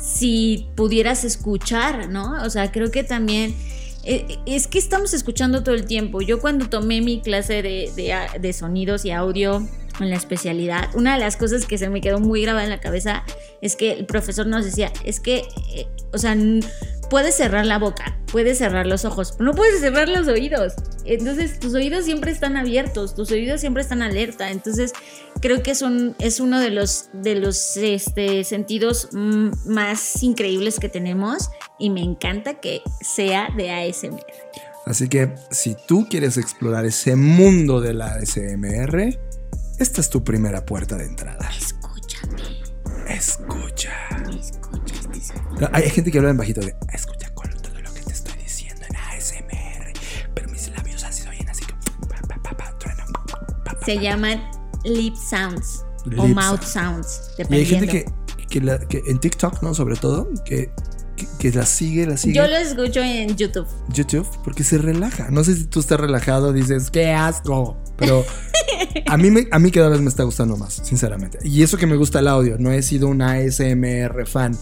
si 0.02 0.68
pudieras 0.76 1.26
escuchar, 1.26 2.10
¿no? 2.10 2.44
O 2.44 2.49
sea, 2.49 2.72
creo 2.72 2.90
que 2.90 3.03
también... 3.03 3.53
Eh, 4.03 4.39
es 4.45 4.67
que 4.67 4.80
estamos 4.80 5.13
escuchando 5.13 5.63
todo 5.63 5.75
el 5.75 5.85
tiempo. 5.85 6.21
Yo 6.21 6.39
cuando 6.41 6.69
tomé 6.69 7.01
mi 7.01 7.21
clase 7.21 7.61
de, 7.61 7.91
de, 7.95 8.39
de 8.39 8.53
sonidos 8.53 9.05
y 9.05 9.11
audio 9.11 9.65
en 9.99 10.09
la 10.09 10.15
especialidad, 10.15 10.89
una 10.95 11.13
de 11.13 11.19
las 11.19 11.37
cosas 11.37 11.65
que 11.65 11.77
se 11.77 11.89
me 11.89 12.01
quedó 12.01 12.19
muy 12.19 12.41
grabada 12.41 12.63
en 12.63 12.69
la 12.69 12.79
cabeza 12.79 13.23
es 13.61 13.75
que 13.75 13.91
el 13.91 14.05
profesor 14.05 14.47
nos 14.47 14.65
decía, 14.65 14.91
es 15.03 15.19
que, 15.19 15.43
eh, 15.73 15.87
o 16.11 16.17
sea, 16.17 16.35
puedes 17.09 17.35
cerrar 17.35 17.65
la 17.65 17.77
boca, 17.77 18.17
puedes 18.31 18.57
cerrar 18.57 18.87
los 18.87 19.05
ojos, 19.05 19.33
pero 19.33 19.51
no 19.51 19.55
puedes 19.55 19.79
cerrar 19.81 20.09
los 20.09 20.27
oídos. 20.27 20.73
Entonces, 21.05 21.59
tus 21.59 21.73
oídos 21.75 22.05
siempre 22.05 22.31
están 22.31 22.57
abiertos, 22.57 23.13
tus 23.13 23.29
oídos 23.31 23.61
siempre 23.61 23.83
están 23.83 24.01
alerta. 24.01 24.49
Entonces, 24.49 24.93
creo 25.39 25.61
que 25.61 25.71
es, 25.71 25.83
es 26.19 26.39
uno 26.39 26.59
de 26.59 26.71
los, 26.71 27.09
de 27.13 27.35
los 27.35 27.77
este, 27.77 28.43
sentidos 28.43 29.09
más 29.11 30.23
increíbles 30.23 30.79
que 30.79 30.89
tenemos 30.89 31.49
y 31.77 31.91
me 31.91 32.01
encanta 32.01 32.55
que 32.55 32.81
sea 33.01 33.49
de 33.55 33.69
ASMR. 33.69 34.25
Así 34.85 35.07
que 35.07 35.33
si 35.51 35.75
tú 35.87 36.07
quieres 36.09 36.37
explorar 36.37 36.85
ese 36.85 37.15
mundo 37.15 37.79
de 37.79 37.93
la 37.93 38.15
ASMR, 38.15 39.17
esta 39.79 40.01
es 40.01 40.09
tu 40.09 40.23
primera 40.23 40.65
puerta 40.65 40.95
de 40.97 41.05
entrada. 41.05 41.49
Escúchame. 41.57 42.41
Escucha. 43.07 43.93
Escucha. 44.31 45.69
Hay 45.71 45.89
gente 45.89 46.11
que 46.11 46.17
habla 46.17 46.31
en 46.31 46.37
bajito 46.37 46.61
de 46.61 46.75
escucha 46.93 47.29
con 47.33 47.49
todo 47.61 47.79
lo 47.81 47.93
que 47.93 48.01
te 48.01 48.13
estoy 48.13 48.33
diciendo 48.41 48.83
en 48.89 48.95
ASMR, 48.95 49.93
pero 50.33 50.49
mis 50.49 50.69
labios 50.69 51.03
así 51.03 51.27
oyen 51.27 51.49
así 51.49 51.65
que 51.65 51.73
se 53.85 53.99
llaman 53.99 54.41
lip 54.85 55.15
sounds 55.15 55.83
o 56.17 56.27
mouth 56.27 56.63
sounds. 56.63 57.31
Y 57.49 57.55
hay 57.55 57.65
gente 57.65 57.87
que, 57.87 58.05
que, 58.49 59.03
en 59.07 59.19
TikTok, 59.19 59.61
¿no? 59.61 59.73
Sobre 59.73 59.95
todo, 59.95 60.29
que 60.45 60.71
que, 61.37 61.51
la 61.51 61.65
sigue, 61.65 62.05
la 62.05 62.17
sigue. 62.17 62.35
Yo 62.35 62.47
lo 62.47 62.55
escucho 62.55 63.01
en 63.01 63.35
YouTube. 63.35 63.67
YouTube, 63.89 64.27
porque 64.43 64.63
se 64.63 64.77
relaja. 64.77 65.29
No 65.29 65.43
sé 65.43 65.55
si 65.55 65.65
tú 65.65 65.79
estás 65.79 65.99
relajado, 65.99 66.53
dices, 66.53 66.89
qué 66.89 67.11
asco. 67.11 67.77
Pero 68.03 68.25
a 69.07 69.17
mí, 69.17 69.31
me, 69.31 69.47
a 69.49 69.59
mí 69.59 69.71
cada 69.71 69.88
vez 69.88 70.01
me 70.01 70.09
está 70.09 70.23
gustando 70.23 70.57
más, 70.57 70.73
sinceramente. 70.73 71.39
Y 71.43 71.63
eso 71.63 71.77
que 71.77 71.88
me 71.88 71.95
gusta 71.95 72.19
el 72.19 72.27
audio, 72.27 72.57
no 72.59 72.71
he 72.71 72.81
sido 72.81 73.07
un 73.07 73.21
ASMR 73.21 74.27
fan, 74.27 74.57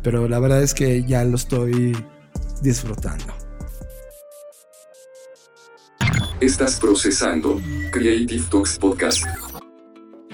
pero 0.00 0.28
la 0.28 0.38
verdad 0.38 0.62
es 0.62 0.74
que 0.74 1.02
ya 1.02 1.24
lo 1.24 1.34
estoy 1.34 1.96
disfrutando. 2.62 3.24
Estás 6.40 6.78
procesando 6.78 7.60
Creative 7.90 8.44
Talks 8.48 8.78
Podcast. 8.78 9.24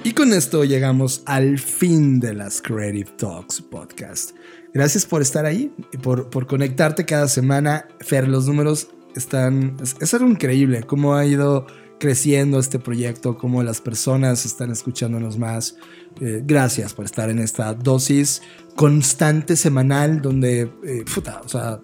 Y 0.03 0.13
con 0.13 0.33
esto 0.33 0.65
llegamos 0.65 1.23
al 1.25 1.59
fin 1.59 2.21
de 2.21 2.35
las 2.35 2.61
Creative 2.61 3.11
Talks 3.17 3.63
Podcast. 3.63 4.33
Gracias 4.75 5.07
por 5.07 5.23
estar 5.23 5.47
ahí 5.47 5.73
y 5.93 5.97
por, 5.97 6.29
por 6.29 6.47
conectarte 6.47 7.07
cada 7.07 7.29
semana. 7.29 7.89
Fer, 8.01 8.29
los 8.29 8.47
números 8.47 8.89
están... 9.17 9.77
Es, 10.01 10.15
algo 10.15 10.29
increíble 10.29 10.83
cómo 10.85 11.15
ha 11.15 11.27
ido 11.27 11.67
creciendo 12.01 12.59
este 12.59 12.81
proyecto, 12.81 13.39
cómo 13.39 13.63
las 13.63 13.81
personas 13.81 14.45
están 14.45 14.73
escuchándonos 14.73 15.39
más. 15.39 15.77
Eh, 16.21 16.43
gracias 16.45 16.93
por 16.95 17.05
estar 17.05 17.31
en 17.31 17.39
esta 17.39 17.75
dosis 17.75 18.43
constante 18.75 19.55
semanal 19.55 20.21
donde, 20.21 20.63
eh, 20.85 21.05
puta, 21.15 21.41
o 21.45 21.49
sea, 21.49 21.81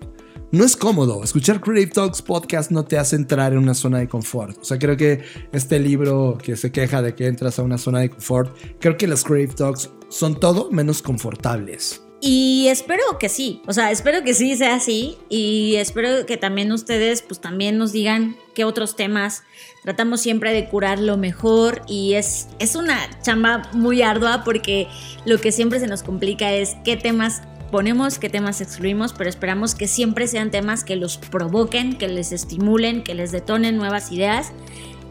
no 0.51 0.64
es 0.64 0.76
cómodo. 0.76 1.22
Escuchar 1.22 1.60
Creative 1.60 1.93
Talks 1.93 2.22
podcast 2.22 2.70
no 2.70 2.84
te 2.84 2.98
hace 2.98 3.16
entrar 3.16 3.52
en 3.52 3.59
una 3.59 3.74
zona 3.74 3.98
de 3.98 4.09
confort. 4.09 4.56
O 4.59 4.64
sea, 4.64 4.78
creo 4.78 4.97
que 4.97 5.22
este 5.52 5.78
libro 5.78 6.38
que 6.43 6.56
se 6.56 6.72
queja 6.72 7.02
de 7.02 7.14
que 7.14 7.26
entras 7.26 7.59
a 7.59 7.62
una 7.62 7.78
zona 7.78 8.01
de 8.01 8.10
confort, 8.10 8.56
creo 8.80 8.97
que 8.97 9.06
las 9.06 9.22
Creative 9.22 9.55
Talks 9.55 9.90
son 10.09 10.40
todo 10.40 10.70
menos 10.70 11.02
confortables. 11.02 12.06
Y 12.20 12.68
espero 12.68 13.18
que 13.18 13.28
sí, 13.28 13.62
o 13.66 13.74
sea, 13.74 13.90
espero 13.90 14.24
que 14.24 14.32
sí 14.32 14.56
sea 14.56 14.76
así 14.76 15.18
y 15.28 15.76
espero 15.76 16.24
que 16.24 16.38
también 16.38 16.72
ustedes 16.72 17.20
pues 17.20 17.40
también 17.40 17.76
nos 17.76 17.93
digan 17.93 18.36
qué 18.55 18.64
otros 18.64 18.97
temas 18.97 19.43
tratamos 19.82 20.22
siempre 20.22 20.55
de 20.55 20.66
curar 20.66 20.98
lo 20.98 21.18
mejor 21.18 21.82
y 21.86 22.14
es, 22.14 22.48
es 22.59 22.74
una 22.74 22.98
chamba 23.20 23.68
muy 23.72 24.01
ardua 24.01 24.44
porque 24.44 24.88
lo 25.26 25.38
que 25.38 25.52
siempre 25.52 25.78
se 25.78 25.88
nos 25.88 26.02
complica 26.02 26.52
es 26.52 26.74
qué 26.84 26.97
temas 26.97 27.43
ponemos, 27.70 28.18
qué 28.18 28.30
temas 28.30 28.60
excluimos, 28.60 29.12
pero 29.12 29.28
esperamos 29.28 29.74
que 29.74 29.86
siempre 29.86 30.26
sean 30.26 30.51
temas 30.51 30.84
que 30.84 30.97
los 30.97 31.18
provoquen, 31.18 31.98
que 31.98 32.09
les 32.09 32.32
estimulen, 32.32 33.05
que 33.05 33.14
les 33.14 33.32
detonen 33.32 33.76
nuevas 33.76 34.10
ideas. 34.10 34.52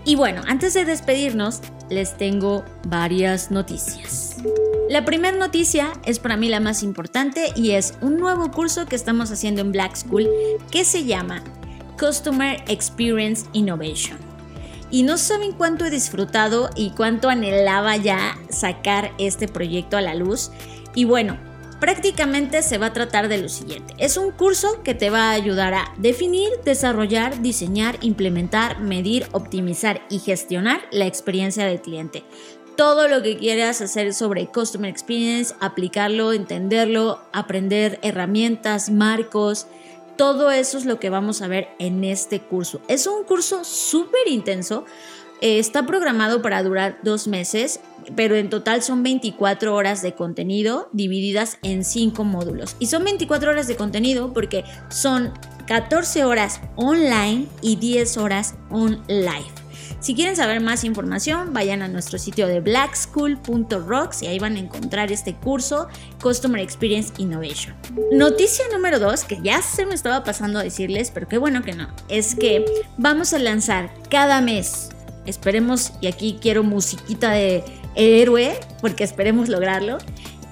Y 0.05 0.15
bueno, 0.15 0.43
antes 0.47 0.75
de 0.75 0.85
despedirnos, 0.85 1.61
les 1.89 2.15
tengo 2.15 2.63
varias 2.87 3.49
noticias. 3.49 4.37
La 4.87 5.03
primera 5.03 5.35
noticia 5.35 5.93
es 6.05 6.19
para 6.19 6.37
mí 6.37 6.47
la 6.47 6.59
más 6.59 6.83
importante 6.83 7.51
y 7.55 7.71
es 7.71 7.95
un 8.01 8.17
nuevo 8.17 8.51
curso 8.51 8.85
que 8.85 8.95
estamos 8.95 9.31
haciendo 9.31 9.61
en 9.61 9.71
Black 9.71 9.95
School 9.95 10.29
que 10.69 10.85
se 10.85 11.05
llama 11.05 11.43
Customer 11.99 12.63
Experience 12.67 13.47
Innovation. 13.53 14.19
Y 14.91 15.01
no 15.01 15.17
saben 15.17 15.53
cuánto 15.53 15.85
he 15.85 15.89
disfrutado 15.89 16.69
y 16.75 16.91
cuánto 16.91 17.29
anhelaba 17.29 17.97
ya 17.97 18.37
sacar 18.49 19.11
este 19.17 19.47
proyecto 19.47 19.97
a 19.97 20.01
la 20.01 20.13
luz. 20.13 20.51
Y 20.93 21.05
bueno, 21.05 21.37
prácticamente 21.79 22.61
se 22.61 22.77
va 22.77 22.87
a 22.87 22.93
tratar 22.93 23.27
de 23.27 23.37
lo 23.37 23.49
siguiente. 23.49 23.93
Es 23.97 24.17
un 24.17 24.31
curso 24.31 24.81
que 24.83 24.93
te 24.93 25.09
va 25.09 25.29
a 25.29 25.33
ayudar 25.33 25.73
a 25.73 25.93
definir, 25.97 26.49
desarrollar, 26.63 27.41
diseñar, 27.41 27.97
implementar, 28.01 28.79
medir, 28.79 29.27
optimizar 29.31 30.01
y 30.09 30.19
gestionar 30.19 30.81
la 30.91 31.05
experiencia 31.05 31.65
del 31.65 31.81
cliente. 31.81 32.23
Todo 32.77 33.07
lo 33.07 33.21
que 33.21 33.37
quieras 33.37 33.81
hacer 33.81 34.13
sobre 34.13 34.47
Customer 34.47 34.89
Experience, 34.89 35.55
aplicarlo, 35.61 36.33
entenderlo, 36.33 37.21
aprender 37.31 37.99
herramientas, 38.01 38.89
marcos, 38.89 39.67
todo 40.17 40.51
eso 40.51 40.77
es 40.77 40.85
lo 40.85 40.99
que 40.99 41.09
vamos 41.09 41.41
a 41.41 41.47
ver 41.47 41.69
en 41.79 42.03
este 42.03 42.39
curso. 42.39 42.81
Es 42.87 43.07
un 43.07 43.23
curso 43.23 43.63
súper 43.63 44.27
intenso 44.27 44.85
eh, 45.41 45.59
está 45.59 45.85
programado 45.85 46.41
para 46.41 46.63
durar 46.63 46.99
dos 47.03 47.27
meses, 47.27 47.79
pero 48.15 48.35
en 48.35 48.49
total 48.49 48.81
son 48.83 49.03
24 49.03 49.73
horas 49.75 50.01
de 50.01 50.13
contenido 50.13 50.89
divididas 50.93 51.57
en 51.63 51.83
5 51.83 52.23
módulos. 52.23 52.75
Y 52.79 52.87
son 52.87 53.03
24 53.03 53.51
horas 53.51 53.67
de 53.67 53.75
contenido 53.75 54.33
porque 54.33 54.63
son 54.89 55.33
14 55.67 56.23
horas 56.23 56.61
online 56.75 57.47
y 57.61 57.75
10 57.75 58.17
horas 58.17 58.55
on 58.69 59.01
live. 59.07 59.65
Si 59.99 60.13
quieren 60.13 60.35
saber 60.35 60.61
más 60.61 60.83
información, 60.83 61.51
vayan 61.51 61.81
a 61.81 61.87
nuestro 61.87 62.19
sitio 62.19 62.47
de 62.47 62.59
blackschool.rocks 62.59 64.21
y 64.21 64.27
ahí 64.27 64.37
van 64.37 64.55
a 64.55 64.59
encontrar 64.59 65.11
este 65.11 65.33
curso 65.33 65.87
Customer 66.21 66.61
Experience 66.61 67.11
Innovation. 67.17 67.75
Noticia 68.11 68.65
número 68.71 68.99
2, 68.99 69.23
que 69.23 69.39
ya 69.41 69.63
se 69.63 69.85
me 69.87 69.95
estaba 69.95 70.23
pasando 70.23 70.59
a 70.59 70.63
decirles, 70.63 71.09
pero 71.11 71.27
qué 71.27 71.39
bueno 71.39 71.63
que 71.63 71.73
no, 71.73 71.87
es 72.07 72.35
que 72.35 72.63
vamos 72.97 73.33
a 73.33 73.39
lanzar 73.39 73.91
cada 74.09 74.41
mes 74.41 74.94
esperemos, 75.25 75.93
y 76.01 76.07
aquí 76.07 76.37
quiero 76.41 76.63
musiquita 76.63 77.31
de 77.31 77.63
héroe, 77.95 78.59
porque 78.81 79.03
esperemos 79.03 79.49
lograrlo, 79.49 79.97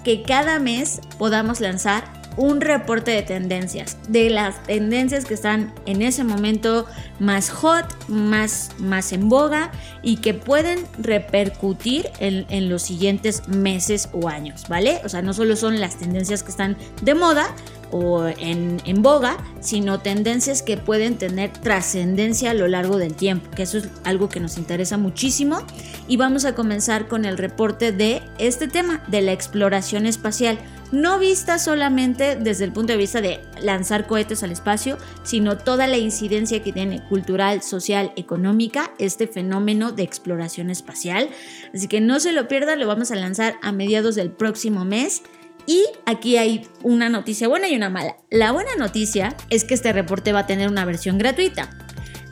que 0.03 0.23
cada 0.23 0.59
mes 0.59 0.99
podamos 1.17 1.61
lanzar 1.61 2.23
un 2.35 2.61
reporte 2.61 3.11
de 3.11 3.21
tendencias, 3.21 3.97
de 4.07 4.29
las 4.29 4.63
tendencias 4.63 5.25
que 5.25 5.33
están 5.33 5.73
en 5.85 6.01
ese 6.01 6.23
momento 6.23 6.85
más 7.19 7.49
hot, 7.49 7.85
más, 8.07 8.71
más 8.79 9.11
en 9.13 9.29
boga 9.29 9.71
y 10.01 10.17
que 10.17 10.33
pueden 10.33 10.85
repercutir 10.97 12.09
en, 12.19 12.45
en 12.49 12.69
los 12.69 12.81
siguientes 12.81 13.47
meses 13.47 14.09
o 14.13 14.29
años, 14.29 14.65
¿vale? 14.67 14.99
O 15.03 15.09
sea, 15.09 15.21
no 15.21 15.33
solo 15.33 15.55
son 15.55 15.79
las 15.79 15.97
tendencias 15.97 16.43
que 16.43 16.49
están 16.49 16.75
de 17.01 17.13
moda, 17.13 17.53
o 17.93 18.25
en, 18.25 18.81
en, 18.85 19.03
boga, 19.03 19.37
sino 19.61 19.99
tendencias 19.99 20.63
que 20.63 20.77
pueden 20.77 21.15
tener 21.17 21.53
trascendencia 21.53 22.51
a 22.51 22.53
lo 22.55 22.67
largo 22.67 22.97
del 22.97 23.13
tiempo, 23.13 23.51
que 23.51 23.63
eso 23.63 23.77
es 23.77 23.87
algo 24.03 24.29
que 24.29 24.39
nos 24.39 24.57
interesa 24.57 24.97
muchísimo. 24.97 25.59
Y 26.07 26.17
vamos 26.17 26.43
a 26.45 26.55
comenzar 26.55 27.07
con 27.07 27.23
el 27.23 27.37
reporte 27.37 27.91
de 27.91 28.23
este 28.39 28.67
tema, 28.67 29.03
de 29.07 29.21
la 29.21 29.31
exploración 29.31 30.07
espacial. 30.07 30.57
No 30.91 31.19
vista 31.19 31.59
solamente 31.59 32.35
desde 32.35 32.65
el 32.65 32.71
punto 32.71 32.93
de 32.93 32.97
vista 32.97 33.21
de 33.21 33.39
lanzar 33.61 34.07
cohetes 34.07 34.43
al 34.43 34.51
espacio, 34.51 34.97
sino 35.23 35.57
toda 35.57 35.87
la 35.87 35.97
incidencia 35.97 36.61
que 36.63 36.73
tiene 36.73 37.03
cultural, 37.09 37.61
social, 37.61 38.11
económica 38.15 38.91
este 38.99 39.27
fenómeno 39.27 39.91
de 39.91 40.03
exploración 40.03 40.69
espacial. 40.71 41.29
Así 41.73 41.87
que 41.87 42.01
no 42.01 42.19
se 42.19 42.31
lo 42.31 42.47
pierdan, 42.47 42.79
lo 42.79 42.87
vamos 42.87 43.11
a 43.11 43.15
lanzar 43.15 43.55
a 43.61 43.71
mediados 43.71 44.15
del 44.15 44.31
próximo 44.31 44.83
mes. 44.83 45.23
Y 45.65 45.85
aquí 46.05 46.37
hay 46.37 46.67
una 46.81 47.09
noticia 47.09 47.47
buena 47.47 47.69
y 47.69 47.75
una 47.75 47.89
mala. 47.89 48.17
La 48.29 48.51
buena 48.51 48.75
noticia 48.77 49.35
es 49.49 49.63
que 49.63 49.73
este 49.73 49.93
reporte 49.93 50.33
va 50.33 50.39
a 50.39 50.47
tener 50.47 50.67
una 50.67 50.85
versión 50.85 51.17
gratuita. 51.17 51.69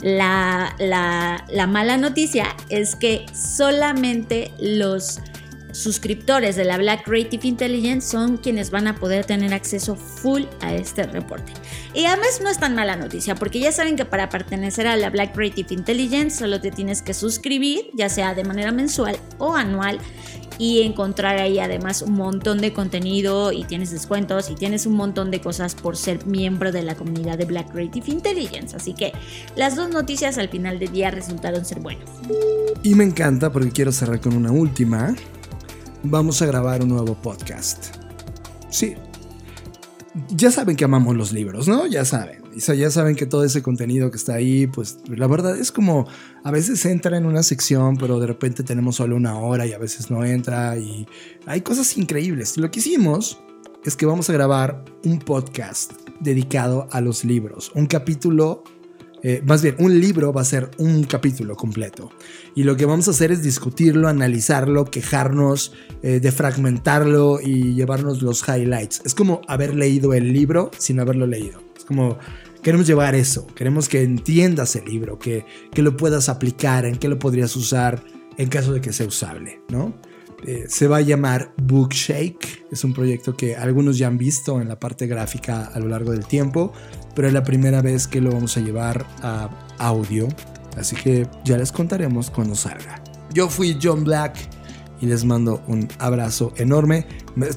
La, 0.02 0.76
la, 0.80 1.68
mala 1.68 1.98
noticia 1.98 2.48
es 2.70 2.96
que 2.96 3.26
solamente 3.34 4.52
los 4.60 5.20
suscriptores 5.74 6.56
de 6.56 6.66
la 6.66 6.78
Black 6.78 7.06
Creative 7.06 7.48
Intelligence 7.48 8.10
son 8.10 8.38
quienes 8.38 8.72
van 8.72 8.88
a 8.88 8.96
poder 8.96 9.26
tener 9.26 9.54
acceso 9.54 9.96
full 9.96 10.44
a 10.62 10.74
este 10.74 11.04
reporte. 11.04 11.54
Y 11.94 12.06
además 12.06 12.42
no 12.42 12.50
es 12.50 12.58
tan 12.58 12.76
mala 12.76 12.96
noticia, 12.96 13.36
porque 13.36 13.60
ya 13.60 13.72
saben 13.72 13.96
que 13.96 14.04
para 14.04 14.28
pertenecer 14.28 14.88
a 14.88 14.98
la 14.98 15.10
Black 15.12 15.34
Creative 15.34 15.74
Intelligence 15.74 16.40
solo 16.40 16.60
te 16.60 16.72
tienes 16.72 17.02
que 17.02 17.14
suscribir, 17.14 17.92
ya 17.94 18.10
sea 18.10 18.34
de 18.34 18.44
manera 18.44 18.72
mensual 18.72 19.18
o 19.38 19.56
anual, 19.56 20.00
y 20.62 20.84
encontrar 20.84 21.40
ahí 21.40 21.58
además 21.58 22.04
un 22.04 22.14
montón 22.14 22.62
de 22.62 22.72
contenido 22.72 23.52
y 23.52 23.64
tienes 23.64 23.90
descuentos 23.90 24.52
y 24.52 24.54
tienes 24.54 24.86
un 24.86 24.94
montón 24.94 25.32
de 25.32 25.42
cosas 25.42 25.74
por 25.74 25.98
ser 25.98 26.28
miembro 26.28 26.72
de 26.72 26.84
la 26.84 26.94
comunidad 26.94 27.40
de 27.40 27.46
Black 27.46 27.72
Creative 27.72 28.12
Intelligence. 28.12 28.76
Así 28.76 28.94
que 28.94 29.12
las 29.56 29.76
dos 29.76 29.90
noticias 29.90 30.38
al 30.38 30.50
final 30.50 30.78
del 30.78 30.92
día 30.92 31.10
resultaron 31.10 31.66
ser 31.66 31.80
buenas. 31.80 32.08
Y 32.84 32.94
me 32.94 33.04
encanta 33.04 33.52
porque 33.52 33.72
quiero 33.72 33.92
cerrar 33.92 34.22
con 34.22 34.36
una 34.36 34.52
última. 34.52 35.16
Vamos 36.04 36.44
a 36.44 36.46
grabar 36.46 36.84
un 36.84 36.90
nuevo 36.90 37.16
podcast. 37.16 37.96
Sí. 38.70 38.94
Ya 40.30 40.52
saben 40.52 40.76
que 40.76 40.86
amamos 40.86 41.16
los 41.16 41.32
libros, 41.32 41.68
¿no? 41.68 41.88
Ya 41.88 42.06
saben 42.06 42.41
ya 42.56 42.92
saben 42.92 43.16
que 43.16 43.26
todo 43.26 43.44
ese 43.44 43.62
contenido 43.62 44.12
que 44.12 44.18
está 44.18 44.36
ahí, 44.36 44.68
pues 44.68 45.00
la 45.08 45.28
verdad 45.28 45.58
es 45.58 45.72
como 45.72 46.08
a 46.44 46.52
veces 46.52 46.86
entra 46.86 47.18
en 47.18 47.26
una 47.26 47.44
sección, 47.44 47.98
pero 47.98 48.20
de 48.20 48.28
repente 48.28 48.64
tenemos 48.64 48.98
solo 48.98 49.16
una 49.16 49.38
hora 49.38 49.66
y 49.66 49.74
a 49.74 49.78
veces 49.78 50.12
no 50.12 50.24
entra 50.24 50.78
y 50.78 51.08
hay 51.46 51.62
cosas 51.62 51.98
increíbles. 51.98 52.58
Lo 52.58 52.72
que 52.72 52.80
hicimos 52.80 53.40
es 53.86 53.96
que 53.96 54.06
vamos 54.06 54.30
a 54.30 54.34
grabar 54.34 54.84
un 55.04 55.20
podcast 55.20 55.94
dedicado 56.20 56.88
a 56.92 57.02
los 57.02 57.26
libros, 57.26 57.72
un 57.74 57.88
capítulo 57.88 58.64
eh, 59.24 59.42
más 59.46 59.62
bien, 59.62 59.76
un 59.80 60.00
libro 60.00 60.34
va 60.34 60.42
a 60.42 60.46
ser 60.46 60.72
un 60.78 61.04
capítulo 61.04 61.56
completo. 61.56 62.12
Y 62.56 62.64
lo 62.64 62.76
que 62.76 62.86
vamos 62.86 63.08
a 63.08 63.12
hacer 63.12 63.32
es 63.32 63.44
discutirlo, 63.44 64.08
analizarlo, 64.08 64.86
quejarnos, 64.86 65.74
eh, 66.02 66.20
defragmentarlo 66.20 67.40
y 67.40 67.76
llevarnos 67.76 68.22
los 68.22 68.44
highlights. 68.48 69.02
Es 69.06 69.14
como 69.14 69.42
haber 69.48 69.76
leído 69.76 70.14
el 70.14 70.34
libro 70.34 70.72
sin 70.78 71.00
haberlo 71.00 71.28
leído. 71.28 71.71
Como 71.92 72.18
queremos 72.64 72.88
llevar 72.88 73.16
eso, 73.16 73.46
queremos 73.48 73.90
que 73.90 74.02
entiendas 74.02 74.78
el 74.78 74.86
libro, 74.86 75.20
que, 75.20 75.46
que 75.74 75.82
lo 75.82 75.98
puedas 75.98 76.30
aplicar, 76.30 76.86
en 76.86 76.96
qué 76.96 77.10
lo 77.10 77.20
podrías 77.20 77.54
usar 77.58 78.02
en 78.38 78.48
caso 78.48 78.72
de 78.72 78.80
que 78.80 78.94
sea 78.94 79.06
usable, 79.06 79.62
¿no? 79.68 79.94
Eh, 80.48 80.68
se 80.70 80.88
va 80.88 80.98
a 80.98 81.02
llamar 81.02 81.54
Bookshake, 81.62 82.64
es 82.72 82.86
un 82.86 82.94
proyecto 82.94 83.36
que 83.36 83.58
algunos 83.58 83.98
ya 83.98 84.08
han 84.08 84.18
visto 84.18 84.62
en 84.62 84.70
la 84.70 84.80
parte 84.80 85.06
gráfica 85.06 85.66
a 85.66 85.80
lo 85.82 85.90
largo 85.90 86.14
del 86.14 86.26
tiempo, 86.26 86.72
pero 87.14 87.28
es 87.28 87.34
la 87.34 87.44
primera 87.44 87.82
vez 87.82 88.08
que 88.08 88.22
lo 88.22 88.32
vamos 88.32 88.56
a 88.56 88.62
llevar 88.62 89.06
a 89.22 89.50
audio, 89.78 90.30
así 90.78 90.96
que 90.96 91.28
ya 91.44 91.58
les 91.58 91.74
contaremos 91.74 92.32
cuando 92.32 92.56
salga. 92.56 93.04
Yo 93.34 93.50
fui 93.50 93.78
John 93.84 94.06
Black 94.06 94.38
y 95.02 95.08
les 95.08 95.26
mando 95.26 95.64
un 95.68 95.90
abrazo 96.00 96.54
enorme. 96.58 97.08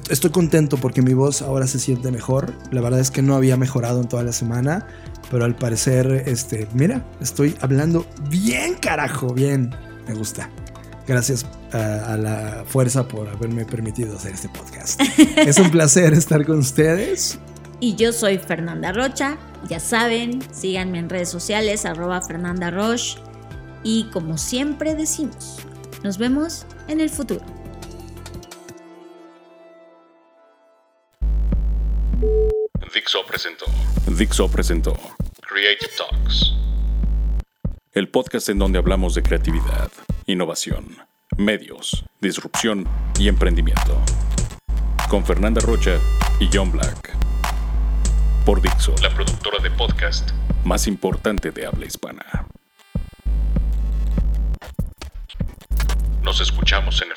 Estoy 0.09 0.31
contento 0.31 0.77
porque 0.77 1.01
mi 1.01 1.13
voz 1.13 1.41
ahora 1.41 1.67
se 1.67 1.79
siente 1.79 2.11
mejor. 2.11 2.53
La 2.71 2.81
verdad 2.81 2.99
es 2.99 3.11
que 3.11 3.21
no 3.21 3.35
había 3.35 3.55
mejorado 3.55 4.01
en 4.01 4.07
toda 4.07 4.23
la 4.23 4.31
semana, 4.31 4.87
pero 5.29 5.45
al 5.45 5.55
parecer, 5.55 6.23
este, 6.25 6.67
mira, 6.73 7.05
estoy 7.21 7.55
hablando 7.61 8.05
bien, 8.29 8.75
carajo, 8.75 9.33
bien. 9.33 9.73
Me 10.07 10.15
gusta. 10.15 10.49
Gracias 11.07 11.45
a, 11.71 12.13
a 12.13 12.17
la 12.17 12.63
fuerza 12.67 13.07
por 13.07 13.29
haberme 13.29 13.63
permitido 13.63 14.15
hacer 14.15 14.33
este 14.33 14.49
podcast. 14.49 14.99
es 15.37 15.59
un 15.59 15.69
placer 15.69 16.13
estar 16.13 16.43
con 16.45 16.59
ustedes. 16.59 17.37
Y 17.79 17.95
yo 17.95 18.11
soy 18.11 18.39
Fernanda 18.39 18.91
Rocha. 18.91 19.37
Ya 19.69 19.79
saben, 19.79 20.39
síganme 20.51 20.99
en 20.99 21.09
redes 21.09 21.29
sociales, 21.29 21.85
arroba 21.85 22.21
Fernanda 22.21 22.71
Roche. 22.71 23.19
Y 23.83 24.09
como 24.11 24.39
siempre 24.39 24.95
decimos, 24.95 25.59
nos 26.03 26.17
vemos 26.17 26.65
en 26.87 27.01
el 27.01 27.09
futuro. 27.09 27.41
Dixo 32.93 33.25
presentó. 33.25 33.65
Dixo 34.07 34.49
presentó. 34.49 34.97
Creative 35.41 35.91
Talks. 35.97 36.53
El 37.91 38.09
podcast 38.09 38.49
en 38.49 38.59
donde 38.59 38.79
hablamos 38.79 39.15
de 39.15 39.23
creatividad, 39.23 39.91
innovación, 40.25 40.97
medios, 41.37 42.05
disrupción 42.21 42.87
y 43.19 43.27
emprendimiento. 43.27 44.01
Con 45.09 45.25
Fernanda 45.25 45.61
Rocha 45.61 45.99
y 46.39 46.49
John 46.51 46.71
Black. 46.71 47.15
Por 48.45 48.61
Dixo, 48.61 48.95
la 49.01 49.13
productora 49.13 49.59
de 49.59 49.71
podcast 49.71 50.31
más 50.65 50.87
importante 50.87 51.51
de 51.51 51.65
habla 51.65 51.85
hispana. 51.85 52.47
Nos 56.25 56.41
escuchamos 56.41 56.99
en 57.03 57.11
el 57.11 57.15